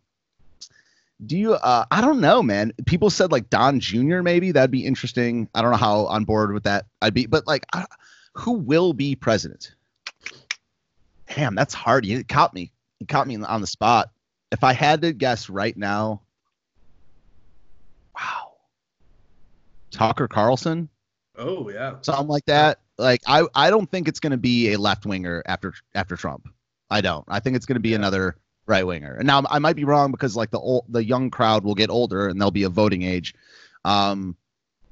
do 1.26 1.38
you? 1.38 1.54
Uh, 1.54 1.86
I 1.92 2.02
don't 2.02 2.22
know, 2.22 2.42
man. 2.42 2.74
People 2.88 3.12
said 3.12 3.32
like 3.32 3.52
Don 3.52 3.80
Jr. 3.80 4.22
Maybe 4.22 4.52
that'd 4.52 4.72
be 4.72 4.84
interesting. 4.86 5.48
I 5.54 5.62
don't 5.62 5.70
know 5.72 5.78
how 5.78 6.08
on 6.08 6.24
board 6.24 6.54
with 6.54 6.64
that 6.64 6.86
I'd 7.04 7.14
be, 7.14 7.28
but 7.28 7.46
like, 7.46 7.66
I, 7.74 7.86
who 8.34 8.54
will 8.54 8.94
be 8.94 9.16
president? 9.16 9.76
Damn, 11.36 11.54
that's 11.54 11.74
hard. 11.76 12.04
You 12.06 12.24
caught 12.24 12.54
me. 12.54 12.72
You 13.00 13.08
caught 13.08 13.28
me 13.28 13.36
on 13.38 13.62
the 13.62 13.68
spot. 13.68 14.10
If 14.52 14.64
I 14.64 14.74
had 14.74 15.02
to 15.02 15.14
guess 15.14 15.50
right 15.50 15.76
now, 15.76 16.22
wow, 18.16 18.54
Tucker 19.92 20.28
Carlson 20.28 20.90
Oh 21.38 21.70
yeah. 21.70 21.96
something 22.02 22.28
like 22.28 22.46
that. 22.46 22.80
Like 22.98 23.22
I, 23.28 23.44
I 23.54 23.70
don't 23.70 23.90
think 23.90 24.08
it's 24.08 24.20
going 24.20 24.32
to 24.32 24.38
be 24.38 24.74
a 24.74 24.80
left 24.80 25.06
winger 25.06 25.44
after 25.46 25.74
after 25.94 26.16
Trump. 26.16 26.48
I 26.90 27.02
don't. 27.02 27.26
I 27.28 27.40
think 27.40 27.56
it's 27.56 27.66
going 27.66 27.76
to 27.76 27.82
be 27.82 27.94
another 27.94 28.38
right 28.66 28.86
winger. 28.86 29.14
And 29.16 29.28
now 29.28 29.44
I 29.50 29.60
might 29.60 29.76
be 29.76 29.84
wrong 29.84 30.12
because 30.12 30.36
like 30.36 30.50
the 30.50 30.60
old 30.60 30.86
the 30.90 31.04
young 31.04 31.30
crowd 31.30 31.64
will 31.64 31.76
get 31.76 31.90
older 31.90 32.28
and 32.28 32.42
they'll 32.42 32.52
be 32.52 32.64
a 32.64 32.70
voting 32.70 33.04
age. 33.04 33.36
Um, 33.86 34.36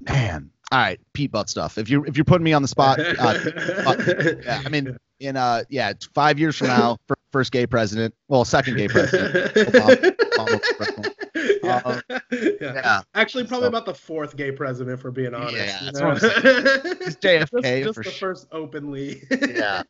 man. 0.01 0.51
All 0.71 0.79
right, 0.79 0.99
Pete 1.13 1.31
Butt 1.31 1.49
stuff. 1.49 1.77
If 1.77 1.89
you 1.89 2.03
if 2.05 2.17
you're 2.17 2.25
putting 2.25 2.43
me 2.43 2.53
on 2.53 2.61
the 2.61 2.67
spot, 2.67 2.99
uh, 2.99 3.33
Butt- 3.83 4.43
yeah, 4.43 4.61
I 4.65 4.69
mean, 4.69 4.97
in 5.19 5.37
uh, 5.37 5.63
yeah, 5.69 5.93
five 6.13 6.39
years 6.39 6.57
from 6.57 6.67
now, 6.67 6.97
first 7.36 7.51
gay 7.51 7.67
president, 7.67 8.15
well, 8.29 8.45
second 8.45 8.77
gay 8.77 8.88
president. 8.88 9.53
Obama- 9.55 10.15
Obama 10.38 10.77
president. 10.77 11.15
yeah. 11.61 11.81
Um, 11.83 12.01
yeah. 12.31 12.49
yeah. 12.61 13.01
Actually, 13.13 13.43
probably 13.43 13.65
So- 13.65 13.67
about 13.67 13.86
the 13.86 13.93
fourth 13.93 14.38
gay 14.38 14.53
president, 14.53 15.01
for 15.01 15.11
being 15.11 15.33
honest. 15.33 15.53
Yeah, 15.53 15.79
you 15.79 15.86
that's 15.91 15.99
know? 15.99 16.07
what 16.07 16.23
I'm. 16.23 16.97
It's 17.01 17.15
JFK 17.17 17.83
just, 17.83 17.88
just 17.88 17.95
the 17.97 18.03
sure. 18.03 18.29
first 18.29 18.47
openly. 18.53 19.21
Yeah, 19.31 19.83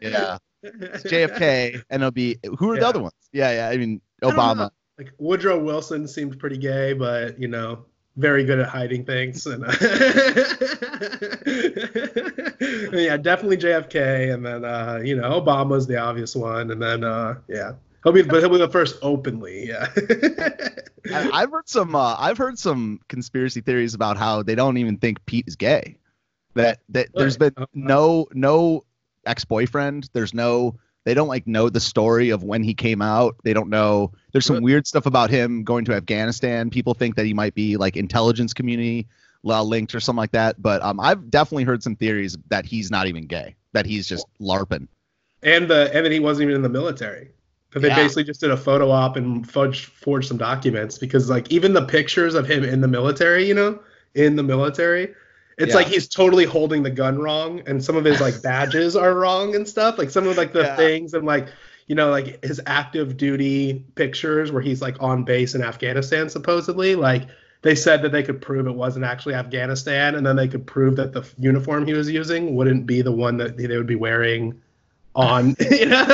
yeah. 0.00 0.38
It's 0.62 1.02
JFK, 1.02 1.82
and 1.90 2.02
it'll 2.02 2.10
be 2.10 2.38
who 2.58 2.70
are 2.72 2.80
the 2.80 2.86
other 2.88 3.00
ones? 3.00 3.12
Yeah, 3.34 3.50
yeah. 3.52 3.68
I 3.68 3.76
mean, 3.76 4.00
Obama. 4.22 4.56
know. 4.56 4.70
like 4.96 5.12
Woodrow 5.18 5.58
Wilson 5.62 6.08
seemed 6.08 6.38
pretty 6.38 6.56
gay, 6.56 6.94
but 6.94 7.38
you 7.38 7.48
know, 7.48 7.84
very 8.18 8.44
good 8.44 8.58
at 8.58 8.68
hiding 8.68 9.04
things. 9.04 9.46
And 9.46 9.64
uh, 9.64 9.72
yeah, 12.92 13.16
definitely 13.16 13.56
JFK, 13.56 14.34
and 14.34 14.44
then 14.44 14.64
uh, 14.64 15.00
you 15.02 15.16
know, 15.16 15.40
Obama's 15.40 15.86
the 15.86 15.96
obvious 15.96 16.34
one, 16.34 16.70
and 16.72 16.82
then 16.82 17.04
uh, 17.04 17.36
yeah, 17.48 17.72
he'll 18.02 18.12
be 18.12 18.22
but 18.22 18.40
he'll 18.40 18.50
be 18.50 18.58
the 18.58 18.68
first 18.68 18.98
openly. 19.00 19.68
Yeah. 19.68 19.88
I've 21.32 21.50
heard 21.50 21.68
some. 21.68 21.94
Uh, 21.94 22.16
I've 22.18 22.36
heard 22.36 22.58
some 22.58 23.00
conspiracy 23.08 23.60
theories 23.60 23.94
about 23.94 24.18
how 24.18 24.42
they 24.42 24.54
don't 24.54 24.76
even 24.76 24.98
think 24.98 25.24
Pete 25.24 25.46
is 25.46 25.56
gay. 25.56 25.96
That 26.54 26.80
that 26.90 27.08
there's 27.14 27.36
been 27.36 27.54
no 27.72 28.26
no 28.32 28.84
ex 29.24 29.44
boyfriend. 29.44 30.10
There's 30.12 30.34
no. 30.34 30.78
They 31.08 31.14
don't 31.14 31.28
like 31.28 31.46
know 31.46 31.70
the 31.70 31.80
story 31.80 32.28
of 32.28 32.42
when 32.44 32.62
he 32.62 32.74
came 32.74 33.00
out. 33.00 33.36
They 33.42 33.54
don't 33.54 33.70
know. 33.70 34.12
There's 34.32 34.44
some 34.44 34.62
weird 34.62 34.86
stuff 34.86 35.06
about 35.06 35.30
him 35.30 35.64
going 35.64 35.86
to 35.86 35.94
Afghanistan. 35.94 36.68
People 36.68 36.92
think 36.92 37.16
that 37.16 37.24
he 37.24 37.32
might 37.32 37.54
be 37.54 37.78
like 37.78 37.96
intelligence 37.96 38.52
community 38.52 39.06
linked 39.42 39.94
or 39.94 40.00
something 40.00 40.18
like 40.18 40.32
that. 40.32 40.60
But 40.60 40.82
um, 40.82 41.00
I've 41.00 41.30
definitely 41.30 41.64
heard 41.64 41.82
some 41.82 41.96
theories 41.96 42.36
that 42.50 42.66
he's 42.66 42.90
not 42.90 43.06
even 43.06 43.26
gay. 43.26 43.56
That 43.72 43.86
he's 43.86 44.06
just 44.06 44.26
larping. 44.38 44.86
and 45.42 45.66
the 45.66 45.90
and 45.96 46.04
then 46.04 46.12
he 46.12 46.20
wasn't 46.20 46.42
even 46.42 46.56
in 46.56 46.62
the 46.62 46.68
military. 46.68 47.30
But 47.70 47.80
they 47.80 47.88
Yeah. 47.88 47.96
basically 47.96 48.24
just 48.24 48.40
did 48.40 48.50
a 48.50 48.56
photo 48.58 48.90
op 48.90 49.16
and 49.16 49.48
fudged, 49.48 49.86
forged 49.86 50.28
some 50.28 50.36
documents 50.36 50.98
because 50.98 51.30
like 51.30 51.50
even 51.50 51.72
the 51.72 51.86
pictures 51.86 52.34
of 52.34 52.46
him 52.46 52.64
in 52.64 52.82
the 52.82 52.88
military, 52.88 53.48
you 53.48 53.54
know, 53.54 53.78
in 54.14 54.36
the 54.36 54.42
military, 54.42 55.14
it's 55.58 55.70
Yeah. 55.70 55.76
like 55.76 55.86
he's 55.88 56.08
totally 56.08 56.44
holding 56.44 56.82
the 56.82 56.90
gun 56.90 57.18
wrong, 57.18 57.62
and 57.66 57.82
some 57.84 57.96
of 57.96 58.04
his 58.04 58.20
like 58.20 58.40
badges 58.42 58.96
are 58.96 59.14
wrong 59.14 59.54
and 59.54 59.66
stuff. 59.68 59.98
Like 59.98 60.10
some 60.10 60.26
of 60.26 60.36
like 60.36 60.52
the 60.52 60.62
Yeah. 60.62 60.76
things 60.76 61.14
and 61.14 61.26
like 61.26 61.48
you 61.86 61.94
know 61.94 62.10
like 62.10 62.44
his 62.44 62.60
active 62.66 63.16
duty 63.16 63.84
pictures 63.94 64.52
where 64.52 64.62
he's 64.62 64.80
like 64.82 64.96
on 65.02 65.24
base 65.24 65.54
in 65.54 65.62
Afghanistan 65.62 66.28
supposedly 66.28 66.94
like. 66.94 67.22
They 67.60 67.74
said 67.74 68.02
that 68.02 68.12
they 68.12 68.22
could 68.22 68.40
prove 68.40 68.68
it 68.68 68.74
wasn't 68.76 69.04
actually 69.04 69.34
Afghanistan, 69.34 70.14
and 70.14 70.24
then 70.24 70.36
they 70.36 70.46
could 70.46 70.64
prove 70.64 70.94
that 70.94 71.12
the 71.12 71.26
uniform 71.38 71.88
he 71.88 71.92
was 71.92 72.08
using 72.08 72.54
wouldn't 72.54 72.86
be 72.86 73.02
the 73.02 73.10
one 73.10 73.36
that 73.38 73.56
they 73.56 73.66
would 73.76 73.84
be 73.84 73.96
wearing 73.96 74.62
on 75.16 75.56
you 75.72 75.86
know 75.86 76.06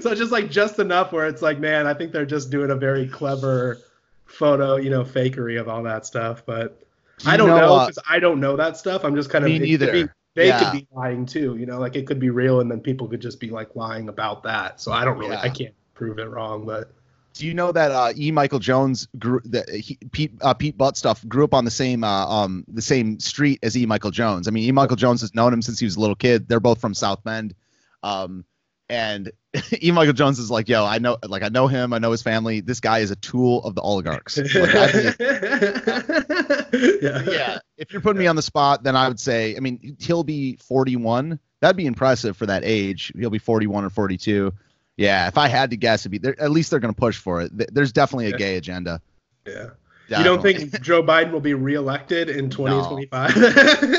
so 0.00 0.14
just 0.14 0.32
like 0.32 0.50
just 0.50 0.78
enough 0.78 1.12
where 1.12 1.26
it's 1.26 1.42
like 1.42 1.58
man 1.58 1.86
i 1.86 1.92
think 1.92 2.12
they're 2.12 2.24
just 2.24 2.48
doing 2.48 2.70
a 2.70 2.74
very 2.76 3.06
clever 3.06 3.76
photo 4.24 4.76
you 4.76 4.88
know 4.88 5.04
fakery 5.04 5.60
of 5.60 5.68
all 5.68 5.82
that 5.82 6.06
stuff 6.06 6.42
but 6.46 6.85
i 7.24 7.36
don't 7.36 7.48
know, 7.48 7.56
know 7.58 7.74
uh, 7.74 7.90
i 8.08 8.18
don't 8.18 8.40
know 8.40 8.56
that 8.56 8.76
stuff 8.76 9.04
i'm 9.04 9.14
just 9.16 9.30
kind 9.30 9.44
of 9.44 9.50
Me 9.50 9.58
neither. 9.58 9.90
be- 9.92 10.08
they 10.34 10.48
Yeah. 10.48 10.58
could 10.70 10.72
be 10.80 10.86
lying 10.94 11.24
too 11.24 11.56
you 11.56 11.64
know 11.64 11.78
like 11.78 11.96
it 11.96 12.06
could 12.06 12.20
be 12.20 12.28
real 12.30 12.60
and 12.60 12.70
then 12.70 12.80
people 12.80 13.08
could 13.08 13.20
just 13.22 13.40
be 13.40 13.48
like 13.50 13.74
lying 13.74 14.08
about 14.08 14.42
that 14.42 14.80
so 14.80 14.92
i 14.92 15.04
don't 15.04 15.16
really 15.18 15.32
Yeah. 15.32 15.40
i 15.42 15.48
can't 15.48 15.74
prove 15.94 16.18
it 16.18 16.28
wrong 16.28 16.66
but 16.66 16.92
Do 17.32 17.46
you 17.46 17.54
know 17.54 17.72
that 17.72 17.90
uh, 17.90 18.12
E. 18.16 18.30
Michael 18.30 18.58
Jones 18.58 19.08
grew 19.18 19.40
that 19.46 19.68
he, 19.70 19.98
Pete 20.12 20.32
uh, 20.42 20.52
Pete 20.54 20.76
Buttstuff 20.76 21.26
grew 21.28 21.44
up 21.44 21.54
on 21.54 21.64
the 21.64 21.70
same 21.70 22.02
uh, 22.04 22.26
um 22.26 22.64
the 22.68 22.82
same 22.82 23.18
street 23.20 23.58
as 23.62 23.76
E. 23.76 23.84
Michael 23.86 24.10
Jones? 24.10 24.46
I 24.48 24.50
mean, 24.50 24.64
E. 24.64 24.72
Michael 24.72 24.96
Jones 24.96 25.20
has 25.22 25.34
known 25.34 25.52
him 25.52 25.60
since 25.62 25.78
he 25.78 25.84
was 25.84 25.96
a 25.96 26.00
little 26.00 26.16
kid. 26.16 26.48
They're 26.48 26.60
both 26.60 26.80
from 26.80 26.94
South 26.94 27.22
Bend, 27.24 27.54
um, 28.02 28.44
and 28.88 29.30
E. 29.82 29.90
Michael 29.90 30.12
Jones 30.12 30.38
is 30.38 30.50
like, 30.50 30.68
yo, 30.68 30.84
I 30.84 30.98
know, 30.98 31.16
like 31.26 31.42
I 31.42 31.48
know 31.48 31.66
him, 31.66 31.92
I 31.92 31.98
know 31.98 32.10
his 32.12 32.22
family. 32.22 32.60
This 32.60 32.80
guy 32.80 32.98
is 33.00 33.10
a 33.10 33.16
tool 33.16 33.64
of 33.64 33.74
the 33.74 33.80
oligarchs. 33.80 34.36
Like, 34.38 34.74
I 34.74 34.88
think- 34.92 35.16
yeah 37.02 37.22
yeah, 37.30 37.58
if 37.76 37.92
you're 37.92 38.02
putting 38.02 38.18
me 38.20 38.26
on 38.26 38.36
the 38.36 38.42
spot, 38.42 38.82
then 38.82 38.96
I 38.96 39.08
would 39.08 39.20
say, 39.20 39.56
I 39.56 39.60
mean, 39.60 39.96
he'll 39.98 40.24
be 40.24 40.56
41. 40.56 41.38
That'd 41.60 41.76
be 41.76 41.86
impressive 41.86 42.36
for 42.36 42.46
that 42.46 42.62
age. 42.64 43.12
He'll 43.18 43.30
be 43.30 43.38
41 43.38 43.84
or 43.84 43.90
42. 43.90 44.52
Yeah, 44.96 45.26
if 45.28 45.36
I 45.38 45.48
had 45.48 45.70
to 45.70 45.76
guess, 45.76 46.02
it'd 46.02 46.12
be 46.12 46.18
there. 46.18 46.40
At 46.40 46.50
least 46.50 46.70
they're 46.70 46.80
going 46.80 46.94
to 46.94 46.98
push 46.98 47.18
for 47.18 47.42
it. 47.42 47.74
There's 47.74 47.92
definitely 47.92 48.26
a 48.26 48.30
Yeah. 48.30 48.36
gay 48.36 48.56
agenda. 48.56 49.00
yeah 49.46 49.70
you 50.08 50.22
don't 50.22 50.42
think 50.42 50.80
joe 50.80 51.02
biden 51.02 51.32
will 51.32 51.40
be 51.40 51.54
reelected 51.54 52.28
in 52.28 52.48
2025 52.48 53.30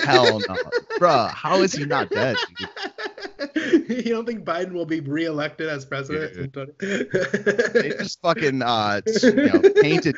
Hell 0.03 0.39
no, 0.39 0.55
bruh. 0.99 1.29
How 1.29 1.61
is 1.61 1.73
he 1.73 1.85
not 1.85 2.09
dead? 2.09 2.37
dude? 2.57 4.05
you 4.05 4.13
don't 4.13 4.25
think 4.25 4.43
Biden 4.43 4.71
will 4.71 4.85
be 4.85 4.99
reelected 4.99 5.69
as 5.69 5.85
president? 5.85 6.35
in 6.37 6.51
20 6.51 6.71
They 6.79 7.89
just 7.97 8.21
fucking 8.21 8.61
uh, 8.61 9.01
you 9.21 9.31
know, 9.33 9.61
painted 9.81 10.15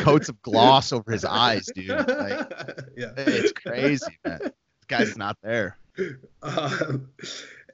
coats 0.00 0.28
of 0.28 0.40
gloss 0.42 0.92
over 0.92 1.12
his 1.12 1.24
eyes, 1.24 1.68
dude. 1.74 1.88
Like, 1.88 2.52
yeah. 2.96 3.12
it's 3.16 3.52
crazy, 3.52 4.18
man. 4.24 4.38
This 4.40 4.52
guy's 4.88 5.16
not 5.16 5.36
there. 5.42 5.78
Um, 6.42 7.08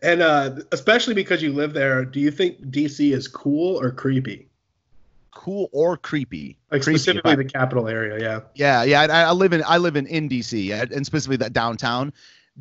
and 0.03 0.23
uh, 0.23 0.57
especially 0.73 1.15
because 1.15 1.43
you 1.43 1.53
live 1.53 1.73
there, 1.73 2.05
do 2.05 2.21
you 2.21 2.31
think 2.31 2.61
DC 2.67 3.13
is 3.13 3.29
cool 3.29 3.81
or 3.81 3.91
creepy? 3.91 4.49
Cool 5.33 5.69
or 5.73 5.97
creepy? 5.97 6.59
Like 6.71 6.83
Creepy, 6.83 6.99
specifically 6.99 7.37
the 7.37 7.45
capital 7.45 7.89
area, 7.89 8.21
yeah. 8.21 8.41
Yeah, 8.55 8.85
yeah. 8.85 9.01
I, 9.01 9.23
I 9.23 9.33
live 9.33 9.53
in 9.53 9.63
I 9.67 9.79
live 9.79 9.97
in 9.97 10.07
in 10.07 10.29
DC, 10.29 10.73
and 10.93 11.07
specifically 11.07 11.39
that 11.39 11.53
downtown. 11.53 12.13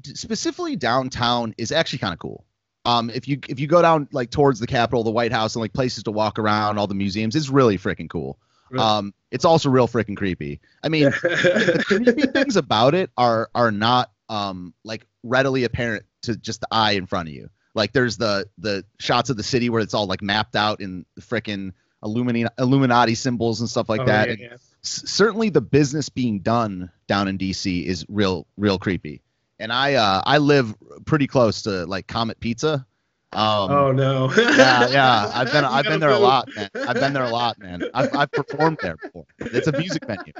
Specifically 0.05 0.78
downtown 0.78 1.53
is 1.57 1.72
actually 1.72 1.99
kind 1.99 2.13
of 2.13 2.19
cool. 2.19 2.45
Um, 2.86 3.09
if 3.09 3.28
you 3.28 3.39
if 3.47 3.59
you 3.59 3.67
go 3.67 3.82
down 3.82 4.07
like 4.11 4.32
towards 4.32 4.59
the 4.59 4.67
Capitol, 4.67 5.03
the 5.03 5.11
White 5.11 5.32
House, 5.32 5.55
and 5.55 5.61
like 5.61 5.74
places 5.74 6.03
to 6.03 6.11
walk 6.11 6.39
around, 6.39 6.78
all 6.78 6.88
the 6.88 6.95
museums, 6.95 7.36
it's 7.36 7.49
really 7.49 7.78
freaking 7.78 8.09
cool. 8.09 8.39
Really? 8.69 8.84
Um, 8.84 9.13
it's 9.32 9.45
also 9.45 9.69
real 9.69 9.88
freaking 9.88 10.15
creepy. 10.15 10.61
I 10.82 10.89
mean, 10.89 11.05
the 11.05 11.84
creepy 11.86 12.22
things 12.34 12.55
about 12.55 12.95
it 12.95 13.11
are 13.17 13.49
are 13.53 13.72
not 13.72 14.11
um 14.30 14.74
like 14.84 15.05
readily 15.24 15.65
apparent 15.65 16.05
to 16.24 16.36
just 16.36 16.61
the 16.61 16.67
eye 16.72 16.93
in 16.93 17.05
front 17.05 17.28
of 17.28 17.36
you. 17.36 17.49
Like 17.76 17.93
there's 17.93 18.17
the 18.17 18.47
the 18.57 18.86
shots 18.99 19.30
of 19.30 19.38
the 19.38 19.43
city 19.43 19.69
where 19.69 19.82
it's 19.82 19.93
all 19.93 20.07
like 20.07 20.22
mapped 20.22 20.55
out 20.55 20.82
in 20.82 21.05
the 21.15 21.22
freaking 21.22 21.74
Illuminati 22.04 22.54
Illuminati 22.60 23.16
symbols 23.16 23.60
and 23.62 23.70
stuff 23.70 23.89
like 23.89 24.02
Oh, 24.02 24.06
that. 24.06 24.30
yeah, 24.30 24.36
yeah. 24.39 24.54
s- 24.54 25.04
certainly 25.06 25.49
the 25.49 25.62
business 25.62 26.10
being 26.10 26.39
done 26.39 26.89
down 27.08 27.28
in 27.28 27.38
DC 27.38 27.86
is 27.86 28.06
real 28.10 28.45
real 28.58 28.78
creepy. 28.80 29.22
And 29.60 29.72
I 29.72 29.93
uh 29.95 30.22
I 30.26 30.39
live 30.39 30.74
pretty 31.06 31.28
close 31.28 31.62
to 31.64 31.86
like 31.86 32.08
Comet 32.08 32.39
Pizza. 32.39 32.86
Um 33.34 33.72
oh 33.72 33.91
no. 33.91 34.32
yeah, 34.36 34.88
yeah. 34.89 35.32
I've 35.34 35.52
been 35.52 35.64
I've 35.76 35.86
been 35.86 35.99
there 35.99 36.10
a 36.10 36.18
lot, 36.20 36.49
man. 36.56 36.70
I've 36.76 36.95
been 36.95 37.14
there 37.14 37.24
a 37.24 37.30
lot, 37.30 37.60
man. 37.60 37.84
I've 37.93 38.14
I've 38.16 38.32
performed 38.32 38.80
there 38.82 38.97
before. 38.97 39.26
It's 39.39 39.68
a 39.68 39.72
music 39.78 40.04
venue. 40.06 40.34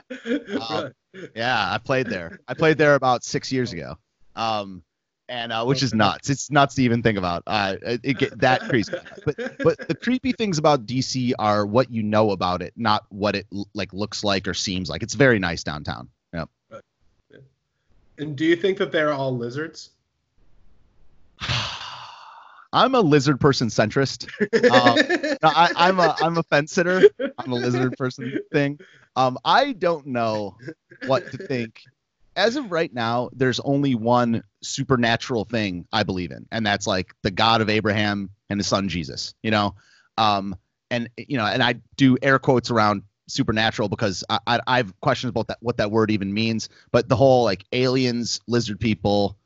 Um, 0.70 0.92
yeah, 1.36 1.72
I 1.74 1.78
played 1.78 2.08
there. 2.08 2.40
I 2.48 2.54
played 2.54 2.78
there 2.78 2.96
about 2.96 3.24
six 3.24 3.52
years 3.52 3.74
ago. 3.74 3.96
Um, 4.36 4.84
and 5.32 5.54
uh, 5.54 5.64
which 5.64 5.82
is 5.82 5.94
nuts. 5.94 6.30
It's 6.30 6.52
nuts 6.52 6.76
to 6.76 6.84
even 6.84 7.02
think 7.02 7.18
about. 7.18 7.44
Uh, 7.48 7.78
it, 7.82 8.02
it 8.04 8.18
get 8.18 8.38
that 8.40 8.62
crazy. 8.68 8.92
But 9.26 9.58
but 9.60 9.88
the 9.88 9.96
creepy 9.96 10.34
things 10.34 10.58
about 10.58 10.86
DC 10.86 11.32
are 11.40 11.66
what 11.66 11.90
you 11.90 12.04
know 12.04 12.32
about 12.32 12.62
it, 12.62 12.74
not 12.76 13.06
what 13.10 13.38
it 13.38 13.48
like 13.74 13.94
looks 13.94 14.26
like 14.26 14.46
or 14.48 14.54
seems 14.54 14.90
like. 14.90 15.02
It's 15.02 15.14
very 15.14 15.40
nice 15.40 15.64
downtown. 15.64 16.10
Yep. 16.34 16.50
And 18.18 18.36
do 18.36 18.44
you 18.44 18.58
think 18.58 18.78
that 18.80 18.92
they're 18.92 19.14
all 19.14 19.36
lizards? 19.36 19.92
I'm 22.74 22.94
a 22.96 23.02
lizard 23.02 23.40
person 23.40 23.70
centrist. 23.70 24.28
Um, 24.72 24.96
no, 25.42 25.50
I, 25.50 25.72
I'm 25.78 26.00
a 26.00 26.16
I'm 26.22 26.38
a 26.38 26.44
fence 26.44 26.74
sitter. 26.74 27.04
I'm 27.38 27.54
a 27.54 27.56
lizard 27.56 27.98
person 27.98 28.38
thing. 28.52 28.80
Um, 29.16 29.38
I 29.46 29.72
don't 29.74 30.08
know 30.08 30.58
what 31.08 31.32
to 31.32 31.38
think. 31.38 31.84
As 32.36 32.56
of 32.56 32.72
right 32.72 32.94
now, 32.94 33.30
there's 33.34 33.60
only 33.60 33.96
one 33.96 34.44
supernatural 34.64 35.46
thing 35.46 35.86
I 35.92 36.04
believe 36.04 36.32
in, 36.32 36.46
and 36.52 36.66
that's 36.66 36.88
like 36.88 37.14
the 37.24 37.32
God 37.32 37.62
of 37.62 37.70
Abraham 37.70 38.30
and 38.50 38.60
his 38.60 38.68
son 38.68 38.90
Jesus. 38.90 39.34
You 39.44 39.52
know, 39.52 39.76
um, 40.18 40.56
and 40.90 41.10
you 41.18 41.38
know, 41.38 41.46
and 41.46 41.62
I 41.62 41.76
do 41.98 42.18
air 42.22 42.40
quotes 42.40 42.72
around 42.72 43.04
supernatural 43.28 43.90
because 43.90 44.24
I, 44.30 44.40
I 44.48 44.60
I 44.68 44.78
have 44.78 45.00
questions 45.02 45.30
about 45.30 45.48
that 45.48 45.58
what 45.62 45.78
that 45.78 45.92
word 45.92 46.12
even 46.12 46.34
means. 46.34 46.70
But 46.92 47.10
the 47.10 47.16
whole 47.16 47.44
like 47.44 47.66
aliens, 47.74 48.40
lizard 48.48 48.80
people, 48.80 49.38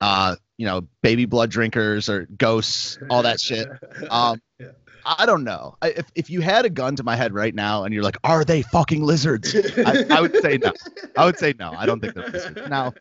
uh, 0.00 0.36
you 0.58 0.66
know, 0.66 0.86
baby 1.02 1.24
blood 1.24 1.50
drinkers 1.50 2.08
or 2.08 2.26
ghosts, 2.36 2.98
all 3.10 3.22
that 3.22 3.40
shit. 3.40 3.68
Um, 4.10 4.40
Yeah. 4.58 4.68
I 5.04 5.26
don't 5.26 5.44
know. 5.44 5.76
I, 5.82 5.88
if 5.90 6.06
if 6.14 6.30
you 6.30 6.40
had 6.40 6.64
a 6.64 6.70
gun 6.70 6.96
to 6.96 7.02
my 7.02 7.16
head 7.16 7.32
right 7.34 7.54
now 7.54 7.84
and 7.84 7.92
you're 7.94 8.02
like, 8.02 8.16
are 8.24 8.44
they 8.44 8.62
fucking 8.62 9.02
lizards? 9.02 9.54
I, 9.78 10.04
I 10.10 10.20
would 10.20 10.36
say 10.42 10.58
no. 10.58 10.72
I 11.16 11.24
would 11.24 11.38
say 11.38 11.54
no. 11.58 11.72
I 11.76 11.86
don't 11.86 12.00
think 12.00 12.14
they're 12.14 12.28
lizards. 12.28 12.68
Now, 12.68 12.92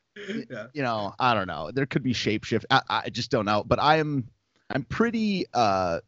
Yeah. 0.50 0.68
you 0.74 0.84
know, 0.84 1.14
I 1.20 1.34
don't 1.34 1.48
know. 1.48 1.72
There 1.74 1.86
could 1.86 2.04
be 2.04 2.14
shapeshift. 2.14 2.66
I, 2.70 2.82
I 2.90 3.10
just 3.10 3.32
don't 3.32 3.46
know. 3.46 3.64
But 3.66 3.80
I 3.80 3.98
am, 3.98 4.28
I'm 4.70 4.84
pretty. 4.84 5.46
uh 5.54 6.00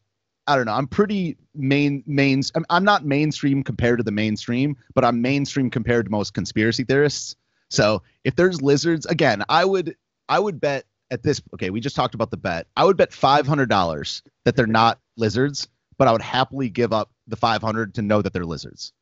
I 0.48 0.56
don't 0.56 0.66
know. 0.68 0.74
I'm 0.74 0.86
pretty 0.88 1.38
main 1.56 2.04
mains. 2.06 2.52
I'm, 2.54 2.66
I'm 2.70 2.84
not 2.84 3.04
mainstream 3.04 3.64
compared 3.64 3.98
to 3.98 4.04
the 4.04 4.12
mainstream, 4.12 4.78
but 4.94 5.04
I'm 5.04 5.20
mainstream 5.20 5.72
compared 5.72 6.06
to 6.06 6.12
most 6.12 6.36
conspiracy 6.36 6.84
theorists. 6.84 7.36
So 7.72 8.04
if 8.24 8.36
there's 8.36 8.62
lizards, 8.62 9.08
again, 9.08 9.44
I 9.50 9.66
would 9.66 9.96
I 10.30 10.38
would 10.38 10.62
bet 10.62 10.86
at 11.10 11.24
this. 11.24 11.42
Okay, 11.56 11.72
we 11.72 11.80
just 11.80 11.96
talked 11.96 12.14
about 12.14 12.30
the 12.30 12.38
bet. 12.38 12.68
I 12.78 12.86
would 12.86 12.96
bet 12.96 13.12
five 13.12 13.48
hundred 13.48 13.70
dollars 13.70 14.22
that 14.44 14.56
they're 14.56 14.68
not 14.68 15.00
lizards, 15.18 15.68
but 15.98 16.08
I 16.08 16.12
would 16.12 16.22
happily 16.22 16.70
give 16.70 16.94
up 16.94 17.10
the 17.28 17.36
five 17.36 17.62
hundred 17.62 17.96
to 17.96 18.02
know 18.02 18.22
that 18.22 18.34
they're 18.34 18.46
lizards. 18.46 18.94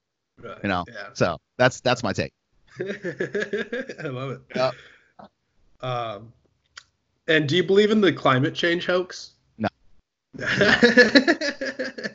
Right, 0.42 0.58
You 0.64 0.70
know. 0.70 0.86
Yeah. 0.88 1.10
So 1.14 1.38
that's 1.58 1.82
that's 1.82 2.04
my 2.04 2.14
take. 2.14 2.34
I 2.80 4.08
love 4.08 4.32
it. 4.32 4.42
Um, 5.82 6.34
and 7.28 7.48
do 7.48 7.56
you 7.56 7.64
believe 7.64 7.92
in 7.92 8.02
the 8.02 8.12
climate 8.12 8.56
change 8.56 8.86
hoax? 8.86 9.32
No. 9.58 9.68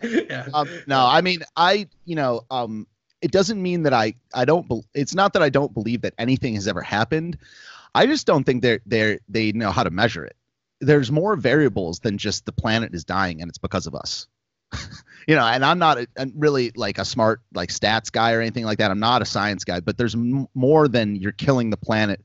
yeah. 0.03 0.49
Um, 0.53 0.69
no, 0.87 1.07
I 1.07 1.21
mean, 1.21 1.43
I, 1.57 1.87
you 2.05 2.17
know, 2.17 2.43
um, 2.51 2.87
it 3.21 3.31
doesn't 3.31 3.63
mean 3.63 3.83
that 3.85 3.93
I, 3.93 4.15
I 4.35 4.45
don't. 4.45 4.69
Be- 4.69 4.83
it's 4.95 5.15
not 5.15 5.33
that 5.35 5.43
I 5.43 5.51
don't 5.51 5.73
believe 5.73 6.03
that 6.03 6.15
anything 6.19 6.55
has 6.55 6.67
ever 6.67 6.83
happened. 6.83 7.39
I 7.95 8.07
just 8.07 8.27
don't 8.27 8.45
think 8.45 8.63
they're 8.63 8.81
they're 8.87 9.19
they 9.29 9.53
know 9.53 9.71
how 9.71 9.83
to 9.83 9.91
measure 9.91 10.25
it. 10.25 10.37
There's 10.81 11.11
more 11.11 11.37
variables 11.37 12.01
than 12.01 12.19
just 12.19 12.47
the 12.47 12.53
planet 12.53 12.95
is 12.95 13.05
dying 13.05 13.43
and 13.43 13.49
it's 13.49 13.59
because 13.59 13.87
of 13.87 13.95
us. 13.95 14.29
you 15.29 15.35
know, 15.35 15.45
and 15.45 15.65
I'm 15.65 15.79
not 15.79 15.99
really 16.35 16.73
like 16.75 16.99
a 16.99 17.05
smart 17.05 17.41
like 17.55 17.71
stats 17.71 18.11
guy 18.11 18.33
or 18.33 18.41
anything 18.41 18.65
like 18.65 18.79
that. 18.79 18.91
I'm 18.91 19.01
not 19.01 19.23
a 19.23 19.27
science 19.27 19.65
guy, 19.65 19.81
but 19.81 19.97
there's 19.97 20.15
m- 20.15 20.49
more 20.55 20.89
than 20.89 21.17
you're 21.17 21.33
killing 21.33 21.71
the 21.71 21.77
planet. 21.77 22.25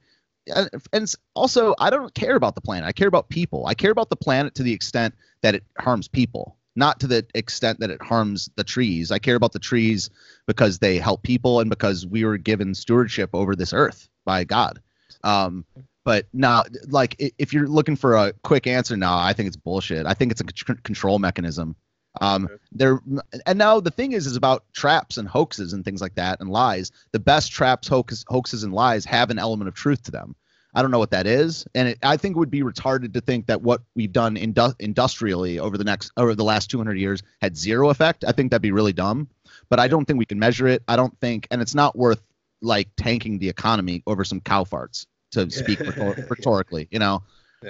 And 0.54 0.70
and 0.92 1.14
also, 1.36 1.74
I 1.80 1.90
don't 1.90 2.14
care 2.14 2.36
about 2.36 2.56
the 2.56 2.62
planet. 2.62 2.88
I 2.88 2.92
care 2.92 3.08
about 3.08 3.30
people. 3.30 3.66
I 3.66 3.74
care 3.74 3.92
about 3.92 4.10
the 4.10 4.16
planet 4.16 4.56
to 4.56 4.64
the 4.64 4.74
extent 4.74 5.16
that 5.42 5.56
it 5.56 5.64
harms 5.80 6.08
people, 6.08 6.58
not 6.76 7.00
to 7.02 7.08
the 7.08 7.26
extent 7.34 7.80
that 7.80 7.90
it 7.90 8.02
harms 8.02 8.50
the 8.56 8.64
trees. 8.64 9.12
I 9.12 9.20
care 9.20 9.36
about 9.36 9.54
the 9.54 9.60
trees 9.60 10.10
because 10.48 10.80
they 10.80 10.98
help 10.98 11.24
people 11.24 11.60
and 11.60 11.70
because 11.70 12.06
we 12.06 12.26
were 12.26 12.38
given 12.38 12.76
stewardship 12.76 13.30
over 13.34 13.56
this 13.56 13.74
earth 13.74 14.10
by 14.26 14.44
God. 14.44 14.82
Um, 15.24 15.66
but 16.04 16.28
now, 16.34 16.64
like, 16.88 17.16
if 17.38 17.54
you're 17.54 17.68
looking 17.68 17.96
for 17.96 18.16
a 18.16 18.34
quick 18.44 18.68
answer 18.68 18.98
now, 18.98 19.18
I 19.18 19.32
think 19.34 19.48
it's 19.48 19.56
bullshit. 19.56 20.06
I 20.06 20.14
think 20.14 20.32
it's 20.32 20.42
a 20.42 20.76
control 20.76 21.18
mechanism. 21.18 21.76
Um, 22.22 22.50
there, 22.72 23.00
and 23.46 23.58
now 23.58 23.80
the 23.80 23.92
thing 23.92 24.12
is, 24.12 24.28
is 24.28 24.36
about 24.36 24.64
traps 24.74 25.18
and 25.18 25.28
hoaxes 25.28 25.74
and 25.74 25.84
things 25.84 26.02
like 26.02 26.16
that 26.16 26.40
and 26.40 26.50
lies. 26.50 26.92
The 27.12 27.20
best 27.20 27.52
traps, 27.52 27.88
hoax, 27.88 28.24
hoaxes, 28.28 28.64
and 28.64 28.74
lies 28.74 29.06
have 29.06 29.30
an 29.30 29.40
element 29.40 29.68
of 29.68 29.74
truth 29.74 30.04
to 30.04 30.12
them. 30.12 30.36
I 30.76 30.82
don't 30.82 30.90
know 30.90 31.00
what 31.00 31.12
that 31.12 31.28
is, 31.28 31.68
and 31.76 31.90
it, 31.90 32.00
I 32.02 32.18
think 32.18 32.36
it 32.36 32.40
would 32.40 32.50
be 32.50 32.64
retarded 32.64 33.14
to 33.14 33.22
think 33.22 33.46
that 33.46 33.62
what 33.62 33.82
we've 33.96 34.12
done 34.12 34.36
indu- 34.38 34.76
industrially 34.80 35.60
over 35.60 35.78
the 35.78 35.84
next 35.84 36.12
over 36.18 36.34
the 36.34 36.44
last 36.44 36.72
200 36.72 36.98
years 36.98 37.22
had 37.42 37.56
zero 37.56 37.90
effect. 37.90 38.26
I 38.28 38.32
think 38.32 38.50
that'd 38.50 38.62
be 38.64 38.72
really 38.72 38.94
dumb, 38.94 39.28
but 39.70 39.80
I 39.80 39.88
don't 39.88 40.06
think 40.06 40.18
we 40.18 40.26
can 40.26 40.40
measure 40.40 40.68
it. 40.68 40.82
I 40.88 40.96
don't 40.96 41.16
think, 41.20 41.48
and 41.52 41.62
it's 41.62 41.76
not 41.76 41.96
worth 41.96 42.22
like 42.62 42.90
tanking 42.98 43.38
the 43.38 43.50
economy 43.50 44.02
over 44.08 44.24
some 44.24 44.42
cow 44.42 44.64
farts 44.64 45.06
to 45.32 45.50
speak 45.52 45.80
rhetor- 45.80 46.26
rhetorically, 46.30 46.88
you 46.90 46.98
know. 47.00 47.22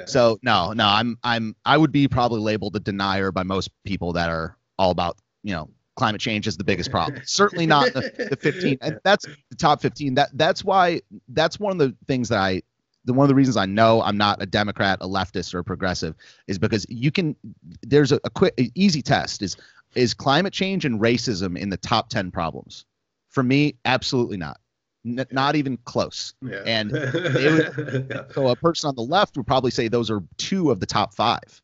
So 0.06 0.40
no, 0.44 0.74
no, 0.74 0.86
I'm 0.86 1.18
I'm 1.24 1.56
I 1.66 1.78
would 1.78 1.92
be 1.92 2.08
probably 2.08 2.42
labeled 2.42 2.76
a 2.76 2.80
denier 2.80 3.32
by 3.32 3.44
most 3.44 3.70
people 3.84 4.14
that 4.14 4.30
are 4.30 4.58
all 4.78 4.92
about 4.92 5.18
you 5.44 5.54
know 5.54 5.70
climate 5.96 6.22
change 6.22 6.48
is 6.48 6.58
the 6.58 6.64
biggest 6.64 6.92
problem. 6.92 7.22
Certainly 7.26 7.68
not 7.68 7.94
the, 7.94 8.28
the 8.30 8.36
15, 8.42 8.78
and 8.82 9.00
that's 9.04 9.26
the 9.26 9.56
top 9.56 9.82
15. 9.82 10.16
That 10.16 10.30
that's 10.34 10.64
why 10.64 11.02
that's 11.30 11.60
one 11.60 11.72
of 11.72 11.78
the 11.78 11.96
things 12.08 12.30
that 12.30 12.40
I 12.40 12.62
the 13.06 13.14
one 13.14 13.26
of 13.26 13.30
the 13.30 13.36
reasons 13.36 13.58
I 13.58 13.66
know 13.66 14.02
I'm 14.02 14.18
not 14.18 14.42
a 14.42 14.46
Democrat, 14.46 15.00
a 15.02 15.08
leftist, 15.08 15.54
or 15.54 15.60
a 15.60 15.64
progressive 15.64 16.16
is 16.48 16.58
because 16.58 16.86
you 16.90 17.12
can. 17.12 17.36
There's 17.82 18.12
a, 18.12 18.20
a 18.24 18.30
quick, 18.30 18.54
easy 18.76 19.02
test 19.02 19.42
is 19.42 19.58
is 19.96 20.14
climate 20.14 20.54
change 20.54 20.86
and 20.86 21.00
racism 21.00 21.58
in 21.58 21.70
the 21.70 21.78
top 21.78 22.10
10 22.10 22.32
problems. 22.32 22.86
For 23.30 23.44
me, 23.44 23.76
absolutely 23.86 24.38
not. 24.38 24.60
N- 25.06 25.26
not 25.32 25.56
even 25.56 25.78
close. 25.86 26.34
Yeah. 26.42 26.64
And 26.66 26.92
they 26.92 27.52
would, 27.52 28.32
so 28.34 28.48
a 28.48 28.56
person 28.56 28.88
on 28.88 28.96
the 28.96 29.04
left 29.04 29.36
would 29.38 29.48
probably 29.48 29.72
say 29.72 29.88
those 29.88 30.10
are 30.10 30.24
two 30.38 30.72
of 30.72 30.80
the 30.80 30.86
top 30.86 31.14
five. 31.14 31.62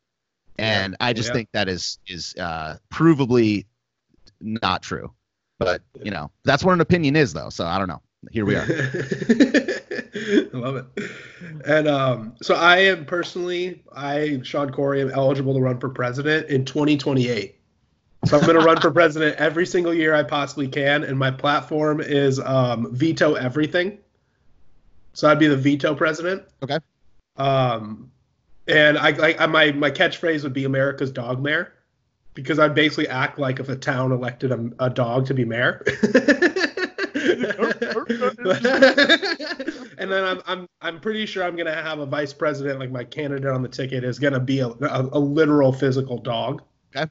And 0.57 0.97
I 0.99 1.13
just 1.13 1.29
Yeah. 1.29 1.33
think 1.33 1.49
that 1.53 1.69
is 1.69 1.99
is 2.07 2.35
uh, 2.35 2.77
provably 2.93 3.65
not 4.41 4.81
true. 4.81 5.11
But 5.57 5.81
you 6.03 6.11
know, 6.11 6.31
that's 6.43 6.63
what 6.63 6.73
an 6.73 6.81
opinion 6.81 7.15
is, 7.15 7.33
though. 7.33 7.49
So 7.49 7.65
I 7.65 7.77
don't 7.77 7.87
know. 7.87 8.01
Here 8.31 8.45
we 8.45 8.55
are. 8.55 8.63
I 8.63 10.49
love 10.53 10.75
it. 10.75 10.85
And 11.65 11.87
um, 11.87 12.35
so 12.41 12.55
I 12.55 12.77
am 12.79 13.05
personally, 13.05 13.83
I, 13.95 14.41
Sean 14.43 14.71
Corey, 14.71 15.01
am 15.01 15.11
eligible 15.11 15.53
to 15.53 15.61
run 15.61 15.79
for 15.79 15.87
president 15.89 16.49
in 16.49 16.65
2028. 16.65 17.58
So 18.25 18.37
I'm 18.37 18.45
going 18.45 18.59
to 18.59 18.65
run 18.65 18.79
for 18.81 18.91
president 18.91 19.37
every 19.37 19.65
single 19.65 19.93
year 19.93 20.13
I 20.13 20.23
possibly 20.23 20.67
can. 20.67 21.03
And 21.03 21.17
my 21.17 21.31
platform 21.31 22.01
is 22.01 22.39
um, 22.39 22.93
veto 22.93 23.35
everything. 23.35 23.97
So 25.13 25.29
I'd 25.29 25.39
be 25.39 25.47
the 25.47 25.57
veto 25.57 25.95
president. 25.95 26.43
Okay. 26.61 26.79
Um, 27.37 28.11
and 28.67 28.97
I, 28.97 29.09
I, 29.09 29.35
I 29.39 29.45
my 29.47 29.71
my 29.71 29.89
catchphrase 29.89 30.43
would 30.43 30.53
be 30.53 30.65
America's 30.65 31.11
dog 31.11 31.41
mayor, 31.41 31.73
because 32.33 32.59
I'd 32.59 32.75
basically 32.75 33.07
act 33.07 33.39
like 33.39 33.59
if 33.59 33.69
a 33.69 33.75
town 33.75 34.11
elected 34.11 34.51
a, 34.51 34.69
a 34.79 34.89
dog 34.89 35.25
to 35.27 35.33
be 35.33 35.45
mayor. 35.45 35.83
and 39.97 40.11
then 40.11 40.23
I'm, 40.23 40.41
I'm 40.45 40.67
I'm 40.81 40.99
pretty 40.99 41.25
sure 41.25 41.43
I'm 41.43 41.55
gonna 41.55 41.73
have 41.73 41.99
a 41.99 42.05
vice 42.05 42.33
president 42.33 42.79
like 42.79 42.91
my 42.91 43.03
candidate 43.03 43.51
on 43.51 43.61
the 43.61 43.67
ticket 43.67 44.03
is 44.03 44.19
gonna 44.19 44.39
be 44.39 44.59
a, 44.59 44.67
a, 44.67 45.09
a 45.13 45.19
literal 45.19 45.73
physical 45.73 46.17
dog. 46.17 46.61
Okay. 46.95 47.09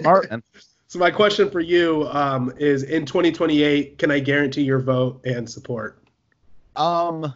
Smart. 0.00 0.30
So 0.90 0.98
my 0.98 1.10
question 1.10 1.50
for 1.50 1.60
you 1.60 2.08
um, 2.12 2.50
is: 2.56 2.82
In 2.82 3.04
2028, 3.04 3.98
can 3.98 4.10
I 4.10 4.20
guarantee 4.20 4.62
your 4.62 4.78
vote 4.78 5.20
and 5.26 5.48
support 5.48 6.02
Um, 6.76 7.34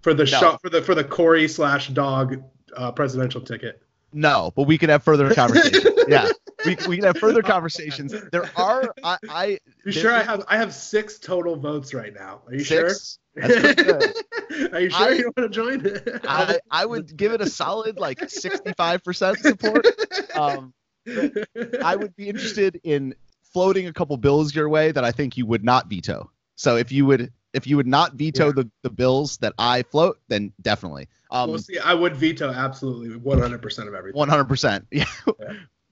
for 0.00 0.14
the 0.14 0.22
No. 0.24 0.26
shot 0.26 0.62
for 0.62 0.70
the 0.70 0.80
for 0.80 0.94
the 0.94 1.04
Corey 1.04 1.48
slash 1.48 1.88
dog 1.88 2.42
uh, 2.74 2.90
presidential 2.92 3.42
ticket? 3.42 3.82
no, 4.14 4.54
but 4.56 4.62
we 4.62 4.78
could 4.78 4.88
have 4.88 5.02
further 5.02 5.34
conversations. 5.34 5.84
yeah, 6.08 6.30
we, 6.64 6.78
we 6.86 6.96
can 6.96 7.04
have 7.04 7.18
further 7.18 7.42
conversations. 7.42 8.14
There 8.32 8.48
are 8.56 8.94
I, 9.04 9.18
I 9.28 9.58
You 9.84 9.92
sure 9.92 10.14
I 10.14 10.22
have 10.22 10.44
I 10.48 10.56
have 10.56 10.72
six 10.72 11.18
total 11.18 11.56
votes 11.56 11.92
right 11.92 12.14
now? 12.14 12.40
Are 12.46 12.54
you 12.54 12.64
Six? 12.64 13.18
sure? 13.36 13.48
That's. 13.48 14.22
Are 14.72 14.80
you 14.80 14.88
sure 14.88 15.08
I- 15.08 15.10
you 15.12 15.30
want 15.36 15.36
to 15.36 15.48
join? 15.50 16.20
I, 16.26 16.58
I 16.70 16.86
would 16.86 17.14
give 17.18 17.32
it 17.32 17.42
a 17.42 17.46
solid 17.46 18.00
like 18.00 18.18
65% 18.20 19.36
support. 19.40 19.86
Um, 20.34 20.72
but 20.72 20.77
I 21.82 21.96
would 21.96 22.14
be 22.16 22.28
interested 22.28 22.80
in 22.84 23.14
floating 23.52 23.86
a 23.86 23.92
couple 23.92 24.16
bills 24.16 24.54
your 24.54 24.68
way 24.68 24.92
that 24.92 25.04
I 25.04 25.10
think 25.12 25.36
you 25.36 25.46
would 25.46 25.64
not 25.64 25.88
veto. 25.88 26.30
So 26.56 26.76
if 26.76 26.92
you 26.92 27.06
would 27.06 27.32
if 27.54 27.66
you 27.66 27.76
would 27.76 27.86
not 27.86 28.14
veto 28.14 28.52
the, 28.52 28.70
the 28.82 28.90
bills 28.90 29.38
that 29.38 29.54
I 29.58 29.82
float, 29.82 30.18
then 30.28 30.52
definitely. 30.60 31.08
Um, 31.30 31.50
well, 31.50 31.58
see, 31.58 31.78
I 31.78 31.94
would 31.94 32.14
veto 32.14 32.50
absolutely 32.52 33.18
100% 33.18 33.88
of 33.88 33.94
everything. 33.94 34.20
100%. 34.20 34.86
Yeah. 34.92 35.04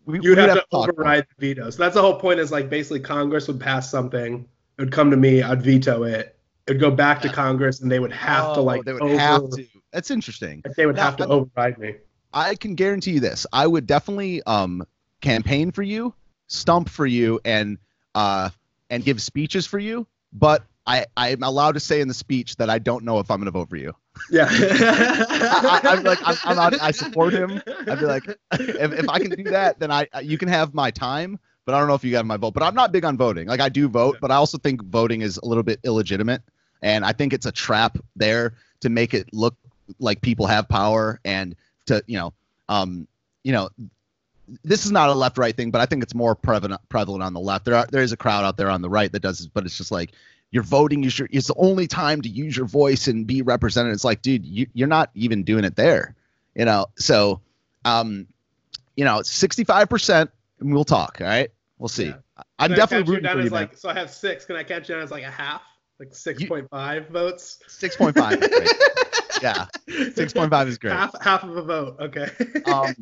We, 0.05 0.21
You 0.21 0.31
would 0.31 0.39
we 0.39 0.45
have 0.45 0.55
to 0.55 0.65
override 0.71 1.27
the 1.37 1.49
veto. 1.49 1.71
So 1.71 1.83
that's 1.83 1.95
the 1.97 2.01
whole 2.03 2.21
point. 2.21 2.39
Is 2.39 2.53
like 2.53 2.71
basically 2.71 3.01
Congress 3.01 3.49
would 3.49 3.59
pass 3.59 3.91
something, 3.91 4.47
it 4.79 4.83
would 4.83 4.93
come 4.93 5.11
to 5.11 5.17
me, 5.17 5.43
I'd 5.43 5.63
veto 5.63 6.05
it. 6.05 6.39
It 6.69 6.73
would 6.73 6.81
go 6.81 6.91
back 6.93 7.23
to 7.23 7.29
Congress, 7.29 7.81
and 7.81 7.91
they 7.91 7.99
would 7.99 8.13
have 8.13 8.55
to 8.55 8.61
Oh, 8.61 8.65
like 8.65 8.85
they 8.85 8.93
would 8.93 9.03
over- 9.03 9.19
have 9.19 9.51
to. 9.51 9.67
That's 9.93 10.11
interesting. 10.13 10.63
they 10.77 10.87
would 10.87 10.95
Now, 10.97 11.03
have 11.03 11.17
to 11.17 11.27
override 11.27 11.79
me. 11.79 11.95
I 12.33 12.55
can 12.55 12.75
guarantee 12.77 13.13
you 13.13 13.21
this. 13.21 13.47
I 13.53 13.67
would 13.67 13.87
definitely 13.87 14.43
um 14.45 14.85
campaign 15.21 15.71
for 15.73 15.83
you, 15.83 16.15
stump 16.47 16.89
for 16.89 17.07
you, 17.07 17.41
and 17.45 17.79
uh 18.15 18.51
and 18.91 19.05
give 19.05 19.21
speeches 19.21 19.67
for 19.67 19.79
you. 19.79 20.07
But 20.33 20.65
I 20.87 21.07
I'm 21.17 21.43
allowed 21.43 21.73
to 21.73 21.81
say 21.81 22.01
in 22.01 22.09
the 22.09 22.15
speech 22.15 22.57
that 22.57 22.71
I 22.71 22.79
don't 22.79 23.05
know 23.05 23.19
if 23.19 23.31
I'm 23.31 23.39
going 23.39 23.47
to 23.47 23.51
vote 23.51 23.69
for 23.69 23.77
you. 23.77 23.93
Yeah. 24.31 24.49
I, 24.51 25.81
I'm 25.85 26.05
like 26.05 26.19
I'm, 26.25 26.37
I'm 26.45 26.59
out, 26.59 26.81
I 26.81 26.91
support 26.91 27.33
him. 27.33 27.61
I'd 27.67 27.99
be 27.99 28.07
like, 28.07 28.25
if, 28.53 28.93
if 28.93 29.09
I 29.09 29.19
can 29.19 29.31
do 29.31 29.45
that, 29.45 29.79
then 29.79 29.91
I 29.91 30.07
you 30.23 30.39
can 30.39 30.49
have 30.49 30.75
my 30.75 30.91
time. 30.91 31.39
But 31.65 31.75
I 31.75 31.81
don't 31.81 31.89
know 31.89 31.95
if 31.95 32.05
you 32.05 32.13
got 32.13 32.25
my 32.25 32.37
vote. 32.37 32.55
But 32.55 32.63
I'm 32.63 32.75
not 32.75 32.93
big 32.93 33.05
on 33.05 33.17
voting. 33.17 33.49
Like 33.49 33.61
I 33.61 33.69
do 33.69 33.89
vote, 33.89 34.19
but 34.21 34.31
I 34.31 34.37
also 34.37 34.57
think 34.57 34.85
voting 34.85 35.23
is 35.23 35.37
a 35.39 35.45
little 35.45 35.65
bit 35.65 35.81
illegitimate, 35.83 36.43
and 36.81 37.05
I 37.05 37.13
think 37.13 37.33
it's 37.33 37.47
a 37.47 37.53
trap 37.53 37.99
there 38.15 38.55
to 38.81 38.89
make 38.89 39.15
it 39.15 39.29
look 39.33 39.57
like 39.99 40.21
people 40.21 40.47
have 40.47 40.69
power 40.69 41.21
and 41.25 41.57
to 41.87 42.03
you 42.07 42.19
know 42.19 42.33
um 42.69 43.07
you 43.43 43.53
know 43.53 43.69
this 44.63 44.85
is 44.85 44.93
not 44.93 45.09
a 45.09 45.13
left 45.13 45.39
right 45.39 45.57
thing 45.57 45.71
but 45.71 45.81
i 45.81 45.87
think 45.87 46.03
it's 46.03 46.15
more 46.15 46.35
prevalent 46.35 46.81
prevalent 46.89 47.23
on 47.23 47.33
the 47.33 47.41
left. 47.41 47.65
There 47.65 47.75
are 47.75 47.87
there 47.91 48.03
is 48.03 48.13
a 48.13 48.17
crowd 48.17 48.45
out 48.45 48.57
there 48.57 48.71
on 48.71 48.83
the 48.83 48.89
right 48.89 49.11
that 49.13 49.21
does 49.21 49.39
this 49.39 49.47
but 49.47 49.65
it's 49.65 49.77
just 49.77 49.91
like 49.91 50.13
you're 50.51 50.63
voting 50.63 51.03
you 51.03 51.11
should, 51.11 51.29
it's 51.33 51.49
the 51.49 51.57
only 51.57 51.89
time 51.89 52.23
to 52.23 52.29
use 52.29 52.57
your 52.57 52.67
voice 52.67 53.09
and 53.09 53.27
be 53.27 53.43
represented. 53.43 53.93
It's 53.93 54.05
like 54.05 54.23
dude 54.23 54.47
you, 54.47 54.67
you're 54.75 54.89
not 54.89 55.11
even 55.15 55.43
doing 55.43 55.65
it 55.65 55.77
there 55.77 56.15
you 56.55 56.65
know? 56.65 56.87
So 56.97 57.41
um 57.85 58.27
you 58.97 59.05
know 59.05 59.19
65% 59.19 60.29
and 60.61 60.73
we'll 60.73 60.85
talk 60.85 61.19
all 61.21 61.27
right? 61.27 61.51
We'll 61.79 61.89
see. 61.89 62.15
I'm 62.59 62.73
definitely 62.73 63.11
rooting 63.11 63.25
down 63.25 63.37
for 63.37 63.43
you 63.43 63.51
like 63.51 63.77
so 63.77 63.89
I 63.89 63.95
have 63.95 64.11
six. 64.11 64.45
Can 64.45 64.57
I 64.57 64.63
catch 64.63 64.89
you 64.89 64.95
down 64.95 65.03
as 65.05 65.11
like 65.11 65.25
a 65.25 65.31
half? 65.31 65.63
Like 65.99 66.15
six 66.15 66.45
point 66.45 66.69
five 66.71 67.09
votes? 67.09 67.59
6.5 67.69 68.17
yeah 69.43 69.67
6.5 69.89 70.67
is 70.67 70.79
great 70.79 70.93
Half 70.93 71.23
half 71.23 71.45
of 71.45 71.57
a 71.57 71.63
vote. 71.63 71.97
Okay. 72.01 72.31
um, 72.67 72.95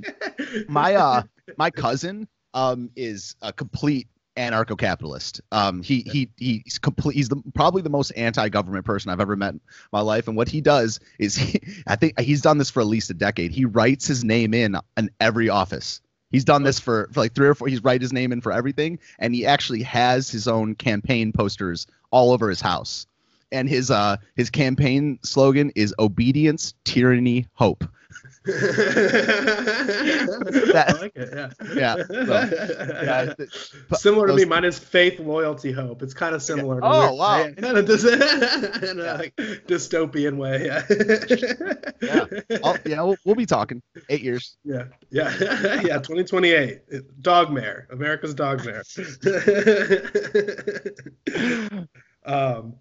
my 0.69 0.95
uh 0.95 1.23
my 1.57 1.71
cousin 1.73 2.29
um 2.53 2.91
is 2.95 3.35
a 3.43 3.53
complete 3.53 4.09
anarcho-capitalist. 4.37 5.41
Um, 5.53 5.83
he 5.83 6.03
he 6.07 6.31
he's 6.37 6.79
complete. 6.79 7.15
He's 7.15 7.29
the, 7.29 7.41
probably 7.55 7.83
the 7.83 7.91
most 7.91 8.11
anti-government 8.11 8.85
person 8.85 9.11
I've 9.11 9.21
ever 9.21 9.37
met 9.37 9.55
in 9.55 9.61
my 9.93 10.01
life. 10.01 10.29
And 10.29 10.37
what 10.37 10.49
he 10.49 10.61
does 10.61 11.01
is, 11.19 11.37
he, 11.37 11.61
I 11.87 11.97
think 11.97 12.19
he's 12.21 12.43
done 12.43 12.59
this 12.59 12.71
for 12.71 12.81
at 12.81 12.87
least 12.87 13.11
a 13.11 13.15
decade. 13.15 13.53
He 13.53 13.65
writes 13.65 14.07
his 14.07 14.25
name 14.25 14.55
in 14.55 14.77
in 14.97 15.11
every 15.21 15.49
office. 15.49 16.01
He's 16.35 16.45
done 16.45 16.65
this 16.65 16.81
for, 16.81 17.09
for 17.13 17.21
like 17.21 17.33
three 17.33 17.47
or 17.47 17.55
four. 17.55 17.69
He's 17.69 17.85
write 17.85 18.03
his 18.03 18.13
name 18.13 18.33
in 18.33 18.41
for 18.41 18.51
everything, 18.51 18.99
and 19.21 19.33
he 19.33 19.47
actually 19.47 19.85
has 19.85 20.29
his 20.29 20.49
own 20.49 20.75
campaign 20.75 21.31
posters 21.31 21.87
all 22.11 22.33
over 22.33 22.49
his 22.49 22.61
house. 22.61 23.07
And 23.55 23.69
his 23.69 23.91
uh 23.91 24.17
his 24.37 24.51
campaign 24.51 25.19
slogan 25.23 25.71
is 25.75 25.95
obedience, 25.99 26.75
tyranny, 26.85 27.47
hope. 27.55 27.85
I 28.47 28.51
like 31.01 31.13
it. 31.17 31.31
Yeah. 31.33 31.51
Yeah. 31.75 31.97
So, 31.97 32.13
yeah, 33.03 33.35
th- 33.35 33.49
but 33.89 33.99
similar 34.01 34.27
to 34.27 34.35
me, 34.35 34.45
mine 34.45 34.65
is 34.65 34.79
faith, 34.79 35.19
loyalty, 35.19 35.73
hope. 35.73 36.03
It's 36.03 36.13
kind 36.13 36.35
of 36.35 36.43
similar. 36.43 36.79
to 36.81 36.87
Oh, 36.87 37.03
yours. 37.09 37.19
wow. 37.19 37.39
Yeah, 37.39 37.51
Kind 37.53 37.79
of 37.79 37.87
dis- 37.87 38.05
in 38.91 39.01
a 39.01 39.15
like, 39.15 39.35
dystopian 39.37 40.37
way. 40.37 40.67
Yeah. 40.67 40.83
yeah. 42.03 42.59
I'll- 42.63 42.77
yeah, 42.85 43.03
we'll, 43.03 43.17
we'll 43.25 43.35
be 43.35 43.47
talking 43.47 43.83
eight 44.11 44.23
years. 44.23 44.59
Yeah, 44.65 44.85
yeah, 45.11 45.33
yeah. 45.41 45.99
2028, 45.99 47.23
dog 47.23 47.51
mayor, 47.51 47.87
America's 47.91 48.35
dog 48.35 48.63
mayor. 48.67 48.83
um, 52.27 52.75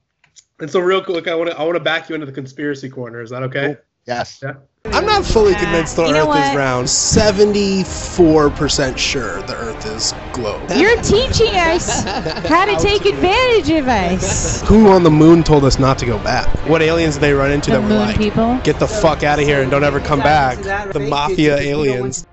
and 0.59 0.69
so 0.69 0.80
real 0.80 1.03
quick, 1.03 1.27
I 1.27 1.35
want 1.35 1.49
to 1.51 1.57
I 1.57 1.63
want 1.63 1.75
to 1.75 1.80
back 1.84 2.09
you 2.09 2.15
into 2.15 2.25
the 2.25 2.31
conspiracy 2.31 2.89
corner. 2.89 3.21
Is 3.21 3.30
that 3.31 3.43
okay? 3.43 3.77
Yes. 4.05 4.39
Yeah. 4.43 4.55
I'm 4.85 5.05
not 5.05 5.23
fully 5.25 5.55
convinced 5.55 5.95
the 5.95 6.07
You 6.07 6.11
know 6.11 6.30
Earth 6.30 6.49
is 6.51 6.57
round. 6.57 6.88
74% 6.88 8.97
sure 8.97 9.41
the 9.43 9.55
Earth 9.55 9.85
is 9.85 10.13
globe. 10.34 10.69
You're 10.75 11.01
teaching 11.01 11.55
us 11.55 12.03
how 12.45 12.65
to 12.65 12.75
take 12.81 13.05
advantage 13.05 13.69
of 13.69 13.88
us. 13.88 14.61
Who 14.67 14.89
on 14.89 15.03
the 15.03 15.09
moon 15.09 15.41
told 15.41 15.63
us 15.63 15.80
not 15.80 15.97
to 15.99 16.05
go 16.05 16.17
back? 16.19 16.47
What 16.67 16.81
aliens 16.81 17.13
did 17.15 17.21
they 17.21 17.31
run 17.31 17.49
into 17.51 17.71
The 17.71 17.77
that 17.77 17.84
were 17.84 17.89
moon 17.89 17.99
like, 17.99 18.17
people. 18.17 18.59
get 18.65 18.77
the 18.77 18.88
fuck 18.88 19.23
out 19.23 19.39
of 19.39 19.45
here 19.45 19.61
and 19.61 19.71
don't 19.71 19.85
ever 19.85 20.01
come 20.01 20.19
back? 20.19 20.57
The 20.91 20.99
mafia 20.99 21.55
aliens. 21.57 22.27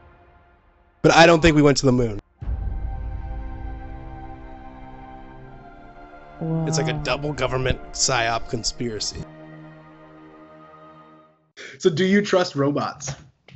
But 1.02 1.12
I 1.12 1.26
don't 1.26 1.40
think 1.40 1.54
we 1.54 1.62
went 1.62 1.76
to 1.78 1.86
the 1.86 1.92
moon. 1.92 2.18
It's 6.66 6.78
like 6.78 6.88
a 6.88 7.00
double 7.04 7.32
government 7.32 7.80
psyop 7.92 8.48
conspiracy. 8.48 9.22
So, 11.78 11.90
do 11.90 12.04
you 12.04 12.22
trust 12.22 12.54
robots? 12.54 13.12
Do 13.48 13.54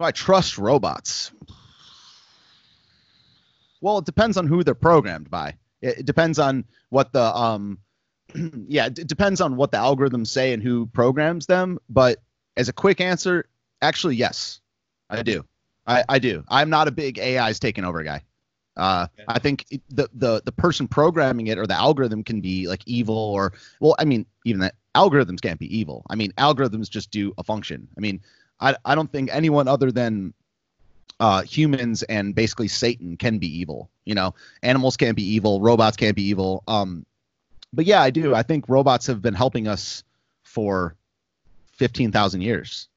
I 0.00 0.10
trust 0.10 0.58
robots? 0.58 1.32
Well, 3.80 3.98
it 3.98 4.04
depends 4.04 4.36
on 4.36 4.46
who 4.46 4.64
they're 4.64 4.74
programmed 4.74 5.30
by. 5.30 5.56
It, 5.80 5.98
it 5.98 6.06
depends 6.06 6.38
on 6.38 6.64
what 6.90 7.12
the 7.12 7.22
um, 7.22 7.78
yeah, 8.68 8.86
it 8.86 9.06
depends 9.06 9.40
on 9.40 9.56
what 9.56 9.70
the 9.70 9.78
algorithms 9.78 10.28
say 10.28 10.52
and 10.52 10.62
who 10.62 10.86
programs 10.86 11.46
them. 11.46 11.78
But 11.88 12.18
as 12.56 12.68
a 12.68 12.72
quick 12.72 13.00
answer, 13.00 13.48
actually, 13.82 14.16
yes, 14.16 14.60
I 15.08 15.22
do. 15.22 15.44
I, 15.86 16.04
I 16.08 16.18
do. 16.18 16.44
I'm 16.48 16.70
not 16.70 16.88
a 16.88 16.90
big 16.90 17.18
AI's 17.18 17.60
taking 17.60 17.84
over 17.84 18.02
guy. 18.02 18.22
Uh, 18.76 19.06
I 19.28 19.38
think 19.38 19.64
it- 19.70 19.82
the, 19.88 20.08
the 20.14 20.42
the 20.44 20.52
person 20.52 20.86
programming 20.88 21.46
it 21.46 21.58
or 21.58 21.66
the 21.66 21.74
algorithm 21.74 22.22
can 22.22 22.40
be 22.40 22.68
like 22.68 22.82
evil 22.86 23.16
or 23.16 23.52
well, 23.80 23.94
I 23.98 24.04
mean, 24.04 24.26
even 24.44 24.60
that 24.60 24.74
algorithms 24.94 25.40
can't 25.40 25.58
be 25.58 25.78
evil. 25.78 26.04
I 26.10 26.14
mean, 26.14 26.32
algorithms 26.32 26.90
just 26.90 27.10
do 27.10 27.32
a 27.38 27.42
function. 27.42 27.88
I 27.96 28.00
mean, 28.00 28.20
I 28.60 28.76
I 28.84 28.94
don't 28.94 29.10
think 29.10 29.30
anyone 29.32 29.68
other 29.68 29.90
than 29.90 30.34
uh, 31.20 31.42
humans 31.42 32.02
and 32.02 32.34
basically 32.34 32.68
Satan 32.68 33.16
can 33.16 33.38
be 33.38 33.60
evil. 33.60 33.90
You 34.04 34.14
know, 34.14 34.34
animals 34.62 34.96
can't 34.96 35.16
be 35.16 35.24
evil, 35.24 35.60
robots 35.60 35.96
can't 35.96 36.14
be 36.16 36.24
evil. 36.24 36.62
Um, 36.68 37.06
but 37.72 37.86
yeah, 37.86 38.02
I 38.02 38.10
do. 38.10 38.34
I 38.34 38.42
think 38.42 38.68
robots 38.68 39.06
have 39.06 39.22
been 39.22 39.34
helping 39.34 39.68
us 39.68 40.04
for 40.44 40.96
fifteen 41.72 42.12
thousand 42.12 42.42
years. 42.42 42.88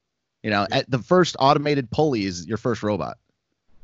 You 0.42 0.50
know, 0.50 0.66
at 0.70 0.90
the 0.90 0.98
first 0.98 1.36
automated 1.38 1.90
pulley 1.90 2.24
is 2.24 2.46
your 2.46 2.56
first 2.56 2.82
robot 2.82 3.18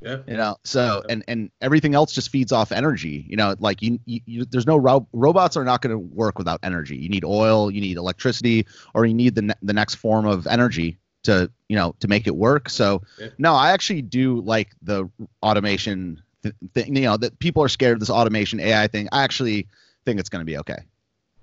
Yeah. 0.01 0.19
you 0.27 0.37
know 0.37 0.57
so 0.63 1.03
and 1.09 1.25
and 1.27 1.51
everything 1.63 1.95
else 1.95 2.13
just 2.13 2.29
feeds 2.29 2.53
off 2.53 2.71
energy 2.71 3.25
you 3.31 3.35
know 3.37 3.55
like 3.61 3.81
you, 3.81 3.99
you, 4.05 4.21
you 4.27 4.45
there's 4.45 4.67
no 4.67 4.77
ro- 4.77 5.09
robots 5.15 5.57
are 5.57 5.65
not 5.65 5.81
going 5.81 5.93
to 5.93 5.99
work 5.99 6.37
without 6.39 6.61
energy 6.63 6.97
you 6.99 7.09
need 7.09 7.25
oil 7.25 7.71
you 7.71 7.81
need 7.81 7.97
electricity 7.97 8.67
or 8.93 9.07
you 9.07 9.15
need 9.15 9.35
the 9.35 9.41
ne- 9.43 9.55
the 9.63 9.73
next 9.73 9.95
form 9.95 10.27
of 10.27 10.47
energy 10.47 10.99
to 11.23 11.51
you 11.71 11.77
know 11.77 11.95
to 12.01 12.09
make 12.09 12.27
it 12.27 12.37
work 12.37 12.69
so 12.69 13.01
Yeah. 13.19 13.29
no 13.39 13.55
i 13.55 13.71
actually 13.73 14.03
do 14.03 14.43
like 14.43 14.69
the 14.83 15.09
automation 15.43 16.23
th- 16.43 16.55
thing 16.75 16.95
you 16.95 17.03
know 17.03 17.17
that 17.17 17.39
people 17.39 17.63
are 17.63 17.69
scared 17.69 17.95
of 17.95 18.01
this 18.01 18.11
automation 18.11 18.61
ai 18.61 18.89
thing 18.89 19.09
i 19.13 19.23
actually 19.25 19.67
think 20.05 20.21
it's 20.21 20.29
going 20.29 20.41
to 20.43 20.47
be 20.47 20.59
okay 20.59 20.83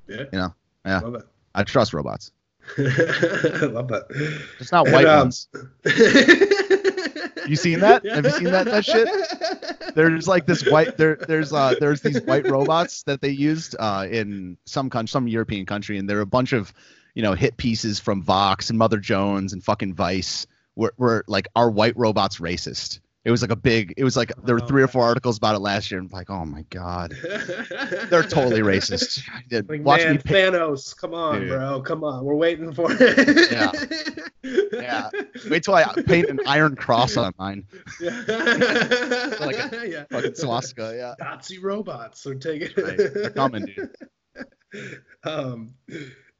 Yeah. 0.08 0.24
you 0.32 0.38
know 0.40 0.54
yeah 0.86 1.02
it. 1.16 1.24
i 1.56 1.64
trust 1.64 1.92
robots 1.92 2.32
I 2.78 2.82
love 3.66 3.90
that. 3.90 4.06
it's 4.60 4.72
not 4.72 4.86
And, 4.86 4.94
white 4.94 5.06
um, 5.08 5.20
ones 5.22 5.48
you 7.48 7.56
seen 7.56 7.80
that? 7.82 8.06
Have 8.06 8.26
you 8.26 8.32
seen 8.32 8.52
that 8.52 8.66
that 8.66 8.86
shit? 8.86 9.08
There's 9.96 10.28
like 10.28 10.46
this 10.46 10.66
white 10.70 10.98
there 10.98 11.16
there's 11.16 11.54
uh 11.54 11.76
there's 11.80 12.02
these 12.02 12.22
white 12.22 12.50
robots 12.50 13.04
that 13.04 13.22
they 13.22 13.30
used 13.30 13.76
uh 13.80 14.08
in 14.10 14.58
some 14.66 14.90
country 14.90 15.12
some 15.12 15.28
european 15.28 15.66
country 15.66 15.98
and 15.98 16.10
there 16.10 16.18
are 16.18 16.22
a 16.22 16.26
bunch 16.26 16.54
of 16.54 16.74
you 17.14 17.22
know 17.22 17.34
hit 17.34 17.58
pieces 17.58 18.00
from 18.00 18.24
vox 18.24 18.70
and 18.70 18.80
mother 18.80 18.98
jones 18.98 19.54
and 19.54 19.64
fucking 19.64 19.94
vice 19.94 20.48
where, 20.74 20.94
where 20.98 21.24
like 21.28 21.48
are 21.56 21.70
white 21.70 21.96
robots 21.96 22.40
racist 22.40 23.00
it 23.26 23.32
was 23.32 23.42
like 23.42 23.52
a 23.52 23.56
big 23.56 23.94
it 23.98 24.04
was 24.04 24.18
like 24.18 24.32
there 24.44 24.56
were 24.56 24.62
three 24.62 24.84
or 24.84 24.88
four 24.88 25.04
articles 25.04 25.38
about 25.38 25.56
it 25.56 25.60
last 25.60 25.90
year 25.90 26.00
and 26.00 26.12
like 26.12 26.30
oh 26.30 26.46
my 26.46 26.64
god 26.70 27.14
they're 28.10 28.24
totally 28.24 28.62
racist 28.62 29.22
Like, 29.70 29.84
watch 29.84 30.02
man, 30.04 30.14
me 30.14 30.18
pick, 30.18 30.54
Thanos, 30.54 30.96
come 30.96 31.14
on, 31.14 31.42
Dude. 31.42 31.50
bro, 31.50 31.82
come 31.82 32.04
on, 32.04 32.24
we're 32.24 32.36
waiting 32.36 32.74
for 32.74 32.88
it. 32.90 33.52
Yeah. 33.52 33.72
yeah 34.74 35.10
wait 35.50 35.64
till 35.64 35.76
i 35.76 35.84
paint 36.06 36.30
an 36.30 36.40
iron 36.46 36.76
cross 36.76 37.16
on 37.18 37.34
mine 37.40 37.66
yeah. 38.02 38.24
like 39.40 39.58
a 39.72 39.88
yeah. 39.88 40.04
fucking 40.12 40.36
swastika 40.36 40.94
yeah 40.96 41.14
Nazi 41.20 41.60
robots 41.60 42.26
are 42.26 42.36
taking. 42.36 42.70
Right, 42.84 42.98
they're 42.98 43.30
coming 43.30 43.66
dude 43.66 43.90
Um, 45.24 45.76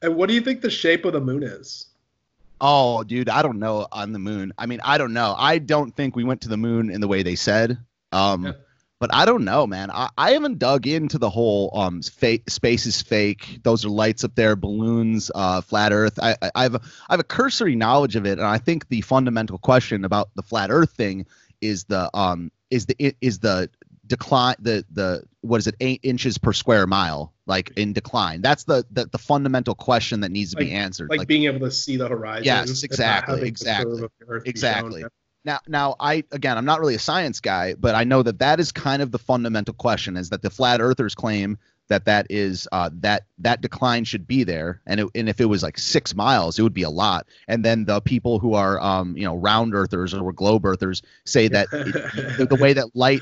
and 0.02 0.16
what 0.16 0.28
do 0.28 0.36
you 0.36 0.42
think 0.42 0.62
the 0.62 0.70
shape 0.70 1.06
of 1.06 1.14
the 1.14 1.22
moon 1.22 1.44
is? 1.44 1.93
Oh, 2.66 3.04
dude, 3.04 3.28
I 3.30 3.42
don't 3.42 3.60
know 3.60 3.88
on 3.92 4.14
the 4.14 4.20
moon. 4.20 4.54
I 4.58 4.68
mean, 4.68 4.80
I 4.86 4.98
don't 4.98 5.14
know. 5.14 5.36
I 5.38 5.58
don't 5.58 5.94
think 5.94 6.16
we 6.16 6.24
went 6.24 6.42
to 6.42 6.50
the 6.50 6.58
moon 6.58 6.90
in 6.90 7.02
the 7.02 7.10
way 7.10 7.22
they 7.22 7.36
said. 7.36 7.78
Um, 8.14 8.46
Yeah. 8.46 8.54
but 9.02 9.14
I 9.14 9.26
don't 9.26 9.44
know, 9.44 9.68
man. 9.68 9.92
I, 9.92 10.10
I 10.18 10.32
haven't 10.32 10.60
dug 10.60 10.88
into 10.88 11.18
the 11.18 11.30
whole 11.30 11.72
um 11.78 12.02
fake 12.02 12.50
space 12.50 12.86
is 12.86 13.02
fake. 13.02 13.60
Those 13.64 13.84
are 13.86 13.90
lights 13.90 14.24
up 14.24 14.36
there, 14.36 14.56
balloons, 14.56 15.30
uh, 15.36 15.60
flat 15.62 15.92
Earth. 15.92 16.20
I, 16.22 16.38
I 16.42 16.52
I 16.56 16.64
have 16.64 16.76
a, 16.76 16.82
I 17.10 17.14
have 17.14 17.20
a 17.20 17.26
cursory 17.26 17.76
knowledge 17.76 18.16
of 18.16 18.26
it, 18.26 18.40
and 18.40 18.48
I 18.48 18.60
think 18.60 18.88
the 18.88 19.02
fundamental 19.02 19.58
question 19.58 20.06
about 20.06 20.30
the 20.36 20.44
flat 20.44 20.72
Earth 20.72 20.92
thing 20.92 21.26
is 21.62 21.84
the 21.86 22.10
um 22.18 22.52
is 22.72 22.86
the 22.86 23.16
is 23.22 23.40
the 23.40 23.70
decline 24.06 24.56
the 24.60 24.86
the 24.92 25.24
what 25.42 25.58
is 25.58 25.68
it 25.68 25.76
eight 25.80 26.00
inches 26.04 26.38
per 26.38 26.52
square 26.52 26.86
mile 26.86 27.34
like 27.46 27.72
in 27.78 27.94
decline 27.94 28.42
that's 28.42 28.66
the 28.66 28.86
the, 28.92 29.06
the 29.06 29.18
fundamental 29.18 29.76
question 29.76 30.20
that 30.22 30.30
needs 30.30 30.52
to 30.52 30.58
be 30.58 30.72
answered 30.72 31.10
Like, 31.10 31.28
being 31.28 31.46
able 31.46 31.62
to 31.62 31.72
see 31.72 31.98
the 31.98 32.08
horizon. 32.08 32.46
Yes, 32.46 32.84
exactly, 32.84 33.48
exactly, 33.48 33.96
curve 33.96 34.04
of 34.04 34.12
the 34.20 34.26
Earth 34.28 34.44
be 34.44 34.50
shown. 34.50 34.52
exactly. 34.52 35.06
Now, 35.46 35.60
now, 35.68 35.96
I 36.00 36.24
again, 36.32 36.58
I'm 36.58 36.66
not 36.66 36.80
really 36.80 36.96
a 36.96 37.00
science 37.00 37.42
guy, 37.42 37.74
but 37.74 37.96
I 37.96 38.06
know 38.06 38.24
that 38.24 38.40
that 38.40 38.62
is 38.62 38.72
kind 38.72 39.02
of 39.02 39.12
the 39.12 39.20
fundamental 39.20 39.74
question: 39.74 40.16
is 40.16 40.30
that 40.30 40.42
the 40.42 40.50
flat 40.50 40.80
earthers 40.80 41.16
claim 41.16 41.58
that 41.90 42.06
that 42.06 42.28
is 42.30 42.68
uh, 42.72 42.90
that 43.02 43.24
that 43.40 43.60
decline 43.62 44.06
should 44.06 44.26
be 44.26 44.46
there, 44.46 44.82
and 44.86 45.02
it, 45.02 45.08
and 45.16 45.28
if 45.28 45.42
it 45.42 45.46
was 45.46 45.62
like 45.62 45.78
six 45.78 46.16
miles, 46.16 46.58
it 46.58 46.62
would 46.62 46.74
be 46.74 46.84
a 46.84 46.90
lot. 46.90 47.28
And 47.48 47.64
then 47.64 47.84
the 47.84 48.00
people 48.00 48.40
who 48.40 48.54
are 48.54 48.80
um, 48.80 49.18
you 49.18 49.26
know 49.26 49.36
round 49.36 49.76
earthers 49.76 50.14
or 50.14 50.32
globe 50.32 50.66
earthers 50.66 51.02
say 51.26 51.50
that 51.50 51.68
it, 51.72 51.94
the, 52.38 52.46
the 52.46 52.56
way 52.56 52.74
that 52.74 52.96
light 52.96 53.22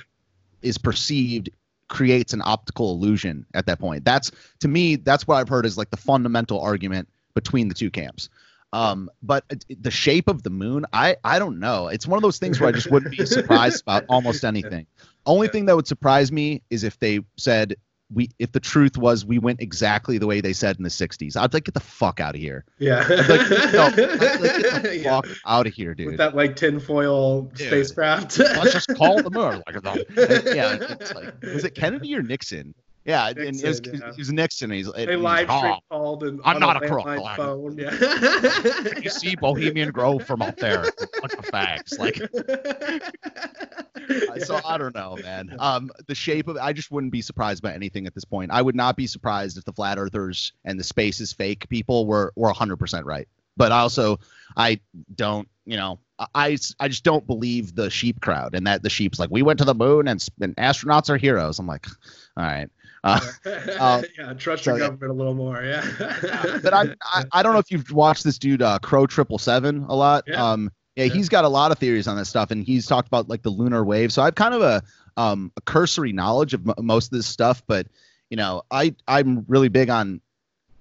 is 0.61 0.77
perceived 0.77 1.49
creates 1.87 2.31
an 2.31 2.41
optical 2.45 2.93
illusion 2.93 3.45
at 3.53 3.65
that 3.65 3.79
point. 3.79 4.05
That's 4.05 4.31
to 4.61 4.67
me, 4.67 4.95
that's 4.95 5.27
what 5.27 5.35
I've 5.35 5.49
heard 5.49 5.65
is 5.65 5.77
like 5.77 5.89
the 5.91 5.97
fundamental 5.97 6.59
argument 6.59 7.09
between 7.33 7.67
the 7.67 7.73
two 7.73 7.91
camps. 7.91 8.29
Um, 8.73 9.09
but 9.21 9.43
the 9.69 9.91
shape 9.91 10.29
of 10.29 10.43
the 10.43 10.49
moon, 10.49 10.85
I 10.93 11.17
I 11.25 11.39
don't 11.39 11.59
know. 11.59 11.89
It's 11.89 12.07
one 12.07 12.17
of 12.17 12.23
those 12.23 12.39
things 12.39 12.59
where 12.59 12.69
I 12.69 12.71
just 12.71 12.89
wouldn't 12.89 13.17
be 13.17 13.25
surprised 13.25 13.81
about 13.81 14.05
almost 14.07 14.45
anything. 14.45 14.87
Only 15.25 15.49
thing 15.49 15.65
that 15.65 15.75
would 15.75 15.87
surprise 15.87 16.31
me 16.31 16.61
is 16.69 16.83
if 16.83 16.97
they 16.97 17.19
said 17.37 17.75
we 18.13 18.29
if 18.39 18.51
the 18.51 18.59
truth 18.59 18.97
was 18.97 19.25
we 19.25 19.39
went 19.39 19.61
exactly 19.61 20.17
the 20.17 20.27
way 20.27 20.41
they 20.41 20.53
said 20.53 20.77
in 20.77 20.83
the 20.83 20.89
60s. 20.89 21.37
I'd 21.37 21.53
like 21.53 21.63
get 21.65 21.73
the 21.73 21.79
fuck 21.79 22.19
out 22.19 22.35
of 22.35 22.41
here. 22.41 22.65
Yeah. 22.79 23.05
I'd 23.07 23.29
like, 23.29 23.49
no, 23.73 23.83
I'd 23.85 24.41
like 24.41 24.61
get 24.61 24.83
the 24.83 24.97
Yeah. 25.03 25.21
fuck 25.21 25.27
out 25.45 25.67
of 25.67 25.73
here, 25.73 25.93
dude. 25.93 26.07
With 26.07 26.17
that 26.17 26.35
like 26.35 26.55
tinfoil 26.55 27.43
Dude. 27.43 27.67
spacecraft. 27.67 28.37
Let's 28.39 28.73
just 28.73 28.93
call 28.95 29.21
the 29.21 29.29
moon. 29.31 29.63
Like, 29.71 30.45
yeah, 30.55 30.77
it's 30.89 31.13
like 31.13 31.41
was 31.41 31.63
it 31.63 31.75
Kennedy 31.75 32.13
or 32.15 32.21
Nixon? 32.21 32.73
Yeah, 33.03 33.29
and 33.29 33.37
it 33.39 33.47
was, 33.47 33.63
Nixon, 33.63 33.99
yeah. 33.99 34.09
it 34.09 34.17
was 34.17 34.31
Nixon. 34.31 34.71
He's, 34.71 34.87
and 34.87 35.07
They 35.07 35.13
he's, 35.13 35.21
live 35.21 35.49
stream 35.49 35.73
"Oh, 35.73 35.79
called 35.89 36.23
and 36.23 36.39
I'm 36.45 36.59
not 36.59 36.83
a 36.83 36.87
crook. 36.87 37.05
phone. 37.35 37.77
Yeah. 37.77 37.91
you 39.01 39.09
see 39.09 39.35
Bohemian 39.35 39.91
Grove 39.91 40.23
from 40.25 40.41
up 40.43 40.57
there. 40.57 40.83
Bunch 41.19 41.33
of 41.33 41.45
fags. 41.45 41.97
Like, 41.97 42.21
so 44.43 44.59
I 44.65 44.77
don't 44.77 44.93
know, 44.93 45.17
man. 45.21 45.55
Um, 45.59 45.89
the 46.07 46.15
shape 46.15 46.47
of 46.47 46.57
I 46.57 46.73
just 46.73 46.91
wouldn't 46.91 47.11
be 47.11 47.21
surprised 47.21 47.63
by 47.63 47.73
anything 47.73 48.05
at 48.05 48.13
this 48.13 48.25
point. 48.25 48.51
I 48.51 48.61
would 48.61 48.75
not 48.75 48.95
be 48.95 49.07
surprised 49.07 49.57
if 49.57 49.65
the 49.65 49.73
flat 49.73 49.97
earthers 49.97 50.53
and 50.63 50.79
the 50.79 50.83
space 50.83 51.19
is 51.19 51.33
fake 51.33 51.67
people 51.69 52.05
were 52.05 52.33
were 52.35 52.51
100% 52.51 53.03
right. 53.05 53.27
But 53.57 53.71
also, 53.71 54.19
I 54.55 54.79
don't, 55.13 55.47
you 55.65 55.75
know, 55.75 55.99
I, 56.33 56.57
I 56.79 56.87
just 56.87 57.03
don't 57.03 57.25
believe 57.27 57.75
the 57.75 57.89
sheep 57.89 58.21
crowd 58.21 58.55
and 58.55 58.65
that 58.67 58.83
the 58.83 58.89
sheep's 58.89 59.19
like 59.19 59.29
we 59.31 59.41
went 59.41 59.59
to 59.59 59.65
the 59.65 59.73
moon 59.75 60.07
and, 60.07 60.25
and 60.39 60.55
astronauts 60.55 61.09
are 61.09 61.17
heroes. 61.17 61.59
I'm 61.59 61.67
like, 61.67 61.85
all 62.37 62.43
right. 62.43 62.69
Uh, 63.03 63.19
uh, 63.79 64.03
yeah, 64.17 64.33
trust 64.33 64.63
so, 64.63 64.71
your 64.71 64.79
yeah. 64.79 64.87
government 64.87 65.11
a 65.11 65.15
little 65.15 65.33
more. 65.33 65.63
Yeah. 65.63 65.83
but 66.63 66.73
I, 66.73 66.95
I 67.03 67.23
I 67.31 67.43
don't 67.43 67.53
know 67.53 67.59
if 67.59 67.71
you've 67.71 67.91
watched 67.91 68.23
this 68.23 68.37
dude 68.37 68.61
uh, 68.61 68.79
Crow 68.79 69.07
Triple 69.07 69.39
Seven 69.39 69.85
a 69.89 69.95
lot. 69.95 70.23
Yeah. 70.27 70.51
Um, 70.51 70.71
Yeah, 70.95 71.05
he's 71.05 71.29
got 71.29 71.45
a 71.45 71.49
lot 71.49 71.71
of 71.71 71.79
theories 71.79 72.07
on 72.07 72.17
this 72.17 72.29
stuff, 72.29 72.51
and 72.51 72.63
he's 72.63 72.85
talked 72.85 73.07
about 73.07 73.29
like 73.29 73.41
the 73.43 73.49
lunar 73.49 73.83
wave. 73.83 74.11
So 74.11 74.21
I've 74.21 74.35
kind 74.35 74.53
of 74.53 74.61
a 74.61 74.83
um 75.17 75.51
a 75.57 75.61
cursory 75.61 76.11
knowledge 76.13 76.53
of 76.53 76.67
m- 76.67 76.85
most 76.85 77.05
of 77.07 77.17
this 77.17 77.27
stuff, 77.27 77.63
but 77.65 77.87
you 78.29 78.37
know, 78.37 78.63
I 78.69 78.93
I'm 79.07 79.45
really 79.47 79.69
big 79.69 79.89
on 79.89 80.21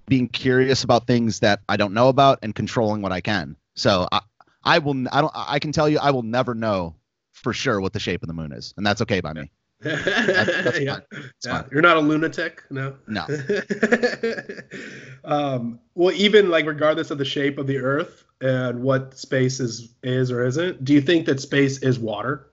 being 0.06 0.28
curious 0.28 0.82
about 0.84 1.06
things 1.06 1.40
that 1.40 1.60
I 1.68 1.76
don't 1.76 1.94
know 1.94 2.08
about 2.08 2.40
and 2.42 2.54
controlling 2.54 3.00
what 3.02 3.12
I 3.12 3.20
can. 3.20 3.56
So 3.74 4.08
I 4.12 4.20
I 4.64 4.78
will 4.78 5.06
I 5.10 5.20
don't 5.20 5.32
I 5.34 5.58
can 5.58 5.72
tell 5.72 5.88
you 5.88 5.98
I 5.98 6.10
will 6.10 6.24
never 6.24 6.54
know 6.54 6.96
for 7.32 7.52
sure 7.52 7.80
what 7.80 7.92
the 7.92 8.00
shape 8.00 8.22
of 8.22 8.26
the 8.26 8.34
moon 8.34 8.52
is, 8.52 8.74
and 8.76 8.84
that's 8.84 9.00
okay 9.02 9.20
by 9.20 9.32
me. 9.32 9.50
That's 9.80 10.78
yeah. 10.80 11.00
Yeah. 11.44 11.62
You're 11.70 11.82
not 11.82 11.96
a 11.96 12.00
lunatic, 12.00 12.62
no. 12.70 12.96
No. 13.06 13.26
um, 15.24 15.78
well, 15.94 16.14
even 16.14 16.50
like 16.50 16.66
regardless 16.66 17.10
of 17.10 17.18
the 17.18 17.24
shape 17.24 17.58
of 17.58 17.66
the 17.66 17.78
Earth 17.78 18.24
and 18.40 18.82
what 18.82 19.18
space 19.18 19.60
is 19.60 19.94
is 20.02 20.30
or 20.30 20.44
isn't, 20.44 20.84
do 20.84 20.92
you 20.92 21.00
think 21.00 21.26
that 21.26 21.40
space 21.40 21.78
is 21.82 21.98
water? 21.98 22.46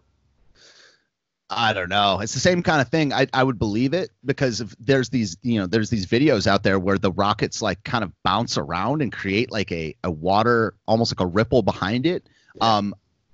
I 1.50 1.72
don't 1.72 1.88
know. 1.90 2.20
It's 2.20 2.34
the 2.34 2.42
same 2.42 2.62
kind 2.62 2.82
of 2.82 2.90
thing. 2.90 3.14
I, 3.14 3.28
I 3.34 3.42
would 3.42 3.58
believe 3.58 3.94
it 3.94 4.10
because 4.26 4.60
if 4.60 4.76
there's 4.80 5.10
these 5.10 5.38
you 5.44 5.60
know 5.60 5.66
there's 5.66 5.90
these 5.90 6.06
videos 6.06 6.46
out 6.46 6.64
there 6.64 6.78
where 6.78 6.98
the 6.98 7.12
rockets 7.12 7.62
like 7.62 7.82
kind 7.86 8.04
of 8.04 8.12
bounce 8.24 8.58
around 8.58 9.02
and 9.02 9.12
create 9.14 9.50
like 9.52 9.72
a, 9.72 9.96
a 10.04 10.12
water 10.12 10.74
almost 10.88 11.12
like 11.18 11.22
a 11.22 11.26
ripple 11.30 11.62
behind 11.62 12.06
it. 12.06 12.28
Um, 12.60 12.94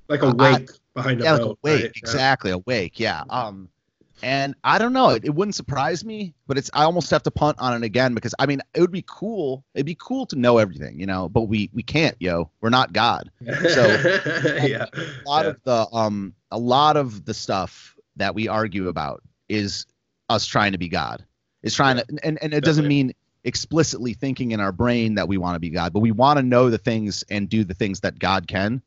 Like 0.10 0.22
a 0.22 0.32
wake 0.32 0.70
behind 0.94 1.22
a 1.22 1.24
yeah, 1.24 1.32
like 1.34 1.41
boat. 1.41 1.57
a 1.64 1.68
wake, 1.68 1.74
right? 1.74 1.84
Yeah. 1.86 1.90
exactly 1.95 2.52
a 2.52 2.60
wake. 2.60 2.99
Yeah. 2.99 3.24
Um, 3.30 3.70
and 4.22 4.56
I 4.64 4.77
don't 4.77 4.94
know. 4.94 5.10
It, 5.10 5.26
it 5.26 5.35
wouldn't 5.35 5.56
surprise 5.56 6.06
me, 6.06 6.34
but 6.48 6.57
it's 6.57 6.69
I 6.73 6.84
almost 6.84 7.10
have 7.11 7.23
to 7.23 7.31
punt 7.31 7.57
on 7.60 7.73
it 7.73 7.85
again 7.85 8.14
because 8.14 8.35
I 8.40 8.45
mean 8.45 8.61
it 8.73 8.81
would 8.81 8.91
be 8.91 9.03
cool. 9.07 9.65
It'd 9.73 9.85
be 9.85 9.98
cool 9.99 10.26
to 10.27 10.35
know 10.38 10.57
everything, 10.57 10.99
you 10.99 11.06
know. 11.06 11.30
But 11.30 11.44
we 11.44 11.69
we 11.73 11.84
can't, 11.84 12.15
yo. 12.19 12.49
We're 12.61 12.69
not 12.69 12.94
God. 12.94 13.31
So 13.45 13.88
yeah. 14.64 14.85
a 14.94 15.30
lot 15.30 15.45
of 15.45 15.61
the 15.64 15.88
um 15.91 16.34
a 16.52 16.60
lot 16.60 16.98
of 16.98 17.26
the 17.26 17.34
stuff 17.34 17.95
that 18.15 18.35
we 18.35 18.48
argue 18.48 18.88
about 18.88 19.23
is 19.49 19.85
us 20.30 20.45
trying 20.45 20.73
to 20.73 20.77
be 20.77 20.90
God. 20.90 21.26
Is 21.61 21.73
trying 21.73 21.98
to 21.98 22.06
and, 22.23 22.38
and 22.41 22.53
it 22.53 22.64
doesn't 22.64 22.88
mean 22.88 23.14
explicitly 23.44 24.14
thinking 24.14 24.52
in 24.52 24.60
our 24.60 24.72
brain 24.72 25.15
that 25.15 25.27
we 25.27 25.38
want 25.38 25.56
to 25.56 25.60
be 25.60 25.69
God, 25.69 25.94
but 25.94 25.99
we 25.99 26.11
want 26.11 26.38
to 26.38 26.44
know 26.44 26.69
the 26.69 26.77
things 26.77 27.23
and 27.30 27.49
do 27.49 27.64
the 27.64 27.73
things 27.73 28.02
that 28.02 28.19
God 28.19 28.48
can. 28.48 28.81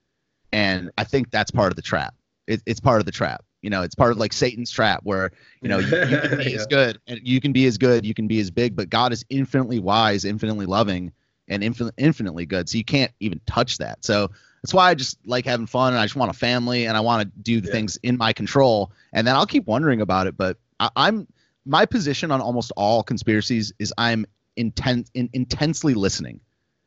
And 0.52 0.90
I 0.96 1.04
think 1.04 1.30
that's 1.30 1.50
part 1.50 1.72
of 1.72 1.76
the 1.76 1.82
trap. 1.82 2.14
It, 2.46 2.62
it's 2.64 2.80
part 2.80 3.00
of 3.00 3.06
the 3.06 3.12
trap. 3.12 3.44
You 3.66 3.70
know, 3.70 3.82
it's 3.82 3.96
part 3.96 4.12
of 4.12 4.18
like 4.18 4.32
Satan's 4.32 4.70
trap 4.70 5.00
where, 5.02 5.32
you 5.60 5.68
know, 5.68 5.78
you, 5.78 5.88
you 5.88 6.18
can 6.20 6.38
be 6.38 6.44
Yeah. 6.52 6.56
as 6.58 6.66
good 6.68 7.00
and 7.08 7.18
you 7.24 7.40
can 7.40 7.52
be 7.52 7.66
as 7.66 7.78
good, 7.78 8.06
you 8.06 8.14
can 8.14 8.28
be 8.28 8.38
as 8.38 8.48
big, 8.48 8.76
but 8.76 8.88
God 8.90 9.12
is 9.12 9.24
infinitely 9.28 9.80
wise, 9.80 10.24
infinitely 10.24 10.66
loving, 10.66 11.10
and 11.48 11.64
infin- 11.64 11.90
infinitely 11.96 12.46
good. 12.46 12.68
So 12.68 12.78
you 12.78 12.84
can't 12.84 13.10
even 13.18 13.40
touch 13.44 13.78
that. 13.78 14.04
So 14.04 14.30
that's 14.62 14.72
why 14.72 14.90
I 14.90 14.94
just 14.94 15.18
like 15.26 15.46
having 15.46 15.66
fun 15.66 15.94
and 15.94 16.00
I 16.00 16.04
just 16.04 16.14
want 16.14 16.30
a 16.30 16.38
family 16.38 16.86
and 16.86 16.96
I 16.96 17.00
want 17.00 17.22
to 17.22 17.40
do 17.42 17.60
the 17.60 17.68
things 17.68 17.98
in 18.04 18.16
my 18.16 18.32
control. 18.32 18.92
And 19.12 19.26
then 19.26 19.34
I'll 19.34 19.46
keep 19.46 19.66
wondering 19.66 20.00
about 20.00 20.28
it. 20.28 20.36
But 20.36 20.58
I, 20.78 20.90
I'm 20.94 21.26
my 21.64 21.86
position 21.86 22.30
on 22.30 22.40
almost 22.40 22.70
all 22.76 23.02
conspiracies 23.02 23.72
is 23.80 23.92
I'm 23.98 24.26
intense 24.54 25.10
in, 25.12 25.28
intensely 25.32 25.94
listening 25.94 26.38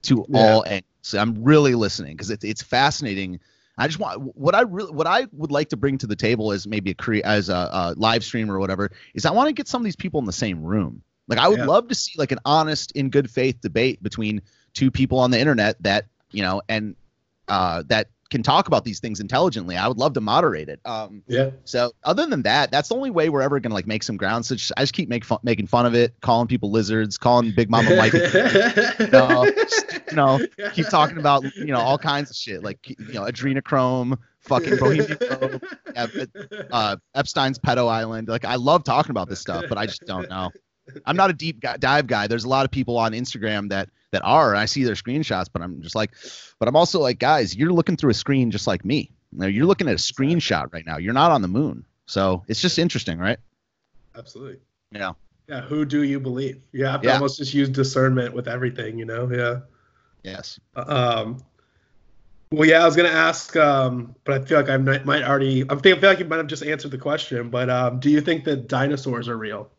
to 0.04 0.26
all 0.34 0.64
angles. 0.66 1.14
I'm 1.14 1.44
really 1.44 1.76
listening 1.76 2.16
because 2.16 2.30
it's 2.30 2.46
it's 2.46 2.62
fascinating. 2.62 3.42
I 3.80 3.88
just 3.88 4.00
want 4.00 4.36
what 4.36 4.56
I 4.56 4.62
really 4.62 4.92
what 4.92 5.08
I 5.08 5.28
would 5.32 5.52
like 5.52 5.70
to 5.70 5.78
bring 5.78 5.98
to 6.00 6.08
the 6.08 6.16
table 6.16 6.52
as 6.52 6.68
maybe 6.68 6.92
a 6.92 6.94
cre- 6.96 7.24
as 7.24 7.50
a, 7.50 7.54
a 7.54 7.94
live 7.98 8.24
stream 8.24 8.52
or 8.52 8.60
whatever 8.60 8.92
is 9.14 9.26
I 9.26 9.32
want 9.32 9.48
to 9.48 9.54
get 9.54 9.68
some 9.68 9.82
of 9.82 9.86
these 9.86 9.96
people 9.96 10.20
in 10.20 10.26
the 10.26 10.34
same 10.34 10.64
room. 10.64 11.02
Like 11.28 11.40
I 11.40 11.48
would 11.48 11.60
Yeah. 11.60 11.66
love 11.66 11.88
to 11.88 11.96
see 11.96 12.14
like 12.18 12.32
an 12.32 12.40
honest, 12.46 12.92
in 12.92 13.10
good 13.10 13.30
faith 13.30 13.62
debate 13.62 14.04
between 14.04 14.42
two 14.74 14.92
people 14.92 15.20
on 15.20 15.32
the 15.32 15.40
internet 15.40 15.82
that 15.84 16.06
you 16.32 16.42
know 16.44 16.62
and 16.68 16.96
uh, 17.48 17.84
that 17.88 18.10
can 18.30 18.44
talk 18.44 18.68
about 18.68 18.86
these 18.86 19.00
things 19.00 19.20
intelligently. 19.20 19.76
I 19.76 19.88
would 19.88 19.98
love 19.98 20.14
to 20.14 20.22
moderate 20.22 20.70
it. 20.70 20.80
Um, 20.86 21.24
yeah. 21.28 21.52
So 21.64 21.92
other 22.04 22.26
than 22.26 22.44
that, 22.44 22.72
that's 22.72 22.90
the 22.90 22.96
only 22.96 23.10
way 23.10 23.30
we're 23.30 23.42
ever 23.42 23.60
gonna 23.60 23.76
like 23.76 23.88
make 23.88 24.04
some 24.04 24.18
ground. 24.18 24.46
So 24.46 24.56
just, 24.56 24.72
I 24.78 24.82
just 24.82 24.94
keep 24.94 25.10
make 25.10 25.26
fun, 25.26 25.40
making 25.44 25.68
fun 25.68 25.86
of 25.86 25.96
it, 25.96 26.14
calling 26.22 26.48
people 26.48 26.72
lizards, 26.72 27.18
calling 27.18 27.52
Big 27.52 27.70
Mama 27.70 27.96
Mike. 27.96 28.14
no, 29.12 29.52
just, 29.52 30.02
you 30.10 30.16
know, 30.16 30.40
keep 30.74 30.88
talking 30.90 31.18
about 31.18 31.44
you 31.56 31.68
know 31.68 31.80
all 31.80 31.98
kinds 31.98 32.30
of 32.30 32.36
shit 32.36 32.64
like 32.64 32.90
you 32.90 33.14
know 33.14 33.24
adrenochrome, 33.24 34.18
fucking 34.42 34.78
Bohemian 34.78 35.18
Grove, 35.18 35.62
uh, 36.72 36.98
Epstein's 37.16 37.58
pedo 37.60 37.90
island. 37.90 38.28
Like 38.28 38.46
I 38.46 38.56
love 38.56 38.84
talking 38.84 39.12
about 39.12 39.30
this 39.30 39.40
stuff, 39.40 39.66
but 39.68 39.78
I 39.78 39.86
just 39.86 40.06
don't 40.06 40.30
know. 40.30 40.52
I'm 41.06 41.16
not 41.16 41.30
a 41.30 41.34
deep 41.34 41.60
guy, 41.60 41.78
dive 41.78 42.08
guy. 42.08 42.28
There's 42.28 42.46
a 42.46 42.50
lot 42.50 42.66
of 42.66 42.72
people 42.72 42.98
on 42.98 43.12
Instagram 43.12 43.70
that 43.70 43.90
that 44.12 44.24
are. 44.24 44.56
I 44.56 44.66
see 44.66 44.84
their 44.84 44.96
screenshots, 44.96 45.48
but 45.52 45.62
I'm 45.62 45.82
just 45.82 45.96
like, 45.96 46.12
but 46.60 46.68
I'm 46.68 46.76
also 46.76 47.00
like, 47.00 47.20
guys, 47.20 47.56
you're 47.56 47.72
looking 47.72 47.96
through 47.98 48.12
a 48.12 48.16
screen 48.16 48.52
just 48.52 48.68
like 48.68 48.84
me. 48.86 49.12
Know, 49.32 49.46
you're 49.46 49.66
looking 49.68 49.88
at 49.88 49.94
a 49.94 49.98
screenshot 49.98 50.74
right 50.74 50.86
now. 50.86 50.98
You're 50.98 51.14
not 51.14 51.32
on 51.32 51.42
the 51.42 51.48
moon, 51.48 51.86
so 52.08 52.44
it's 52.48 52.62
just 52.62 52.80
interesting, 52.80 53.20
right? 53.20 53.38
Absolutely. 54.16 54.60
Yeah. 54.92 55.14
Yeah. 55.48 55.62
Who 55.62 55.86
do 55.86 56.04
you 56.04 56.20
believe? 56.20 56.62
You 56.72 56.86
have 56.86 57.02
to 57.02 57.08
Yeah. 57.08 57.14
almost 57.16 57.38
just 57.38 57.54
use 57.54 57.70
discernment 57.70 58.34
with 58.34 58.48
everything, 58.48 58.98
you 58.98 59.06
know? 59.06 59.30
Yeah. 59.32 59.60
Yes. 60.24 60.60
Um, 60.76 61.44
well, 62.52 62.68
yeah, 62.68 62.82
I 62.82 62.86
was 62.86 62.96
gonna 62.96 63.10
ask, 63.10 63.56
um, 63.56 64.16
but 64.26 64.42
I 64.42 64.46
feel 64.46 64.58
like 64.60 64.70
I 64.70 64.78
might, 64.78 65.06
might 65.06 65.24
already. 65.24 65.64
I 65.70 65.76
feel, 65.76 65.96
I 65.96 66.00
feel 66.00 66.10
like 66.10 66.20
you 66.20 66.26
might 66.26 66.38
have 66.38 66.48
just 66.48 66.64
answered 66.64 66.92
the 66.92 66.98
question. 66.98 67.50
But 67.50 67.70
um, 67.70 68.00
do 68.00 68.10
you 68.10 68.22
think 68.22 68.44
that 68.46 68.68
dinosaurs 68.68 69.30
are 69.30 69.38
real? 69.38 69.70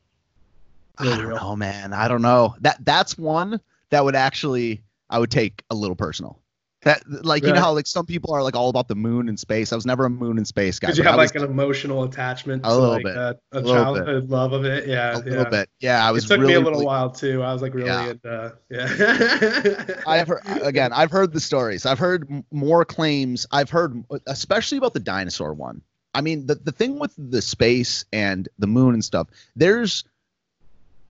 I 0.96 1.04
don't 1.04 1.28
know, 1.28 1.56
man. 1.56 1.92
I 1.92 2.06
don't 2.06 2.22
know. 2.22 2.54
That 2.60 2.84
that's 2.84 3.18
one 3.18 3.60
that 3.90 4.04
would 4.04 4.16
actually 4.16 4.82
I 5.08 5.18
would 5.18 5.30
take 5.30 5.62
a 5.70 5.74
little 5.74 5.96
personal. 5.96 6.40
That 6.82 7.02
like 7.06 7.42
you 7.42 7.52
know 7.52 7.60
how 7.60 7.74
like 7.74 7.86
some 7.86 8.06
people 8.06 8.32
are 8.32 8.42
like 8.42 8.56
all 8.56 8.70
about 8.70 8.88
the 8.88 8.94
moon 8.94 9.28
and 9.28 9.38
space. 9.38 9.70
I 9.70 9.74
was 9.76 9.84
never 9.84 10.06
a 10.06 10.10
moon 10.10 10.38
and 10.38 10.46
space 10.46 10.78
guy. 10.78 10.86
Because 10.86 10.96
you 10.96 11.04
have 11.04 11.12
I 11.12 11.16
was 11.18 11.34
like 11.34 11.42
an 11.42 11.50
emotional 11.50 12.04
attachment 12.04 12.62
A 12.64 12.68
to 12.70 12.74
little 12.74 12.90
like 12.94 13.04
bit. 13.04 13.16
a, 13.16 13.38
A 13.52 13.58
a, 13.58 13.62
childhood 13.62 14.30
love 14.30 14.54
of 14.54 14.64
it. 14.64 14.88
Yeah, 14.88 15.10
a 15.10 15.18
yeah. 15.18 15.24
little 15.24 15.44
bit. 15.44 15.68
Yeah, 15.78 16.06
I 16.06 16.10
was 16.10 16.24
it 16.24 16.28
took 16.28 16.40
really 16.40 16.54
me 16.54 16.54
a 16.54 16.60
little 16.60 16.72
really- 16.72 16.86
while 16.86 17.10
too. 17.10 17.42
I 17.42 17.52
was 17.52 17.60
like 17.60 17.74
really 17.74 17.88
Yeah. 17.88 18.08
into 18.12 18.56
yeah. 18.70 19.84
I've 20.06 20.28
heard 20.28 20.40
uh, 20.46 20.60
again. 20.62 20.94
I've 20.94 21.10
heard 21.10 21.34
the 21.34 21.40
stories. 21.40 21.84
I've 21.84 21.98
heard 21.98 22.26
more 22.50 22.86
claims. 22.86 23.46
I've 23.52 23.68
heard, 23.68 24.02
especially 24.26 24.78
about 24.78 24.94
the 24.94 25.00
dinosaur 25.00 25.52
one. 25.52 25.82
I 26.14 26.22
mean, 26.22 26.46
the 26.46 26.54
the 26.54 26.72
thing 26.72 26.98
with 26.98 27.12
the 27.18 27.42
space 27.42 28.06
and 28.10 28.48
the 28.58 28.66
moon 28.66 28.94
and 28.94 29.04
stuff. 29.04 29.28
There's 29.54 30.04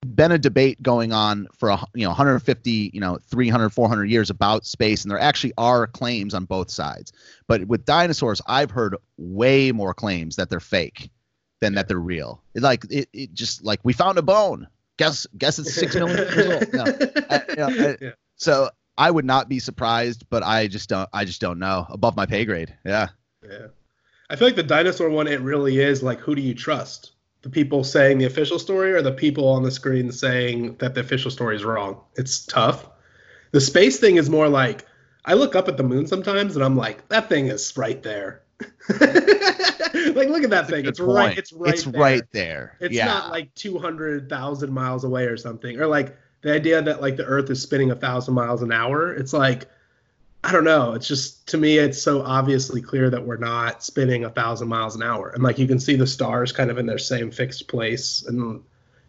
been 0.07 0.33
a 0.33 0.39
debate 0.39 0.83
going 0.83 1.13
on 1.13 1.47
for 1.59 1.69
a, 1.69 1.79
you 1.95 2.05
know 2.05 2.09
150 2.11 2.91
you 2.95 3.01
know 3.01 3.19
300 3.31 3.69
400 3.69 4.07
years 4.07 4.31
about 4.31 4.65
space 4.65 5.03
and 5.05 5.11
there 5.11 5.19
actually 5.19 5.53
are 5.59 5.87
claims 5.87 6.33
on 6.33 6.47
both 6.47 6.71
sides 6.71 7.13
but 7.47 7.67
with 7.67 7.85
dinosaurs 7.85 8.41
i've 8.47 8.71
heard 8.71 8.97
way 9.19 9.73
more 9.73 9.93
claims 9.93 10.37
that 10.37 10.49
they're 10.49 10.59
fake 10.59 11.11
than 11.61 11.75
that 11.75 11.87
they're 11.87 11.99
real 11.99 12.43
it, 12.55 12.63
like 12.63 12.85
it, 12.91 13.09
it 13.13 13.35
just 13.35 13.63
like 13.63 13.79
we 13.83 13.93
found 13.93 14.17
a 14.17 14.23
bone 14.23 14.67
guess 14.97 15.27
guess 15.37 15.59
it's 15.59 15.75
six 15.75 15.95
million 15.95 16.17
years 16.17 16.47
old 16.51 16.73
no. 16.73 16.85
I- 17.31 17.45
you 17.51 17.57
know, 17.57 17.67
I- 17.91 17.97
Yeah. 18.01 18.11
so 18.37 18.71
i 18.97 19.11
would 19.11 19.27
not 19.27 19.51
be 19.51 19.59
surprised 19.59 20.25
but 20.31 20.43
i 20.43 20.67
just 20.67 20.89
don't 20.89 21.11
i 21.13 21.27
just 21.27 21.43
don't 21.43 21.59
know 21.59 21.87
above 21.91 22.17
my 22.17 22.25
pay 22.25 22.47
grade 22.47 22.75
yeah 22.87 23.09
Yeah. 23.43 23.67
I 24.31 24.37
feel 24.37 24.47
like 24.47 24.55
the 24.57 24.63
dinosaur 24.63 25.11
one, 25.11 25.27
it 25.27 25.41
really 25.41 25.81
is 25.81 26.05
like, 26.05 26.21
who 26.21 26.37
do 26.37 26.41
you 26.41 26.55
trust? 26.55 27.11
The 27.43 27.51
people 27.51 27.85
saying 27.85 28.19
the 28.19 28.27
official 28.27 28.59
story 28.59 28.93
or 28.93 29.03
the 29.03 29.13
people 29.13 29.49
on 29.49 29.63
the 29.63 29.71
screen 29.71 30.13
saying 30.13 30.77
that 30.77 30.95
the 30.95 31.01
official 31.01 31.31
story 31.31 31.57
is 31.57 31.65
wrong? 31.65 32.01
It's 32.17 32.45
tough. 32.45 32.87
The 33.53 33.61
space 33.61 33.99
thing 33.99 34.17
is 34.17 34.29
more 34.29 34.49
like, 34.49 34.87
I 35.25 35.35
look 35.35 35.55
up 35.55 35.69
at 35.69 35.77
the 35.77 35.83
moon 35.83 36.07
sometimes 36.07 36.55
and 36.57 36.65
I'm 36.65 36.77
like, 36.77 37.09
that 37.09 37.29
thing 37.29 37.49
is 37.49 37.77
right 37.77 38.03
there. 38.03 38.43
like, 38.91 40.29
look 40.29 40.45
at 40.45 40.51
that 40.51 40.67
thing. 40.69 40.85
good 40.85 40.91
It's 40.91 41.01
right. 41.01 41.37
It's 41.37 41.53
right. 41.53 41.75
it's 41.75 41.85
there. 41.85 42.01
right 42.01 42.23
there 42.33 42.77
It's 42.81 42.95
yeah 42.95 43.07
not 43.07 43.31
like 43.31 43.55
200,000 43.55 44.73
miles 44.73 45.05
away 45.05 45.25
or 45.25 45.37
something. 45.39 45.81
Or 45.81 45.87
like 45.87 46.17
the 46.43 46.53
idea 46.53 46.83
that 46.83 47.01
like 47.01 47.17
the 47.17 47.25
earth 47.25 47.49
is 47.51 47.63
spinning 47.63 47.91
a 47.91 47.97
thousand 47.97 48.35
miles 48.35 48.63
an 48.63 48.73
hour. 48.73 49.15
It's 49.15 49.33
like, 49.33 49.67
I 50.43 50.53
don't 50.53 50.65
know. 50.65 50.95
It's 50.95 51.07
just, 51.07 51.47
to 51.49 51.59
me, 51.59 51.79
it's 51.79 52.01
so 52.01 52.23
obviously 52.23 52.81
clear 52.81 53.11
that 53.11 53.27
we're 53.27 53.37
not 53.37 53.83
spinning 53.83 54.25
a 54.25 54.31
thousand 54.31 54.69
miles 54.69 54.97
an 54.97 55.03
hour. 55.03 55.29
And 55.29 55.43
like 55.43 55.59
you 55.59 55.67
can 55.67 55.79
see 55.79 55.97
the 55.97 56.07
stars 56.07 56.51
kind 56.51 56.71
of 56.71 56.79
in 56.79 56.87
their 56.87 56.99
same 56.99 57.31
fixed 57.31 57.69
place. 57.69 58.25
And, 58.27 58.63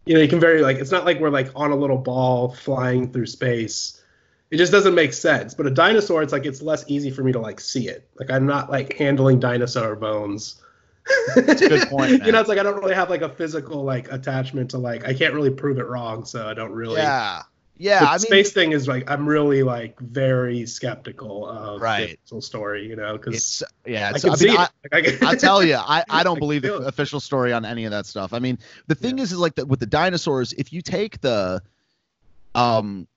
you 0.05 0.13
know, 0.13 0.19
you 0.19 0.27
can 0.27 0.41
very 0.41 0.61
like, 0.61 0.77
it's 0.77 0.91
not 0.91 1.05
like 1.05 1.19
we're 1.19 1.29
like 1.29 1.49
on 1.55 1.71
a 1.71 1.75
little 1.75 1.97
ball 1.97 2.49
flying 2.49 3.11
through 3.13 3.27
space. 3.27 4.03
It 4.49 4.57
just 4.57 4.73
doesn't 4.73 4.93
make 4.93 5.13
sense. 5.13 5.53
But 5.53 5.67
a 5.67 5.71
dinosaur, 5.71 6.21
it's 6.21 6.33
like, 6.33 6.45
it's 6.45 6.61
less 6.61 6.83
easy 6.89 7.09
for 7.09 7.23
me 7.23 7.31
to 7.31 7.39
like 7.39 7.61
see 7.61 7.87
it. 7.87 8.09
Like 8.19 8.29
I'm 8.29 8.45
not 8.45 8.69
like 8.69 8.97
handling 8.97 9.39
dinosaur 9.39 9.95
bones. 9.95 10.61
That's 11.35 11.61
a 11.61 11.69
good 11.69 11.87
point 11.87 12.11
you 12.25 12.31
know, 12.31 12.39
it's 12.39 12.49
like 12.49 12.59
I 12.59 12.63
don't 12.63 12.77
really 12.77 12.93
have 12.93 13.09
like 13.09 13.21
a 13.21 13.29
physical 13.29 13.83
like 13.83 14.11
attachment 14.11 14.69
to 14.71 14.77
like 14.77 15.05
I 15.07 15.13
can't 15.13 15.33
really 15.33 15.49
prove 15.49 15.79
it 15.79 15.87
wrong, 15.87 16.25
so 16.25 16.47
I 16.47 16.53
don't 16.53 16.71
really. 16.71 16.97
yeah 16.97 17.43
yeah 17.81 17.99
The 18.01 18.05
i 18.09 18.11
mean 18.13 18.19
space 18.19 18.53
thing 18.53 18.71
is 18.73 18.87
like 18.87 19.09
I'm 19.09 19.27
really 19.27 19.63
like 19.63 19.99
very 19.99 20.65
skeptical 20.65 21.47
of 21.49 21.81
Right. 21.81 21.97
the 22.07 22.13
official 22.13 22.41
story, 22.41 22.87
you 22.87 22.95
know, 22.95 23.13
because 23.17 23.35
it's 23.35 23.63
yeah 23.85 24.11
I 24.13 24.19
can 24.19 24.29
I, 24.31 24.35
see 24.35 24.45
mean, 24.47 24.55
it. 24.55 24.59
I, 24.59 24.67
Like, 24.93 25.07
I, 25.07 25.17
can- 25.31 25.37
tell 25.39 25.63
you, 25.63 25.75
I, 25.75 26.03
I 26.09 26.23
don't 26.23 26.37
I 26.37 26.39
believe 26.39 26.61
the 26.61 26.75
it. 26.77 26.87
official 26.87 27.19
story 27.19 27.53
on 27.53 27.65
any 27.65 27.85
of 27.85 27.91
that 27.91 28.05
stuff. 28.05 28.33
I 28.33 28.39
mean, 28.39 28.59
the 28.87 28.95
thing 28.95 29.19
is, 29.19 29.31
is 29.31 29.39
like 29.39 29.55
the, 29.55 29.65
with 29.65 29.79
the 29.79 29.85
dinosaurs, 29.87 30.53
if 30.53 30.71
you 30.71 30.81
take 30.81 31.19
the, 31.21 31.61
um, 32.55 33.07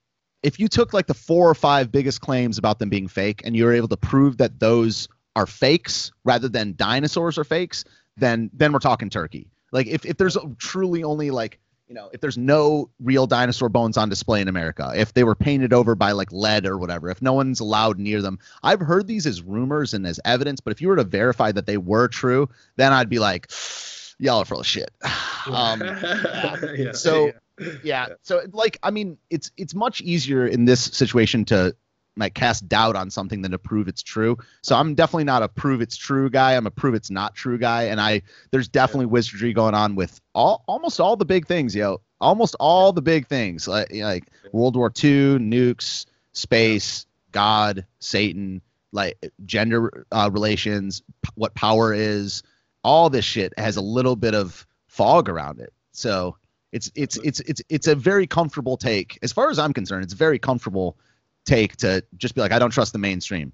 if 0.43 0.59
you 0.59 0.67
took 0.67 0.93
like 0.93 1.07
the 1.07 1.13
four 1.13 1.49
or 1.49 1.55
five 1.55 1.91
biggest 1.91 2.21
claims 2.21 2.57
about 2.57 2.79
them 2.79 2.89
being 2.89 3.07
fake, 3.07 3.41
and 3.45 3.55
you 3.55 3.65
were 3.65 3.73
able 3.73 3.87
to 3.89 3.97
prove 3.97 4.37
that 4.37 4.59
those 4.59 5.07
are 5.35 5.45
fakes 5.45 6.11
rather 6.23 6.47
than 6.49 6.75
dinosaurs 6.75 7.37
are 7.37 7.43
fakes, 7.43 7.83
then 8.17 8.49
then 8.53 8.71
we're 8.71 8.79
talking 8.79 9.09
turkey. 9.09 9.49
Like 9.71 9.87
if 9.87 10.05
if 10.05 10.17
there's 10.17 10.37
truly 10.57 11.03
only 11.03 11.31
like 11.31 11.59
you 11.87 11.95
know 11.95 12.09
if 12.13 12.21
there's 12.21 12.37
no 12.37 12.89
real 12.99 13.27
dinosaur 13.27 13.69
bones 13.69 13.97
on 13.97 14.09
display 14.09 14.41
in 14.41 14.47
America, 14.47 14.91
if 14.95 15.13
they 15.13 15.23
were 15.23 15.35
painted 15.35 15.73
over 15.73 15.95
by 15.95 16.11
like 16.11 16.31
lead 16.31 16.65
or 16.65 16.77
whatever, 16.77 17.09
if 17.09 17.21
no 17.21 17.33
one's 17.33 17.59
allowed 17.59 17.99
near 17.99 18.21
them, 18.21 18.39
I've 18.63 18.79
heard 18.79 19.07
these 19.07 19.25
as 19.25 19.41
rumors 19.41 19.93
and 19.93 20.05
as 20.07 20.19
evidence. 20.25 20.61
But 20.61 20.71
if 20.71 20.81
you 20.81 20.87
were 20.87 20.95
to 20.95 21.03
verify 21.03 21.51
that 21.51 21.65
they 21.65 21.77
were 21.77 22.07
true, 22.07 22.49
then 22.75 22.93
I'd 22.93 23.09
be 23.09 23.19
like, 23.19 23.51
y'all 24.19 24.39
are 24.39 24.45
full 24.45 24.59
of 24.59 24.67
shit. 24.67 24.91
Um, 25.47 25.79
yeah. 25.81 26.55
Yeah, 26.75 26.91
so 26.93 27.31
yeah. 27.59 27.67
yeah 27.83 28.07
so 28.23 28.41
like 28.51 28.79
i 28.81 28.89
mean 28.89 29.15
it's 29.29 29.51
it's 29.57 29.75
much 29.75 30.01
easier 30.01 30.47
in 30.47 30.65
this 30.65 30.81
situation 30.81 31.45
to 31.45 31.75
like 32.17 32.33
cast 32.33 32.67
doubt 32.67 32.95
on 32.95 33.09
something 33.09 33.41
than 33.41 33.51
to 33.51 33.59
prove 33.59 33.87
it's 33.87 34.03
true. 34.03 34.37
So 34.61 34.75
i'm 34.75 34.95
definitely 34.95 35.25
not 35.25 35.43
a 35.43 35.49
prove 35.49 35.81
it's 35.81 35.97
true 35.97 36.29
guy. 36.29 36.55
I'm 36.55 36.67
a 36.67 36.71
prove 36.71 36.95
it's 36.95 37.11
not 37.11 37.35
true 37.35 37.57
guy. 37.57 37.83
And 37.83 37.99
i 37.99 38.21
there's 38.51 38.67
definitely 38.67 39.07
wizardry 39.07 39.53
going 39.53 39.73
on 39.73 39.95
with 39.95 40.19
all 40.33 40.63
almost 40.67 40.99
all 40.99 41.15
the 41.15 41.25
big 41.25 41.47
things 41.47 41.75
yo. 41.75 42.01
Almost 42.21 42.55
all 42.59 42.93
the 42.93 43.01
big 43.01 43.27
things. 43.27 43.67
Like 43.67 43.93
like 43.93 44.25
world 44.51 44.75
war 44.75 44.91
ii 45.03 45.37
nukes 45.37 46.05
space 46.31 47.05
god 47.31 47.85
satan 47.99 48.61
like 48.91 49.17
gender 49.45 50.05
uh, 50.11 50.29
relations 50.31 51.03
p- 51.21 51.29
what 51.35 51.53
power 51.53 51.93
is. 51.93 52.43
All 52.83 53.09
this 53.09 53.25
shit 53.25 53.53
has 53.57 53.77
a 53.77 53.81
little 53.81 54.15
bit 54.15 54.33
of 54.33 54.65
fog 54.87 55.27
around 55.27 55.59
it. 55.59 55.73
So 55.91 56.37
it's 56.71 56.91
it's 56.95 57.17
it's 57.17 57.39
it's 57.41 57.61
it's 57.69 57.87
a 57.87 57.95
very 57.95 58.25
comfortable 58.25 58.77
take. 58.77 59.19
As 59.21 59.33
far 59.33 59.49
as 59.49 59.59
i'm 59.59 59.73
concerned 59.73 60.03
it's 60.03 60.13
very 60.13 60.39
comfortable 60.39 60.97
take 61.45 61.75
to 61.77 62.03
just 62.17 62.35
be 62.35 62.41
like 62.41 62.51
i 62.51 62.59
don't 62.59 62.71
trust 62.71 62.91
the 62.93 62.99
mainstream 62.99 63.51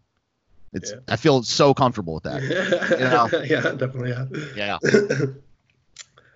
it's 0.74 0.94
i 1.10 1.16
feel 1.16 1.44
so 1.44 1.74
comfortable 1.74 2.14
with 2.14 2.24
that 2.24 2.42
you 3.00 3.04
know 3.06 3.30
yeah, 3.46 3.62
definitely. 3.74 4.10
Yeah. 4.56 4.78
yeah 4.82 5.24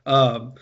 Um, 0.06 0.54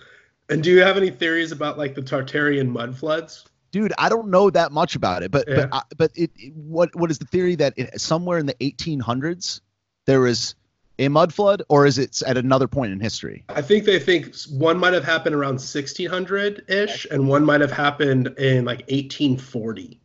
and 0.50 0.64
do 0.64 0.70
you 0.72 0.82
have 0.82 0.96
any 0.96 1.10
theories 1.10 1.52
about 1.52 1.78
like 1.78 1.96
the 1.96 2.02
Tartarian 2.02 2.70
mud 2.70 2.96
floods? 2.98 3.46
dude 3.72 3.92
i 3.98 4.08
don't 4.08 4.28
know 4.30 4.52
that 4.52 4.72
much 4.72 4.96
about 4.96 5.24
it 5.24 5.32
but 5.32 5.46
Yeah. 5.48 5.56
but 5.56 5.70
I, 5.74 5.82
but 5.98 6.12
it, 6.16 6.30
it- 6.36 6.54
what 6.56 6.96
what 6.96 7.10
is 7.12 7.18
the 7.18 7.26
theory 7.26 7.56
that 7.56 7.74
it, 7.76 8.00
somewhere 8.00 8.38
in 8.38 8.46
the 8.46 8.54
1800s 8.56 9.62
there 10.06 10.20
was 10.22 10.54
a 11.00 11.08
mud 11.08 11.34
flood 11.34 11.64
or 11.70 11.88
is 11.88 11.98
it 11.98 12.22
at 12.22 12.38
another 12.38 12.68
point 12.68 12.92
in 12.94 13.00
history 13.00 13.44
I 13.50 13.64
think 13.64 13.86
they 13.86 13.98
think 14.00 14.36
one 14.52 14.78
might 14.78 14.94
have 14.94 15.04
happened 15.04 15.34
around 15.34 15.54
1600 15.54 16.66
ish, 16.70 17.08
and 17.10 17.28
one 17.28 17.44
might 17.44 17.62
have 17.62 17.72
happened 17.72 18.28
in 18.38 18.64
like 18.64 18.82
1840. 18.92 20.00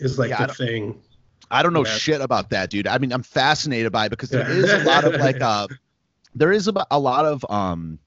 Is 0.00 0.18
like 0.18 0.30
Yeah, 0.30 0.38
the 0.42 0.46
don't- 0.48 0.56
thing. 0.56 1.02
I 1.52 1.62
don't 1.62 1.72
know 1.72 1.84
Yeah. 1.84 1.96
shit 1.96 2.20
about 2.20 2.50
that, 2.50 2.70
dude. 2.70 2.86
I 2.86 2.98
mean, 2.98 3.12
I'm 3.12 3.22
fascinated 3.24 3.90
by 3.92 4.06
it 4.06 4.10
because 4.10 4.30
there 4.30 4.48
is 4.48 4.70
a 4.72 4.84
lot 4.84 5.04
of 5.04 5.14
like 5.20 5.40
uh 5.40 5.66
there 6.34 6.52
is 6.52 6.68
about 6.68 6.86
a 6.90 6.98
lot 6.98 7.24
of 7.24 7.44
um 7.50 7.98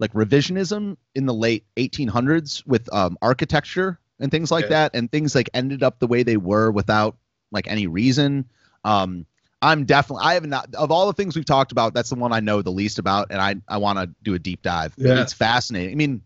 like 0.00 0.12
revisionism 0.12 0.96
in 1.14 1.26
the 1.26 1.34
late 1.34 1.64
1800s 1.76 2.66
with 2.66 2.92
um 2.92 3.16
architecture 3.22 3.98
and 4.20 4.30
things 4.30 4.50
like 4.50 4.68
that 4.68 4.92
and 4.94 5.10
things 5.12 5.34
like 5.34 5.48
ended 5.54 5.82
up 5.82 5.98
the 6.00 6.06
way 6.08 6.22
they 6.24 6.36
were 6.36 6.70
without 6.72 7.16
like 7.52 7.66
any 7.68 7.86
reason. 7.86 8.46
Um 8.84 9.26
I'm 9.62 9.84
definitely 9.84 10.24
I 10.24 10.34
have 10.34 10.46
not 10.46 10.74
of 10.74 10.90
all 10.90 11.06
the 11.06 11.12
things 11.12 11.36
we've 11.36 11.44
talked 11.44 11.72
about, 11.72 11.94
that's 11.94 12.10
the 12.10 12.16
one 12.16 12.32
I 12.32 12.40
know 12.40 12.62
the 12.62 12.70
least 12.72 12.98
about 12.98 13.28
and 13.30 13.40
I 13.40 13.56
I 13.68 13.78
want 13.78 13.98
to 13.98 14.10
do 14.22 14.34
a 14.34 14.38
deep 14.40 14.62
dive. 14.62 14.94
Yeah. 14.96 15.20
It's 15.22 15.32
fascinating. 15.32 15.92
I 15.92 15.96
mean, 15.96 16.22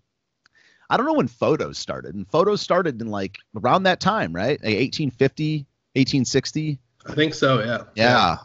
I 0.93 0.97
don't 0.99 1.07
know 1.07 1.15
when 1.15 1.27
photos 1.29 1.79
started. 1.79 2.15
And 2.15 2.29
photos 2.29 2.61
started 2.61 3.01
in 3.01 3.09
like 3.09 3.39
around 3.57 3.85
that 3.85 3.99
time, 3.99 4.33
right? 4.35 4.61
Like 4.63 4.75
1850, 4.77 5.67
1860. 5.95 6.79
I 7.07 7.15
think 7.15 7.33
so. 7.33 7.65
Yeah. 7.65 7.85
Yeah. 7.95 8.37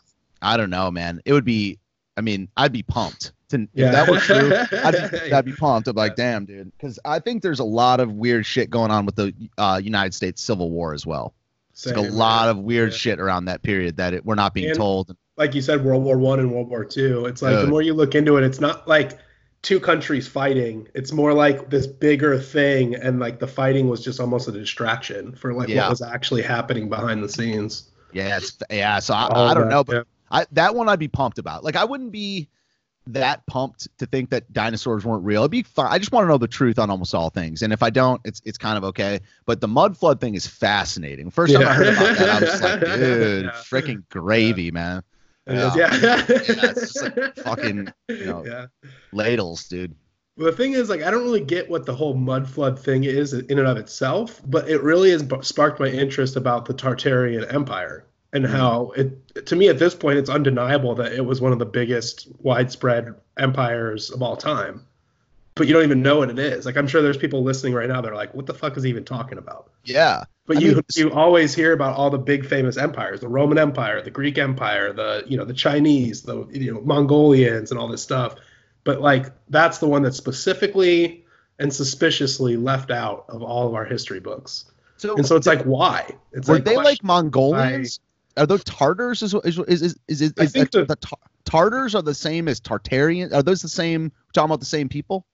I 0.41 0.55
don't 0.55 0.69
know, 0.69 0.89
man. 0.89 1.21
It 1.25 1.33
would 1.33 1.43
be 1.45 1.77
I 2.15 2.21
mean, 2.21 2.47
I'd 2.57 2.71
be 2.71 2.83
pumped. 2.83 3.33
To, 3.49 3.67
if 3.75 3.91
that 3.91 4.09
were 4.09 4.19
true, 4.19 4.53
I'd 4.83 5.11
be, 5.11 5.31
I'd 5.33 5.45
be 5.45 5.53
pumped. 5.53 5.87
I'm 5.87 5.95
like, 5.95 6.15
damn, 6.15 6.45
dude. 6.45 6.71
Because 6.75 6.99
I 7.05 7.19
think 7.19 7.43
there's 7.43 7.59
a 7.59 7.63
lot 7.65 7.99
of 7.99 8.11
weird 8.11 8.45
shit 8.45 8.69
going 8.69 8.91
on 8.91 9.05
with 9.05 9.15
the 9.15 9.33
uh, 9.57 9.79
United 9.83 10.13
States 10.13 10.41
Civil 10.41 10.71
War 10.71 10.93
as 10.93 11.05
well. 11.05 11.33
There's 11.83 11.95
like 11.95 12.05
a 12.05 12.09
Same, 12.09 12.17
lot 12.17 12.49
of 12.49 12.57
weird 12.57 12.93
shit 12.93 13.19
around 13.19 13.45
that 13.45 13.61
period 13.61 13.97
that 13.97 14.13
it, 14.13 14.25
we're 14.25 14.35
not 14.35 14.53
being 14.53 14.69
And- 14.69 14.77
told. 14.77 15.15
Like 15.37 15.53
you 15.53 15.61
said, 15.61 15.85
World 15.85 16.03
War 16.03 16.17
One 16.17 16.39
and 16.39 16.51
World 16.51 16.67
War 16.69 16.83
Two. 16.83 17.27
It's 17.27 17.43
like 17.43 17.55
the 17.57 17.67
more 17.67 17.83
you 17.83 17.93
look 17.93 18.15
into 18.15 18.37
it, 18.37 18.43
it's 18.43 18.59
not 18.59 18.87
like 18.87 19.19
two 19.61 19.79
countries 19.79 20.27
fighting. 20.27 20.87
It's 20.93 21.11
more 21.11 21.33
like 21.33 21.69
this 21.69 21.87
bigger 21.87 22.39
thing, 22.39 22.95
and 22.95 23.19
like 23.19 23.39
the 23.39 23.47
fighting 23.47 23.89
was 23.89 24.03
just 24.03 24.19
almost 24.19 24.47
a 24.47 24.51
distraction 24.51 25.33
for 25.35 25.53
like 25.53 25.69
Yeah. 25.69 25.81
what 25.83 25.91
was 25.91 26.01
actually 26.01 26.41
happening 26.43 26.89
behind 26.89 27.23
the 27.23 27.29
scenes. 27.29 27.89
Yeah, 28.13 28.37
it's 28.37 28.57
yeah. 28.69 28.99
So 28.99 29.13
I, 29.13 29.27
oh, 29.31 29.45
I 29.45 29.53
don't 29.53 29.63
that, 29.63 29.69
know, 29.69 29.83
but 29.83 29.95
yeah. 29.95 30.03
I 30.31 30.45
that 30.53 30.75
one 30.75 30.89
I'd 30.89 30.99
be 30.99 31.07
pumped 31.07 31.39
about. 31.39 31.63
Like 31.63 31.75
I 31.75 31.83
wouldn't 31.85 32.11
be 32.11 32.47
that 33.07 33.45
pumped 33.47 33.87
to 33.99 34.05
think 34.05 34.29
that 34.31 34.51
dinosaurs 34.51 35.05
weren't 35.05 35.23
real. 35.23 35.41
It'd 35.41 35.51
be 35.51 35.63
fun. 35.63 35.87
I 35.89 35.97
just 35.97 36.11
want 36.11 36.25
to 36.25 36.27
know 36.27 36.37
the 36.37 36.47
truth 36.47 36.77
on 36.77 36.89
almost 36.89 37.15
all 37.15 37.29
things. 37.29 37.61
And 37.61 37.71
if 37.71 37.81
I 37.81 37.89
don't, 37.89 38.19
it's 38.25 38.41
it's 38.45 38.57
kind 38.57 38.77
of 38.77 38.83
okay. 38.85 39.19
But 39.45 39.61
the 39.61 39.67
mud 39.67 39.97
flood 39.97 40.19
thing 40.19 40.35
is 40.35 40.45
fascinating. 40.45 41.29
First 41.31 41.53
time 41.53 41.65
I 41.67 41.73
heard 41.73 41.87
about 41.93 42.17
that, 42.17 42.29
I 42.29 42.39
was 42.51 42.61
like, 42.61 42.79
dude, 42.99 43.45
Yeah. 43.45 43.51
freaking 43.51 44.03
gravy, 44.09 44.71
man. 44.71 45.03
It 45.47 45.57
is, 45.57 45.75
yeah. 45.75 46.25
it's 46.27 46.93
just 46.93 47.17
like 47.17 47.35
fucking 47.43 47.87
you 48.09 48.25
know 48.25 48.45
Yeah. 48.45 48.67
ladles, 49.11 49.67
dude. 49.67 49.95
Well, 50.37 50.51
the 50.51 50.55
thing 50.55 50.73
is, 50.73 50.87
like, 50.89 51.01
I 51.01 51.09
don't 51.09 51.23
really 51.23 51.43
get 51.43 51.67
what 51.67 51.85
the 51.85 51.95
whole 51.95 52.13
mud 52.13 52.47
flood 52.47 52.77
thing 52.77 53.05
is 53.05 53.33
in 53.33 53.57
and 53.57 53.67
of 53.67 53.77
itself, 53.77 54.39
but 54.45 54.69
it 54.69 54.83
really 54.83 55.09
has 55.09 55.25
sparked 55.41 55.79
my 55.79 55.87
interest 55.87 56.35
about 56.35 56.65
the 56.65 56.75
Tartarian 56.75 57.51
Empire 57.51 58.05
and 58.33 58.45
mm-hmm. 58.45 58.53
how 58.55 58.91
it, 58.91 59.45
to 59.47 59.55
me, 59.55 59.67
at 59.67 59.79
this 59.79 59.95
point, 59.95 60.19
it's 60.19 60.29
undeniable 60.29 60.93
that 60.95 61.13
it 61.13 61.25
was 61.25 61.41
one 61.41 61.53
of 61.53 61.59
the 61.59 61.65
biggest 61.65 62.27
widespread 62.39 63.15
empires 63.37 64.11
of 64.11 64.21
all 64.21 64.37
time. 64.37 64.85
But 65.57 65.67
you 65.67 65.73
don't 65.73 65.83
even 65.83 66.01
know 66.01 66.17
what 66.17 66.29
it 66.29 66.39
is. 66.39 66.65
Like, 66.65 66.77
I'm 66.77 66.87
sure 66.87 67.01
there's 67.01 67.17
people 67.17 67.43
listening 67.43 67.73
right 67.73 67.87
now 67.87 68.01
They're 68.01 68.15
like, 68.15 68.33
"What 68.33 68.45
the 68.45 68.53
fuck 68.53 68.77
is 68.77 68.83
he 68.83 68.89
even 68.89 69.05
talking 69.05 69.37
about?" 69.37 69.71
Yeah. 69.83 70.23
But 70.45 70.57
I 70.57 70.59
you 70.61 70.75
mean, 70.75 70.83
you 70.95 71.11
always 71.11 71.53
hear 71.53 71.73
about 71.73 71.97
all 71.97 72.09
the 72.09 72.17
big 72.17 72.45
famous 72.45 72.77
empires, 72.77 73.19
the 73.19 73.27
Roman 73.27 73.57
Empire, 73.57 74.01
the 74.01 74.11
Greek 74.11 74.37
Empire, 74.37 74.93
the 74.93 75.23
you 75.27 75.37
know 75.37 75.45
the 75.45 75.53
Chinese, 75.53 76.21
the 76.21 76.47
you 76.51 76.73
know 76.73 76.81
Mongolians, 76.81 77.71
and 77.71 77.79
all 77.79 77.87
this 77.87 78.01
stuff. 78.01 78.35
But 78.85 79.01
like 79.01 79.31
that's 79.49 79.79
the 79.79 79.87
one 79.87 80.03
that's 80.03 80.15
specifically 80.15 81.25
and 81.59 81.73
suspiciously 81.73 82.55
left 82.55 82.91
out 82.91 83.25
of 83.27 83.41
all 83.41 83.67
of 83.67 83.73
our 83.73 83.83
history 83.83 84.21
books. 84.21 84.71
So, 84.97 85.15
and 85.15 85.25
so 85.25 85.35
it's 85.35 85.47
like 85.47 85.63
why? 85.63 86.09
It's 86.31 86.47
were 86.47 86.55
like 86.55 86.65
they 86.65 86.77
like 86.77 87.03
Mongolians? 87.03 87.99
Are 88.37 88.45
those 88.45 88.63
Tartars? 88.63 89.23
Is 89.23 89.33
is 89.33 89.59
is 89.59 89.81
is, 89.81 89.99
is, 90.07 90.21
is, 90.21 90.33
I 90.39 90.43
is 90.43 90.51
think 90.51 90.71
the, 90.71 90.85
Tar- 90.85 91.19
Tartars 91.45 91.95
are 91.95 92.01
the 92.01 92.13
same 92.13 92.47
as 92.47 92.61
Tartarian? 92.61 93.33
Are 93.33 93.43
those 93.43 93.61
the 93.61 93.69
same? 93.69 94.11
Talking 94.33 94.45
about 94.45 94.59
the 94.59 94.65
same 94.65 94.87
people? 94.89 95.25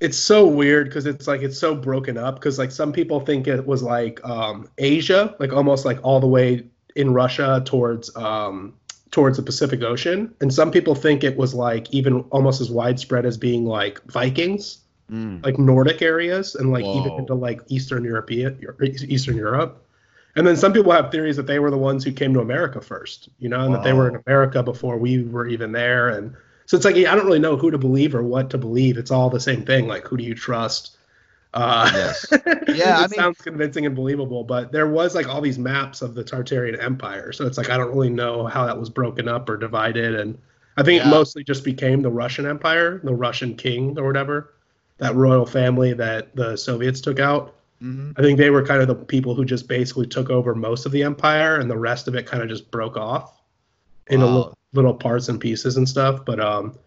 It's 0.00 0.18
so 0.18 0.46
weird 0.46 0.88
because 0.88 1.06
it's 1.06 1.26
like 1.26 1.42
it's 1.42 1.58
so 1.58 1.74
broken 1.74 2.18
up 2.18 2.34
because 2.34 2.58
like 2.58 2.70
some 2.70 2.92
people 2.92 3.20
think 3.20 3.46
it 3.46 3.66
was 3.66 3.82
like 3.82 4.22
um 4.24 4.68
asia 4.78 5.34
like 5.38 5.52
almost 5.52 5.84
like 5.84 5.98
all 6.02 6.20
the 6.20 6.26
way 6.26 6.66
in 6.96 7.12
russia 7.12 7.62
towards 7.64 8.14
um 8.16 8.74
towards 9.14 9.36
the 9.36 9.44
pacific 9.44 9.80
ocean. 9.84 10.34
And 10.40 10.52
some 10.52 10.72
people 10.72 10.96
think 10.96 11.22
it 11.22 11.36
was 11.36 11.54
like 11.54 11.88
even 11.94 12.22
almost 12.32 12.60
as 12.60 12.68
widespread 12.68 13.24
as 13.24 13.38
being 13.38 13.64
like 13.64 14.02
vikings 14.10 14.78
like 15.44 15.56
nordic 15.56 16.02
areas 16.02 16.56
and 16.56 16.72
like 16.72 16.84
even 16.84 17.12
into 17.12 17.34
like 17.34 17.60
eastern 17.68 18.02
european 18.02 18.58
eastern 19.06 19.36
europe. 19.36 19.86
And 20.34 20.44
then 20.44 20.56
some 20.56 20.72
people 20.72 20.90
have 20.90 21.12
theories 21.12 21.36
that 21.36 21.46
they 21.46 21.60
were 21.60 21.70
the 21.70 21.78
ones 21.78 22.02
who 22.02 22.10
came 22.10 22.34
to 22.34 22.40
america 22.40 22.80
first 22.80 23.28
you 23.38 23.48
know 23.48 23.60
and 23.60 23.72
that 23.72 23.84
they 23.84 23.92
were 23.92 24.08
in 24.08 24.16
america 24.26 24.64
before 24.64 24.96
we 24.96 25.22
were 25.22 25.46
even 25.46 25.70
there. 25.70 26.08
And 26.08 26.34
so 26.66 26.76
it's 26.76 26.84
like 26.84 26.96
i 26.96 27.14
don't 27.14 27.26
really 27.26 27.38
know 27.38 27.56
who 27.56 27.70
to 27.70 27.78
believe 27.78 28.14
or 28.14 28.22
what 28.22 28.50
to 28.50 28.58
believe. 28.58 28.98
It's 28.98 29.10
all 29.10 29.30
the 29.30 29.40
same 29.40 29.64
thing. 29.64 29.86
Like 29.88 30.06
who 30.06 30.16
do 30.16 30.24
you 30.24 30.34
trust? 30.34 30.96
Uh 31.52 31.90
Yes. 31.94 32.26
yeah 32.46 32.54
Yeah, 32.68 32.96
I 32.98 33.00
mean- 33.02 33.10
sounds 33.10 33.38
convincing 33.38 33.86
and 33.86 33.94
believable 33.94 34.44
but 34.44 34.72
there 34.72 34.88
was 34.88 35.14
like 35.14 35.28
all 35.28 35.40
these 35.40 35.58
maps 35.58 36.02
of 36.02 36.14
the 36.14 36.24
tartarian 36.24 36.82
empire. 36.82 37.32
So 37.32 37.46
it's 37.46 37.58
like 37.58 37.70
i 37.70 37.76
don't 37.76 37.90
really 37.90 38.10
know 38.10 38.46
how 38.46 38.66
that 38.66 38.78
was 38.78 38.90
broken 38.90 39.28
up 39.28 39.48
or 39.48 39.56
divided. 39.56 40.14
And 40.14 40.38
i 40.76 40.82
think 40.82 41.02
it 41.04 41.08
mostly 41.08 41.44
just 41.44 41.64
became 41.64 42.02
the 42.02 42.10
russian 42.10 42.46
empire 42.46 43.00
the 43.04 43.14
russian 43.14 43.54
king 43.54 43.98
or 43.98 44.06
whatever 44.06 44.54
that 44.98 45.14
royal 45.14 45.44
family 45.46 45.92
that 45.92 46.34
the 46.36 46.56
soviets 46.56 47.00
took 47.00 47.18
out. 47.18 47.56
Mm-hmm. 47.82 48.12
I 48.16 48.22
think 48.22 48.38
they 48.38 48.50
were 48.50 48.64
kind 48.64 48.80
of 48.80 48.86
the 48.88 48.94
people 48.94 49.34
who 49.34 49.44
just 49.44 49.66
basically 49.68 50.06
took 50.06 50.30
over 50.30 50.54
most 50.54 50.86
of 50.86 50.92
the 50.92 51.02
empire, 51.02 51.56
and 51.58 51.68
the 51.68 51.76
rest 51.76 52.06
of 52.06 52.14
it 52.14 52.26
kind 52.26 52.42
of 52.44 52.48
just 52.48 52.70
broke 52.70 52.96
off 52.96 53.33
into 54.08 54.26
Wow. 54.26 54.32
little, 54.32 54.58
little 54.72 54.94
parts 54.94 55.28
and 55.28 55.40
pieces 55.40 55.76
and 55.76 55.88
stuff. 55.88 56.24
But 56.24 56.40
um, 56.40 56.78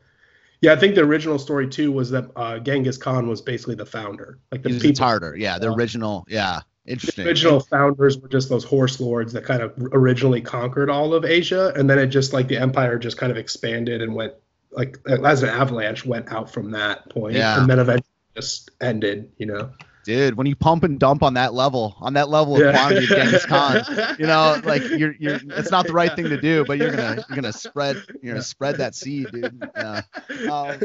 yeah, 0.62 0.74
I 0.74 0.76
think 0.76 0.96
the 0.96 1.02
original 1.02 1.40
story 1.40 1.68
too 1.68 1.92
was 1.92 2.10
that 2.12 2.30
uh, 2.36 2.60
Genghis 2.60 2.98
Khan 2.98 3.28
was 3.28 3.42
basically 3.42 3.76
the 3.76 3.86
founder. 3.86 4.40
Like 4.52 4.64
the 4.64 4.70
He 4.70 4.80
people, 4.80 4.96
Tartar. 4.96 5.36
Yeah, 5.36 5.58
the 5.60 5.72
original. 5.72 6.26
Yeah, 6.28 6.62
interesting. 6.86 7.24
the 7.26 7.30
original 7.30 7.60
founders 7.60 8.18
were 8.18 8.28
just 8.28 8.50
those 8.50 8.64
horse 8.64 9.00
lords 9.00 9.34
that 9.34 9.44
kind 9.46 9.62
of 9.62 9.74
originally 9.94 10.42
conquered 10.42 10.90
all 10.90 11.14
of 11.14 11.26
Asia, 11.26 11.74
and 11.76 11.90
then 11.90 12.00
it 12.00 12.08
just 12.08 12.34
like 12.34 12.48
the 12.48 12.58
empire 12.58 12.98
just 13.00 13.18
kind 13.18 13.32
of 13.32 13.38
expanded 13.38 14.02
and 14.02 14.14
went 14.16 14.34
like 14.72 14.98
as 15.26 15.44
an 15.44 15.50
avalanche 15.50 16.06
went 16.06 16.32
out 16.32 16.52
from 16.52 16.72
that 16.72 17.10
point, 17.10 17.36
Yeah. 17.36 17.60
and 17.62 17.70
then 17.70 17.80
eventually 17.80 18.06
just 18.36 18.72
ended. 18.82 19.32
You 19.38 19.46
know. 19.48 19.70
Dude, 20.08 20.36
when 20.38 20.48
you 20.48 20.56
pump 20.56 20.86
and 20.86 20.98
dump 21.00 21.22
on 21.22 21.34
that 21.34 21.54
level, 21.54 21.98
on 22.00 22.14
that 22.14 22.30
level 22.30 22.56
of 22.56 22.62
Yeah. 22.62 22.72
quantity 22.72 23.04
of 23.04 23.10
Genghis 23.10 23.46
Khan, 23.46 23.84
you 24.20 24.26
know, 24.26 24.60
like 24.64 24.82
you're 24.82 25.14
you're 25.20 25.38
it's 25.50 25.70
not 25.70 25.86
the 25.86 25.92
right 25.92 26.16
thing 26.16 26.30
to 26.30 26.40
do, 26.40 26.64
but 26.66 26.78
you're 26.78 26.92
gonna 26.92 27.26
you're 27.28 27.36
gonna 27.36 27.52
spread 27.54 27.98
you're 28.24 28.34
gonna 28.34 28.42
spread 28.42 28.78
that 28.78 28.96
seed, 28.96 29.28
dude. 29.34 29.70
Yeah. 29.76 30.02
Um, 30.50 30.80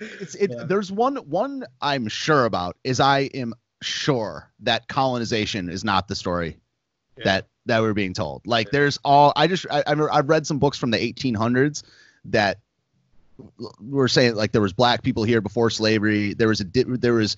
it's 0.00 0.34
it, 0.34 0.50
there's 0.68 0.90
one 0.90 1.16
one 1.18 1.64
I'm 1.80 2.08
sure 2.08 2.44
about 2.46 2.76
is 2.82 2.98
I 3.00 3.20
am 3.32 3.54
sure 3.80 4.50
that 4.60 4.88
colonization 4.88 5.70
is 5.70 5.84
not 5.84 6.08
the 6.08 6.16
story 6.16 6.58
that 7.24 7.46
that 7.66 7.80
we're 7.80 7.94
being 7.94 8.12
told. 8.12 8.44
Like 8.44 8.70
there's 8.72 8.98
all 9.04 9.32
I 9.36 9.46
just 9.46 9.66
I, 9.70 9.84
I've 9.86 10.00
I've 10.00 10.28
read 10.28 10.46
some 10.48 10.58
books 10.58 10.76
from 10.78 10.90
the 10.90 10.98
1800s 10.98 11.84
that 12.24 12.58
were 13.80 14.08
saying 14.08 14.34
like 14.34 14.50
there 14.50 14.60
was 14.60 14.72
black 14.72 15.02
people 15.02 15.22
here 15.22 15.40
before 15.40 15.70
slavery. 15.70 16.34
There 16.34 16.48
was 16.48 16.60
a 16.60 16.64
di- 16.64 16.82
there 16.84 17.14
was 17.14 17.36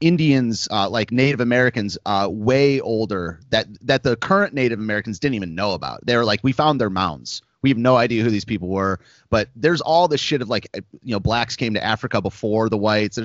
Indians 0.00 0.66
uh, 0.70 0.88
like 0.88 1.12
Native 1.12 1.40
Americans 1.40 1.96
uh, 2.04 2.28
way 2.30 2.80
older 2.80 3.40
that 3.50 3.66
that 3.86 4.02
the 4.02 4.16
current 4.16 4.54
Native 4.54 4.78
Americans 4.80 5.18
didn't 5.18 5.34
even 5.34 5.54
know 5.54 5.72
about. 5.72 6.04
They 6.04 6.16
were 6.16 6.24
like 6.24 6.40
we 6.42 6.52
found 6.52 6.80
their 6.80 6.90
mounds. 6.90 7.42
We 7.62 7.70
have 7.70 7.78
no 7.78 7.96
idea 7.96 8.22
who 8.22 8.28
these 8.28 8.44
people 8.44 8.68
were, 8.68 9.00
but 9.30 9.48
there's 9.56 9.80
all 9.80 10.06
this 10.06 10.20
shit 10.20 10.42
of 10.42 10.48
like 10.48 10.68
uh, 10.76 10.80
you 11.02 11.14
know 11.14 11.20
blacks 11.20 11.56
came 11.56 11.74
to 11.74 11.82
Africa 11.84 12.20
before 12.20 12.68
the 12.68 12.76
whites. 12.76 13.18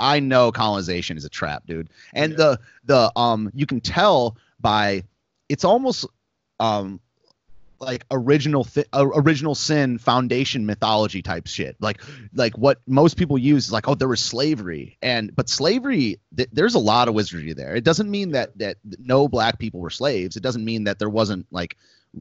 I 0.00 0.20
know 0.20 0.50
colonization 0.52 1.16
is 1.16 1.24
a 1.24 1.28
trap, 1.28 1.66
dude. 1.66 1.90
And 2.14 2.36
the 2.36 2.58
the 2.84 3.12
um 3.14 3.50
you 3.54 3.66
can 3.66 3.80
tell 3.80 4.38
by 4.58 5.04
it's 5.48 5.64
almost 5.64 6.06
um 6.58 7.00
like 7.78 8.04
original 8.10 8.64
th- 8.64 8.86
uh, 8.92 9.06
original 9.14 9.54
sin 9.54 9.98
foundation 9.98 10.66
mythology 10.66 11.22
type 11.22 11.46
shit. 11.46 11.76
Like 11.80 12.00
like 12.34 12.56
what 12.56 12.80
most 12.86 13.16
people 13.16 13.38
use 13.38 13.66
is 13.66 13.72
like 13.72 13.88
oh 13.88 13.94
there 13.94 14.08
was 14.08 14.20
slavery. 14.20 14.98
And 15.02 15.34
but 15.34 15.48
slavery 15.48 16.20
th- 16.36 16.48
there's 16.52 16.74
a 16.74 16.80
lot 16.80 17.08
of 17.08 17.14
wizardry 17.14 17.52
there. 17.52 17.74
It 17.74 17.84
doesn't 17.84 18.10
mean 18.10 18.32
that 18.32 18.56
that 18.58 18.76
no 18.98 19.28
black 19.28 19.58
people 19.58 19.80
were 19.80 19.90
slaves. 19.90 20.36
It 20.36 20.42
doesn't 20.42 20.64
mean 20.64 20.84
that 20.84 20.98
there 20.98 21.10
wasn't 21.10 21.46
like 21.50 21.76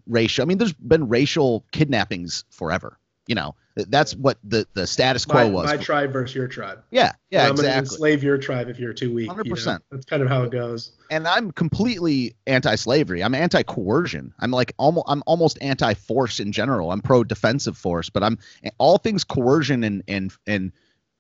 racial 0.08 0.44
i 0.44 0.46
mean 0.46 0.58
there's 0.58 0.74
been 0.74 1.08
racial 1.08 1.66
kidnappings 1.72 2.44
forever 2.50 3.00
you 3.28 3.36
know 3.36 3.56
that's 3.76 4.16
what 4.16 4.38
the 4.44 4.66
the 4.74 4.88
status 4.88 5.26
quo 5.26 5.46
my, 5.46 5.50
was 5.50 5.66
my 5.66 5.78
tribe 5.78 6.14
versus 6.14 6.34
your 6.36 6.48
tribe. 6.48 6.82
yeah 6.92 7.12
yeah 7.30 7.44
I'm 7.44 7.56
gonna 7.56 7.68
exactly 7.68 7.80
enslave 7.80 8.24
your 8.24 8.38
tribe 8.38 8.70
if 8.70 8.80
you're 8.80 8.94
too 8.94 9.14
weak. 9.14 9.30
you 9.30 9.36
know? 9.36 9.44
100%. 9.44 9.80
That's 9.92 10.06
kind 10.06 10.24
of 10.24 10.30
how 10.30 10.44
it 10.44 10.52
goes. 10.52 10.94
and 11.12 11.28
I'm 11.28 11.52
completely 11.52 12.36
anti-slavery. 12.48 13.24
I'm 13.24 13.36
anti-coercion. 13.36 14.34
I'm 14.40 14.52
like 14.52 14.74
almost 14.78 15.06
I'm 15.10 15.24
almost 15.26 15.58
anti-force 15.62 16.40
in 16.40 16.52
general. 16.52 16.92
I'm 16.92 17.02
pro-defensive 17.02 17.78
force, 17.78 18.10
but 18.10 18.24
I'm 18.24 18.38
all 18.78 18.98
things 18.98 19.24
coercion 19.24 19.84
and 19.84 20.04
and 20.08 20.32
and 20.48 20.72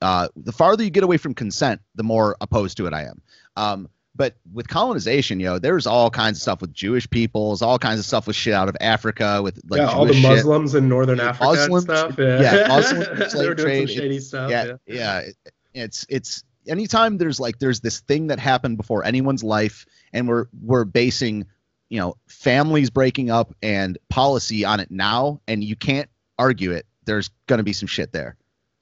uh, 0.01 0.27
the 0.35 0.51
farther 0.51 0.83
you 0.83 0.89
get 0.89 1.03
away 1.03 1.17
from 1.17 1.33
consent, 1.33 1.81
the 1.95 2.03
more 2.03 2.35
opposed 2.39 2.77
to 2.77 2.85
it 2.85 2.93
I 2.93 3.05
am. 3.05 3.21
Um, 3.55 3.89
but 4.15 4.35
with 4.53 4.67
colonization, 4.67 5.39
yo, 5.39 5.59
there's 5.59 5.85
all 5.85 6.09
kinds 6.09 6.37
of 6.37 6.41
stuff 6.41 6.61
with 6.61 6.73
Jewish 6.73 7.09
peoples, 7.09 7.61
all 7.61 7.77
kinds 7.77 7.99
of 7.99 8.05
stuff 8.05 8.27
with 8.27 8.35
shit 8.35 8.53
out 8.53 8.69
of 8.69 8.77
Africa, 8.79 9.41
with 9.41 9.59
like 9.69 9.79
yeah, 9.79 9.87
all 9.89 10.05
the 10.05 10.13
Jewish 10.13 10.23
shit. 10.23 10.31
Muslims 10.37 10.75
in 10.75 10.87
northern 10.87 11.19
Africa 11.19 11.49
and 11.49 11.71
Muslims, 11.71 11.83
stuff. 11.83 12.15
Yeah, 12.17 12.41
yeah, 12.41 12.67
Muslim 12.69 13.29
slave 13.29 13.55
doing 13.57 13.87
trade. 13.87 13.99
It's- 14.11 14.27
stuff. 14.27 14.49
yeah, 14.49 14.65
Yeah, 14.65 14.75
yeah. 14.87 15.19
it- 15.19 15.35
It's 15.73 16.05
it's 16.07 16.43
anytime 16.67 17.17
there's 17.17 17.39
like 17.39 17.59
there's 17.59 17.81
this 17.81 17.99
thing 17.99 18.27
that 18.27 18.39
happened 18.39 18.77
before 18.77 19.03
anyone's 19.05 19.43
life, 19.43 19.85
and 20.13 20.27
we're 20.27 20.45
we're 20.61 20.85
basing, 20.85 21.45
you 21.89 21.99
know, 21.99 22.15
families 22.27 22.89
breaking 22.89 23.29
up 23.29 23.53
and 23.61 23.97
policy 24.09 24.63
on 24.63 24.79
it 24.79 24.89
now, 24.89 25.41
and 25.47 25.63
you 25.63 25.75
can't 25.75 26.09
argue 26.39 26.71
it. 26.71 26.85
There's 27.05 27.29
gonna 27.47 27.63
be 27.63 27.73
some 27.73 27.87
shit 27.87 28.13
there. 28.13 28.37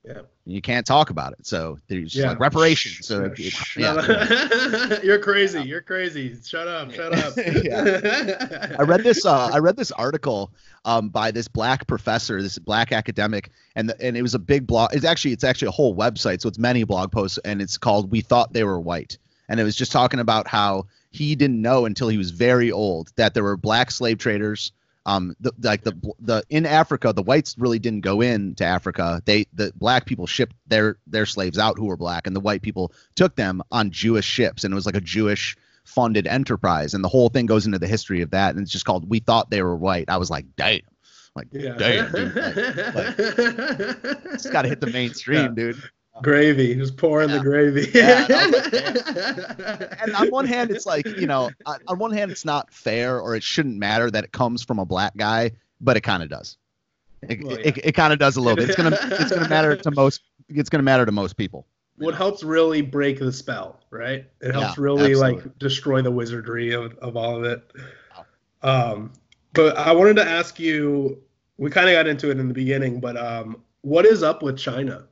Yeah. 0.05 0.21
You 0.45 0.61
can't 0.61 0.85
talk 0.85 1.09
about 1.11 1.31
it. 1.31 1.45
So 1.47 1.79
there's 1.87 2.11
just 2.11 2.15
Yeah. 2.17 2.29
like 2.31 2.39
reparations. 2.41 3.07
So 3.07 3.23
it- 3.25 3.39
it- 3.39 3.53
yeah. 3.77 4.99
you're 5.03 5.19
crazy. 5.19 5.61
You're 5.61 5.81
crazy. 5.81 6.35
Shut 6.45 6.67
up. 6.67 6.91
Shut 6.91 7.13
up. 7.17 7.33
I 8.79 8.83
read 8.83 9.03
this. 9.03 9.25
Uh, 9.25 9.49
I 9.53 9.59
read 9.59 9.77
this 9.77 9.91
article 9.93 10.51
um, 10.85 11.09
by 11.09 11.31
this 11.31 11.47
black 11.47 11.87
professor, 11.87 12.41
this 12.41 12.59
black 12.59 12.91
academic, 12.91 13.51
and 13.75 13.89
the, 13.89 14.01
and 14.05 14.17
it 14.17 14.21
was 14.21 14.33
a 14.35 14.39
big 14.39 14.67
blog. 14.67 14.93
It's 14.93 15.05
actually 15.05 15.31
it's 15.31 15.43
actually 15.45 15.69
a 15.69 15.71
whole 15.71 15.95
website, 15.95 16.41
so 16.41 16.49
it's 16.49 16.59
many 16.59 16.83
blog 16.83 17.11
posts, 17.11 17.39
and 17.45 17.61
it's 17.61 17.77
called 17.77 18.11
"We 18.11 18.21
Thought 18.21 18.51
They 18.53 18.63
Were 18.65 18.79
White," 18.79 19.17
and 19.47 19.59
it 19.59 19.63
was 19.63 19.75
just 19.75 19.91
talking 19.93 20.19
about 20.19 20.47
how 20.47 20.87
he 21.11 21.35
didn't 21.35 21.61
know 21.61 21.85
until 21.85 22.09
he 22.09 22.17
was 22.17 22.31
very 22.31 22.71
old 22.71 23.11
that 23.15 23.33
there 23.33 23.43
were 23.43 23.55
black 23.55 23.91
slave 23.91 24.17
traders. 24.17 24.71
Um, 25.05 25.35
the, 25.41 25.51
like 25.61 25.83
the 25.83 25.93
the 26.19 26.43
in 26.49 26.65
Africa, 26.65 27.11
the 27.13 27.23
whites 27.23 27.57
really 27.57 27.79
didn't 27.79 28.01
go 28.01 28.21
into 28.21 28.63
Africa. 28.63 29.21
They 29.25 29.47
the 29.53 29.73
black 29.75 30.05
people 30.05 30.27
shipped 30.27 30.55
their 30.67 30.97
their 31.07 31.25
slaves 31.25 31.59
out 31.59 31.77
who 31.77 31.85
were 31.85 31.97
black, 31.97 32.25
and 32.25 32.35
the 32.35 32.39
white 32.39 32.61
people 32.61 32.93
took 33.15 33.35
them 33.35 33.61
on 33.71 33.91
Jewish 33.91 34.25
ships, 34.25 34.63
and 34.63 34.71
it 34.71 34.75
was 34.75 34.85
like 34.85 34.95
a 34.95 35.01
Jewish 35.01 35.57
funded 35.85 36.25
enterprise 36.27 36.93
and 36.93 37.03
the 37.03 37.09
whole 37.09 37.27
thing 37.27 37.45
goes 37.45 37.65
into 37.65 37.77
the 37.77 37.85
history 37.87 38.21
of 38.21 38.31
that 38.31 38.51
and 38.55 38.63
it's 38.63 38.71
just 38.71 38.85
called 38.85 39.09
we 39.09 39.19
thought 39.19 39.49
they 39.49 39.61
were 39.61 39.75
white 39.75 40.05
i 40.09 40.15
was 40.15 40.29
like 40.29 40.45
damn 40.55 40.79
like 41.35 41.45
Yeah. 41.51 41.75
damn 41.77 42.09
dude 42.09 42.33
like, 42.33 42.55
like, 42.95 43.15
it's 44.33 44.49
got 44.49 44.61
to 44.61 44.69
hit 44.69 44.79
the 44.79 44.87
mainstream 44.87 45.41
Yeah. 45.41 45.47
dude 45.49 45.83
gravy. 46.21 46.75
Just 46.75 46.97
pour 46.97 47.21
in 47.21 47.31
the 47.31 47.39
gravy. 47.39 47.89
Yeah, 47.93 48.25
and 48.29 48.51
like, 48.53 50.01
and 50.01 50.15
on 50.15 50.29
one 50.29 50.45
hand 50.45 50.71
it's 50.71 50.85
like 50.85 51.05
you 51.05 51.27
know 51.27 51.49
on 51.65 51.79
on 51.87 51.99
one 51.99 52.11
hand 52.11 52.31
it's 52.31 52.45
not 52.45 52.71
fair 52.73 53.19
or 53.19 53.35
it 53.35 53.43
shouldn't 53.43 53.77
matter 53.77 54.11
that 54.11 54.23
it 54.23 54.31
comes 54.31 54.63
from 54.63 54.79
a 54.79 54.85
black 54.85 55.15
guy 55.17 55.51
but 55.81 55.97
it 55.97 56.01
kind 56.01 56.23
of 56.23 56.29
does 56.29 56.57
it, 57.23 57.43
Well, 57.43 57.57
it, 57.57 57.77
it 57.83 57.91
kind 57.93 58.13
of 58.13 58.19
does 58.19 58.35
a 58.35 58.41
little 58.41 58.55
bit 58.55 58.69
it's 58.69 58.77
gonna 58.77 58.97
it's 59.01 59.31
gonna 59.31 59.49
matter 59.49 59.75
to 59.75 59.91
most 59.91 60.21
it's 60.49 60.69
gonna 60.69 60.83
matter 60.83 61.05
to 61.05 61.11
most 61.11 61.35
people 61.35 61.65
what 61.97 62.15
helps 62.15 62.43
really 62.43 62.81
break 62.81 63.19
the 63.19 63.31
spell, 63.31 63.79
right? 63.89 64.25
It 64.41 64.53
helps 64.53 64.77
Yeah, 64.77 64.83
really 64.83 65.11
absolutely. 65.11 65.41
like 65.41 65.59
destroy 65.59 66.01
the 66.01 66.11
wizardry 66.11 66.73
of, 66.73 66.97
of 66.97 67.15
all 67.15 67.37
of 67.37 67.43
it. 67.43 67.71
Um, 68.61 69.13
but 69.53 69.77
I 69.77 69.91
wanted 69.91 70.15
to 70.17 70.27
ask 70.27 70.59
you. 70.59 71.21
We 71.57 71.69
kind 71.69 71.87
of 71.87 71.93
got 71.93 72.07
into 72.07 72.31
it 72.31 72.39
in 72.39 72.47
the 72.47 72.53
beginning, 72.53 72.99
but 72.99 73.15
um, 73.15 73.61
what 73.81 74.07
is 74.07 74.23
up 74.23 74.41
with 74.41 74.57
China? 74.57 75.05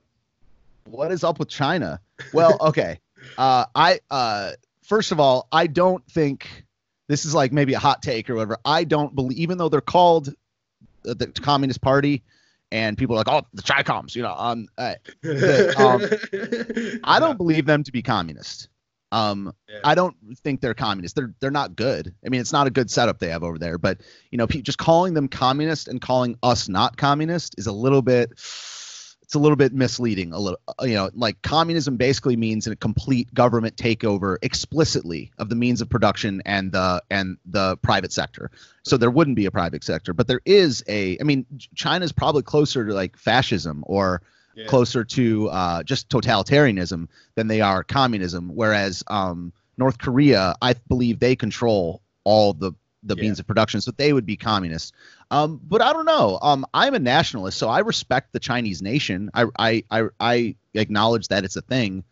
What 0.92 1.12
is 1.12 1.24
up 1.24 1.40
with 1.40 1.50
China? 1.50 2.00
Well, 2.34 2.58
okay. 2.62 3.00
Uh, 3.38 3.66
I 3.76 4.00
uh, 4.10 4.52
first 4.84 5.12
of 5.12 5.20
all, 5.20 5.48
I 5.52 5.68
don't 5.68 6.06
think 6.12 6.66
this 7.08 7.26
is 7.26 7.34
like 7.34 7.52
maybe 7.52 7.74
a 7.74 7.80
hot 7.80 8.02
take 8.02 8.30
or 8.30 8.36
whatever. 8.36 8.58
I 8.66 8.84
don't 8.84 9.14
believe, 9.16 9.38
even 9.38 9.58
though 9.58 9.70
they're 9.70 9.82
called 9.82 10.34
the, 11.04 11.16
the 11.16 11.28
Communist 11.28 11.82
Party, 11.82 12.24
and 12.72 12.98
people 12.98 13.16
are 13.16 13.20
like, 13.20 13.28
oh, 13.30 13.46
the 13.54 13.62
Chi-Coms, 13.62 14.16
you 14.16 14.24
know, 14.24 14.34
um, 14.38 14.68
uh, 14.78 14.96
the, 15.22 15.76
um, 17.00 17.00
I 17.04 17.20
don't 17.20 17.38
believe 17.38 17.66
them 17.66 17.84
to 17.84 17.92
be 17.92 18.02
communist. 18.02 18.70
Um, 19.12 19.54
I 19.84 19.94
don't 19.94 20.16
think 20.38 20.62
they're 20.62 20.74
communist. 20.74 21.18
They're 21.18 21.34
they're 21.42 21.52
not 21.52 21.76
good. 21.76 22.16
I 22.26 22.30
mean, 22.30 22.40
it's 22.40 22.54
not 22.54 22.68
a 22.68 22.70
good 22.70 22.90
setup 22.90 23.20
they 23.20 23.30
have 23.30 23.44
over 23.44 23.58
there. 23.60 23.78
But 23.78 24.00
you 24.32 24.38
know, 24.38 24.48
pe- 24.48 24.62
just 24.62 24.78
calling 24.78 25.14
them 25.14 25.28
communist 25.28 25.90
and 25.90 26.00
calling 26.00 26.38
us 26.42 26.70
not 26.70 26.96
communist 26.96 27.56
is 27.58 27.68
a 27.68 27.74
little 27.74 28.02
bit. 28.02 28.32
It's 29.32 29.36
a 29.38 29.40
little 29.40 29.56
bit 29.56 29.72
misleading. 29.72 30.34
A 30.34 30.40
little, 30.40 30.60
uh, 30.68 30.84
you 30.84 30.94
know, 30.94 31.10
like 31.14 31.42
communism 31.42 31.96
basically 31.96 32.36
means 32.36 32.68
a 32.68 32.76
complete 32.76 33.34
government 33.34 33.78
takeover 33.78 34.36
explicitly 34.42 35.32
of 35.38 35.48
the 35.48 35.56
means 35.56 35.80
of 35.80 35.90
production 35.90 36.42
and 36.46 36.74
the 36.74 37.02
and 37.10 37.38
the 37.46 37.78
private 37.78 38.12
sector. 38.12 38.52
So 38.84 38.98
there 38.98 39.10
wouldn't 39.10 39.38
be 39.38 39.46
a 39.46 39.52
private 39.52 39.86
sector, 39.86 40.14
but 40.14 40.28
there 40.28 40.42
is 40.44 40.84
a. 40.90 41.18
I 41.18 41.24
mean, 41.24 41.46
China's 41.76 42.12
probably 42.12 42.42
closer 42.42 42.86
to 42.86 42.94
like 42.94 43.16
fascism 43.16 43.86
or 43.88 44.22
closer 44.68 45.06
to 45.06 45.50
uh, 45.50 45.84
just 45.84 46.10
totalitarianism 46.10 47.08
than 47.36 47.48
they 47.48 47.62
are 47.62 47.86
communism. 47.86 48.52
Whereas 48.54 49.02
um, 49.08 49.54
North 49.78 49.98
Korea, 49.98 50.56
I 50.62 50.74
believe 50.90 51.20
they 51.20 51.38
control 51.38 52.02
all 52.26 52.52
the 52.52 52.74
the 53.04 53.16
means 53.16 53.40
of 53.40 53.48
production, 53.48 53.82
so 53.82 53.92
they 53.92 54.14
would 54.14 54.26
be 54.26 54.38
communists. 54.38 54.92
Um, 55.32 55.60
but 55.64 55.82
I 55.82 55.94
don't 55.94 56.06
know. 56.06 56.38
Um, 56.42 56.66
I'm 56.74 56.94
a 56.94 57.00
nationalist, 57.00 57.58
so 57.58 57.68
I 57.68 57.80
respect 57.80 58.32
the 58.34 58.40
Chinese 58.40 58.82
nation. 58.82 59.32
I 59.34 59.46
I 59.58 59.84
I, 59.90 60.04
I 60.20 60.56
acknowledge 60.74 61.30
that 61.30 61.44
it's 61.44 61.56
a 61.56 61.62
thing, 61.62 62.04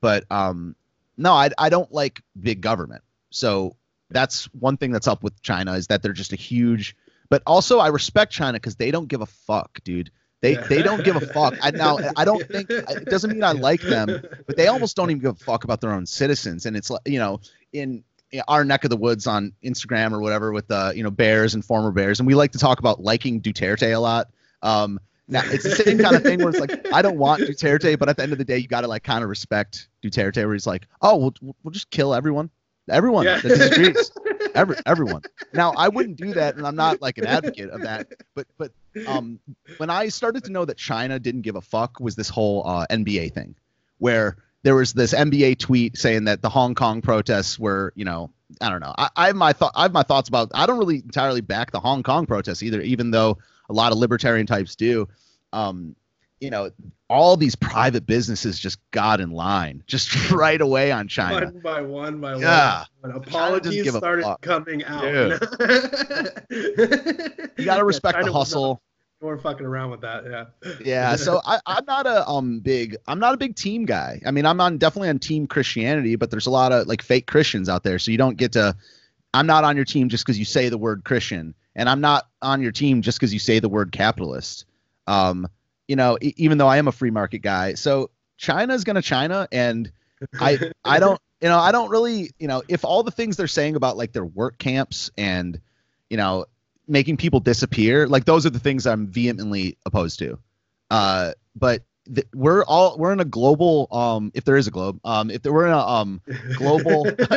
but 0.00 0.24
um, 0.30 0.76
no, 1.16 1.32
I 1.32 1.50
I 1.58 1.68
don't 1.68 1.90
like 1.92 2.22
big 2.40 2.60
government. 2.60 3.02
So 3.30 3.76
that's 4.10 4.44
one 4.54 4.76
thing 4.76 4.92
that's 4.92 5.08
up 5.08 5.22
with 5.22 5.42
China 5.42 5.74
is 5.74 5.88
that 5.88 6.02
they're 6.02 6.12
just 6.12 6.32
a 6.32 6.36
huge. 6.36 6.96
But 7.30 7.42
also, 7.46 7.78
I 7.78 7.88
respect 7.88 8.32
China 8.32 8.54
because 8.54 8.76
they 8.76 8.90
don't 8.90 9.08
give 9.08 9.20
a 9.20 9.26
fuck, 9.26 9.80
dude. 9.84 10.10
They 10.40 10.54
they 10.54 10.82
don't 10.82 11.02
give 11.04 11.16
a 11.16 11.20
fuck. 11.20 11.54
I 11.60 11.72
now 11.72 11.98
I 12.16 12.24
don't 12.24 12.46
think 12.46 12.70
it 12.70 13.06
doesn't 13.06 13.32
mean 13.32 13.42
I 13.42 13.52
like 13.52 13.80
them, 13.80 14.22
but 14.46 14.56
they 14.56 14.68
almost 14.68 14.96
don't 14.96 15.10
even 15.10 15.20
give 15.20 15.32
a 15.32 15.44
fuck 15.44 15.64
about 15.64 15.80
their 15.80 15.92
own 15.92 16.06
citizens. 16.06 16.64
And 16.64 16.76
it's 16.76 16.90
like 16.90 17.02
you 17.06 17.18
know 17.18 17.40
in 17.72 18.04
our 18.46 18.64
neck 18.64 18.84
of 18.84 18.90
the 18.90 18.96
woods 18.96 19.26
on 19.26 19.52
Instagram 19.64 20.12
or 20.12 20.20
whatever 20.20 20.52
with 20.52 20.70
uh 20.70 20.92
you 20.94 21.02
know 21.02 21.10
bears 21.10 21.54
and 21.54 21.64
former 21.64 21.90
bears, 21.90 22.20
and 22.20 22.26
we 22.26 22.34
like 22.34 22.52
to 22.52 22.58
talk 22.58 22.78
about 22.78 23.02
liking 23.02 23.40
Duterte 23.40 23.94
a 23.94 23.98
lot. 23.98 24.28
Um, 24.62 25.00
now 25.28 25.42
it's 25.44 25.64
the 25.64 25.70
same 25.70 25.98
kind 25.98 26.16
of 26.16 26.22
thing 26.22 26.38
where 26.38 26.48
it's 26.50 26.58
like 26.60 26.86
I 26.92 27.02
don't 27.02 27.18
want 27.18 27.42
Duterte, 27.42 27.98
but 27.98 28.08
at 28.08 28.16
the 28.16 28.22
end 28.22 28.32
of 28.32 28.38
the 28.38 28.44
day, 28.44 28.58
you 28.58 28.66
got 28.68 28.80
to 28.82 28.88
like 28.88 29.02
kind 29.04 29.22
of 29.22 29.30
respect 29.30 29.88
Duterte, 30.02 30.36
where 30.44 30.52
he's 30.54 30.66
like, 30.66 30.86
oh, 31.02 31.16
we'll 31.16 31.54
we'll 31.62 31.70
just 31.72 31.90
kill 31.90 32.14
everyone, 32.14 32.50
everyone 32.90 33.24
Yeah. 33.26 33.38
that 33.40 33.48
disagrees, 33.48 34.10
every 34.54 34.76
everyone. 34.86 35.22
Now 35.52 35.72
I 35.76 35.88
wouldn't 35.88 36.16
do 36.16 36.32
that, 36.34 36.56
and 36.56 36.66
I'm 36.66 36.76
not 36.76 37.00
like 37.02 37.18
an 37.18 37.26
advocate 37.26 37.70
of 37.70 37.82
that, 37.82 38.12
but 38.34 38.46
but 38.58 38.72
um 39.06 39.38
when 39.76 39.90
I 39.90 40.08
started 40.08 40.44
to 40.44 40.50
know 40.52 40.64
that 40.64 40.76
China 40.76 41.18
didn't 41.18 41.42
give 41.42 41.56
a 41.56 41.60
fuck 41.60 42.00
was 42.00 42.16
this 42.16 42.28
whole 42.28 42.66
uh, 42.66 42.86
NBA 42.90 43.32
thing, 43.32 43.54
where 43.98 44.36
there 44.68 44.74
was 44.74 44.92
this 44.92 45.14
NBA 45.14 45.58
tweet 45.60 45.96
saying 45.96 46.24
that 46.24 46.42
the 46.42 46.50
Hong 46.50 46.74
Kong 46.74 47.00
protests 47.00 47.58
were, 47.58 47.90
you 47.96 48.04
know, 48.04 48.28
I 48.60 48.68
don't 48.68 48.80
know. 48.80 48.92
I, 48.98 49.08
I 49.16 49.26
have 49.28 49.36
my 49.36 49.54
thought. 49.54 49.72
I 49.74 49.80
have 49.84 49.94
my 49.94 50.02
thoughts 50.02 50.28
about. 50.28 50.50
I 50.52 50.66
don't 50.66 50.78
really 50.78 50.96
entirely 50.96 51.40
back 51.40 51.70
the 51.70 51.80
Hong 51.80 52.02
Kong 52.02 52.26
protests 52.26 52.62
either, 52.62 52.82
even 52.82 53.10
though 53.10 53.38
a 53.70 53.72
lot 53.72 53.92
of 53.92 53.98
libertarian 53.98 54.46
types 54.46 54.76
do. 54.76 55.08
Um, 55.54 55.96
you 56.38 56.50
know, 56.50 56.70
all 57.08 57.38
these 57.38 57.54
private 57.56 58.04
businesses 58.04 58.58
just 58.58 58.78
got 58.90 59.22
in 59.22 59.30
line 59.30 59.84
just 59.86 60.30
right 60.32 60.60
away 60.60 60.92
on 60.92 61.08
China. 61.08 61.46
One 61.46 61.60
by 61.60 61.80
one 61.80 62.20
by 62.20 62.36
Yeah. 62.36 62.84
one. 63.00 63.12
When 63.12 63.22
doesn't 63.22 63.26
apologies 63.26 63.94
started 63.94 64.36
coming 64.42 64.84
out. 64.84 65.02
You 66.50 66.74
You 67.56 67.64
got 67.64 67.78
to 67.78 67.84
respect 67.84 68.22
the 68.22 68.32
hustle. 68.34 68.82
We're 69.20 69.38
fucking 69.38 69.66
around 69.66 69.90
with 69.90 70.02
that, 70.02 70.24
yeah. 70.24 70.44
yeah 70.80 71.16
so 71.16 71.40
I, 71.46 71.58
i'm 71.66 71.84
not 71.86 72.06
a 72.06 72.28
um 72.28 72.60
big 72.60 72.96
i'm 73.08 73.18
not 73.18 73.34
a 73.34 73.36
big 73.36 73.56
team 73.56 73.84
guy 73.84 74.20
i 74.24 74.30
mean 74.30 74.46
i'm 74.46 74.60
on 74.60 74.78
definitely 74.78 75.08
on 75.08 75.18
team 75.18 75.46
christianity 75.46 76.14
but 76.16 76.30
there's 76.30 76.46
a 76.46 76.50
lot 76.50 76.72
of 76.72 76.86
like 76.86 77.02
fake 77.02 77.26
christians 77.26 77.68
out 77.68 77.82
there 77.82 77.98
so 77.98 78.12
you 78.12 78.18
don't 78.18 78.36
get 78.36 78.52
to 78.52 78.76
i'm 79.34 79.46
not 79.46 79.64
on 79.64 79.74
your 79.74 79.84
team 79.84 80.08
just 80.08 80.24
because 80.24 80.38
you 80.38 80.44
say 80.44 80.68
the 80.68 80.78
word 80.78 81.02
christian 81.04 81.54
and 81.74 81.88
i'm 81.88 82.00
not 82.00 82.28
on 82.42 82.62
your 82.62 82.72
team 82.72 83.02
just 83.02 83.18
because 83.18 83.32
you 83.32 83.40
say 83.40 83.58
the 83.58 83.68
word 83.68 83.90
capitalist 83.90 84.66
um 85.08 85.48
you 85.88 85.96
know 85.96 86.16
e- 86.20 86.34
even 86.36 86.58
though 86.58 86.68
i 86.68 86.76
am 86.76 86.86
a 86.86 86.92
free 86.92 87.10
market 87.10 87.38
guy 87.40 87.74
so 87.74 88.10
china's 88.36 88.84
gonna 88.84 89.02
china 89.02 89.48
and 89.50 89.90
i 90.40 90.58
i 90.84 90.98
don't 91.00 91.20
you 91.40 91.48
know 91.48 91.58
i 91.58 91.72
don't 91.72 91.90
really 91.90 92.30
you 92.38 92.46
know 92.46 92.62
if 92.68 92.84
all 92.84 93.02
the 93.02 93.10
things 93.10 93.36
they're 93.36 93.48
saying 93.48 93.74
about 93.74 93.96
like 93.96 94.12
their 94.12 94.24
work 94.24 94.58
camps 94.58 95.10
and 95.18 95.60
you 96.08 96.16
know 96.16 96.46
making 96.88 97.16
people 97.16 97.40
disappear 97.40 98.06
like 98.08 98.24
those 98.24 98.46
are 98.46 98.50
the 98.50 98.58
things 98.58 98.86
i'm 98.86 99.06
vehemently 99.06 99.76
opposed 99.86 100.18
to. 100.18 100.38
Uh 100.90 101.32
but 101.54 101.82
th- 102.12 102.26
we're 102.34 102.64
all 102.64 102.96
we're 102.98 103.12
in 103.12 103.20
a 103.20 103.24
global 103.24 103.88
um 103.90 104.30
if 104.34 104.44
there 104.44 104.56
is 104.56 104.66
a 104.66 104.70
globe 104.70 104.98
um 105.04 105.30
if 105.30 105.42
there, 105.42 105.52
we're 105.52 105.66
in 105.66 105.72
a 105.72 105.78
um 105.78 106.20
global 106.54 107.04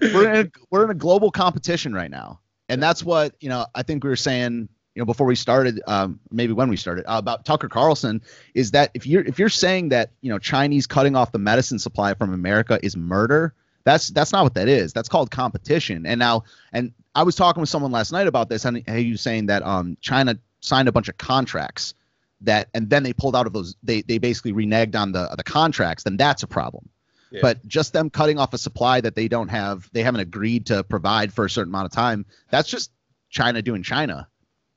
we're 0.00 0.30
in 0.32 0.46
a, 0.46 0.50
we're 0.70 0.84
in 0.84 0.90
a 0.90 0.94
global 0.94 1.30
competition 1.30 1.92
right 1.92 2.10
now. 2.10 2.40
And 2.68 2.82
that's 2.82 3.04
what 3.04 3.34
you 3.40 3.48
know 3.50 3.66
i 3.74 3.82
think 3.82 4.02
we 4.02 4.10
were 4.10 4.16
saying 4.16 4.68
you 4.94 5.00
know 5.00 5.04
before 5.04 5.26
we 5.26 5.34
started 5.36 5.82
um 5.86 6.20
maybe 6.30 6.52
when 6.52 6.68
we 6.68 6.76
started 6.76 7.04
uh, 7.06 7.18
about 7.18 7.44
tucker 7.44 7.68
carlson 7.68 8.22
is 8.54 8.70
that 8.70 8.90
if 8.94 9.06
you're 9.06 9.22
if 9.24 9.38
you're 9.38 9.48
saying 9.48 9.90
that 9.90 10.12
you 10.20 10.30
know 10.30 10.38
chinese 10.38 10.86
cutting 10.86 11.16
off 11.16 11.32
the 11.32 11.38
medicine 11.38 11.78
supply 11.78 12.14
from 12.14 12.32
america 12.32 12.78
is 12.82 12.96
murder 12.96 13.54
that's 13.84 14.08
that's 14.08 14.32
not 14.32 14.42
what 14.42 14.54
that 14.54 14.68
is. 14.68 14.92
That's 14.92 15.08
called 15.08 15.30
competition. 15.30 16.06
And 16.06 16.18
now 16.18 16.44
and 16.72 16.92
i 17.14 17.22
was 17.22 17.36
talking 17.36 17.60
with 17.60 17.68
someone 17.68 17.92
last 17.92 18.12
night 18.12 18.26
about 18.26 18.48
this 18.48 18.64
and 18.64 18.82
he 18.88 19.12
was 19.12 19.20
saying 19.20 19.46
that 19.46 19.62
um 19.62 19.96
china 20.00 20.36
signed 20.60 20.88
a 20.88 20.92
bunch 20.92 21.08
of 21.08 21.16
contracts 21.18 21.94
that 22.40 22.68
and 22.74 22.90
then 22.90 23.02
they 23.02 23.12
pulled 23.12 23.36
out 23.36 23.46
of 23.46 23.52
those 23.52 23.76
they 23.82 24.02
they 24.02 24.18
basically 24.18 24.52
reneged 24.52 24.96
on 24.96 25.12
the 25.12 25.32
the 25.36 25.44
contracts 25.44 26.04
then 26.04 26.16
that's 26.16 26.42
a 26.42 26.46
problem. 26.46 26.88
Yeah. 27.30 27.40
but 27.42 27.66
just 27.66 27.92
them 27.92 28.10
cutting 28.10 28.38
off 28.38 28.54
a 28.54 28.58
supply 28.58 29.00
that 29.00 29.16
they 29.16 29.26
don't 29.26 29.48
have 29.48 29.90
they 29.92 30.04
haven't 30.04 30.20
agreed 30.20 30.66
to 30.66 30.84
provide 30.84 31.32
for 31.32 31.44
a 31.44 31.50
certain 31.50 31.72
amount 31.72 31.86
of 31.86 31.92
time 31.92 32.26
that's 32.48 32.68
just 32.68 32.92
china 33.28 33.60
doing 33.62 33.82
china. 33.82 34.28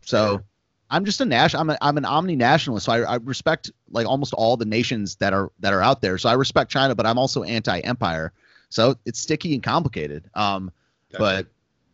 So 0.01 0.41
i'm 0.89 1.05
just 1.05 1.19
a 1.21 1.25
national 1.25 1.61
i'm, 1.61 1.69
a, 1.69 1.77
I'm 1.81 1.97
an 1.97 2.05
omni-nationalist 2.05 2.85
so 2.85 2.93
I, 2.93 3.01
I 3.01 3.15
respect 3.17 3.71
like 3.91 4.07
almost 4.07 4.33
all 4.33 4.57
the 4.57 4.65
nations 4.65 5.17
that 5.17 5.33
are 5.33 5.51
that 5.59 5.73
are 5.73 5.81
out 5.81 6.01
there. 6.01 6.17
So 6.17 6.29
i 6.29 6.33
respect 6.33 6.71
china 6.71 6.95
but 6.95 7.05
i'm 7.05 7.17
also 7.17 7.43
anti-empire 7.43 8.33
so 8.69 8.95
it's 9.05 9.19
sticky 9.19 9.53
and 9.53 9.63
complicated 9.63 10.29
um 10.33 10.71
but 11.17 11.47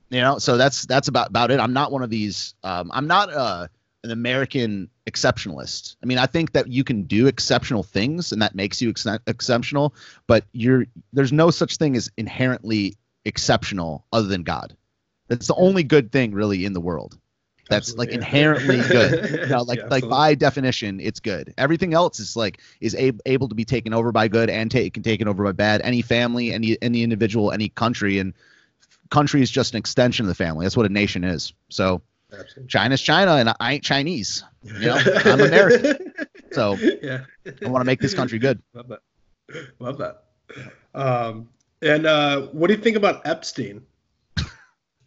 you 0.09 0.21
know 0.21 0.37
so 0.39 0.57
that's 0.57 0.85
that's 0.85 1.07
about 1.07 1.29
about 1.29 1.51
it. 1.51 1.59
I'm 1.59 1.73
not 1.73 1.91
one 1.91 2.03
of 2.03 2.09
these 2.09 2.55
um 2.63 2.91
i'm 2.93 3.07
not 3.07 3.33
uh 3.33 3.67
an 4.03 4.11
american 4.11 4.89
exceptionalist. 5.07 5.95
I 6.03 6.05
mean 6.05 6.17
i 6.17 6.25
think 6.25 6.53
that 6.53 6.67
you 6.67 6.83
can 6.83 7.03
do 7.03 7.27
exceptional 7.27 7.83
things 7.83 8.31
and 8.31 8.41
that 8.41 8.55
makes 8.55 8.81
you 8.81 8.89
ex- 8.89 9.07
exceptional 9.27 9.93
but 10.27 10.45
you're 10.51 10.85
there's 11.13 11.33
no 11.33 11.51
such 11.51 11.77
thing 11.77 11.95
as 11.95 12.11
inherently 12.17 12.97
exceptional 13.25 14.05
other 14.11 14.27
than 14.27 14.43
god. 14.43 14.75
That's 15.29 15.47
the 15.47 15.55
only 15.55 15.83
good 15.83 16.11
thing 16.11 16.33
really 16.33 16.65
in 16.65 16.73
the 16.73 16.81
world 16.81 17.17
that's 17.69 17.95
like 17.95 18.09
inherently 18.09 18.81
good. 18.89 19.41
You 19.41 19.47
know, 19.47 19.61
like 19.63 19.79
Yeah, 19.79 19.87
like 19.87 20.07
by 20.07 20.35
definition 20.35 20.99
it's 20.99 21.19
good. 21.19 21.53
Everything 21.57 21.93
else 21.93 22.19
is 22.19 22.35
like 22.35 22.59
is 22.81 22.95
ab- 22.95 23.21
able 23.25 23.47
to 23.49 23.55
be 23.55 23.65
taken 23.65 23.93
over 23.93 24.11
by 24.11 24.27
good 24.27 24.49
and 24.49 24.69
taken 24.69 25.03
taken 25.03 25.27
over 25.27 25.43
by 25.43 25.51
bad. 25.51 25.81
Any 25.81 26.01
family 26.01 26.51
any 26.53 26.77
any 26.81 27.03
individual 27.03 27.51
any 27.51 27.69
country 27.69 28.19
and 28.19 28.33
country 29.09 29.41
is 29.41 29.51
just 29.51 29.73
an 29.73 29.77
extension 29.77 30.25
of 30.25 30.27
the 30.27 30.35
family. 30.35 30.65
That's 30.65 30.77
what 30.77 30.85
a 30.85 30.89
nation 30.89 31.23
is. 31.23 31.53
So 31.69 32.01
china's 32.67 32.99
china 32.99 33.35
and 33.35 33.53
i 33.59 33.73
ain't 33.73 33.83
chinese. 33.83 34.43
You 34.63 34.87
know 34.87 35.01
i'm 35.25 35.39
american. 35.39 36.13
So 36.51 36.75
yeah. 37.01 37.21
I 37.45 37.69
want 37.69 37.81
to 37.81 37.85
make 37.85 37.99
this 37.99 38.13
country 38.13 38.39
good. 38.39 38.61
Love 38.73 38.87
that. 38.89 38.99
Love 39.79 39.97
that. 39.99 40.23
Um, 40.95 41.49
and 41.81 42.05
uh, 42.05 42.41
what 42.47 42.67
do 42.67 42.73
you 42.75 42.81
think 42.81 42.95
about 42.95 43.25
Epstein? 43.25 43.83
Do 44.37 44.45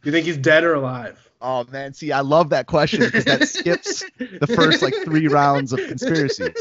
you 0.05 0.13
think 0.13 0.27
he's 0.27 0.37
dead 0.37 0.63
or 0.63 0.75
alive? 0.75 1.26
Oh 1.41 1.65
man, 1.71 1.93
see, 1.93 2.13
I 2.13 2.21
love 2.21 2.51
that 2.51 2.67
question 2.67 3.01
because 3.01 3.25
that 3.25 3.47
skips 3.49 4.05
the 4.19 4.47
first 4.47 4.83
like 4.83 4.95
three 5.05 5.29
rounds 5.29 5.73
of 5.73 5.81
conspiracies. 5.87 6.55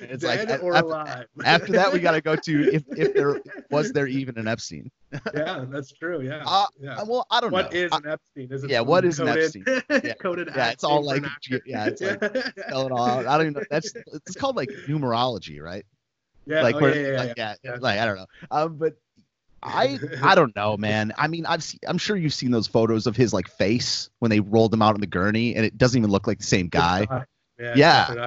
It's 0.00 0.22
dead 0.22 0.48
like 0.48 0.62
or 0.62 0.74
after, 0.74 0.86
alive? 0.86 1.26
after 1.44 1.72
that 1.72 1.92
we 1.92 1.98
got 2.00 2.12
to 2.12 2.20
go 2.20 2.36
to 2.36 2.74
if 2.74 2.84
if 2.90 3.14
there 3.14 3.40
was 3.70 3.92
there 3.92 4.06
even 4.06 4.38
an 4.38 4.46
Epstein. 4.48 4.90
yeah, 5.34 5.64
that's 5.68 5.92
true. 5.92 6.20
Yeah. 6.20 6.42
Uh, 6.46 6.66
yeah. 6.78 7.02
Well, 7.02 7.26
I 7.30 7.40
don't 7.40 7.50
What 7.52 7.72
know. 7.72 7.78
is 7.78 7.92
an 7.92 8.06
Epstein? 8.06 8.52
Is 8.52 8.64
it 8.64 8.70
yeah, 8.70 8.80
what 8.80 9.04
is 9.04 9.18
an 9.20 9.26
coded, 9.26 9.44
Epstein? 9.44 9.82
Yeah, 10.04 10.14
coded 10.14 10.48
yeah 10.54 10.70
it's 10.70 10.84
all 10.84 11.02
like 11.04 11.24
yeah, 11.64 11.86
it's 11.86 12.00
like 12.00 12.22
spell 12.22 12.86
it 12.86 12.92
all 12.92 13.08
out. 13.08 13.26
I 13.26 13.38
don't 13.38 13.46
even 13.46 13.52
know. 13.54 13.62
That's 13.70 13.92
it's 13.94 14.36
called 14.36 14.56
like 14.56 14.70
numerology, 14.86 15.60
right? 15.60 15.84
Yeah, 16.46 16.62
like 16.62 16.76
oh, 16.76 16.80
where, 16.80 16.94
yeah, 16.94 17.10
yeah, 17.12 17.18
like, 17.18 17.34
yeah, 17.36 17.54
yeah, 17.62 17.76
like 17.80 17.98
I 17.98 18.06
don't 18.06 18.16
know. 18.16 18.26
Um, 18.50 18.76
but 18.76 18.96
I 19.62 19.98
I 20.22 20.34
don't 20.34 20.54
know, 20.54 20.76
man. 20.76 21.12
I 21.16 21.28
mean, 21.28 21.46
I've 21.46 21.62
seen, 21.62 21.80
I'm 21.86 21.98
sure 21.98 22.16
you've 22.16 22.34
seen 22.34 22.50
those 22.50 22.66
photos 22.66 23.06
of 23.06 23.16
his 23.16 23.32
like 23.32 23.48
face 23.48 24.10
when 24.18 24.30
they 24.30 24.40
rolled 24.40 24.72
him 24.72 24.82
out 24.82 24.94
in 24.94 25.00
the 25.00 25.06
gurney, 25.06 25.54
and 25.54 25.64
it 25.64 25.76
doesn't 25.78 25.98
even 25.98 26.10
look 26.10 26.26
like 26.26 26.38
the 26.38 26.44
same 26.44 26.68
guy. 26.68 27.06
Yeah. 27.58 27.74
Yeah. 27.76 28.26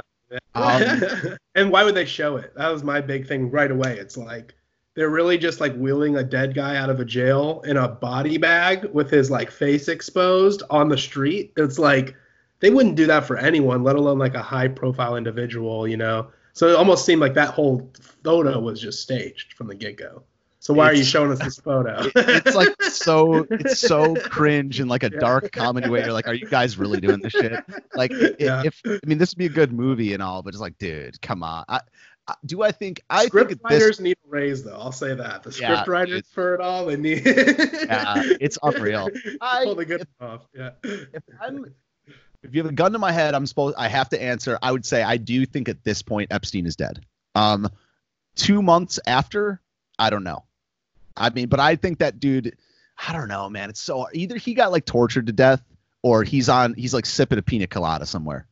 Um, 0.55 1.37
and 1.55 1.71
why 1.71 1.83
would 1.83 1.95
they 1.95 2.05
show 2.05 2.37
it? 2.37 2.53
That 2.55 2.69
was 2.69 2.83
my 2.83 3.01
big 3.01 3.27
thing 3.27 3.49
right 3.49 3.71
away. 3.71 3.97
It's 3.97 4.17
like 4.17 4.53
they're 4.95 5.09
really 5.09 5.37
just 5.37 5.59
like 5.59 5.75
wheeling 5.75 6.17
a 6.17 6.23
dead 6.23 6.53
guy 6.53 6.75
out 6.75 6.89
of 6.89 6.99
a 6.99 7.05
jail 7.05 7.61
in 7.65 7.77
a 7.77 7.87
body 7.87 8.37
bag 8.37 8.89
with 8.93 9.09
his 9.09 9.31
like 9.31 9.51
face 9.51 9.87
exposed 9.87 10.63
on 10.69 10.89
the 10.89 10.97
street. 10.97 11.53
It's 11.57 11.79
like 11.79 12.15
they 12.59 12.69
wouldn't 12.69 12.95
do 12.95 13.07
that 13.07 13.25
for 13.25 13.37
anyone, 13.37 13.83
let 13.83 13.95
alone 13.95 14.19
like 14.19 14.35
a 14.35 14.41
high 14.41 14.67
profile 14.67 15.15
individual, 15.15 15.87
you 15.87 15.97
know. 15.97 16.27
So 16.53 16.67
it 16.67 16.75
almost 16.75 17.05
seemed 17.05 17.21
like 17.21 17.33
that 17.35 17.53
whole 17.53 17.89
photo 18.23 18.59
was 18.59 18.81
just 18.81 19.01
staged 19.01 19.53
from 19.53 19.67
the 19.67 19.75
get 19.75 19.95
go. 19.95 20.23
So 20.63 20.75
why 20.75 20.85
are 20.85 20.93
you 20.93 21.03
showing 21.03 21.31
us 21.31 21.39
this 21.39 21.57
photo? 21.57 21.97
it's 22.15 22.55
like 22.55 22.79
so 22.83 23.47
it's 23.49 23.79
so 23.79 24.15
cringe 24.29 24.79
in 24.79 24.87
like 24.87 25.01
a 25.01 25.09
Yeah. 25.11 25.19
dark 25.19 25.51
comedy 25.51 25.89
way. 25.89 26.03
You're 26.03 26.13
like, 26.13 26.27
are 26.27 26.35
you 26.35 26.45
guys 26.47 26.77
really 26.77 27.01
doing 27.01 27.19
this 27.19 27.33
shit? 27.33 27.59
Like, 27.95 28.11
i- 28.13 28.35
Yeah. 28.37 28.61
if 28.63 28.79
I 28.85 28.99
mean, 29.07 29.17
this 29.17 29.31
would 29.31 29.39
be 29.39 29.47
a 29.47 29.49
good 29.49 29.73
movie 29.73 30.13
and 30.13 30.21
all, 30.21 30.43
but 30.43 30.53
it's 30.53 30.61
like, 30.61 30.77
dude, 30.77 31.19
come 31.19 31.41
on. 31.41 31.65
I, 31.67 31.79
I 32.27 32.35
do 32.45 32.61
I 32.61 32.71
think 32.71 33.01
I 33.09 33.25
script 33.25 33.49
think 33.49 33.61
at 33.65 33.69
this 33.71 33.99
need 33.99 34.17
a 34.23 34.29
raise 34.29 34.63
though. 34.63 34.77
I'll 34.77 34.91
say 34.91 35.15
that. 35.15 35.41
The 35.41 35.57
Yeah, 35.59 35.83
writers 35.87 36.27
for 36.31 36.53
it 36.53 36.61
all, 36.61 36.85
they 36.85 36.95
need. 36.95 37.23
yeah, 37.25 38.21
it's 38.39 38.59
unreal. 38.61 39.09
I 39.41 39.63
Pull 39.63 39.73
the 39.75 39.85
good 39.85 40.07
off. 40.19 40.45
Yeah. 40.53 40.69
if 40.83 41.23
I'm 41.41 41.65
if 42.43 42.53
you 42.53 42.61
have 42.61 42.71
a 42.71 42.75
gun 42.75 42.91
to 42.93 42.99
my 42.99 43.11
head, 43.11 43.33
I'm 43.33 43.47
supposed 43.47 43.75
I 43.79 43.87
have 43.87 44.09
to 44.09 44.21
answer. 44.21 44.59
I 44.61 44.71
would 44.71 44.85
say 44.85 45.01
I 45.01 45.17
do 45.17 45.43
think 45.47 45.69
at 45.69 45.83
this 45.83 46.03
point 46.03 46.31
Epstein 46.31 46.67
is 46.67 46.75
dead. 46.75 47.03
Um, 47.33 47.67
two 48.35 48.61
months 48.61 48.99
after, 49.07 49.59
I 49.97 50.11
don't 50.11 50.23
know. 50.23 50.43
I 51.21 51.29
mean, 51.29 51.47
but 51.47 51.59
I 51.59 51.75
think 51.75 51.99
that 51.99 52.19
dude, 52.19 52.55
I 53.07 53.13
don't 53.13 53.27
know, 53.27 53.49
man. 53.49 53.69
It's 53.69 53.81
so 53.81 54.07
either 54.13 54.37
he 54.37 54.53
got 54.53 54.71
like 54.71 54.85
tortured 54.85 55.27
to 55.27 55.33
death 55.33 55.63
or 56.01 56.23
he's 56.23 56.49
on 56.49 56.73
he's 56.73 56.93
like 56.93 57.05
sipping 57.05 57.37
a 57.37 57.41
pina 57.41 57.67
colada 57.67 58.05
somewhere. 58.05 58.47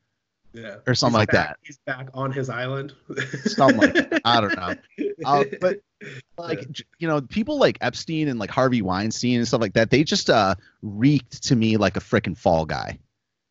Yeah. 0.52 0.78
Or 0.88 0.96
something 0.96 1.20
He's 1.20 1.28
like 1.28 1.32
back- 1.32 1.48
that. 1.50 1.58
He's 1.62 1.78
back 1.86 2.10
on 2.16 2.32
his 2.32 2.50
island. 2.50 2.94
Something 3.46 3.78
like 3.78 3.94
that. 3.94 4.22
I 4.26 4.42
don't 4.42 4.56
know. 4.56 4.76
Uh, 5.26 5.44
but 5.60 5.82
like 6.38 6.72
j- 6.72 6.86
you 6.98 7.06
know, 7.06 7.20
people 7.20 7.60
like 7.60 7.78
Epstein 7.82 8.30
and 8.30 8.40
like 8.40 8.50
Harvey 8.50 8.82
Weinstein 8.82 9.38
and 9.40 9.46
stuff 9.46 9.60
like 9.60 9.74
that, 9.74 9.90
they 9.90 10.06
just 10.06 10.30
uh 10.30 10.56
reeked 10.82 11.44
to 11.44 11.58
me 11.58 11.76
like 11.76 11.98
a 11.98 12.00
freaking 12.00 12.38
fall 12.38 12.66
guy. 12.66 12.98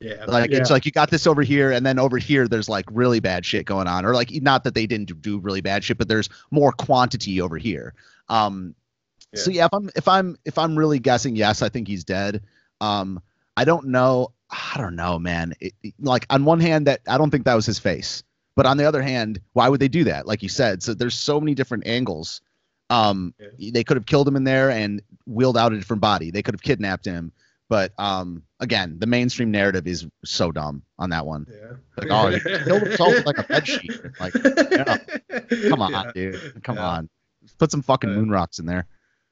Yeah. 0.00 0.24
Like 0.26 0.50
it's 0.50 0.70
like 0.70 0.86
you 0.86 0.90
got 0.92 1.10
this 1.10 1.26
over 1.26 1.42
here, 1.42 1.72
and 1.72 1.84
then 1.84 1.98
over 1.98 2.16
here 2.16 2.48
there's 2.48 2.66
like 2.68 2.86
really 2.90 3.20
bad 3.20 3.44
shit 3.44 3.66
going 3.66 3.86
on, 3.86 4.06
or 4.06 4.14
like 4.14 4.30
not 4.42 4.64
that 4.64 4.74
they 4.74 4.86
didn't 4.86 5.20
do 5.20 5.38
really 5.38 5.60
bad 5.60 5.84
shit, 5.84 5.98
but 5.98 6.08
there's 6.08 6.30
more 6.50 6.72
quantity 6.72 7.38
over 7.42 7.58
here. 7.58 7.92
Um, 8.30 8.74
so 9.34 9.50
yeah, 9.50 9.66
if 9.66 9.74
I'm 9.74 9.90
if 9.96 10.08
I'm 10.08 10.36
if 10.44 10.58
I'm 10.58 10.76
really 10.78 10.98
guessing, 10.98 11.36
yes, 11.36 11.62
I 11.62 11.68
think 11.68 11.86
he's 11.88 12.04
dead. 12.04 12.42
Um, 12.80 13.20
I 13.56 13.64
don't 13.64 13.88
know. 13.88 14.32
I 14.50 14.74
don't 14.78 14.96
know, 14.96 15.18
man. 15.18 15.54
It, 15.60 15.74
it- 15.82 15.94
like 16.00 16.26
on 16.30 16.44
one 16.44 16.60
hand, 16.60 16.86
that 16.86 17.00
I 17.08 17.18
don't 17.18 17.30
think 17.30 17.44
that 17.44 17.54
was 17.54 17.66
his 17.66 17.78
face, 17.78 18.22
but 18.56 18.66
on 18.66 18.76
the 18.76 18.84
other 18.86 19.02
hand, 19.02 19.40
why 19.52 19.68
would 19.68 19.80
they 19.80 19.88
do 19.88 20.04
that? 20.04 20.26
Like 20.26 20.42
you 20.42 20.48
said, 20.48 20.82
so 20.82 20.94
there's 20.94 21.14
so 21.14 21.40
many 21.40 21.54
different 21.54 21.86
angles. 21.86 22.40
Um, 22.90 23.34
they 23.58 23.84
could 23.84 23.98
have 23.98 24.06
killed 24.06 24.26
him 24.26 24.36
in 24.36 24.44
there 24.44 24.70
and 24.70 25.02
wheeled 25.26 25.58
out 25.58 25.74
a 25.74 25.76
different 25.76 26.00
body. 26.00 26.30
They 26.30 26.42
could 26.42 26.54
have 26.54 26.62
kidnapped 26.62 27.04
him. 27.04 27.32
But 27.68 27.92
um, 27.98 28.44
again, 28.60 28.96
the 28.98 29.06
mainstream 29.06 29.50
narrative 29.50 29.86
is 29.86 30.06
so 30.24 30.50
dumb 30.50 30.82
on 30.98 31.10
that 31.10 31.26
one. 31.26 31.46
Yeah. 31.50 31.72
Like, 31.98 32.08
oh, 32.10 32.28
he 32.30 32.40
killed 32.64 32.82
himself 32.84 33.12
with 33.12 33.26
like 33.26 33.36
a 33.36 33.42
bed 33.42 33.66
sheet. 33.68 33.92
Like, 34.18 34.32
yeah. 34.70 34.96
come 35.68 35.82
on, 35.82 35.92
Yeah. 35.92 36.10
dude. 36.14 36.62
Come 36.64 36.76
Yeah. 36.76 36.86
on. 36.86 37.10
put 37.58 37.70
some 37.70 37.82
fucking 37.82 38.08
moon 38.14 38.30
rocks 38.30 38.58
in 38.58 38.64
there. 38.64 38.86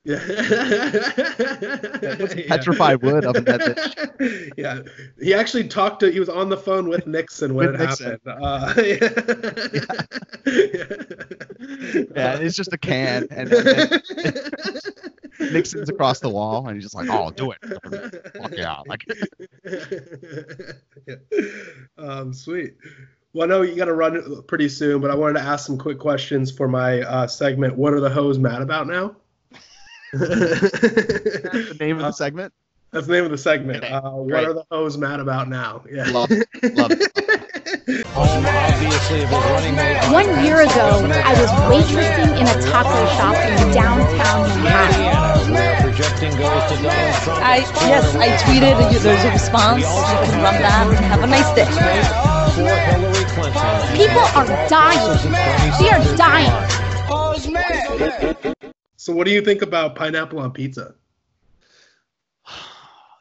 Yeah. 0.06 0.18
Petrified 2.46 3.02
wood 3.02 3.24
up 3.24 3.34
in 3.34 3.42
that 3.44 4.52
yeah, 4.56 4.82
he 5.20 5.34
actually 5.34 5.66
talked 5.66 5.98
to. 6.00 6.12
He 6.12 6.20
was 6.20 6.28
on 6.28 6.48
the 6.48 6.56
phone 6.56 6.88
with 6.88 7.08
Nixon 7.08 7.56
when 7.56 7.72
With 7.72 7.80
it 7.80 7.84
Nixon. 7.84 8.20
happened. 8.24 8.44
Uh, 8.44 8.72
Yeah, 12.16 12.38
it's 12.38 12.56
just 12.56 12.72
a 12.72 12.78
can, 12.78 13.26
and, 13.30 13.52
and- 13.52 14.02
Nixon's 15.52 15.88
across 15.88 16.20
the 16.20 16.28
wall, 16.30 16.66
and 16.66 16.76
he's 16.76 16.84
just 16.84 16.94
like, 16.94 17.08
"Oh, 17.10 17.30
do 17.30 17.52
it, 17.52 17.58
Fuck 18.40 18.52
yeah!" 18.56 18.80
Like, 18.86 19.04
um, 21.98 22.32
sweet. 22.32 22.74
Well, 23.32 23.44
I 23.44 23.48
know 23.48 23.62
you 23.62 23.76
got 23.76 23.84
to 23.86 23.92
run 23.94 24.42
pretty 24.44 24.68
soon, 24.68 25.00
but 25.00 25.10
I 25.10 25.14
wanted 25.14 25.40
to 25.40 25.46
ask 25.46 25.66
some 25.66 25.78
quick 25.78 25.98
questions 25.98 26.50
for 26.50 26.68
my 26.68 27.02
uh, 27.02 27.26
segment. 27.26 27.76
What 27.76 27.92
are 27.92 28.00
the 28.00 28.10
hoes 28.10 28.38
mad 28.38 28.62
about 28.62 28.86
now? 28.86 29.16
The 30.18 31.76
name 31.80 31.96
of 31.96 32.02
the 32.02 32.12
segment. 32.12 32.52
That's 32.92 33.06
the 33.08 33.12
name 33.14 33.24
of 33.24 33.30
the 33.30 33.38
segment. 33.38 33.84
Uh, 33.84 34.00
what 34.12 34.44
are 34.44 34.54
the 34.54 34.64
hoes 34.70 34.96
mad 34.96 35.20
about 35.20 35.48
now? 35.48 35.82
Yeah. 35.90 36.04
Love, 36.10 36.30
love 36.30 36.92
it. 36.92 37.12
One 40.12 40.26
year 40.44 40.60
ago, 40.62 41.02
I 41.24 41.34
was 41.40 41.50
waitressing 41.68 42.38
in 42.40 42.46
a 42.46 42.62
taco 42.62 43.06
shop 43.16 43.34
in 43.36 43.72
downtown 43.74 44.48
Manhattan. 44.62 45.54
I 47.42 47.58
yes, 47.86 48.14
I 48.16 48.28
tweeted. 48.38 48.92
you- 48.92 48.98
There's 49.00 49.24
a 49.24 49.30
response. 49.30 49.82
You 49.82 49.86
can 49.86 50.42
run 50.42 50.54
that. 50.62 50.86
Have 51.04 51.22
a 51.22 51.26
nice 51.26 51.50
day. 51.54 51.66
People 53.96 54.22
are 54.34 54.46
dying. 54.68 55.18
They 55.78 55.90
are 55.90 56.04
dying. 56.16 56.52
So, 58.96 59.12
what 59.14 59.26
do 59.26 59.32
you 59.32 59.42
think 59.42 59.62
about 59.62 59.94
pineapple 59.94 60.38
on 60.38 60.52
pizza? 60.52 60.94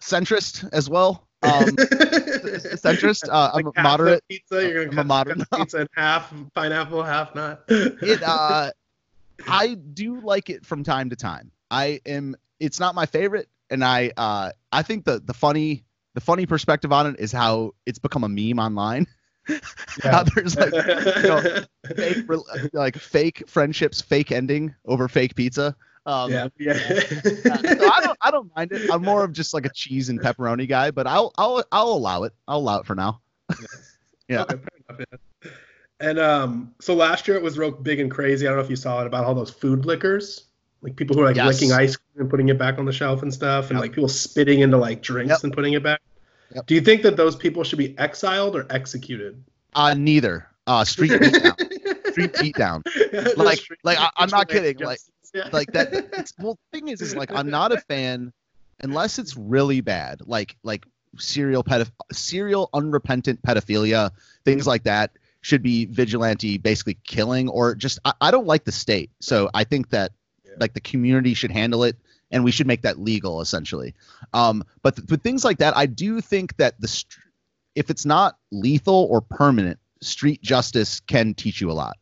centrist 0.02 0.68
as 0.72 0.90
well. 0.90 1.28
Um, 1.42 1.68
centrist. 1.76 3.28
Uh, 3.30 3.52
I'm 3.54 3.68
a 3.68 3.82
moderate. 3.82 4.24
pizza. 4.30 4.68
You're 4.68 4.86
I'm 4.86 4.90
gonna 4.92 5.02
a 5.02 5.04
cut, 5.04 5.08
moderate. 5.08 5.50
pizza 5.54 5.82
in 5.82 5.88
half, 5.96 6.34
pineapple, 6.54 7.04
half 7.04 7.36
not. 7.36 7.64
it 7.70 8.24
uh 8.24 8.72
i 9.48 9.74
do 9.74 10.22
like 10.22 10.50
it 10.50 10.66
from 10.66 10.84
time 10.84 11.10
to 11.10 11.16
time 11.16 11.52
i 11.70 12.00
am 12.06 12.36
it's 12.60 12.80
not 12.80 12.96
my 12.96 13.06
favorite 13.06 13.50
and 13.70 13.84
i 13.84 14.10
uh 14.16 14.50
i 14.72 14.82
think 14.82 15.04
the 15.04 15.20
the 15.26 15.34
funny 15.34 15.84
the 16.14 16.22
funny 16.22 16.46
perspective 16.46 16.94
on 16.94 17.06
it 17.08 17.20
is 17.20 17.34
how 17.34 17.74
it's 17.86 18.00
become 18.00 18.24
a 18.24 18.30
meme 18.30 18.60
online 18.60 19.06
how 20.04 20.24
there's 20.24 20.56
like 20.56 20.74
you 20.74 21.24
know, 21.24 21.64
fake, 21.96 22.18
like 22.74 22.96
fake 22.98 23.44
friendships 23.48 24.02
fake 24.02 24.32
ending 24.32 24.74
over 24.86 25.08
fake 25.08 25.36
pizza 25.36 25.76
um 26.06 26.32
yeah, 26.32 26.48
yeah. 26.60 26.78
so 26.78 27.92
I 27.92 28.00
don't 28.02 28.18
I 28.22 28.32
don't 28.32 28.56
mind 28.56 28.72
it. 28.72 28.92
I'm 28.92 29.02
more 29.02 29.24
of 29.24 29.34
just 29.34 29.54
like 29.56 29.66
a 29.66 29.70
cheese 29.70 30.10
and 30.10 30.20
pepperoni 30.20 30.68
guy, 30.68 30.92
but 30.92 31.08
I'll 31.08 31.34
I'll 31.38 31.64
I'll 31.72 31.90
allow 31.90 32.24
it. 32.24 32.34
I'll 32.48 32.60
allow 32.60 32.80
it 32.80 32.86
for 32.86 32.94
now. 32.94 33.22
yeah. 34.28 34.44
Okay, 34.44 34.56
enough, 34.90 35.06
yeah. 35.12 35.50
And 36.00 36.20
um, 36.20 36.76
so 36.80 36.94
last 36.94 37.28
year 37.28 37.38
it 37.38 37.44
was 37.44 37.58
real 37.58 37.72
big 37.72 38.00
and 38.00 38.12
crazy. 38.12 38.46
I 38.46 38.50
don't 38.50 38.60
know 38.60 38.64
if 38.64 38.70
you 38.70 38.76
saw 38.76 39.02
it 39.02 39.08
about 39.08 39.24
all 39.26 39.34
those 39.34 39.50
food 39.50 39.86
lickers, 39.86 40.44
like 40.82 40.96
people 40.96 41.16
who 41.16 41.24
are 41.24 41.26
like 41.26 41.38
Yes. 41.38 41.60
licking 41.60 41.72
ice 41.72 41.96
cream 41.96 42.22
and 42.22 42.30
putting 42.30 42.50
it 42.50 42.60
back 42.60 42.78
on 42.78 42.86
the 42.86 42.94
shelf 42.94 43.24
and 43.24 43.34
stuff, 43.34 43.72
and 43.72 43.80
like 43.80 43.94
people 43.94 44.10
spitting 44.10 44.60
into 44.60 44.78
like 44.78 45.02
drinks 45.02 45.44
and 45.44 45.54
putting 45.54 45.74
it 45.74 45.82
back. 45.82 46.02
Do 46.66 46.76
you 46.76 46.82
think 46.82 47.02
that 47.04 47.18
those 47.18 47.36
people 47.36 47.64
should 47.64 47.80
be 47.80 47.98
exiled 47.98 48.56
or 48.56 48.66
executed? 48.70 49.44
Uh 49.74 49.94
neither. 49.94 50.48
Uh 50.68 50.84
street 50.86 51.12
beatdown. 51.12 52.12
street 52.12 52.34
beatdown. 52.34 52.82
Like 53.38 53.60
like 53.84 54.00
I, 54.00 54.10
I'm 54.18 54.30
not 54.30 54.48
kidding. 54.50 54.78
Like 54.86 55.00
Yeah. 55.34 55.50
like 55.52 55.74
that 55.74 55.92
it's, 55.94 56.34
well 56.40 56.58
the 56.72 56.80
thing 56.80 56.88
is 56.88 57.02
is 57.02 57.14
like 57.14 57.30
I'm 57.34 57.50
not 57.50 57.74
a 57.74 57.78
fan 57.82 58.32
unless 58.80 59.20
it's 59.20 59.36
really 59.36 59.82
bad. 59.82 60.22
Like 60.26 60.56
like 60.64 60.86
serial 61.18 61.64
pedoph- 61.64 61.92
serial 62.14 62.70
unrepentant 62.74 63.42
pedophilia, 63.42 64.12
things 64.46 64.66
like 64.66 64.84
that 64.84 65.12
should 65.42 65.62
be 65.62 65.86
vigilante 65.86 66.58
basically 66.58 66.98
killing 67.04 67.50
or 67.50 67.76
just 67.76 68.00
I, 68.06 68.14
I 68.22 68.32
don't 68.32 68.48
like 68.48 68.64
the 68.64 68.72
state. 68.72 69.12
So 69.20 69.50
I 69.54 69.66
think 69.66 69.90
that 69.90 70.12
like 70.60 70.74
the 70.74 70.82
community 70.82 71.34
should 71.34 71.52
handle 71.52 71.84
it 71.84 71.98
and 72.32 72.44
we 72.44 72.52
should 72.52 72.68
make 72.68 72.82
that 72.84 73.00
legal 73.00 73.42
essentially. 73.42 73.94
Um 74.34 74.64
but 74.82 74.96
th- 74.96 75.08
but 75.08 75.22
things 75.22 75.44
like 75.46 75.58
that 75.60 75.76
I 75.78 75.86
do 75.86 76.22
think 76.22 76.58
that 76.58 76.80
the 76.80 76.88
str- 76.88 77.20
if 77.76 77.90
it's 77.90 78.06
not 78.06 78.38
lethal 78.52 79.08
or 79.10 79.22
permanent, 79.22 79.80
street 80.02 80.42
justice 80.42 81.00
can 81.02 81.34
teach 81.34 81.60
you 81.62 81.72
a 81.72 81.74
lot. 81.74 81.98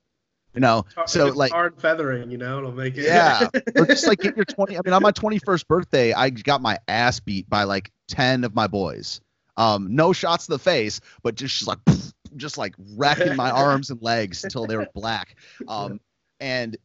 You 0.54 0.60
know, 0.62 0.86
so 1.08 1.26
It's 1.28 1.36
like 1.36 1.52
hard 1.52 1.82
feathering, 1.82 2.30
you 2.30 2.38
know, 2.38 2.60
it'll 2.60 2.72
make 2.72 2.96
it. 2.96 3.06
yeah, 3.06 3.48
or 3.76 3.88
just 3.88 4.06
like 4.06 4.20
get 4.20 4.36
your 4.36 4.46
twenty. 4.46 4.78
I 4.78 4.82
mean, 4.86 4.94
on 4.94 5.02
my 5.02 5.10
twenty-first 5.10 5.68
birthday, 5.68 6.14
I 6.14 6.30
got 6.30 6.62
my 6.62 6.78
ass 6.88 7.20
beat 7.20 7.50
by 7.50 7.64
like 7.64 7.92
ten 8.08 8.44
of 8.44 8.54
my 8.54 8.68
boys. 8.68 9.20
Um, 9.58 9.96
no 9.96 10.14
shots 10.14 10.46
to 10.46 10.52
the 10.52 10.60
face, 10.60 11.00
but 11.24 11.34
just, 11.34 11.58
just 11.58 11.68
like 11.68 11.80
just 12.36 12.60
like 12.60 12.76
racking 12.96 13.36
my 13.36 13.50
arms 13.66 13.90
and 13.90 14.00
legs 14.04 14.44
until 14.44 14.68
they 14.68 14.78
were 14.78 14.88
black. 14.94 15.38
Um, 15.68 16.00
and 16.40 16.78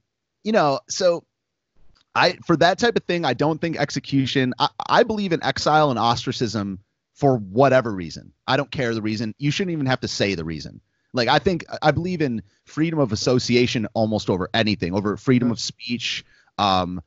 you 0.45 0.53
know, 0.53 0.81
so 0.89 1.25
I 2.19 2.33
for 2.45 2.57
that 2.57 2.79
type 2.79 2.97
of 2.97 3.05
thing, 3.05 3.25
I 3.25 3.35
don't 3.35 3.61
think 3.61 3.77
execution. 3.77 4.55
I, 4.59 4.69
I 4.89 5.03
believe 5.03 5.33
in 5.33 5.43
exile 5.43 5.91
and 5.91 5.99
ostracism 5.99 6.81
for 7.15 7.37
whatever 7.37 7.93
reason. 7.93 8.33
I 8.47 8.57
don't 8.57 8.71
care 8.71 8.95
the 8.95 9.03
reason. 9.03 9.35
You 9.39 9.51
shouldn't 9.51 9.73
even 9.73 9.87
have 9.87 10.01
to 10.01 10.09
say 10.09 10.35
the 10.35 10.45
reason. 10.45 10.81
Like 11.13 11.29
I 11.29 11.39
think 11.39 11.65
I 11.81 11.93
believe 11.93 12.21
in 12.21 12.43
freedom 12.65 12.99
of 12.99 13.13
association 13.13 13.87
almost 13.95 14.29
over 14.29 14.51
anything, 14.53 14.95
over 14.95 15.17
freedom 15.17 15.51
of 15.51 15.61
speech. 15.61 16.25
Um, 16.59 17.01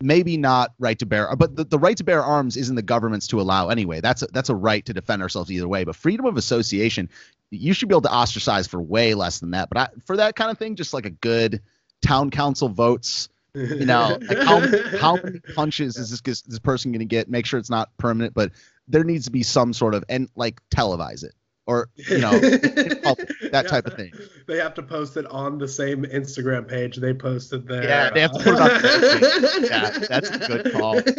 maybe 0.00 0.36
not 0.36 0.74
right 0.78 0.98
to 0.98 1.06
bear, 1.06 1.34
but 1.36 1.56
the, 1.56 1.64
the 1.64 1.78
right 1.78 1.96
to 1.96 2.04
bear 2.04 2.22
arms 2.22 2.56
isn't 2.56 2.74
the 2.74 2.82
government's 2.82 3.28
to 3.28 3.40
allow 3.40 3.68
anyway. 3.68 4.00
That's 4.00 4.22
a, 4.22 4.26
that's 4.26 4.48
a 4.48 4.54
right 4.54 4.84
to 4.86 4.92
defend 4.92 5.22
ourselves 5.22 5.52
either 5.52 5.68
way. 5.68 5.84
But 5.84 5.96
freedom 5.96 6.26
of 6.26 6.36
association, 6.36 7.08
you 7.50 7.72
should 7.72 7.88
be 7.88 7.94
able 7.94 8.02
to 8.02 8.12
ostracize 8.12 8.66
for 8.66 8.82
way 8.82 9.14
less 9.14 9.38
than 9.38 9.52
that. 9.52 9.68
But 9.68 9.78
I, 9.78 9.88
for 10.04 10.16
that 10.16 10.36
kind 10.36 10.50
of 10.50 10.58
thing, 10.58 10.76
just 10.76 10.94
like 10.94 11.06
a 11.06 11.10
good 11.10 11.62
town 12.02 12.30
council 12.30 12.68
votes. 12.68 13.28
You 13.54 13.86
know, 13.86 14.18
like 14.28 14.38
how, 14.38 14.60
how 14.98 15.16
many 15.16 15.40
punches 15.54 15.96
is 15.96 16.20
this 16.20 16.42
this 16.42 16.58
person 16.58 16.92
going 16.92 17.00
to 17.00 17.04
get? 17.04 17.28
Make 17.28 17.46
sure 17.46 17.58
it's 17.58 17.70
not 17.70 17.96
permanent, 17.98 18.34
but 18.34 18.52
there 18.88 19.04
needs 19.04 19.26
to 19.26 19.30
be 19.30 19.42
some 19.42 19.72
sort 19.72 19.94
of 19.94 20.04
and 20.08 20.28
like 20.34 20.60
televise 20.70 21.24
it 21.24 21.34
or 21.66 21.88
you 21.94 22.18
know 22.18 22.32
that 22.38 23.66
type 23.68 23.86
of 23.86 23.94
thing. 23.94 24.12
They 24.46 24.58
have 24.58 24.74
to 24.74 24.82
post 24.82 25.16
it 25.16 25.26
on 25.26 25.58
the 25.58 25.68
same 25.68 26.04
Instagram 26.04 26.68
page 26.68 26.96
they 26.96 27.14
posted 27.14 27.66
there. 27.66 27.84
Yeah, 27.84 28.10
they 28.10 28.20
have 28.20 28.32
to 28.32 28.38
put 28.38 28.54
it 28.54 28.60
on. 28.60 29.64
Yeah, 29.64 29.98
that's 30.08 30.30
a 30.30 30.38
good 30.38 30.72
call. 30.72 31.00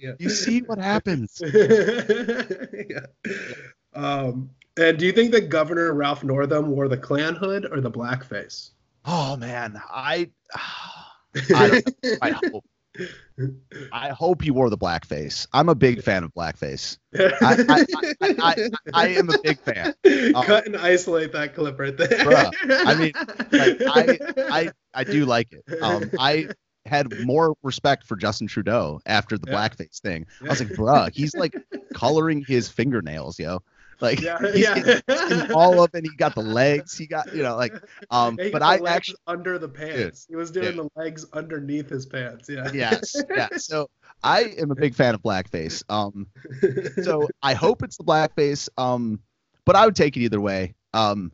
Yeah. 0.00 0.12
You 0.18 0.28
see 0.28 0.60
what 0.60 0.78
happens. 0.78 1.40
yeah. 1.42 3.06
Um, 3.94 4.50
and 4.76 4.98
do 4.98 5.06
you 5.06 5.12
think 5.12 5.32
that 5.32 5.48
Governor 5.48 5.92
Ralph 5.94 6.22
Northam 6.22 6.68
wore 6.68 6.86
the 6.88 6.98
Klan 6.98 7.34
hood 7.34 7.66
or 7.70 7.80
the 7.80 7.90
blackface? 7.90 8.70
Oh 9.04 9.36
man, 9.36 9.80
I 9.90 10.30
I. 11.54 11.82
I 12.22 12.30
hope 12.30 12.64
I 13.92 14.08
hope 14.08 14.42
he 14.42 14.50
wore 14.50 14.70
the 14.70 14.78
blackface. 14.78 15.46
I'm 15.52 15.68
a 15.68 15.74
big 15.74 16.02
fan 16.02 16.24
of 16.24 16.32
blackface. 16.32 16.98
I 17.14 17.26
I, 17.68 17.84
I, 17.94 18.34
I, 18.38 18.70
I 18.94 19.08
am 19.08 19.28
a 19.30 19.38
big 19.42 19.58
fan. 19.60 19.94
Um, 20.34 20.42
Cut 20.44 20.66
and 20.66 20.76
isolate 20.76 21.32
that 21.32 21.54
clip 21.54 21.78
right 21.78 21.96
there. 21.96 22.08
bruh, 22.08 22.52
I 22.70 22.94
mean, 22.94 23.12
like, 23.52 24.20
I 24.30 24.60
I 24.60 24.70
I 24.94 25.04
do 25.04 25.26
like 25.26 25.48
it. 25.52 25.82
Um, 25.82 26.10
I 26.18 26.48
had 26.86 27.12
more 27.24 27.54
respect 27.62 28.06
for 28.06 28.16
Justin 28.16 28.46
Trudeau 28.46 29.00
after 29.06 29.36
the 29.36 29.46
blackface 29.48 30.00
thing. 30.00 30.26
I 30.42 30.48
was 30.48 30.60
like, 30.60 30.70
bruh, 30.70 31.10
he's 31.12 31.34
like 31.34 31.54
coloring 31.94 32.44
his 32.46 32.68
fingernails, 32.68 33.38
yo. 33.38 33.60
Like 34.00 34.20
Yeah, 34.20 34.38
yeah. 34.54 35.00
getting- 35.00 35.52
all 35.54 35.80
up, 35.80 35.94
and 35.94 36.04
he 36.04 36.14
got 36.16 36.34
the 36.34 36.42
legs. 36.42 36.96
He 36.96 37.06
got, 37.06 37.34
you 37.34 37.42
know, 37.42 37.56
like, 37.56 37.72
um. 38.10 38.36
He 38.38 38.50
But 38.50 38.62
I 38.62 38.78
actually, 38.86 39.16
under 39.26 39.58
the 39.58 39.68
pants. 39.68 40.26
he 40.28 40.36
was 40.36 40.50
doing 40.50 40.76
the 40.76 40.88
legs 40.96 41.26
underneath 41.32 41.88
his 41.88 42.06
pants. 42.06 42.48
Yeah. 42.48 42.70
yes, 42.72 43.16
yeah. 43.34 43.48
So 43.58 43.88
I 44.22 44.54
am 44.58 44.70
a 44.70 44.74
big 44.74 44.94
fan 44.94 45.14
of 45.14 45.22
blackface. 45.22 45.82
Um, 45.88 46.26
so 47.02 47.28
I 47.42 47.54
hope 47.54 47.82
it's 47.82 47.96
the 47.96 48.04
blackface. 48.04 48.68
Um, 48.78 49.20
but 49.64 49.76
I 49.76 49.84
would 49.84 49.96
take 49.96 50.16
it 50.16 50.20
either 50.20 50.40
way. 50.40 50.74
Um, 50.94 51.32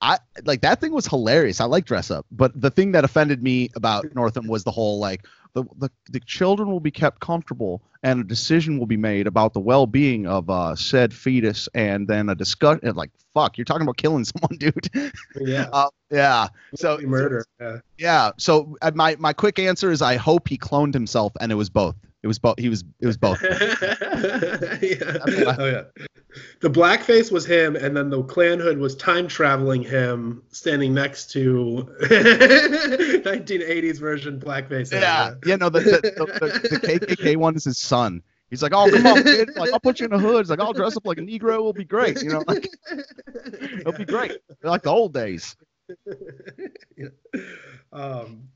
I 0.00 0.18
like 0.44 0.62
that 0.62 0.80
thing 0.80 0.92
was 0.92 1.06
hilarious. 1.06 1.60
I 1.60 1.66
like 1.66 1.84
dress 1.84 2.10
up, 2.10 2.26
but 2.32 2.58
the 2.60 2.70
thing 2.70 2.92
that 2.92 3.04
offended 3.04 3.42
me 3.42 3.70
about 3.76 4.12
Northam 4.14 4.48
was 4.48 4.64
the 4.64 4.72
whole 4.72 4.98
like 4.98 5.24
the 5.54 5.64
the, 5.76 5.90
the 6.10 6.20
children 6.20 6.70
will 6.70 6.80
be 6.80 6.90
kept 6.90 7.20
comfortable 7.20 7.82
and 8.02 8.20
a 8.20 8.24
decision 8.24 8.78
will 8.78 8.86
be 8.86 8.96
made 8.96 9.26
about 9.26 9.52
the 9.52 9.60
well-being 9.60 10.26
of 10.26 10.50
uh, 10.50 10.74
said 10.74 11.14
fetus, 11.14 11.68
and 11.74 12.08
then 12.08 12.28
a 12.28 12.34
discussion. 12.34 12.94
Like 12.94 13.10
fuck, 13.34 13.56
you're 13.58 13.64
talking 13.64 13.82
about 13.82 13.96
killing 13.96 14.24
someone, 14.24 14.58
dude. 14.58 15.12
Yeah. 15.40 15.68
Uh, 15.72 15.88
yeah. 16.10 16.48
So 16.74 16.98
murder. 16.98 17.46
Yeah. 17.58 17.78
yeah. 17.96 18.30
So 18.36 18.76
uh, 18.82 18.90
my 18.94 19.16
my 19.18 19.32
quick 19.32 19.58
answer 19.58 19.90
is 19.90 20.02
I 20.02 20.16
hope 20.16 20.48
he 20.48 20.58
cloned 20.58 20.92
himself 20.92 21.32
and 21.40 21.50
it 21.50 21.54
was 21.54 21.70
both. 21.70 21.96
It 22.22 22.28
was 22.28 22.38
both. 22.38 22.58
He 22.58 22.68
was. 22.68 22.84
It 23.00 23.06
was 23.06 23.16
both. 23.16 23.42
yeah. 23.42 23.48
Oh 25.58 25.66
yeah. 25.66 25.82
The 26.60 26.70
blackface 26.70 27.32
was 27.32 27.44
him, 27.44 27.74
and 27.76 27.96
then 27.96 28.10
the 28.10 28.22
Klan 28.22 28.60
hood 28.60 28.78
was 28.78 28.94
time 28.94 29.26
traveling 29.26 29.82
him, 29.82 30.42
standing 30.50 30.94
next 30.94 31.30
to 31.32 31.88
1980s 32.02 33.98
version 33.98 34.38
blackface. 34.38 34.92
Yeah. 34.92 35.34
Yeah. 35.44 35.56
No, 35.56 35.68
the 35.68 35.80
the, 35.80 36.00
the, 36.00 36.68
the 36.68 36.76
KKK 36.78 37.36
one 37.36 37.56
is 37.56 37.64
his 37.64 37.78
son. 37.78 38.22
He's 38.52 38.62
like, 38.62 38.72
oh 38.74 38.88
come 38.90 39.06
on, 39.06 39.22
kid. 39.24 39.50
Like 39.56 39.72
I'll 39.72 39.80
put 39.80 39.98
you 39.98 40.06
in 40.06 40.12
a 40.12 40.18
hood. 40.18 40.44
He's 40.44 40.50
like, 40.50 40.60
I'll 40.60 40.74
dress 40.74 40.94
up 40.96 41.06
like 41.06 41.16
a 41.18 41.22
Negro. 41.22 41.54
It'll 41.54 41.72
be 41.72 41.84
great. 41.84 42.22
You 42.22 42.28
know, 42.30 42.44
like 42.46 42.68
it'll 43.80 43.94
be 43.94 44.04
great. 44.04 44.38
Like 44.62 44.82
the 44.82 44.90
old 44.90 45.14
days. 45.14 45.56
yeah. 46.96 47.08
Um, 47.92 48.48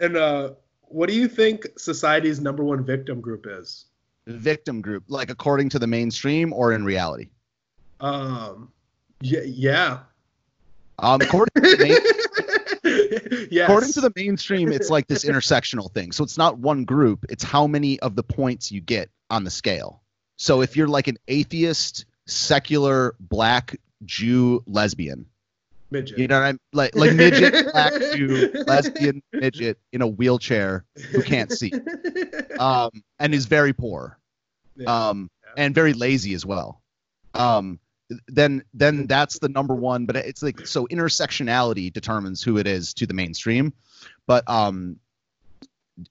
and 0.00 0.16
uh, 0.16 0.50
what 0.92 1.08
do 1.08 1.14
you 1.14 1.28
think 1.28 1.66
society's 1.78 2.40
number 2.40 2.62
one 2.64 2.84
victim 2.84 3.20
group 3.20 3.46
is? 3.48 3.86
Victim 4.26 4.80
group, 4.80 5.04
like 5.08 5.30
according 5.30 5.68
to 5.70 5.78
the 5.78 5.86
mainstream 5.86 6.52
or 6.52 6.72
in 6.72 6.84
reality? 6.84 7.28
Um, 8.00 8.70
yeah, 9.20 9.40
yeah. 9.44 9.98
Um, 10.98 11.20
according 11.20 11.62
to 11.62 11.76
the 11.76 11.82
main, 11.82 13.48
yes. 13.50 13.68
according 13.68 13.92
to 13.92 14.00
the 14.00 14.12
mainstream, 14.14 14.70
it's 14.70 14.90
like 14.90 15.06
this 15.06 15.24
intersectional 15.24 15.92
thing. 15.92 16.12
So 16.12 16.22
it's 16.22 16.38
not 16.38 16.58
one 16.58 16.84
group; 16.84 17.24
it's 17.28 17.42
how 17.42 17.66
many 17.66 17.98
of 18.00 18.14
the 18.14 18.22
points 18.22 18.70
you 18.70 18.80
get 18.80 19.10
on 19.30 19.44
the 19.44 19.50
scale. 19.50 20.02
So 20.36 20.60
if 20.60 20.76
you're 20.76 20.88
like 20.88 21.08
an 21.08 21.18
atheist, 21.28 22.04
secular, 22.26 23.14
black, 23.18 23.76
Jew, 24.04 24.62
lesbian, 24.66 25.26
midget. 25.92 26.18
You 26.18 26.26
know 26.26 26.40
what 26.40 26.46
I'm 26.46 26.60
like 26.72 26.96
like 26.96 27.14
midget, 27.14 27.72
black 27.72 27.92
lesbian 28.66 29.22
midget 29.32 29.78
in 29.92 30.02
a 30.02 30.06
wheelchair 30.06 30.84
who 31.10 31.22
can't 31.22 31.52
see. 31.52 31.72
Um 32.58 32.90
and 33.18 33.34
is 33.34 33.46
very 33.46 33.72
poor. 33.72 34.18
Um 34.86 35.30
and 35.56 35.74
very 35.74 35.92
lazy 35.92 36.34
as 36.34 36.44
well. 36.44 36.82
Um 37.34 37.78
then 38.28 38.62
then 38.74 39.06
that's 39.06 39.38
the 39.38 39.48
number 39.48 39.74
one, 39.74 40.06
but 40.06 40.16
it's 40.16 40.42
like 40.42 40.66
so 40.66 40.86
intersectionality 40.88 41.92
determines 41.92 42.42
who 42.42 42.58
it 42.58 42.66
is 42.66 42.92
to 42.94 43.06
the 43.06 43.14
mainstream. 43.14 43.72
But 44.26 44.48
um 44.48 44.96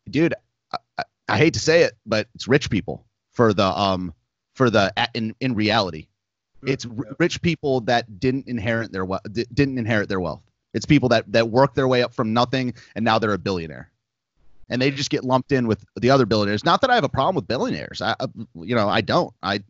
dude, 0.10 0.34
I, 0.72 0.78
I, 0.98 1.04
I 1.30 1.38
hate 1.38 1.54
to 1.56 1.60
say 1.60 1.84
it, 1.84 1.94
but 2.06 2.28
it's 2.36 2.48
rich 2.48 2.70
people 2.70 3.06
for 3.32 3.54
the 3.54 3.66
um 3.66 4.14
for 4.54 4.70
the 4.70 4.94
in 5.14 5.36
in 5.40 5.56
reality 5.56 6.08
it's 6.66 6.86
r- 6.86 7.16
rich 7.20 7.42
people 7.42 7.82
that 7.82 8.20
didn't 8.20 8.48
inherit 8.48 8.92
their 8.92 9.06
wealth 9.06 9.22
didn't 9.32 9.78
inherit 9.78 10.10
their 10.10 10.20
wealth. 10.20 10.42
It's 10.74 10.86
people 10.86 11.10
that 11.10 11.32
that 11.34 11.50
work 11.50 11.74
their 11.76 11.88
way 11.88 12.04
up 12.04 12.14
from 12.14 12.34
nothing 12.34 12.74
and 12.96 13.04
now 13.06 13.20
they're 13.20 13.34
a 13.34 13.38
billionaire. 13.38 13.90
And 14.70 14.82
they 14.82 14.90
just 14.90 15.10
get 15.10 15.26
lumped 15.26 15.52
in 15.52 15.68
with 15.68 15.84
the 15.98 16.12
other 16.12 16.26
billionaires. 16.26 16.64
Not 16.64 16.80
that 16.82 16.90
i 16.90 16.96
have 16.96 17.04
a 17.04 17.10
problem 17.10 17.36
with 17.36 17.48
billionaires. 17.48 18.02
I 18.02 18.16
I- 18.20 18.28
you 18.56 18.76
know 18.76 18.88
i 18.88 19.02
don't. 19.02 19.34
I 19.44 19.64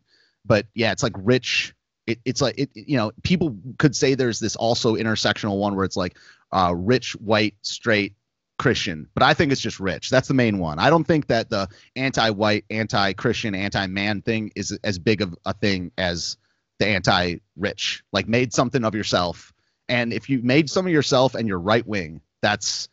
but 0.44 0.66
yeah 0.74 0.92
it's 0.92 1.02
like 1.02 1.14
rich 1.16 1.74
it, 2.06 2.18
it's 2.24 2.40
like 2.40 2.58
it 2.58 2.70
you 2.74 2.96
know 2.96 3.12
people 3.22 3.56
could 3.78 3.94
say 3.96 4.14
there's 4.14 4.40
this 4.40 4.56
also 4.56 4.94
intersectional 4.96 5.58
one 5.58 5.76
where 5.76 5.84
it's 5.84 5.96
like 5.96 6.16
uh 6.52 6.72
rich 6.76 7.12
white 7.16 7.54
straight 7.62 8.14
christian. 8.58 9.08
But 9.14 9.22
i 9.24 9.34
think 9.34 9.50
it's 9.50 9.60
just 9.60 9.80
rich. 9.80 10.10
That's 10.10 10.28
the 10.28 10.34
main 10.34 10.58
one. 10.58 10.78
I 10.78 10.88
don't 10.90 11.04
think 11.04 11.26
that 11.28 11.50
the 11.50 11.68
anti-white 11.96 12.64
anti-christian 12.70 13.54
anti-man 13.54 14.22
thing 14.22 14.52
is 14.54 14.72
as 14.84 14.98
big 14.98 15.20
of 15.20 15.34
a 15.46 15.52
thing 15.54 15.90
as 15.98 16.36
the 16.82 16.88
anti-rich 16.88 18.02
like 18.12 18.28
made 18.28 18.52
something 18.52 18.84
of 18.84 18.94
yourself 18.94 19.52
and 19.88 20.12
if 20.12 20.28
you 20.28 20.40
made 20.42 20.68
some 20.68 20.86
of 20.86 20.92
yourself 20.92 21.34
and 21.34 21.46
you're 21.46 21.60
right 21.60 21.86
wing 21.86 22.20
that's 22.40 22.88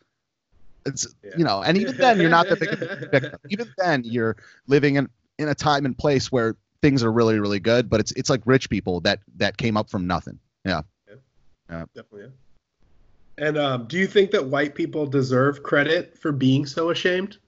it's 0.86 1.06
you 1.36 1.44
know 1.44 1.62
and 1.62 1.76
even 1.76 1.96
then 1.96 2.20
you're 2.20 2.30
not 2.30 2.48
the 2.48 2.56
big 2.56 2.72
a 2.72 2.76
victim 3.10 3.38
even 3.50 3.68
then 3.78 4.02
you're 4.04 4.36
living 4.66 4.96
in 4.96 5.08
in 5.38 5.48
a 5.48 5.54
time 5.54 5.84
and 5.84 5.96
place 5.98 6.30
where 6.30 6.56
things 6.82 7.02
are 7.02 7.12
really 7.12 7.38
really 7.38 7.60
good 7.60 7.90
but 7.90 8.00
it's 8.00 8.12
it's 8.12 8.30
like 8.30 8.40
rich 8.44 8.70
people 8.70 9.00
that 9.00 9.20
that 9.36 9.56
came 9.56 9.76
up 9.76 9.90
from 9.90 10.06
nothing 10.06 10.38
yeah 10.64 10.82
yeah 11.08 11.84
Definitely. 11.94 12.22
Yeah. 12.22 13.46
And 13.46 13.56
um, 13.56 13.86
do 13.86 13.96
you 13.96 14.06
think 14.06 14.32
that 14.32 14.44
white 14.44 14.74
people 14.74 15.06
deserve 15.06 15.62
credit 15.62 16.18
for 16.18 16.32
being 16.32 16.66
so 16.66 16.90
ashamed? 16.90 17.38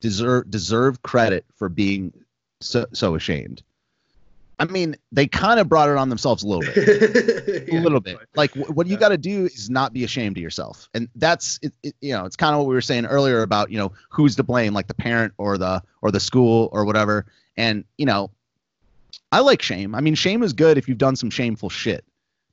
deserve 0.00 0.50
deserve 0.50 1.02
credit 1.02 1.44
for 1.56 1.68
being 1.68 2.12
so 2.60 2.86
so 2.92 3.14
ashamed 3.14 3.62
I 4.60 4.64
mean, 4.64 4.96
they 5.12 5.26
kind 5.26 5.60
of 5.60 5.68
brought 5.68 5.88
it 5.88 5.96
on 5.96 6.08
themselves 6.08 6.42
a 6.42 6.48
little 6.48 6.62
bit, 6.62 7.68
a 7.72 7.80
little 7.80 8.00
bit. 8.00 8.18
Like 8.34 8.52
wh- 8.52 8.76
what 8.76 8.86
you 8.88 8.96
got 8.96 9.10
to 9.10 9.18
do 9.18 9.44
is 9.44 9.70
not 9.70 9.92
be 9.92 10.02
ashamed 10.02 10.36
of 10.36 10.42
yourself, 10.42 10.88
and 10.94 11.08
that's 11.14 11.60
it, 11.62 11.72
it, 11.82 11.94
you 12.00 12.12
know, 12.12 12.24
it's 12.24 12.36
kind 12.36 12.54
of 12.54 12.60
what 12.60 12.68
we 12.68 12.74
were 12.74 12.80
saying 12.80 13.06
earlier 13.06 13.42
about 13.42 13.70
you 13.70 13.78
know 13.78 13.92
who's 14.10 14.36
to 14.36 14.42
blame, 14.42 14.74
like 14.74 14.88
the 14.88 14.94
parent 14.94 15.32
or 15.38 15.58
the 15.58 15.82
or 16.02 16.10
the 16.10 16.20
school 16.20 16.68
or 16.72 16.84
whatever. 16.84 17.26
And 17.56 17.84
you 17.96 18.06
know, 18.06 18.30
I 19.30 19.40
like 19.40 19.62
shame. 19.62 19.94
I 19.94 20.00
mean, 20.00 20.14
shame 20.14 20.42
is 20.42 20.52
good 20.52 20.76
if 20.76 20.88
you've 20.88 20.98
done 20.98 21.16
some 21.16 21.30
shameful 21.30 21.70
shit, 21.70 22.04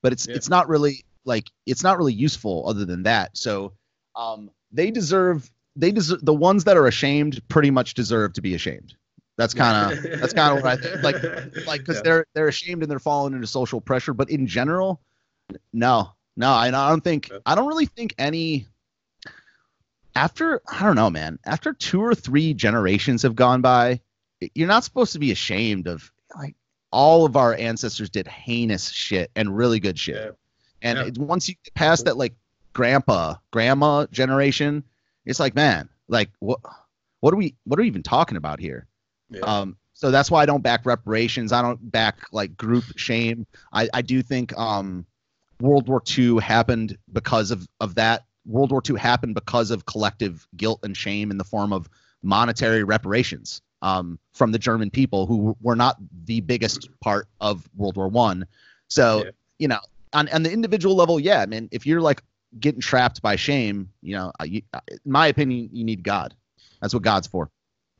but 0.01 0.13
it's 0.13 0.27
it's 0.27 0.49
not 0.49 0.67
really 0.67 1.05
like 1.25 1.49
it's 1.65 1.83
not 1.83 1.97
really 1.97 2.13
useful 2.13 2.65
other 2.67 2.85
than 2.85 3.03
that. 3.03 3.35
So, 3.35 3.73
um, 4.15 4.51
they 4.71 4.91
deserve 4.91 5.49
they 5.75 5.91
deserve 5.91 6.23
the 6.23 6.33
ones 6.33 6.65
that 6.65 6.77
are 6.77 6.85
ashamed 6.87 7.41
pretty 7.47 7.71
much 7.71 7.95
deserve 7.95 8.33
to 8.33 8.41
be 8.41 8.53
ashamed. 8.53 8.95
That's 9.37 9.53
kind 9.53 9.91
of 9.93 10.19
that's 10.21 10.33
kind 10.33 10.57
of 10.57 10.63
what 10.63 10.71
I 10.71 10.77
think. 10.81 11.03
Like 11.03 11.15
like 11.67 11.81
because 11.81 11.97
Yeah. 11.97 12.01
they're 12.03 12.25
they're 12.33 12.47
ashamed 12.47 12.83
and 12.83 12.89
they're 12.91 12.99
falling 12.99 13.33
into 13.33 13.47
social 13.47 13.81
pressure. 13.81 14.13
But 14.13 14.29
in 14.29 14.47
general, 14.47 15.01
no, 15.73 16.11
no, 16.37 16.49
I, 16.51 16.67
I 16.67 16.89
don't 16.89 17.03
think 17.03 17.29
I 17.45 17.55
don't 17.55 17.67
really 17.67 17.85
think 17.87 18.15
any. 18.17 18.67
After 20.15 20.61
I 20.71 20.83
don't 20.83 20.95
know, 20.95 21.09
man. 21.09 21.39
After 21.45 21.73
two 21.73 22.01
or 22.01 22.15
three 22.15 22.53
generations 22.53 23.23
have 23.23 23.35
gone 23.35 23.61
by, 23.61 23.99
you're 24.53 24.67
not 24.67 24.83
supposed 24.85 25.13
to 25.13 25.19
be 25.19 25.31
ashamed 25.31 25.87
of 25.87 26.09
like 26.37 26.55
all 26.91 27.25
of 27.25 27.35
our 27.35 27.53
ancestors 27.53 28.09
did 28.09 28.27
heinous 28.27 28.89
shit 28.89 29.29
and 29.35 29.55
really 29.55 29.79
good 29.81 29.99
shit. 29.99 30.37
And 30.81 30.97
it- 30.99 31.17
once 31.17 31.49
you 31.49 31.55
get 31.63 31.73
past 31.73 32.05
that 32.05 32.15
like 32.15 32.33
grandpa, 32.71 33.35
grandma 33.51 34.05
generation, 34.11 34.83
it's 35.25 35.39
like, 35.39 35.55
man, 35.55 35.89
like 36.07 36.29
what 36.39 36.59
what 37.19 37.33
are 37.33 37.37
we 37.37 37.55
what 37.65 37.77
are 37.77 37.81
we 37.81 37.87
even 37.87 38.03
talking 38.03 38.37
about 38.37 38.61
here? 38.61 38.87
Um 39.43 39.77
so 39.93 40.11
that's 40.11 40.29
why 40.29 40.43
I 40.43 40.45
don't 40.45 40.61
back 40.61 40.85
reparations. 40.85 41.53
I 41.53 41.61
don't 41.61 41.91
back 41.91 42.17
like 42.33 42.57
group 42.57 42.83
shame. 42.97 43.47
I, 43.71 43.87
I 43.93 44.01
do 44.01 44.21
think 44.21 44.55
um 44.57 45.05
World 45.61 45.87
War 45.87 46.03
II 46.17 46.39
happened 46.39 46.97
because 47.11 47.51
of, 47.51 47.67
of 47.79 47.95
that. 47.95 48.25
World 48.45 48.71
War 48.71 48.81
II 48.87 48.97
happened 48.97 49.35
because 49.35 49.71
of 49.71 49.85
collective 49.85 50.47
guilt 50.55 50.81
and 50.83 50.95
shame 50.95 51.31
in 51.31 51.37
the 51.37 51.43
form 51.43 51.73
of 51.73 51.89
monetary 52.21 52.83
reparations 52.83 53.61
um, 53.81 54.19
from 54.33 54.51
the 54.51 54.59
German 54.59 54.89
people 54.89 55.25
who 55.25 55.55
were 55.61 55.75
not 55.75 55.97
the 56.25 56.41
biggest 56.41 56.89
part 57.01 57.27
of 57.39 57.67
World 57.75 57.95
War 57.97 58.07
One. 58.07 58.45
So 58.87 59.25
you 59.57 59.67
know, 59.67 59.79
on 60.13 60.27
on 60.29 60.43
the 60.43 60.51
individual 60.51 60.95
level, 60.95 61.19
yeah, 61.19 61.41
I 61.41 61.45
mean, 61.45 61.69
if 61.71 61.85
you're 61.85 62.01
like 62.01 62.21
getting 62.59 62.81
trapped 62.81 63.21
by 63.21 63.35
shame, 63.35 63.89
you 64.01 64.15
know, 64.15 64.31
you, 64.43 64.61
in 64.89 64.99
my 65.05 65.27
opinion, 65.27 65.69
you 65.71 65.83
need 65.83 66.03
God. 66.03 66.35
That's 66.81 66.93
what 66.93 67.03
God's 67.03 67.27
for. 67.27 67.49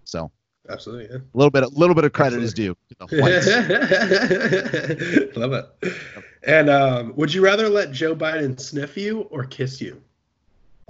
So 0.04 0.32
Absolutely. 0.70 1.08
Yeah. 1.12 1.18
a 1.18 1.38
little 1.38 1.52
bit, 1.52 1.64
a 1.64 1.70
little 1.70 1.96
bit 1.96 2.06
of 2.06 2.14
credit 2.14 2.42
is 2.42 2.54
due. 2.54 2.76
Love 5.36 5.54
it. 5.54 5.66
And 6.44 6.70
um, 6.70 7.14
would 7.16 7.34
you 7.34 7.44
rather 7.44 7.70
let 7.70 7.92
Joe 7.92 8.16
Biden 8.16 8.60
sniff 8.60 8.98
you 8.98 9.22
or 9.32 9.46
kiss 9.46 9.82
you? 9.82 10.02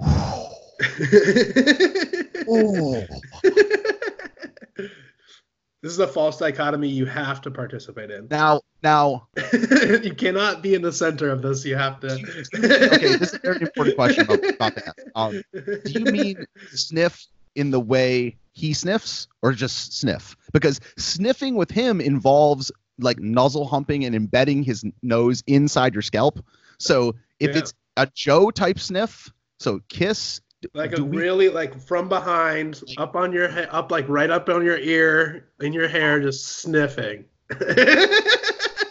This 5.86 5.92
is 5.92 6.00
a 6.00 6.08
false 6.08 6.38
dichotomy 6.38 6.88
you 6.88 7.06
have 7.06 7.40
to 7.42 7.50
participate 7.52 8.10
in. 8.10 8.26
Now, 8.28 8.62
now, 8.82 9.28
you 9.52 10.12
cannot 10.16 10.60
be 10.60 10.74
in 10.74 10.82
the 10.82 10.92
center 10.92 11.30
of 11.30 11.42
this. 11.42 11.64
You 11.64 11.76
have 11.76 12.00
to. 12.00 12.12
okay, 12.12 13.16
this 13.16 13.28
is 13.28 13.34
a 13.34 13.38
very 13.38 13.60
important 13.60 13.94
question 13.94 14.24
about, 14.24 14.44
about 14.44 14.74
that. 14.74 14.94
Um, 15.14 15.42
do 15.52 15.92
you 15.92 16.06
mean 16.06 16.44
sniff 16.72 17.24
in 17.54 17.70
the 17.70 17.78
way 17.78 18.36
he 18.56 18.72
sniffs, 18.72 19.28
or 19.42 19.52
just 19.52 19.98
sniff? 19.98 20.34
Because 20.52 20.80
sniffing 20.96 21.54
with 21.56 21.70
him 21.70 22.00
involves 22.00 22.72
like 22.98 23.18
nuzzle 23.20 23.66
humping 23.66 24.04
and 24.06 24.14
embedding 24.16 24.62
his 24.62 24.82
nose 25.02 25.42
inside 25.46 25.94
your 25.94 26.00
scalp. 26.02 26.42
So 26.78 27.14
if 27.38 27.52
Yeah. 27.52 27.58
it's 27.58 27.74
a 27.98 28.06
Joe 28.14 28.50
type 28.50 28.78
sniff, 28.78 29.30
so 29.60 29.80
kiss. 29.88 30.40
like 30.72 30.98
a 30.98 31.04
we- 31.04 31.18
really 31.18 31.48
like 31.50 31.78
from 31.86 32.08
behind, 32.08 32.80
up 32.96 33.14
on 33.14 33.30
your 33.32 33.46
head, 33.48 33.68
up 33.70 33.90
like 33.92 34.08
right 34.08 34.30
up 34.30 34.48
on 34.48 34.64
your 34.64 34.78
ear, 34.78 35.48
in 35.60 35.72
your 35.74 35.86
hair, 35.88 36.18
just 36.20 36.46
sniffing. 36.62 37.26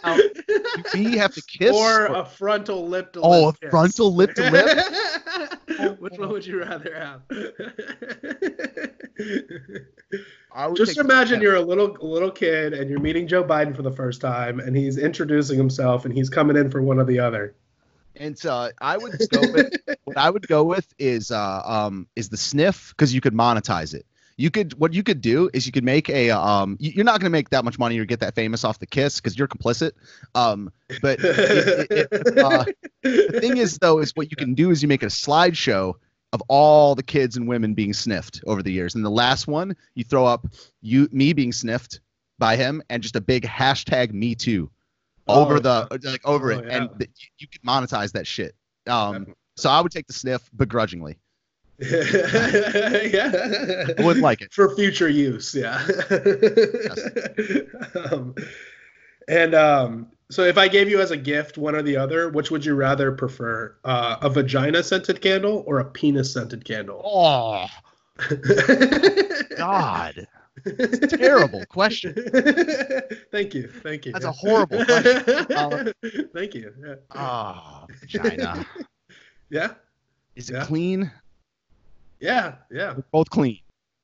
Oh. 0.08 0.20
we 0.94 1.16
have 1.18 1.34
to 1.34 1.42
kiss 1.42 1.74
or, 1.74 2.06
or- 2.06 2.20
a 2.20 2.24
frontal 2.24 2.86
lip 2.86 3.12
to 3.14 3.20
Oh, 3.20 3.46
lip 3.46 3.56
oh 3.60 3.66
a 3.66 3.70
frontal 3.70 4.14
lip 4.14 4.34
to 4.34 4.50
lip. 4.52 4.78
Which 5.98 6.18
one 6.18 6.28
would 6.32 6.46
you 6.46 6.60
rather 6.60 6.94
have? 6.94 7.22
I 10.52 10.66
would 10.66 10.76
Just 10.76 10.98
imagine 10.98 11.40
you're 11.40 11.56
a 11.56 11.60
little 11.60 11.96
little 12.00 12.30
kid 12.30 12.72
and 12.72 12.88
you're 12.88 13.00
meeting 13.00 13.26
Joe 13.26 13.44
Biden 13.44 13.74
for 13.74 13.82
the 13.82 13.92
first 13.92 14.20
time, 14.20 14.60
and 14.60 14.76
he's 14.76 14.98
introducing 14.98 15.58
himself, 15.58 16.04
and 16.04 16.14
he's 16.14 16.30
coming 16.30 16.56
in 16.56 16.70
for 16.70 16.82
one 16.82 16.98
or 16.98 17.04
the 17.04 17.20
other. 17.20 17.54
And 18.18 18.44
uh, 18.46 18.70
I 18.80 18.96
would 18.96 19.18
go 19.30 19.40
with 19.52 19.74
what 20.04 20.16
I 20.16 20.30
would 20.30 20.46
go 20.48 20.64
with 20.64 20.86
is 20.98 21.30
uh, 21.30 21.62
um, 21.64 22.06
is 22.16 22.28
the 22.30 22.36
sniff 22.36 22.94
because 22.96 23.14
you 23.14 23.20
could 23.20 23.34
monetize 23.34 23.94
it. 23.94 24.06
You 24.38 24.50
could 24.50 24.74
what 24.78 24.92
you 24.92 25.02
could 25.02 25.20
do 25.22 25.48
is 25.54 25.64
you 25.66 25.72
could 25.72 25.84
make 25.84 26.10
a 26.10 26.30
um. 26.30 26.76
you- 26.78 26.92
You're 26.96 27.04
not 27.06 27.20
gonna 27.20 27.30
make 27.30 27.50
that 27.50 27.64
much 27.64 27.78
money 27.78 27.98
or 27.98 28.04
get 28.04 28.20
that 28.20 28.34
famous 28.34 28.64
off 28.64 28.78
the 28.78 28.86
kiss 28.86 29.16
because 29.20 29.38
you're 29.38 29.48
complicit. 29.48 29.92
Um, 30.34 30.70
but 31.00 31.18
it- 31.20 31.90
it- 31.90 32.08
it, 32.12 32.38
uh, 32.38 32.64
the 33.02 33.38
thing 33.40 33.56
is 33.56 33.78
though 33.78 33.98
is 33.98 34.12
what 34.14 34.30
you 34.30 34.36
can 34.36 34.54
do 34.54 34.70
is 34.70 34.82
you 34.82 34.88
make 34.88 35.02
a 35.02 35.06
slideshow 35.06 35.94
of 36.32 36.42
all 36.48 36.94
the 36.94 37.02
kids 37.02 37.36
and 37.38 37.48
women 37.48 37.72
being 37.72 37.94
sniffed 37.94 38.42
over 38.46 38.62
the 38.62 38.72
years, 38.72 38.94
and 38.94 39.04
the 39.04 39.10
last 39.10 39.46
one 39.46 39.74
you 39.94 40.04
throw 40.04 40.26
up 40.26 40.46
you 40.82 41.08
me 41.12 41.32
being 41.32 41.52
sniffed 41.52 42.00
by 42.38 42.56
him 42.56 42.82
and 42.90 43.02
just 43.02 43.16
a 43.16 43.20
big 43.22 43.44
hashtag 43.44 44.12
me 44.12 44.34
too 44.34 44.70
over 45.28 45.54
Oh, 45.56 45.60
the 45.60 46.00
like 46.04 46.26
over 46.26 46.52
Oh, 46.52 46.58
it, 46.58 46.66
yeah. 46.66 46.76
and 46.76 46.90
th- 46.98 47.10
you, 47.18 47.28
you 47.38 47.46
could 47.48 47.62
monetize 47.62 48.12
that 48.12 48.26
shit. 48.26 48.54
Um, 48.86 49.34
so 49.56 49.70
I 49.70 49.80
would 49.80 49.90
take 49.92 50.06
the 50.06 50.12
sniff 50.12 50.48
begrudgingly. 50.54 51.16
Yeah. 51.78 53.86
I 53.98 54.02
wouldn't 54.02 54.22
like 54.22 54.40
it. 54.40 54.52
for 54.52 54.74
future 54.76 55.08
use. 55.08 55.54
Yeah. 55.54 55.86
um, 58.10 58.34
and 59.28 59.54
um, 59.54 60.08
so, 60.30 60.42
if 60.44 60.58
I 60.58 60.68
gave 60.68 60.88
you 60.88 61.00
as 61.00 61.10
a 61.10 61.16
gift 61.16 61.58
one 61.58 61.74
or 61.74 61.82
the 61.82 61.96
other, 61.96 62.28
which 62.30 62.50
would 62.50 62.64
you 62.64 62.74
rather 62.74 63.12
prefer? 63.12 63.76
Uh, 63.84 64.16
a 64.22 64.30
vagina 64.30 64.82
scented 64.82 65.20
candle 65.20 65.64
or 65.66 65.80
a 65.80 65.84
penis 65.84 66.32
scented 66.32 66.64
candle? 66.64 67.02
Oh, 67.04 67.66
God, 69.56 70.26
it's 70.64 71.12
a 71.12 71.16
terrible 71.18 71.64
question. 71.66 72.14
thank 73.30 73.54
you. 73.54 73.68
Thank 73.82 74.06
you. 74.06 74.12
That's 74.12 74.24
a 74.24 74.32
horrible 74.32 74.84
question. 74.84 75.22
Uh, 75.52 75.92
thank 76.34 76.54
you. 76.54 76.72
Yeah. 76.84 76.94
Oh, 77.14 77.86
vagina. 78.00 78.64
Yeah. 79.50 79.74
Is 80.34 80.50
it 80.50 80.54
Yeah. 80.54 80.64
clean? 80.64 81.12
Yeah. 82.20 82.54
Yeah. 82.70 82.94
Both 83.12 83.30
clean. 83.30 83.60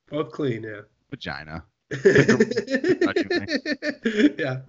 Both 0.09 0.33
clean. 0.33 0.63
Yeah. 0.63 0.83
Vagina. 1.11 1.65
yeah. 4.39 4.61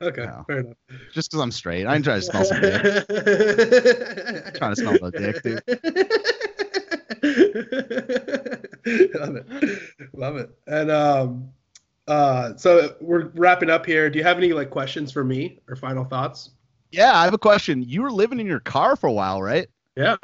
Okay. 0.00 0.24
No. 0.26 0.44
Fair 0.46 0.58
enough. 0.58 0.76
Just 1.12 1.30
because 1.30 1.40
I'm 1.42 1.52
straight, 1.52 1.86
I 1.86 1.94
ain't 1.94 2.04
trying 2.04 2.20
to 2.20 2.26
smell 2.26 2.44
some 2.44 2.60
dick. 2.60 2.82
trying 4.54 4.74
to 4.74 4.76
smell 4.76 4.98
the 4.98 5.12
dick, 5.16 5.42
dude. 5.42 5.62
Love 9.14 9.36
it. 9.36 9.46
Love 10.12 10.36
it. 10.36 10.50
And 10.66 10.90
um 10.90 11.50
uh 12.08 12.56
so 12.56 12.96
we're 13.00 13.28
wrapping 13.34 13.70
up 13.70 13.86
here. 13.86 14.10
Do 14.10 14.18
you 14.18 14.24
have 14.24 14.38
any 14.38 14.52
like 14.52 14.70
questions 14.70 15.12
for 15.12 15.22
me 15.22 15.60
or 15.68 15.76
final 15.76 16.04
thoughts? 16.04 16.50
Yeah, 16.90 17.16
I 17.16 17.24
have 17.24 17.34
a 17.34 17.38
question. 17.38 17.82
You 17.82 18.02
were 18.02 18.10
living 18.10 18.40
in 18.40 18.46
your 18.46 18.60
car 18.60 18.96
for 18.96 19.06
a 19.06 19.12
while, 19.12 19.40
right? 19.40 19.68
Yeah. 19.96 20.16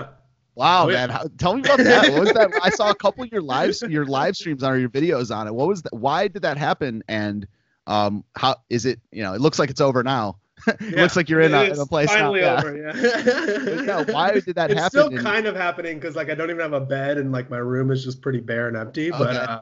Wow, 0.59 0.86
Oh, 0.86 0.93
man. 0.93 1.09
How, 1.09 1.24
tell 1.39 1.55
me 1.55 1.60
about 1.60 1.78
that. 1.78 2.10
What 2.10 2.20
was 2.20 2.32
that? 2.32 2.51
I 2.62 2.70
saw 2.70 2.90
a 2.90 2.94
couple 3.05 3.22
of 3.22 3.30
your 3.30 3.43
lives, 3.43 3.80
your 3.82 4.05
live 4.05 4.36
streams 4.36 4.64
on 4.64 4.72
or 4.72 4.76
your 4.78 4.89
videos 4.89 5.35
on 5.35 5.47
it. 5.47 5.55
What 5.55 5.68
was 5.68 5.82
that? 5.82 5.94
Why 5.94 6.26
did 6.26 6.43
that 6.43 6.56
happen? 6.59 7.05
And 7.06 7.47
um, 7.86 8.24
how 8.36 8.56
is 8.68 8.85
it? 8.85 8.98
You 9.12 9.22
know, 9.22 9.35
it 9.35 9.40
looks 9.40 9.60
like 9.60 9.70
it's 9.70 9.80
over 9.80 10.02
now. 10.02 10.39
it 10.66 10.76
Yeah. 10.80 11.02
looks 11.02 11.14
like 11.14 11.28
you're 11.28 11.43
in 11.43 11.55
a, 11.55 11.62
in 11.62 11.78
a 11.78 11.86
place 11.86 12.09
now. 12.09 12.14
finally 12.32 12.40
Yeah. 12.40 12.59
over, 12.59 12.76
yeah. 12.76 13.82
Yeah, 13.85 14.12
why 14.12 14.32
did 14.40 14.56
that 14.56 14.72
it's 14.72 14.80
happen? 14.80 15.01
It's 15.01 15.06
still 15.20 15.22
kind 15.22 15.47
of 15.47 15.55
happening 15.55 15.94
because 16.01 16.16
like 16.16 16.28
I 16.28 16.35
don't 16.35 16.51
even 16.51 16.60
have 16.60 16.72
a 16.72 16.80
bed 16.85 17.18
and 17.18 17.30
like 17.30 17.48
my 17.51 17.59
room 17.59 17.93
is 17.93 18.02
just 18.05 18.20
pretty 18.20 18.40
bare 18.40 18.66
and 18.66 18.76
empty. 18.76 19.10
But 19.12 19.36
uh, 19.36 19.60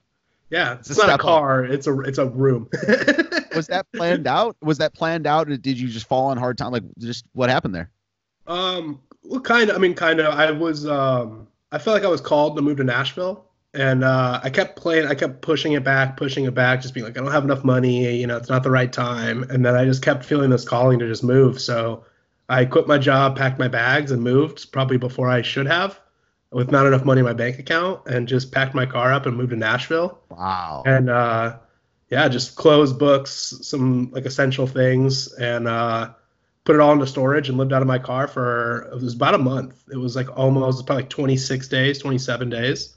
yeah, 0.48 0.76
it's, 0.78 0.88
It's 0.88 0.98
a 0.98 1.02
not 1.02 1.08
a 1.08 1.12
step 1.12 1.20
up. 1.20 1.26
car. 1.26 1.64
It's 1.66 1.86
a 1.86 2.00
it's 2.00 2.16
a 2.16 2.24
room. 2.26 2.70
was 3.54 3.66
that 3.66 3.84
planned 3.92 4.26
out? 4.26 4.56
Was 4.62 4.78
that 4.78 4.94
planned 4.94 5.26
out? 5.26 5.50
Or 5.50 5.58
did 5.58 5.78
you 5.78 5.88
just 5.88 6.08
fall 6.08 6.28
on 6.28 6.38
hard 6.38 6.56
time? 6.56 6.72
Like, 6.72 6.84
just 6.98 7.26
what 7.34 7.50
happened 7.50 7.74
there? 7.74 7.90
Um, 8.46 9.00
well, 9.28 9.40
kind 9.40 9.70
of. 9.70 9.76
I 9.76 9.78
mean, 9.78 9.94
kind 9.94 10.20
of. 10.20 10.34
I 10.34 10.50
was. 10.50 10.86
Um, 10.86 11.48
I 11.72 11.78
felt 11.78 11.94
like 11.94 12.04
I 12.04 12.08
was 12.08 12.20
called 12.20 12.56
to 12.56 12.62
move 12.62 12.78
to 12.78 12.84
Nashville, 12.84 13.44
and 13.74 14.04
uh, 14.04 14.40
I 14.42 14.50
kept 14.50 14.76
playing. 14.76 15.06
I 15.06 15.14
kept 15.14 15.42
pushing 15.42 15.72
it 15.72 15.84
back, 15.84 16.16
pushing 16.16 16.44
it 16.44 16.54
back, 16.54 16.80
just 16.80 16.94
being 16.94 17.04
like, 17.04 17.16
I 17.18 17.20
don't 17.20 17.32
have 17.32 17.44
enough 17.44 17.64
money. 17.64 18.16
You 18.16 18.26
know, 18.26 18.36
it's 18.36 18.48
not 18.48 18.62
the 18.62 18.70
right 18.70 18.92
time. 18.92 19.42
And 19.44 19.64
then 19.64 19.74
I 19.74 19.84
just 19.84 20.02
kept 20.02 20.24
feeling 20.24 20.50
this 20.50 20.64
calling 20.64 20.98
to 21.00 21.06
just 21.08 21.24
move. 21.24 21.60
So 21.60 22.04
I 22.48 22.64
quit 22.64 22.86
my 22.86 22.98
job, 22.98 23.36
packed 23.36 23.58
my 23.58 23.68
bags, 23.68 24.10
and 24.10 24.22
moved. 24.22 24.72
Probably 24.72 24.96
before 24.96 25.28
I 25.28 25.42
should 25.42 25.66
have, 25.66 25.98
with 26.50 26.70
not 26.70 26.86
enough 26.86 27.04
money 27.04 27.20
in 27.20 27.26
my 27.26 27.32
bank 27.32 27.58
account, 27.58 28.06
and 28.06 28.28
just 28.28 28.52
packed 28.52 28.74
my 28.74 28.86
car 28.86 29.12
up 29.12 29.26
and 29.26 29.36
moved 29.36 29.50
to 29.50 29.56
Nashville. 29.56 30.20
Wow. 30.30 30.82
And 30.86 31.10
uh, 31.10 31.58
yeah, 32.08 32.28
just 32.28 32.54
closed 32.54 32.98
books, 32.98 33.58
some 33.62 34.10
like 34.12 34.24
essential 34.24 34.66
things, 34.66 35.32
and 35.34 35.66
uh, 35.66 36.10
put 36.66 36.74
it 36.74 36.80
all 36.80 36.92
into 36.92 37.06
storage 37.06 37.48
and 37.48 37.56
lived 37.56 37.72
out 37.72 37.80
of 37.80 37.88
my 37.88 37.98
car 37.98 38.28
for 38.28 38.90
it 38.92 39.00
was 39.00 39.14
about 39.14 39.34
a 39.34 39.38
month. 39.38 39.82
It 39.90 39.96
was 39.96 40.14
like 40.16 40.36
almost 40.36 40.84
probably 40.84 41.04
like 41.04 41.10
26 41.10 41.68
days, 41.68 41.98
27 41.98 42.50
days. 42.50 42.92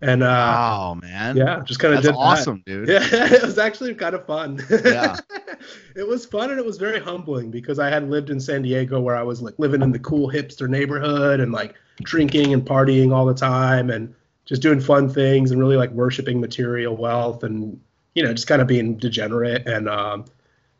And 0.00 0.22
uh, 0.22 0.26
Wow, 0.26 0.98
man. 1.02 1.36
yeah, 1.36 1.60
just 1.64 1.80
kind 1.80 1.92
of 1.92 2.02
did 2.02 2.12
that. 2.12 2.16
awesome, 2.16 2.62
dude. 2.64 2.88
Yeah, 2.88 3.00
it 3.02 3.42
was 3.42 3.58
actually 3.58 3.94
kind 3.96 4.14
of 4.14 4.24
fun. 4.24 4.64
Yeah. 4.70 5.16
it 5.96 6.06
was 6.06 6.24
fun 6.24 6.50
and 6.50 6.60
it 6.60 6.64
was 6.64 6.78
very 6.78 7.00
humbling 7.00 7.50
because 7.50 7.80
I 7.80 7.90
had 7.90 8.08
lived 8.08 8.30
in 8.30 8.38
San 8.38 8.62
Diego 8.62 9.00
where 9.00 9.16
I 9.16 9.24
was 9.24 9.42
like 9.42 9.54
living 9.58 9.82
in 9.82 9.90
the 9.90 9.98
cool 9.98 10.30
hipster 10.30 10.68
neighborhood 10.68 11.40
and 11.40 11.50
like 11.50 11.74
drinking 12.02 12.52
and 12.52 12.64
partying 12.64 13.12
all 13.12 13.26
the 13.26 13.34
time 13.34 13.90
and 13.90 14.14
just 14.44 14.62
doing 14.62 14.78
fun 14.80 15.08
things 15.10 15.50
and 15.50 15.60
really 15.60 15.76
like 15.76 15.90
worshiping 15.90 16.40
material 16.40 16.96
wealth 16.96 17.42
and 17.42 17.80
you 18.14 18.22
know 18.22 18.32
just 18.32 18.46
kind 18.46 18.62
of 18.62 18.68
being 18.68 18.96
degenerate 18.96 19.66
and 19.66 19.88
um 19.88 20.24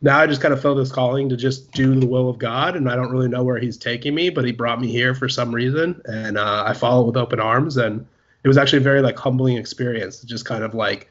now 0.00 0.18
I 0.18 0.26
just 0.26 0.40
kind 0.40 0.54
of 0.54 0.62
feel 0.62 0.74
this 0.74 0.92
calling 0.92 1.28
to 1.28 1.36
just 1.36 1.72
do 1.72 1.98
the 1.98 2.06
will 2.06 2.28
of 2.28 2.38
God, 2.38 2.76
and 2.76 2.88
I 2.88 2.94
don't 2.96 3.10
really 3.10 3.28
know 3.28 3.42
where 3.42 3.58
He's 3.58 3.76
taking 3.76 4.14
me, 4.14 4.30
but 4.30 4.44
He 4.44 4.52
brought 4.52 4.80
me 4.80 4.88
here 4.88 5.14
for 5.14 5.28
some 5.28 5.54
reason, 5.54 6.00
and 6.04 6.38
uh, 6.38 6.64
I 6.66 6.72
follow 6.72 7.04
with 7.04 7.16
open 7.16 7.40
arms. 7.40 7.76
And 7.76 8.06
it 8.44 8.48
was 8.48 8.56
actually 8.56 8.78
a 8.78 8.82
very 8.82 9.02
like 9.02 9.18
humbling 9.18 9.56
experience, 9.56 10.22
just 10.22 10.44
kind 10.44 10.62
of 10.62 10.74
like 10.74 11.10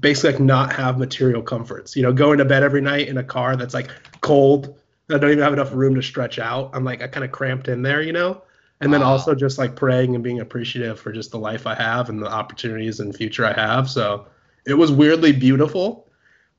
basically 0.00 0.32
like 0.32 0.40
not 0.40 0.72
have 0.74 0.98
material 0.98 1.42
comforts. 1.42 1.96
You 1.96 2.02
know, 2.02 2.12
going 2.12 2.38
to 2.38 2.44
bed 2.44 2.62
every 2.62 2.82
night 2.82 3.08
in 3.08 3.16
a 3.18 3.24
car 3.24 3.56
that's 3.56 3.74
like 3.74 3.90
cold. 4.20 4.78
I 5.10 5.18
don't 5.18 5.30
even 5.30 5.42
have 5.42 5.52
enough 5.52 5.72
room 5.72 5.94
to 5.94 6.02
stretch 6.02 6.38
out. 6.38 6.70
I'm 6.74 6.84
like 6.84 7.02
I 7.02 7.06
kind 7.08 7.24
of 7.24 7.32
cramped 7.32 7.68
in 7.68 7.82
there, 7.82 8.02
you 8.02 8.12
know. 8.12 8.42
And 8.80 8.92
then 8.92 9.00
Wow. 9.00 9.12
also 9.12 9.34
just 9.34 9.56
like 9.56 9.74
praying 9.74 10.14
and 10.14 10.22
being 10.22 10.40
appreciative 10.40 11.00
for 11.00 11.10
just 11.12 11.30
the 11.30 11.38
life 11.38 11.66
I 11.66 11.74
have 11.74 12.10
and 12.10 12.22
the 12.22 12.30
opportunities 12.30 13.00
and 13.00 13.16
future 13.16 13.46
I 13.46 13.54
have. 13.54 13.88
So 13.88 14.26
it 14.66 14.74
was 14.74 14.92
weirdly 14.92 15.32
beautiful. 15.32 16.05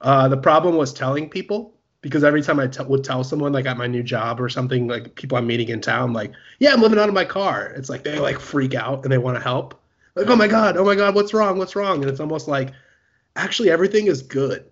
Uh, 0.02 0.28
the 0.28 0.38
problem 0.38 0.76
was 0.76 0.94
telling 0.94 1.30
people 1.30 1.74
because 2.02 2.24
every 2.24 2.42
time 2.42 2.60
I 2.60 2.68
t- 2.68 2.84
would 2.84 3.04
tell 3.04 3.24
someone 3.24 3.52
like 3.52 3.66
at 3.66 3.78
my 3.78 3.88
new 3.88 4.04
job 4.04 4.40
or 4.40 4.50
something, 4.50 4.88
like 4.88 5.16
people 5.16 5.38
I'm 5.38 5.48
meeting 5.48 5.70
in 5.70 5.82
town, 5.82 6.14
like, 6.14 6.32
yeah, 6.60 6.72
I'm 6.74 6.82
living 6.82 7.00
out 7.00 7.10
of 7.10 7.16
my 7.16 7.26
car. 7.26 7.74
It's 7.76 7.90
like 7.90 8.04
they 8.04 8.20
like 8.20 8.40
freak 8.40 8.76
out 8.76 9.04
and 9.04 9.12
they 9.12 9.18
want 9.18 9.36
to 9.38 9.44
help. 9.44 9.82
Like, 10.16 10.28
oh 10.28 10.36
my 10.36 10.48
God, 10.48 10.78
oh 10.78 10.86
my 10.86 10.96
God, 10.96 11.16
what's 11.16 11.34
wrong? 11.34 11.58
What's 11.58 11.76
wrong? 11.76 12.02
And 12.02 12.10
it's 12.10 12.20
almost 12.20 12.48
like, 12.48 12.72
actually, 13.36 13.70
everything 13.70 14.08
is 14.08 14.22
good. 14.22 14.66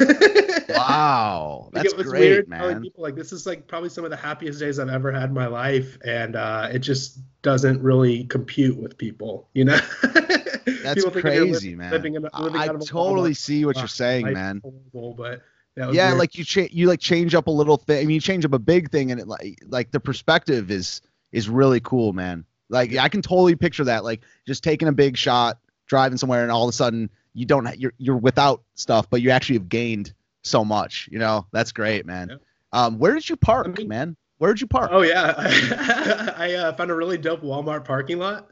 Wow, 0.68 1.70
Like, 1.72 1.82
that's 1.82 1.94
it 1.94 1.98
was 1.98 2.06
great, 2.06 2.20
weird 2.20 2.50
telling 2.50 2.74
man. 2.74 2.82
people 2.82 3.02
like 3.02 3.16
this 3.16 3.32
is 3.32 3.44
like 3.46 3.66
probably 3.66 3.88
some 3.88 4.04
of 4.04 4.10
the 4.10 4.16
happiest 4.16 4.60
days 4.60 4.78
I've 4.78 4.88
ever 4.88 5.10
had 5.10 5.30
in 5.30 5.34
my 5.34 5.46
life, 5.46 5.98
and 6.04 6.36
uh, 6.36 6.68
it 6.72 6.78
just 6.78 7.18
doesn't 7.42 7.82
really 7.82 8.24
compute 8.24 8.76
with 8.76 8.96
people, 8.96 9.48
you 9.52 9.64
know. 9.64 9.80
That's 10.82 11.04
crazy, 11.04 11.76
living- 11.76 11.78
man. 11.78 11.90
living 11.92 12.14
in 12.14 12.22
living 12.38 12.60
I 12.60 12.66
out 12.66 12.74
of 12.74 12.80
a 12.80 12.84
totally 12.84 13.34
see 13.34 13.64
what 13.64 13.76
Uh, 13.76 13.80
you're 13.80 13.88
saying, 13.88 14.26
life's 14.26 14.34
man. 14.34 14.60
horrible, 14.62 15.14
but 15.14 15.42
yeah 15.76 16.08
weird. 16.08 16.18
like 16.18 16.36
you 16.36 16.44
change 16.44 16.72
you 16.72 16.88
like 16.88 17.00
change 17.00 17.34
up 17.34 17.46
a 17.46 17.50
little 17.50 17.76
thing 17.78 17.98
i 17.98 18.04
mean 18.04 18.14
you 18.16 18.20
change 18.20 18.44
up 18.44 18.52
a 18.52 18.58
big 18.58 18.90
thing 18.90 19.12
and 19.12 19.20
it 19.20 19.26
like 19.28 19.56
like 19.68 19.90
the 19.92 20.00
perspective 20.00 20.70
is 20.70 21.00
is 21.32 21.48
really 21.48 21.80
cool 21.80 22.12
man. 22.12 22.44
Like 22.68 22.96
i 22.96 23.08
can 23.08 23.22
totally 23.22 23.54
picture 23.56 23.84
that 23.84 24.04
like 24.04 24.20
just 24.46 24.62
taking 24.64 24.88
a 24.88 24.92
big 24.92 25.16
shot 25.16 25.58
driving 25.86 26.18
somewhere 26.18 26.42
and 26.42 26.50
all 26.52 26.64
of 26.64 26.68
a 26.68 26.72
sudden 26.72 27.08
you 27.34 27.46
don't 27.46 27.78
you're 27.78 27.92
you're 27.98 28.16
without 28.16 28.62
stuff 28.74 29.08
but 29.08 29.22
you 29.22 29.30
actually 29.30 29.56
have 29.56 29.68
gained 29.68 30.12
so 30.42 30.64
much 30.64 31.08
you 31.10 31.18
know? 31.18 31.46
That's 31.52 31.70
great 31.72 32.04
man. 32.04 32.38
Um 32.72 32.98
where 32.98 33.14
did 33.14 33.28
you 33.28 33.36
park 33.36 33.82
man? 33.86 34.16
Where 34.38 34.52
did 34.52 34.60
you 34.60 34.66
park? 34.66 34.90
Oh 34.92 35.02
yeah, 35.02 35.34
I 36.36 36.54
uh, 36.54 36.72
found 36.72 36.90
a 36.90 36.94
really 36.94 37.18
dope 37.18 37.42
Walmart 37.42 37.84
parking 37.84 38.18
lot, 38.18 38.50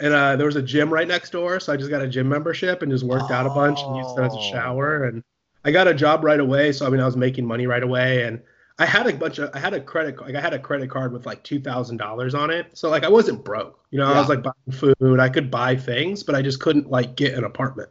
and 0.00 0.12
uh, 0.12 0.36
there 0.36 0.46
was 0.46 0.56
a 0.56 0.62
gym 0.62 0.92
right 0.92 1.06
next 1.06 1.30
door, 1.30 1.60
so 1.60 1.72
I 1.72 1.76
just 1.76 1.90
got 1.90 2.02
a 2.02 2.08
gym 2.08 2.28
membership 2.28 2.82
and 2.82 2.90
just 2.90 3.04
worked 3.04 3.30
out 3.30 3.46
a 3.46 3.50
bunch 3.50 3.80
and 3.80 3.96
used 3.96 4.18
it 4.18 4.22
as 4.22 4.34
a 4.34 4.42
shower. 4.42 5.04
And 5.04 5.22
I 5.64 5.70
got 5.70 5.86
a 5.86 5.94
job 5.94 6.24
right 6.24 6.40
away, 6.40 6.72
so 6.72 6.86
I 6.86 6.90
mean 6.90 7.00
I 7.00 7.06
was 7.06 7.16
making 7.16 7.46
money 7.46 7.66
right 7.66 7.82
away, 7.82 8.24
and 8.24 8.42
I 8.78 8.86
had 8.86 9.06
a 9.06 9.12
bunch 9.12 9.38
of 9.38 9.50
I 9.54 9.60
had 9.60 9.72
a 9.72 9.80
credit 9.80 10.20
like 10.20 10.34
I 10.34 10.40
had 10.40 10.52
a 10.52 10.58
credit 10.58 10.90
card 10.90 11.12
with 11.12 11.26
like 11.26 11.44
two 11.44 11.60
thousand 11.60 11.98
dollars 11.98 12.34
on 12.34 12.50
it, 12.50 12.66
so 12.74 12.90
like 12.90 13.04
I 13.04 13.08
wasn't 13.08 13.44
broke, 13.44 13.78
you 13.90 13.98
know. 13.98 14.12
I 14.12 14.18
was 14.18 14.28
like 14.28 14.42
buying 14.42 14.94
food, 14.98 15.20
I 15.20 15.28
could 15.28 15.50
buy 15.50 15.76
things, 15.76 16.24
but 16.24 16.34
I 16.34 16.42
just 16.42 16.60
couldn't 16.60 16.90
like 16.90 17.14
get 17.14 17.34
an 17.34 17.44
apartment. 17.44 17.90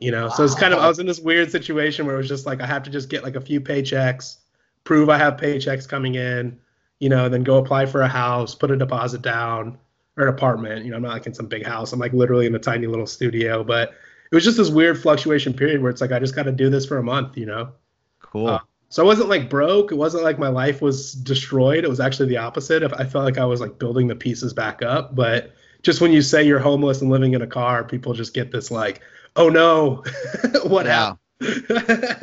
You 0.00 0.12
know, 0.12 0.28
so 0.28 0.44
it's 0.44 0.54
kind 0.54 0.72
of 0.72 0.78
I 0.78 0.88
was 0.88 1.00
in 1.00 1.06
this 1.06 1.18
weird 1.18 1.50
situation 1.50 2.06
where 2.06 2.14
it 2.14 2.18
was 2.18 2.28
just 2.28 2.46
like 2.46 2.60
I 2.60 2.66
have 2.66 2.84
to 2.84 2.90
just 2.90 3.10
get 3.10 3.22
like 3.22 3.36
a 3.36 3.40
few 3.40 3.60
paychecks, 3.60 4.36
prove 4.84 5.10
I 5.10 5.18
have 5.18 5.36
paychecks 5.36 5.88
coming 5.88 6.14
in, 6.14 6.58
you 7.00 7.08
know, 7.08 7.28
then 7.28 7.42
go 7.42 7.58
apply 7.58 7.86
for 7.86 8.00
a 8.00 8.08
house, 8.08 8.54
put 8.54 8.70
a 8.70 8.76
deposit 8.76 9.22
down 9.22 9.76
or 10.18 10.28
an 10.28 10.34
apartment. 10.34 10.84
You 10.84 10.90
know, 10.90 10.96
I'm 10.98 11.02
not 11.02 11.12
like 11.14 11.26
in 11.26 11.34
some 11.34 11.46
big 11.46 11.66
house. 11.66 11.92
I'm 11.92 12.00
like 12.00 12.12
literally 12.12 12.46
in 12.46 12.54
a 12.54 12.58
tiny 12.60 12.86
little 12.86 13.06
studio. 13.06 13.64
But 13.64 13.90
it 14.30 14.34
was 14.34 14.44
just 14.44 14.58
this 14.58 14.70
weird 14.70 15.00
fluctuation 15.00 15.54
period 15.54 15.82
where 15.82 15.90
it's 15.90 16.00
like 16.02 16.12
I 16.12 16.18
just 16.20 16.34
got 16.36 16.44
to 16.44 16.52
do 16.52 16.70
this 16.70 16.86
for 16.86 16.98
a 16.98 17.02
month, 17.02 17.36
you 17.38 17.46
know. 17.46 17.72
cool 18.20 18.58
Uh, 18.58 18.60
so 18.90 19.02
I 19.02 19.06
wasn't 19.06 19.28
like 19.28 19.50
broke. 19.50 19.92
It 19.92 19.96
wasn't 19.96 20.24
like 20.24 20.38
my 20.38 20.48
life 20.48 20.80
was 20.82 21.12
destroyed. 21.14 21.84
It 21.84 21.90
was 21.90 22.00
actually 22.00 22.28
the 22.30 22.38
opposite. 22.38 22.82
If 22.82 22.92
I 22.94 23.04
felt 23.04 23.24
like 23.24 23.38
I 23.38 23.44
was 23.44 23.60
like 23.60 23.78
building 23.78 24.08
the 24.08 24.16
pieces 24.16 24.54
back 24.54 24.82
up, 24.82 25.14
but 25.14 25.52
just 25.82 26.00
when 26.00 26.12
you 26.12 26.22
say 26.22 26.44
you're 26.44 26.58
homeless 26.58 27.02
and 27.02 27.10
living 27.10 27.34
in 27.34 27.42
a 27.42 27.46
car, 27.46 27.84
people 27.84 28.14
just 28.14 28.34
get 28.34 28.50
this 28.50 28.70
like, 28.70 29.02
oh 29.36 29.48
no, 29.50 30.02
what 30.64 30.86
Yeah. 30.86 30.86
happened? 30.86 31.18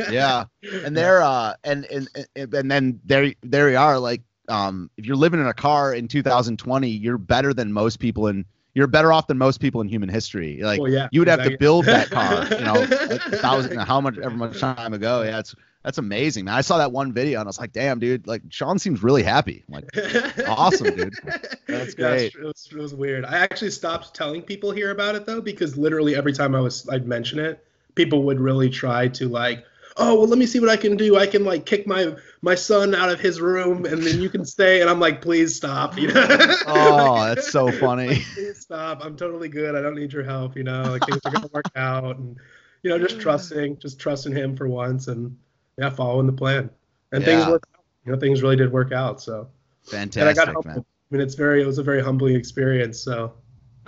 yeah 0.05 0.45
and 0.83 0.95
they're 0.95 1.21
uh 1.21 1.53
and 1.63 1.85
and 1.85 2.09
and 2.35 2.53
and 2.53 2.71
then 2.71 2.99
there 3.05 3.33
there 3.43 3.69
you 3.69 3.77
are 3.77 3.97
like 3.99 4.21
um 4.47 4.89
if 4.97 5.05
you're 5.05 5.15
living 5.15 5.39
in 5.39 5.47
a 5.47 5.53
car 5.53 5.93
in 5.93 6.07
2020 6.07 6.87
you're 6.89 7.17
better 7.17 7.53
than 7.53 7.71
most 7.73 7.99
people 7.99 8.27
in 8.27 8.45
you're 8.73 8.87
better 8.87 9.11
off 9.13 9.27
than 9.27 9.37
most 9.37 9.61
people 9.61 9.79
in 9.79 9.87
human 9.87 10.09
history. 10.09 10.59
Like 10.61 10.81
Well, 10.81 10.91
yeah, 10.91 11.07
you 11.11 11.21
would 11.21 11.29
have 11.29 11.39
to 11.39 11.45
exactly. 11.45 11.57
build 11.65 11.85
that 11.85 12.09
car 12.11 12.45
you 12.45 12.65
know 12.65 12.83
a 12.83 13.37
thousand 13.37 13.77
how 13.79 14.01
much 14.01 14.17
ever 14.17 14.35
much 14.35 14.59
time 14.59 14.93
ago. 14.93 15.21
Yeah 15.23 15.39
it's 15.39 15.55
that's 15.83 15.97
amazing 15.99 16.45
man. 16.45 16.55
I 16.55 16.61
saw 16.61 16.79
that 16.79 16.91
one 16.91 17.13
video 17.13 17.39
and 17.39 17.47
i 17.47 17.49
was 17.49 17.59
like 17.59 17.71
damn 17.71 17.99
dude 17.99 18.25
like 18.27 18.41
sean 18.49 18.79
seems 18.79 19.01
really 19.03 19.23
happy. 19.23 19.63
I'm 19.67 19.73
like 19.75 20.47
awesome 20.47 20.95
dude. 20.95 21.13
That's 21.67 21.95
Yeah, 21.97 22.09
great. 22.09 22.25
it's- 22.27 22.35
it, 22.35 22.43
was, 22.43 22.69
it 22.71 22.77
was 22.77 22.93
weird. 22.95 23.23
I 23.25 23.37
actually 23.37 23.71
stopped 23.71 24.13
telling 24.15 24.41
people 24.41 24.71
here 24.71 24.91
about 24.91 25.15
it 25.15 25.25
though, 25.25 25.41
because 25.41 25.77
literally 25.77 26.15
every 26.15 26.33
time 26.33 26.55
I 26.55 26.59
was 26.59 26.87
I'd 26.89 27.07
mention 27.07 27.39
it, 27.39 27.63
people 27.95 28.23
would 28.23 28.39
really 28.39 28.69
try 28.69 29.07
to 29.09 29.27
like, 29.29 29.65
oh 29.97 30.15
well, 30.15 30.27
let 30.27 30.37
me 30.39 30.45
see 30.45 30.59
what 30.59 30.69
I 30.69 30.77
can 30.77 30.97
do. 30.97 31.17
I 31.17 31.27
can 31.27 31.43
like 31.45 31.65
kick 31.65 31.85
my 31.87 32.15
my 32.45 32.53
son 32.53 32.93
out 32.93 33.09
of 33.09 33.19
his 33.19 33.41
room, 33.41 33.85
and 33.85 34.03
then 34.03 34.21
you 34.21 34.29
can 34.29 34.45
stay. 34.45 34.79
And 34.79 34.89
I'm 34.89 34.99
like, 34.99 35.19
please 35.19 35.55
stop. 35.55 35.97
You 35.97 36.13
know? 36.13 36.55
oh 36.67 37.25
that's 37.25 37.51
so 37.51 37.71
funny 37.71 38.23
please 38.35 38.61
stop. 38.61 39.03
I'm 39.03 39.17
totally 39.17 39.49
good. 39.49 39.75
I 39.75 39.81
don't 39.81 39.95
need 39.95 40.13
your 40.13 40.23
help. 40.23 40.55
You 40.55 40.63
know, 40.63 40.91
like 40.91 41.05
things 41.05 41.19
are 41.25 41.31
gonna 41.31 41.49
work 41.51 41.65
out, 41.75 42.17
and 42.17 42.37
you 42.83 42.91
know, 42.91 42.99
just 42.99 43.19
trusting, 43.19 43.79
just 43.79 43.99
trusting 43.99 44.31
him 44.31 44.55
for 44.55 44.67
once, 44.67 45.07
and 45.07 45.35
yeah, 45.79 45.89
following 45.89 46.27
the 46.27 46.33
plan. 46.33 46.69
And 47.11 47.25
things 47.25 47.41
Yeah. 47.41 47.49
worked. 47.49 47.65
Out. 47.75 47.83
You 48.05 48.11
know, 48.11 48.19
things 48.19 48.43
really 48.43 48.55
did 48.55 48.71
work 48.71 48.91
out. 48.91 49.19
So 49.19 49.49
fantastic 49.83 50.21
and 50.21 50.29
I 50.29 50.33
got 50.33 50.47
humbled. 50.47 50.65
man 50.65 50.85
I 51.11 51.15
mean, 51.15 51.21
it's 51.21 51.35
very, 51.35 51.61
it 51.61 51.65
was 51.65 51.77
a 51.77 51.83
very 51.83 52.01
humbling 52.01 52.35
experience. 52.35 52.99
So 52.99 53.33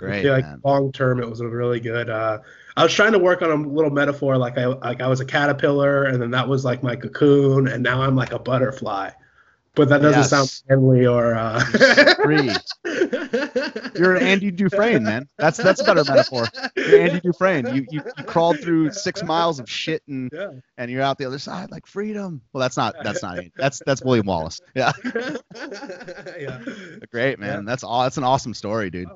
great 0.00 0.22
feel 0.22 0.32
like 0.32 0.64
long 0.64 0.92
term, 0.92 1.20
it 1.20 1.28
was 1.28 1.40
a 1.40 1.48
really 1.48 1.80
good. 1.80 2.10
Uh, 2.10 2.38
I 2.78 2.84
was 2.84 2.94
trying 2.94 3.12
to 3.12 3.18
work 3.18 3.42
on 3.42 3.50
a 3.50 3.56
little 3.56 3.90
metaphor, 3.90 4.38
like 4.38 4.56
I 4.56 4.66
like 4.66 5.00
I 5.00 5.08
was 5.08 5.18
a 5.20 5.24
caterpillar, 5.24 6.04
and 6.04 6.22
then 6.22 6.30
that 6.30 6.46
was 6.48 6.64
like 6.64 6.82
my 6.82 6.94
cocoon, 6.94 7.66
and 7.66 7.82
now 7.82 8.02
I'm 8.02 8.14
like 8.14 8.32
a 8.32 8.38
butterfly. 8.38 9.10
But 9.74 9.88
that 9.90 10.00
doesn't 10.02 10.20
Yes. 10.22 10.30
sound 10.30 10.50
friendly 10.66 11.06
or. 11.06 11.34
Uh... 11.34 11.60
free 12.24 12.50
You're 13.98 14.16
Andy 14.16 14.50
Dufresne, 14.50 15.02
man. 15.04 15.28
That's 15.38 15.56
that's 15.56 15.80
a 15.80 15.84
better 15.84 16.04
metaphor. 16.04 16.46
You're 16.76 17.00
Andy 17.00 17.20
Dufresne. 17.20 17.66
You, 17.74 17.86
you 17.90 18.02
you 18.16 18.24
crawled 18.24 18.60
through 18.60 18.92
six 18.92 19.22
miles 19.22 19.58
of 19.60 19.68
shit 19.70 20.02
and 20.08 20.30
Yeah. 20.32 20.50
and 20.78 20.90
you're 20.90 21.02
out 21.02 21.18
the 21.18 21.26
other 21.26 21.38
side 21.38 21.70
like 21.70 21.86
freedom. 21.86 22.40
Well, 22.52 22.60
that's 22.60 22.76
not 22.76 22.94
that's 23.04 23.22
not 23.22 23.38
it. 23.38 23.52
That's 23.56 23.82
that's 23.86 24.02
William 24.02 24.26
Wallace. 24.26 24.60
Yeah, 24.74 24.92
yeah. 26.38 26.60
great 27.10 27.38
man. 27.38 27.64
That's 27.64 27.82
all. 27.84 28.02
That's 28.02 28.16
an 28.18 28.24
awesome 28.24 28.54
story, 28.54 28.90
dude. 28.90 29.08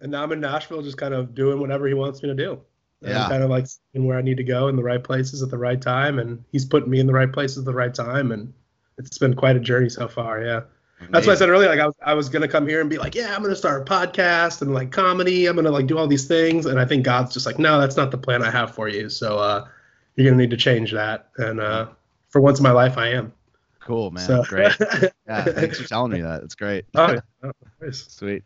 And 0.00 0.12
now 0.12 0.22
I'm 0.22 0.32
in 0.32 0.40
Nashville, 0.40 0.82
just 0.82 0.98
kind 0.98 1.14
of 1.14 1.34
doing 1.34 1.58
whatever 1.60 1.86
he 1.88 1.94
wants 1.94 2.22
me 2.22 2.28
to 2.28 2.34
do. 2.34 2.60
Yeah. 3.02 3.24
I'm 3.24 3.30
kind 3.30 3.42
of 3.42 3.50
like 3.50 3.66
seeing 3.66 4.04
where 4.06 4.18
I 4.18 4.22
need 4.22 4.36
to 4.36 4.44
go 4.44 4.68
in 4.68 4.76
the 4.76 4.82
right 4.82 5.02
places 5.02 5.42
at 5.42 5.50
the 5.50 5.58
right 5.58 5.80
time, 5.80 6.18
and 6.18 6.44
he's 6.52 6.64
putting 6.64 6.90
me 6.90 7.00
in 7.00 7.06
the 7.06 7.12
right 7.12 7.32
places 7.32 7.58
at 7.58 7.64
the 7.64 7.74
right 7.74 7.94
time, 7.94 8.30
and 8.32 8.52
it's 8.98 9.16
been 9.18 9.34
quite 9.34 9.56
a 9.56 9.60
journey 9.60 9.88
so 9.88 10.06
far. 10.08 10.42
Yeah. 10.42 10.60
That's 11.08 11.26
why 11.26 11.32
I 11.32 11.36
said 11.36 11.48
earlier, 11.48 11.70
like 11.70 11.80
I 11.80 11.86
was, 11.86 11.94
I 12.04 12.12
was 12.12 12.28
gonna 12.28 12.46
come 12.48 12.68
here 12.68 12.82
and 12.82 12.90
be 12.90 12.98
like, 12.98 13.14
yeah, 13.14 13.34
I'm 13.34 13.40
gonna 13.42 13.56
start 13.56 13.80
a 13.80 13.84
podcast 13.90 14.60
and 14.60 14.74
like 14.74 14.92
comedy. 14.92 15.46
I'm 15.46 15.56
gonna 15.56 15.70
like 15.70 15.86
do 15.86 15.96
all 15.96 16.06
these 16.06 16.26
things, 16.26 16.66
and 16.66 16.78
I 16.78 16.84
think 16.84 17.04
God's 17.06 17.32
just 17.32 17.46
like, 17.46 17.58
no, 17.58 17.80
that's 17.80 17.96
not 17.96 18.10
the 18.10 18.18
plan 18.18 18.42
I 18.42 18.50
have 18.50 18.74
for 18.74 18.86
you. 18.86 19.08
So 19.08 19.38
uh, 19.38 19.66
you're 20.16 20.30
gonna 20.30 20.36
need 20.42 20.50
to 20.50 20.58
change 20.58 20.92
that. 20.92 21.30
And 21.38 21.58
uh, 21.58 21.86
for 22.28 22.42
once 22.42 22.58
in 22.58 22.64
my 22.64 22.70
life, 22.72 22.98
I 22.98 23.08
am. 23.12 23.32
Cool, 23.80 24.10
man. 24.10 24.26
So- 24.26 24.44
Great. 24.44 24.72
Yeah, 25.26 25.44
thanks 25.44 25.80
for 25.80 25.88
telling 25.88 26.10
me 26.12 26.20
that. 26.22 26.42
It's 26.42 26.56
great. 26.56 26.84
Oh, 26.96 27.16
yeah. 27.44 27.90
Sweet. 27.92 28.42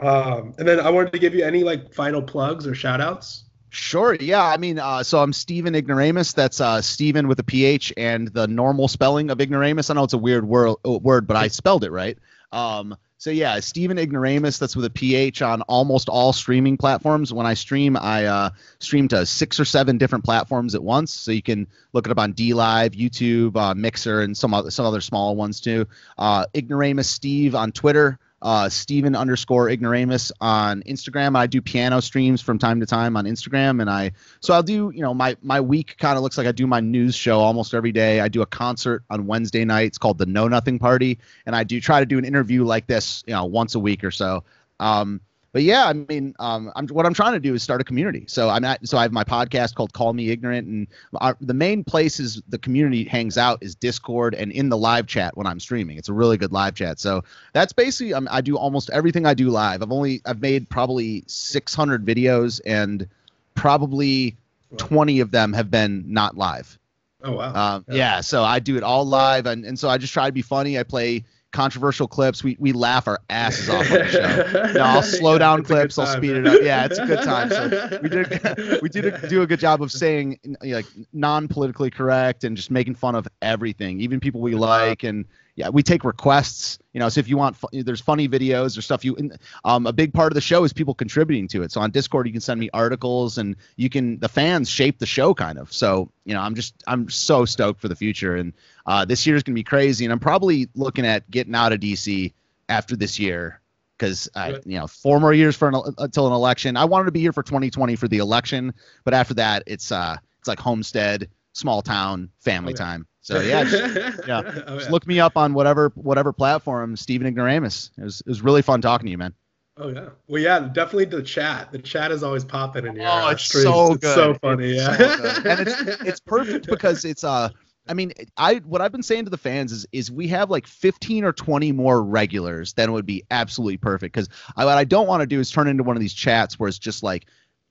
Um, 0.00 0.54
and 0.58 0.66
then 0.66 0.80
I 0.80 0.88
wanted 0.88 1.12
to 1.12 1.18
give 1.18 1.34
you 1.34 1.44
any 1.44 1.62
like 1.62 1.92
final 1.92 2.22
plugs 2.22 2.66
or 2.66 2.74
shout 2.74 3.00
outs. 3.02 3.44
Sure. 3.74 4.14
Yeah. 4.14 4.44
I 4.44 4.58
mean, 4.58 4.78
uh, 4.78 5.02
so 5.02 5.22
I'm 5.22 5.32
Stephen 5.32 5.74
Ignoramus. 5.74 6.34
That's 6.34 6.60
uh, 6.60 6.82
Stephen 6.82 7.26
with 7.26 7.38
a 7.38 7.42
PH 7.42 7.94
and 7.96 8.28
the 8.28 8.46
normal 8.46 8.86
spelling 8.86 9.30
of 9.30 9.40
ignoramus. 9.40 9.88
I 9.88 9.94
know 9.94 10.04
it's 10.04 10.12
a 10.12 10.18
weird 10.18 10.46
word, 10.46 10.76
word 10.84 11.26
but 11.26 11.38
I 11.38 11.48
spelled 11.48 11.82
it 11.82 11.90
right. 11.90 12.18
Um, 12.52 12.94
so 13.16 13.30
yeah, 13.30 13.60
Stephen 13.60 13.96
Ignoramus. 13.96 14.58
That's 14.58 14.76
with 14.76 14.84
a 14.84 14.90
PH 14.90 15.40
on 15.40 15.62
almost 15.62 16.10
all 16.10 16.34
streaming 16.34 16.76
platforms. 16.76 17.32
When 17.32 17.46
I 17.46 17.54
stream, 17.54 17.96
I 17.96 18.26
uh, 18.26 18.50
stream 18.78 19.08
to 19.08 19.24
six 19.24 19.58
or 19.58 19.64
seven 19.64 19.96
different 19.96 20.24
platforms 20.24 20.74
at 20.74 20.82
once. 20.82 21.10
So 21.10 21.30
you 21.32 21.40
can 21.40 21.66
look 21.94 22.04
it 22.06 22.10
up 22.10 22.18
on 22.18 22.34
DLive, 22.34 22.90
YouTube, 22.90 23.56
uh, 23.56 23.74
Mixer, 23.74 24.20
and 24.20 24.36
some 24.36 24.52
other 24.52 24.70
some 24.70 24.84
other 24.84 25.00
small 25.00 25.34
ones 25.34 25.62
too. 25.62 25.86
Uh, 26.18 26.44
Ignoramus 26.54 27.08
Steve 27.08 27.54
on 27.54 27.72
Twitter 27.72 28.18
uh, 28.42 28.68
Stephen 28.68 29.14
underscore 29.14 29.70
ignoramus 29.70 30.32
on 30.40 30.82
Instagram. 30.82 31.36
I 31.36 31.46
do 31.46 31.62
piano 31.62 32.02
streams 32.02 32.42
from 32.42 32.58
time 32.58 32.80
to 32.80 32.86
time 32.86 33.16
on 33.16 33.24
Instagram, 33.24 33.80
and 33.80 33.88
I 33.88 34.12
so 34.40 34.52
I'll 34.52 34.64
do 34.64 34.90
you 34.94 35.00
know 35.00 35.14
my 35.14 35.36
my 35.42 35.60
week 35.60 35.96
kind 35.98 36.16
of 36.16 36.22
looks 36.22 36.36
like 36.36 36.48
I 36.48 36.52
do 36.52 36.66
my 36.66 36.80
news 36.80 37.14
show 37.14 37.38
almost 37.38 37.72
every 37.72 37.92
day. 37.92 38.20
I 38.20 38.28
do 38.28 38.42
a 38.42 38.46
concert 38.46 39.04
on 39.08 39.26
Wednesday 39.26 39.64
nights 39.64 39.96
called 39.96 40.18
the 40.18 40.26
Know 40.26 40.48
Nothing 40.48 40.80
Party, 40.80 41.20
and 41.46 41.54
I 41.54 41.62
do 41.62 41.80
try 41.80 42.00
to 42.00 42.06
do 42.06 42.18
an 42.18 42.24
interview 42.24 42.64
like 42.64 42.88
this 42.88 43.22
you 43.26 43.32
know 43.32 43.44
once 43.44 43.76
a 43.76 43.80
week 43.80 44.02
or 44.02 44.10
so. 44.10 44.42
Um, 44.80 45.20
but 45.52 45.62
yeah, 45.62 45.86
I 45.86 45.92
mean, 45.92 46.34
um, 46.38 46.72
I'm, 46.74 46.88
what 46.88 47.04
I'm 47.04 47.12
trying 47.12 47.34
to 47.34 47.40
do 47.40 47.52
is 47.54 47.62
start 47.62 47.80
a 47.82 47.84
community. 47.84 48.24
So 48.26 48.48
I'm 48.48 48.64
at, 48.64 48.86
so 48.88 48.96
I 48.96 49.02
have 49.02 49.12
my 49.12 49.24
podcast 49.24 49.74
called 49.74 49.92
Call 49.92 50.14
Me 50.14 50.30
Ignorant, 50.30 50.66
and 50.66 50.86
our, 51.20 51.36
the 51.42 51.52
main 51.52 51.84
places 51.84 52.40
the 52.48 52.56
community 52.56 53.04
hangs 53.04 53.36
out 53.36 53.58
is 53.62 53.74
Discord 53.74 54.34
and 54.34 54.50
in 54.50 54.70
the 54.70 54.78
live 54.78 55.06
chat 55.06 55.36
when 55.36 55.46
I'm 55.46 55.60
streaming. 55.60 55.98
It's 55.98 56.08
a 56.08 56.14
really 56.14 56.38
good 56.38 56.52
live 56.52 56.74
chat. 56.74 56.98
So 56.98 57.22
that's 57.52 57.74
basically 57.74 58.14
um, 58.14 58.28
I 58.30 58.40
do 58.40 58.56
almost 58.56 58.88
everything 58.90 59.26
I 59.26 59.34
do 59.34 59.50
live. 59.50 59.82
I've 59.82 59.92
only 59.92 60.22
I've 60.24 60.40
made 60.40 60.70
probably 60.70 61.22
600 61.26 62.04
videos, 62.04 62.60
and 62.64 63.06
probably 63.54 64.36
20 64.78 65.20
of 65.20 65.32
them 65.32 65.52
have 65.52 65.70
been 65.70 66.04
not 66.06 66.34
live. 66.36 66.78
Oh 67.22 67.32
wow. 67.32 67.76
Um, 67.76 67.84
yeah. 67.88 68.22
so 68.22 68.42
I 68.42 68.58
do 68.58 68.76
it 68.78 68.82
all 68.82 69.04
live, 69.04 69.46
and, 69.46 69.66
and 69.66 69.78
so 69.78 69.90
I 69.90 69.98
just 69.98 70.14
try 70.14 70.26
to 70.26 70.32
be 70.32 70.42
funny. 70.42 70.78
I 70.78 70.82
play 70.82 71.24
controversial 71.52 72.08
clips. 72.08 72.42
We 72.42 72.56
we 72.58 72.72
laugh 72.72 73.06
our 73.06 73.20
asses 73.30 73.68
off 73.68 73.90
on 73.90 73.98
the 73.98 74.08
show. 74.08 74.72
No, 74.74 74.82
I'll 74.82 75.02
slow 75.02 75.36
Yeah, 75.36 75.38
down 75.38 75.60
a 75.60 75.62
clips. 75.62 75.98
I'll 75.98 76.06
speed 76.06 76.36
it 76.36 76.46
up. 76.46 76.60
Yeah, 76.62 76.86
it's 76.86 76.98
a 76.98 77.06
good 77.06 77.22
time. 77.22 77.50
So 77.50 77.98
we 78.02 78.08
did 78.08 78.80
we 78.82 78.88
did 78.88 79.28
do 79.28 79.42
a 79.42 79.46
good 79.46 79.60
job 79.60 79.82
of 79.82 79.92
saying 79.92 80.38
you 80.42 80.56
know, 80.62 80.76
like 80.76 80.86
non 81.12 81.48
politically 81.48 81.90
correct 81.90 82.44
and 82.44 82.56
just 82.56 82.70
making 82.70 82.94
fun 82.94 83.14
of 83.14 83.28
everything, 83.42 84.00
even 84.00 84.20
people 84.20 84.40
we 84.40 84.54
like, 84.54 85.02
and 85.02 85.26
yeah, 85.54 85.68
we 85.68 85.82
take 85.82 86.04
requests. 86.04 86.78
You 86.92 87.00
know, 87.00 87.08
so 87.08 87.20
if 87.20 87.28
you 87.28 87.36
want, 87.36 87.56
there's 87.72 88.00
funny 88.00 88.28
videos 88.28 88.76
or 88.78 88.82
stuff. 88.82 89.04
You, 89.04 89.16
um, 89.64 89.86
a 89.86 89.92
big 89.92 90.12
part 90.14 90.32
of 90.32 90.34
the 90.34 90.40
show 90.40 90.64
is 90.64 90.72
people 90.72 90.94
contributing 90.94 91.48
to 91.48 91.62
it. 91.62 91.72
So 91.72 91.80
on 91.80 91.90
Discord, 91.90 92.26
you 92.26 92.32
can 92.32 92.40
send 92.40 92.58
me 92.58 92.70
articles, 92.72 93.38
and 93.38 93.56
you 93.76 93.90
can 93.90 94.18
the 94.18 94.28
fans 94.28 94.70
shape 94.70 94.98
the 94.98 95.06
show 95.06 95.34
kind 95.34 95.58
of. 95.58 95.72
So 95.72 96.10
you 96.24 96.34
know, 96.34 96.40
I'm 96.40 96.54
just 96.54 96.82
I'm 96.86 97.08
so 97.10 97.44
stoked 97.44 97.80
for 97.80 97.88
the 97.88 97.96
future, 97.96 98.36
and 98.36 98.52
uh, 98.86 99.04
this 99.04 99.26
year 99.26 99.36
is 99.36 99.42
gonna 99.42 99.54
be 99.54 99.62
crazy, 99.62 100.04
and 100.04 100.12
I'm 100.12 100.20
probably 100.20 100.68
looking 100.74 101.06
at 101.06 101.30
getting 101.30 101.54
out 101.54 101.72
of 101.72 101.80
DC 101.80 102.32
after 102.68 102.96
this 102.96 103.18
year 103.18 103.60
because 103.98 104.28
I, 104.34 104.50
you 104.64 104.78
know, 104.78 104.86
four 104.86 105.20
more 105.20 105.32
years 105.32 105.54
for 105.54 105.68
an, 105.68 105.74
until 105.98 106.26
an 106.26 106.32
election. 106.32 106.76
I 106.76 106.86
wanted 106.86 107.04
to 107.04 107.12
be 107.12 107.20
here 107.20 107.32
for 107.32 107.42
2020 107.42 107.94
for 107.96 108.08
the 108.08 108.18
election, 108.18 108.74
but 109.04 109.14
after 109.14 109.34
that, 109.34 109.64
it's 109.66 109.92
uh, 109.92 110.16
it's 110.38 110.48
like 110.48 110.58
homestead, 110.58 111.28
small 111.52 111.82
town, 111.82 112.30
family 112.40 112.72
Okay. 112.72 112.82
time. 112.82 113.06
So 113.22 113.40
yeah, 113.40 113.64
just, 113.64 114.20
yeah, 114.26 114.42
Oh, 114.66 114.74
just 114.76 114.86
yeah. 114.86 114.90
look 114.90 115.06
me 115.06 115.20
up 115.20 115.36
on 115.36 115.54
whatever 115.54 115.92
whatever 115.94 116.32
platform. 116.32 116.96
Stephen 116.96 117.26
Ignoramus. 117.26 117.90
It 117.98 118.04
was 118.04 118.20
it 118.20 118.28
was 118.28 118.42
really 118.42 118.62
fun 118.62 118.80
talking 118.80 119.06
to 119.06 119.10
you, 119.10 119.18
man. 119.18 119.32
Oh 119.78 119.88
yeah. 119.88 120.10
Well, 120.28 120.42
yeah, 120.42 120.58
definitely 120.72 121.06
the 121.06 121.22
chat. 121.22 121.72
The 121.72 121.78
chat 121.78 122.10
is 122.12 122.22
always 122.22 122.44
popping 122.44 122.86
in 122.86 122.96
your 122.96 123.06
Oh, 123.08 123.28
it's 123.30 123.44
streams. 123.44 123.64
so 123.64 123.92
It's 123.92 124.00
good. 124.04 124.14
so 124.14 124.34
funny. 124.34 124.72
It's 124.72 124.82
yeah. 124.82 124.96
so 125.16 125.48
and 125.48 125.60
it's 125.60 125.80
it's 126.02 126.20
perfect 126.20 126.66
because 126.66 127.04
it's 127.04 127.24
uh 127.24 127.48
I 127.88 127.94
mean 127.94 128.12
I 128.36 128.56
what 128.66 128.80
I've 128.82 128.92
been 128.92 129.02
saying 129.02 129.24
to 129.24 129.30
the 129.30 129.38
fans 129.38 129.72
is 129.72 129.86
is 129.92 130.10
we 130.10 130.28
have 130.28 130.50
like 130.50 130.66
15 130.66 131.24
or 131.24 131.32
20 131.32 131.72
more 131.72 132.02
regulars 132.02 132.72
then 132.74 132.88
it 132.90 132.92
would 132.92 133.06
be 133.06 133.22
absolutely 133.30 133.76
perfect 133.78 134.14
because 134.14 134.28
I, 134.56 134.64
what 134.66 134.76
I 134.78 134.84
don't 134.84 135.06
want 135.06 135.20
to 135.22 135.26
do 135.26 135.40
is 135.40 135.50
turn 135.50 135.68
into 135.68 135.82
one 135.84 135.96
of 135.96 136.00
these 136.00 136.14
chats 136.14 136.58
where 136.58 136.68
it's 136.68 136.78
just 136.78 137.02
like 137.02 137.26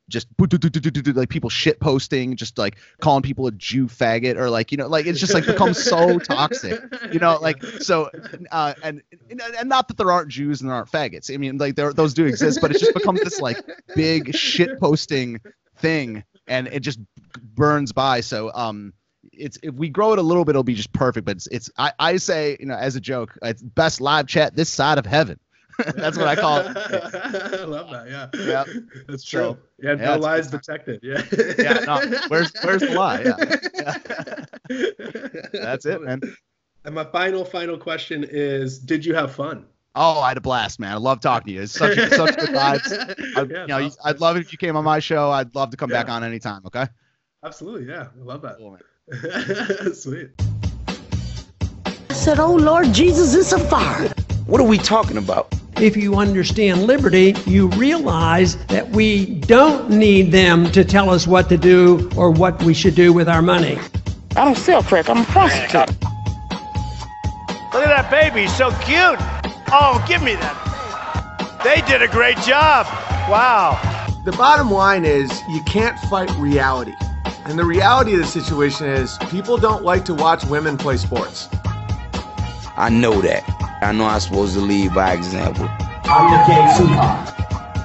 just 0.09 0.27
like 1.15 1.29
people 1.29 1.49
shit 1.49 1.79
posting 1.79 2.35
just 2.35 2.57
like 2.57 2.77
calling 2.99 3.21
people 3.21 3.47
a 3.47 3.51
Jew 3.51 3.87
faggot 3.87 4.35
or 4.35 4.49
like 4.49 4.71
you 4.71 4.77
know 4.77 4.87
like 4.87 5.05
it's 5.05 5.19
just 5.19 5.33
like 5.33 5.45
becomes 5.45 5.81
so 5.81 6.19
toxic 6.19 6.81
you 7.11 7.19
know 7.19 7.39
like 7.41 7.63
so 7.63 8.09
uh 8.51 8.73
and 8.83 9.01
and 9.29 9.69
not 9.69 9.87
that 9.87 9.97
there 9.97 10.11
aren't 10.11 10.29
Jews 10.29 10.61
and 10.61 10.69
there 10.69 10.75
aren't 10.75 10.91
faggots. 10.91 11.33
I 11.33 11.37
mean 11.37 11.57
like 11.57 11.75
there 11.75 11.93
those 11.93 12.13
do 12.13 12.25
exist 12.25 12.59
but 12.61 12.71
it 12.71 12.79
just 12.79 12.93
becomes 12.93 13.21
this 13.21 13.39
like 13.39 13.57
big 13.95 14.35
shit 14.35 14.79
posting 14.79 15.39
thing 15.77 16.23
and 16.47 16.67
it 16.67 16.81
just 16.81 16.99
burns 17.55 17.91
by. 17.91 18.21
So 18.21 18.51
um 18.53 18.93
it's 19.31 19.57
if 19.63 19.73
we 19.75 19.89
grow 19.89 20.13
it 20.13 20.19
a 20.19 20.23
little 20.23 20.43
bit 20.43 20.51
it'll 20.51 20.63
be 20.63 20.73
just 20.73 20.91
perfect 20.93 21.25
but 21.25 21.37
it's 21.37 21.47
it's 21.47 21.71
I, 21.77 21.93
I 21.99 22.17
say 22.17 22.57
you 22.59 22.65
know 22.65 22.75
as 22.75 22.95
a 22.95 23.01
joke 23.01 23.37
it's 23.41 23.61
best 23.61 24.01
live 24.01 24.27
chat 24.27 24.55
this 24.55 24.69
side 24.69 24.97
of 24.97 25.05
heaven 25.05 25.39
that's 25.95 26.17
what 26.17 26.27
I 26.27 26.35
call 26.35 26.59
it 26.59 26.75
I 26.77 27.63
love 27.65 27.89
that. 27.91 28.07
Yeah. 28.09 28.29
Yep. 28.33 28.67
That's 29.07 29.29
So, 29.29 29.53
true. 29.53 29.61
yeah. 29.79 29.89
yeah, 29.91 29.95
No 30.05 30.13
it's 30.15 30.23
lies 30.23 30.47
detected. 30.47 30.99
Yeah. 31.03 31.23
yeah 31.57 31.73
no 31.85 32.01
where's 32.27 32.51
where's 32.63 32.81
the 32.81 32.91
lie 32.93 33.21
yeah, 33.21 33.35
that's 35.53 35.85
it 35.85 36.01
man 36.01 36.21
And 36.83 36.95
my 36.95 37.03
final, 37.05 37.45
final 37.45 37.77
question 37.77 38.25
is: 38.27 38.79
Did 38.79 39.05
you 39.05 39.13
have 39.13 39.31
fun? 39.35 39.65
Oh, 39.93 40.19
I 40.21 40.29
had 40.29 40.37
a 40.37 40.41
blast, 40.41 40.79
man. 40.79 40.93
I 40.93 40.95
love 40.95 41.19
talking 41.19 41.47
to 41.47 41.51
you. 41.53 41.61
It's 41.63 41.73
such, 41.73 41.95
such 41.95 42.35
good 42.37 42.49
vibes. 42.49 42.91
I, 43.37 43.41
Yeah, 43.43 43.61
you 43.61 43.67
know, 43.67 43.77
it's 43.85 43.97
I'd 44.03 44.19
love 44.21 44.37
it 44.37 44.39
if 44.39 44.51
you 44.51 44.57
came 44.57 44.75
on 44.77 44.83
my 44.83 44.99
show. 44.99 45.29
I'd 45.31 45.53
love 45.53 45.69
to 45.71 45.77
come 45.77 45.89
back 45.91 46.07
Yeah. 46.07 46.13
on 46.15 46.23
anytime. 46.23 46.61
Okay. 46.65 46.85
Absolutely, 47.45 47.87
yeah. 47.87 48.07
I 48.19 48.23
love 48.23 48.41
that. 48.43 48.57
Cool, 48.57 48.77
Sweet. 49.93 50.29
I 52.09 52.13
said, 52.13 52.39
Oh 52.39 52.55
Lord 52.55 52.93
Jesus, 52.93 53.33
it's 53.35 53.51
a 53.51 53.59
fire. 53.59 54.11
What 54.51 54.59
are 54.59 54.67
we 54.67 54.79
talking 54.79 55.15
about? 55.15 55.47
If 55.77 55.95
you 55.95 56.15
understand 56.15 56.83
liberty, 56.83 57.35
you 57.45 57.69
realize 57.69 58.57
that 58.65 58.89
we 58.89 59.27
don't 59.39 59.89
need 59.89 60.33
them 60.33 60.69
to 60.73 60.83
tell 60.83 61.09
us 61.09 61.25
what 61.25 61.47
to 61.47 61.57
do 61.57 62.11
or 62.17 62.31
what 62.31 62.61
we 62.63 62.73
should 62.73 62.93
do 62.93 63.13
with 63.13 63.29
our 63.29 63.41
money. 63.41 63.79
I 64.35 64.43
don't 64.43 64.57
sell 64.57 64.83
crack. 64.83 65.09
I'm 65.09 65.19
a 65.19 65.23
prostitute. 65.23 65.89
Look 67.71 67.87
at 67.87 68.09
that 68.09 68.11
baby, 68.11 68.45
so 68.49 68.71
cute. 68.81 69.15
Oh, 69.71 70.03
give 70.05 70.21
me 70.21 70.35
that. 70.35 71.61
They 71.63 71.79
did 71.89 72.01
a 72.01 72.09
great 72.09 72.35
job. 72.39 72.87
Wow. 73.29 73.79
The 74.25 74.33
bottom 74.33 74.69
line 74.69 75.05
is 75.05 75.31
you 75.47 75.63
can't 75.63 75.97
fight 76.09 76.29
reality. 76.31 76.95
And 77.45 77.57
the 77.57 77.63
reality 77.63 78.15
of 78.15 78.19
the 78.19 78.27
situation 78.27 78.87
is 78.87 79.17
people 79.29 79.55
don't 79.55 79.85
like 79.85 80.03
to 80.03 80.13
watch 80.13 80.43
women 80.43 80.77
play 80.77 80.97
sports. 80.97 81.47
I 82.75 82.89
know 82.91 83.21
that. 83.21 83.60
I 83.81 83.91
know 83.91 84.05
I'm 84.05 84.19
supposed 84.19 84.53
to 84.53 84.61
lead 84.61 84.93
by 84.93 85.13
example. 85.13 85.67
I'm 86.03 86.29
the 86.29 86.45
king, 86.45 86.87
sweetheart. 86.87 87.33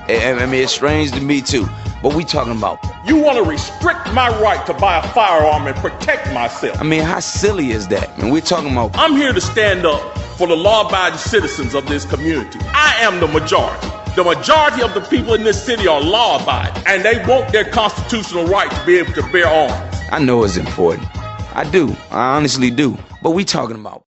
I, 0.09 0.43
I 0.43 0.47
mean, 0.47 0.63
it's 0.63 0.73
strange 0.73 1.11
to 1.13 1.21
me 1.21 1.41
too. 1.41 1.67
But 2.03 2.15
we 2.15 2.23
talking 2.23 2.55
about. 2.55 2.85
You 3.07 3.17
want 3.17 3.39
to 3.39 3.43
restrict 3.43 4.13
my 4.13 4.29
right 4.41 4.65
to 4.67 4.75
buy 4.75 4.99
a 4.99 5.09
firearm 5.15 5.67
and 5.67 5.77
protect 5.79 6.33
myself. 6.35 6.79
I 6.79 6.85
mean, 6.85 7.01
how 7.01 7.21
silly 7.21 7.71
is 7.71 7.89
that? 7.89 8.11
And 8.19 8.31
we're 8.31 8.43
talking 8.43 8.73
about. 8.73 8.91
I'm 8.95 9.17
here 9.17 9.33
to 9.33 9.41
stand 9.41 9.87
up 9.87 10.19
for 10.37 10.47
the 10.47 10.55
law-abiding 10.55 11.19
citizens 11.19 11.75
of 11.75 11.87
this 11.87 12.05
community. 12.05 12.59
I 12.75 12.95
am 13.01 13.19
the 13.19 13.27
majority. 13.27 13.89
The 14.17 14.25
majority 14.25 14.83
of 14.83 14.93
the 14.93 15.01
people 15.01 15.33
in 15.33 15.45
this 15.45 15.63
city 15.65 15.89
are 15.89 16.01
law-abiding, 16.01 16.83
and 16.87 17.05
they 17.05 17.25
want 17.27 17.53
their 17.53 17.65
constitutional 17.65 18.47
right 18.47 18.71
to 18.71 18.87
be 18.87 18.99
able 18.99 19.15
to 19.15 19.23
bear 19.33 19.47
arms. 19.47 19.99
I 20.13 20.19
know 20.19 20.45
it's 20.45 20.59
important. 20.59 21.09
I 21.57 21.69
do. 21.71 21.97
I 22.11 22.37
honestly 22.37 22.71
do. 22.71 22.99
But 23.23 23.31
we 23.31 23.47
talking 23.47 23.77
about. 23.77 24.03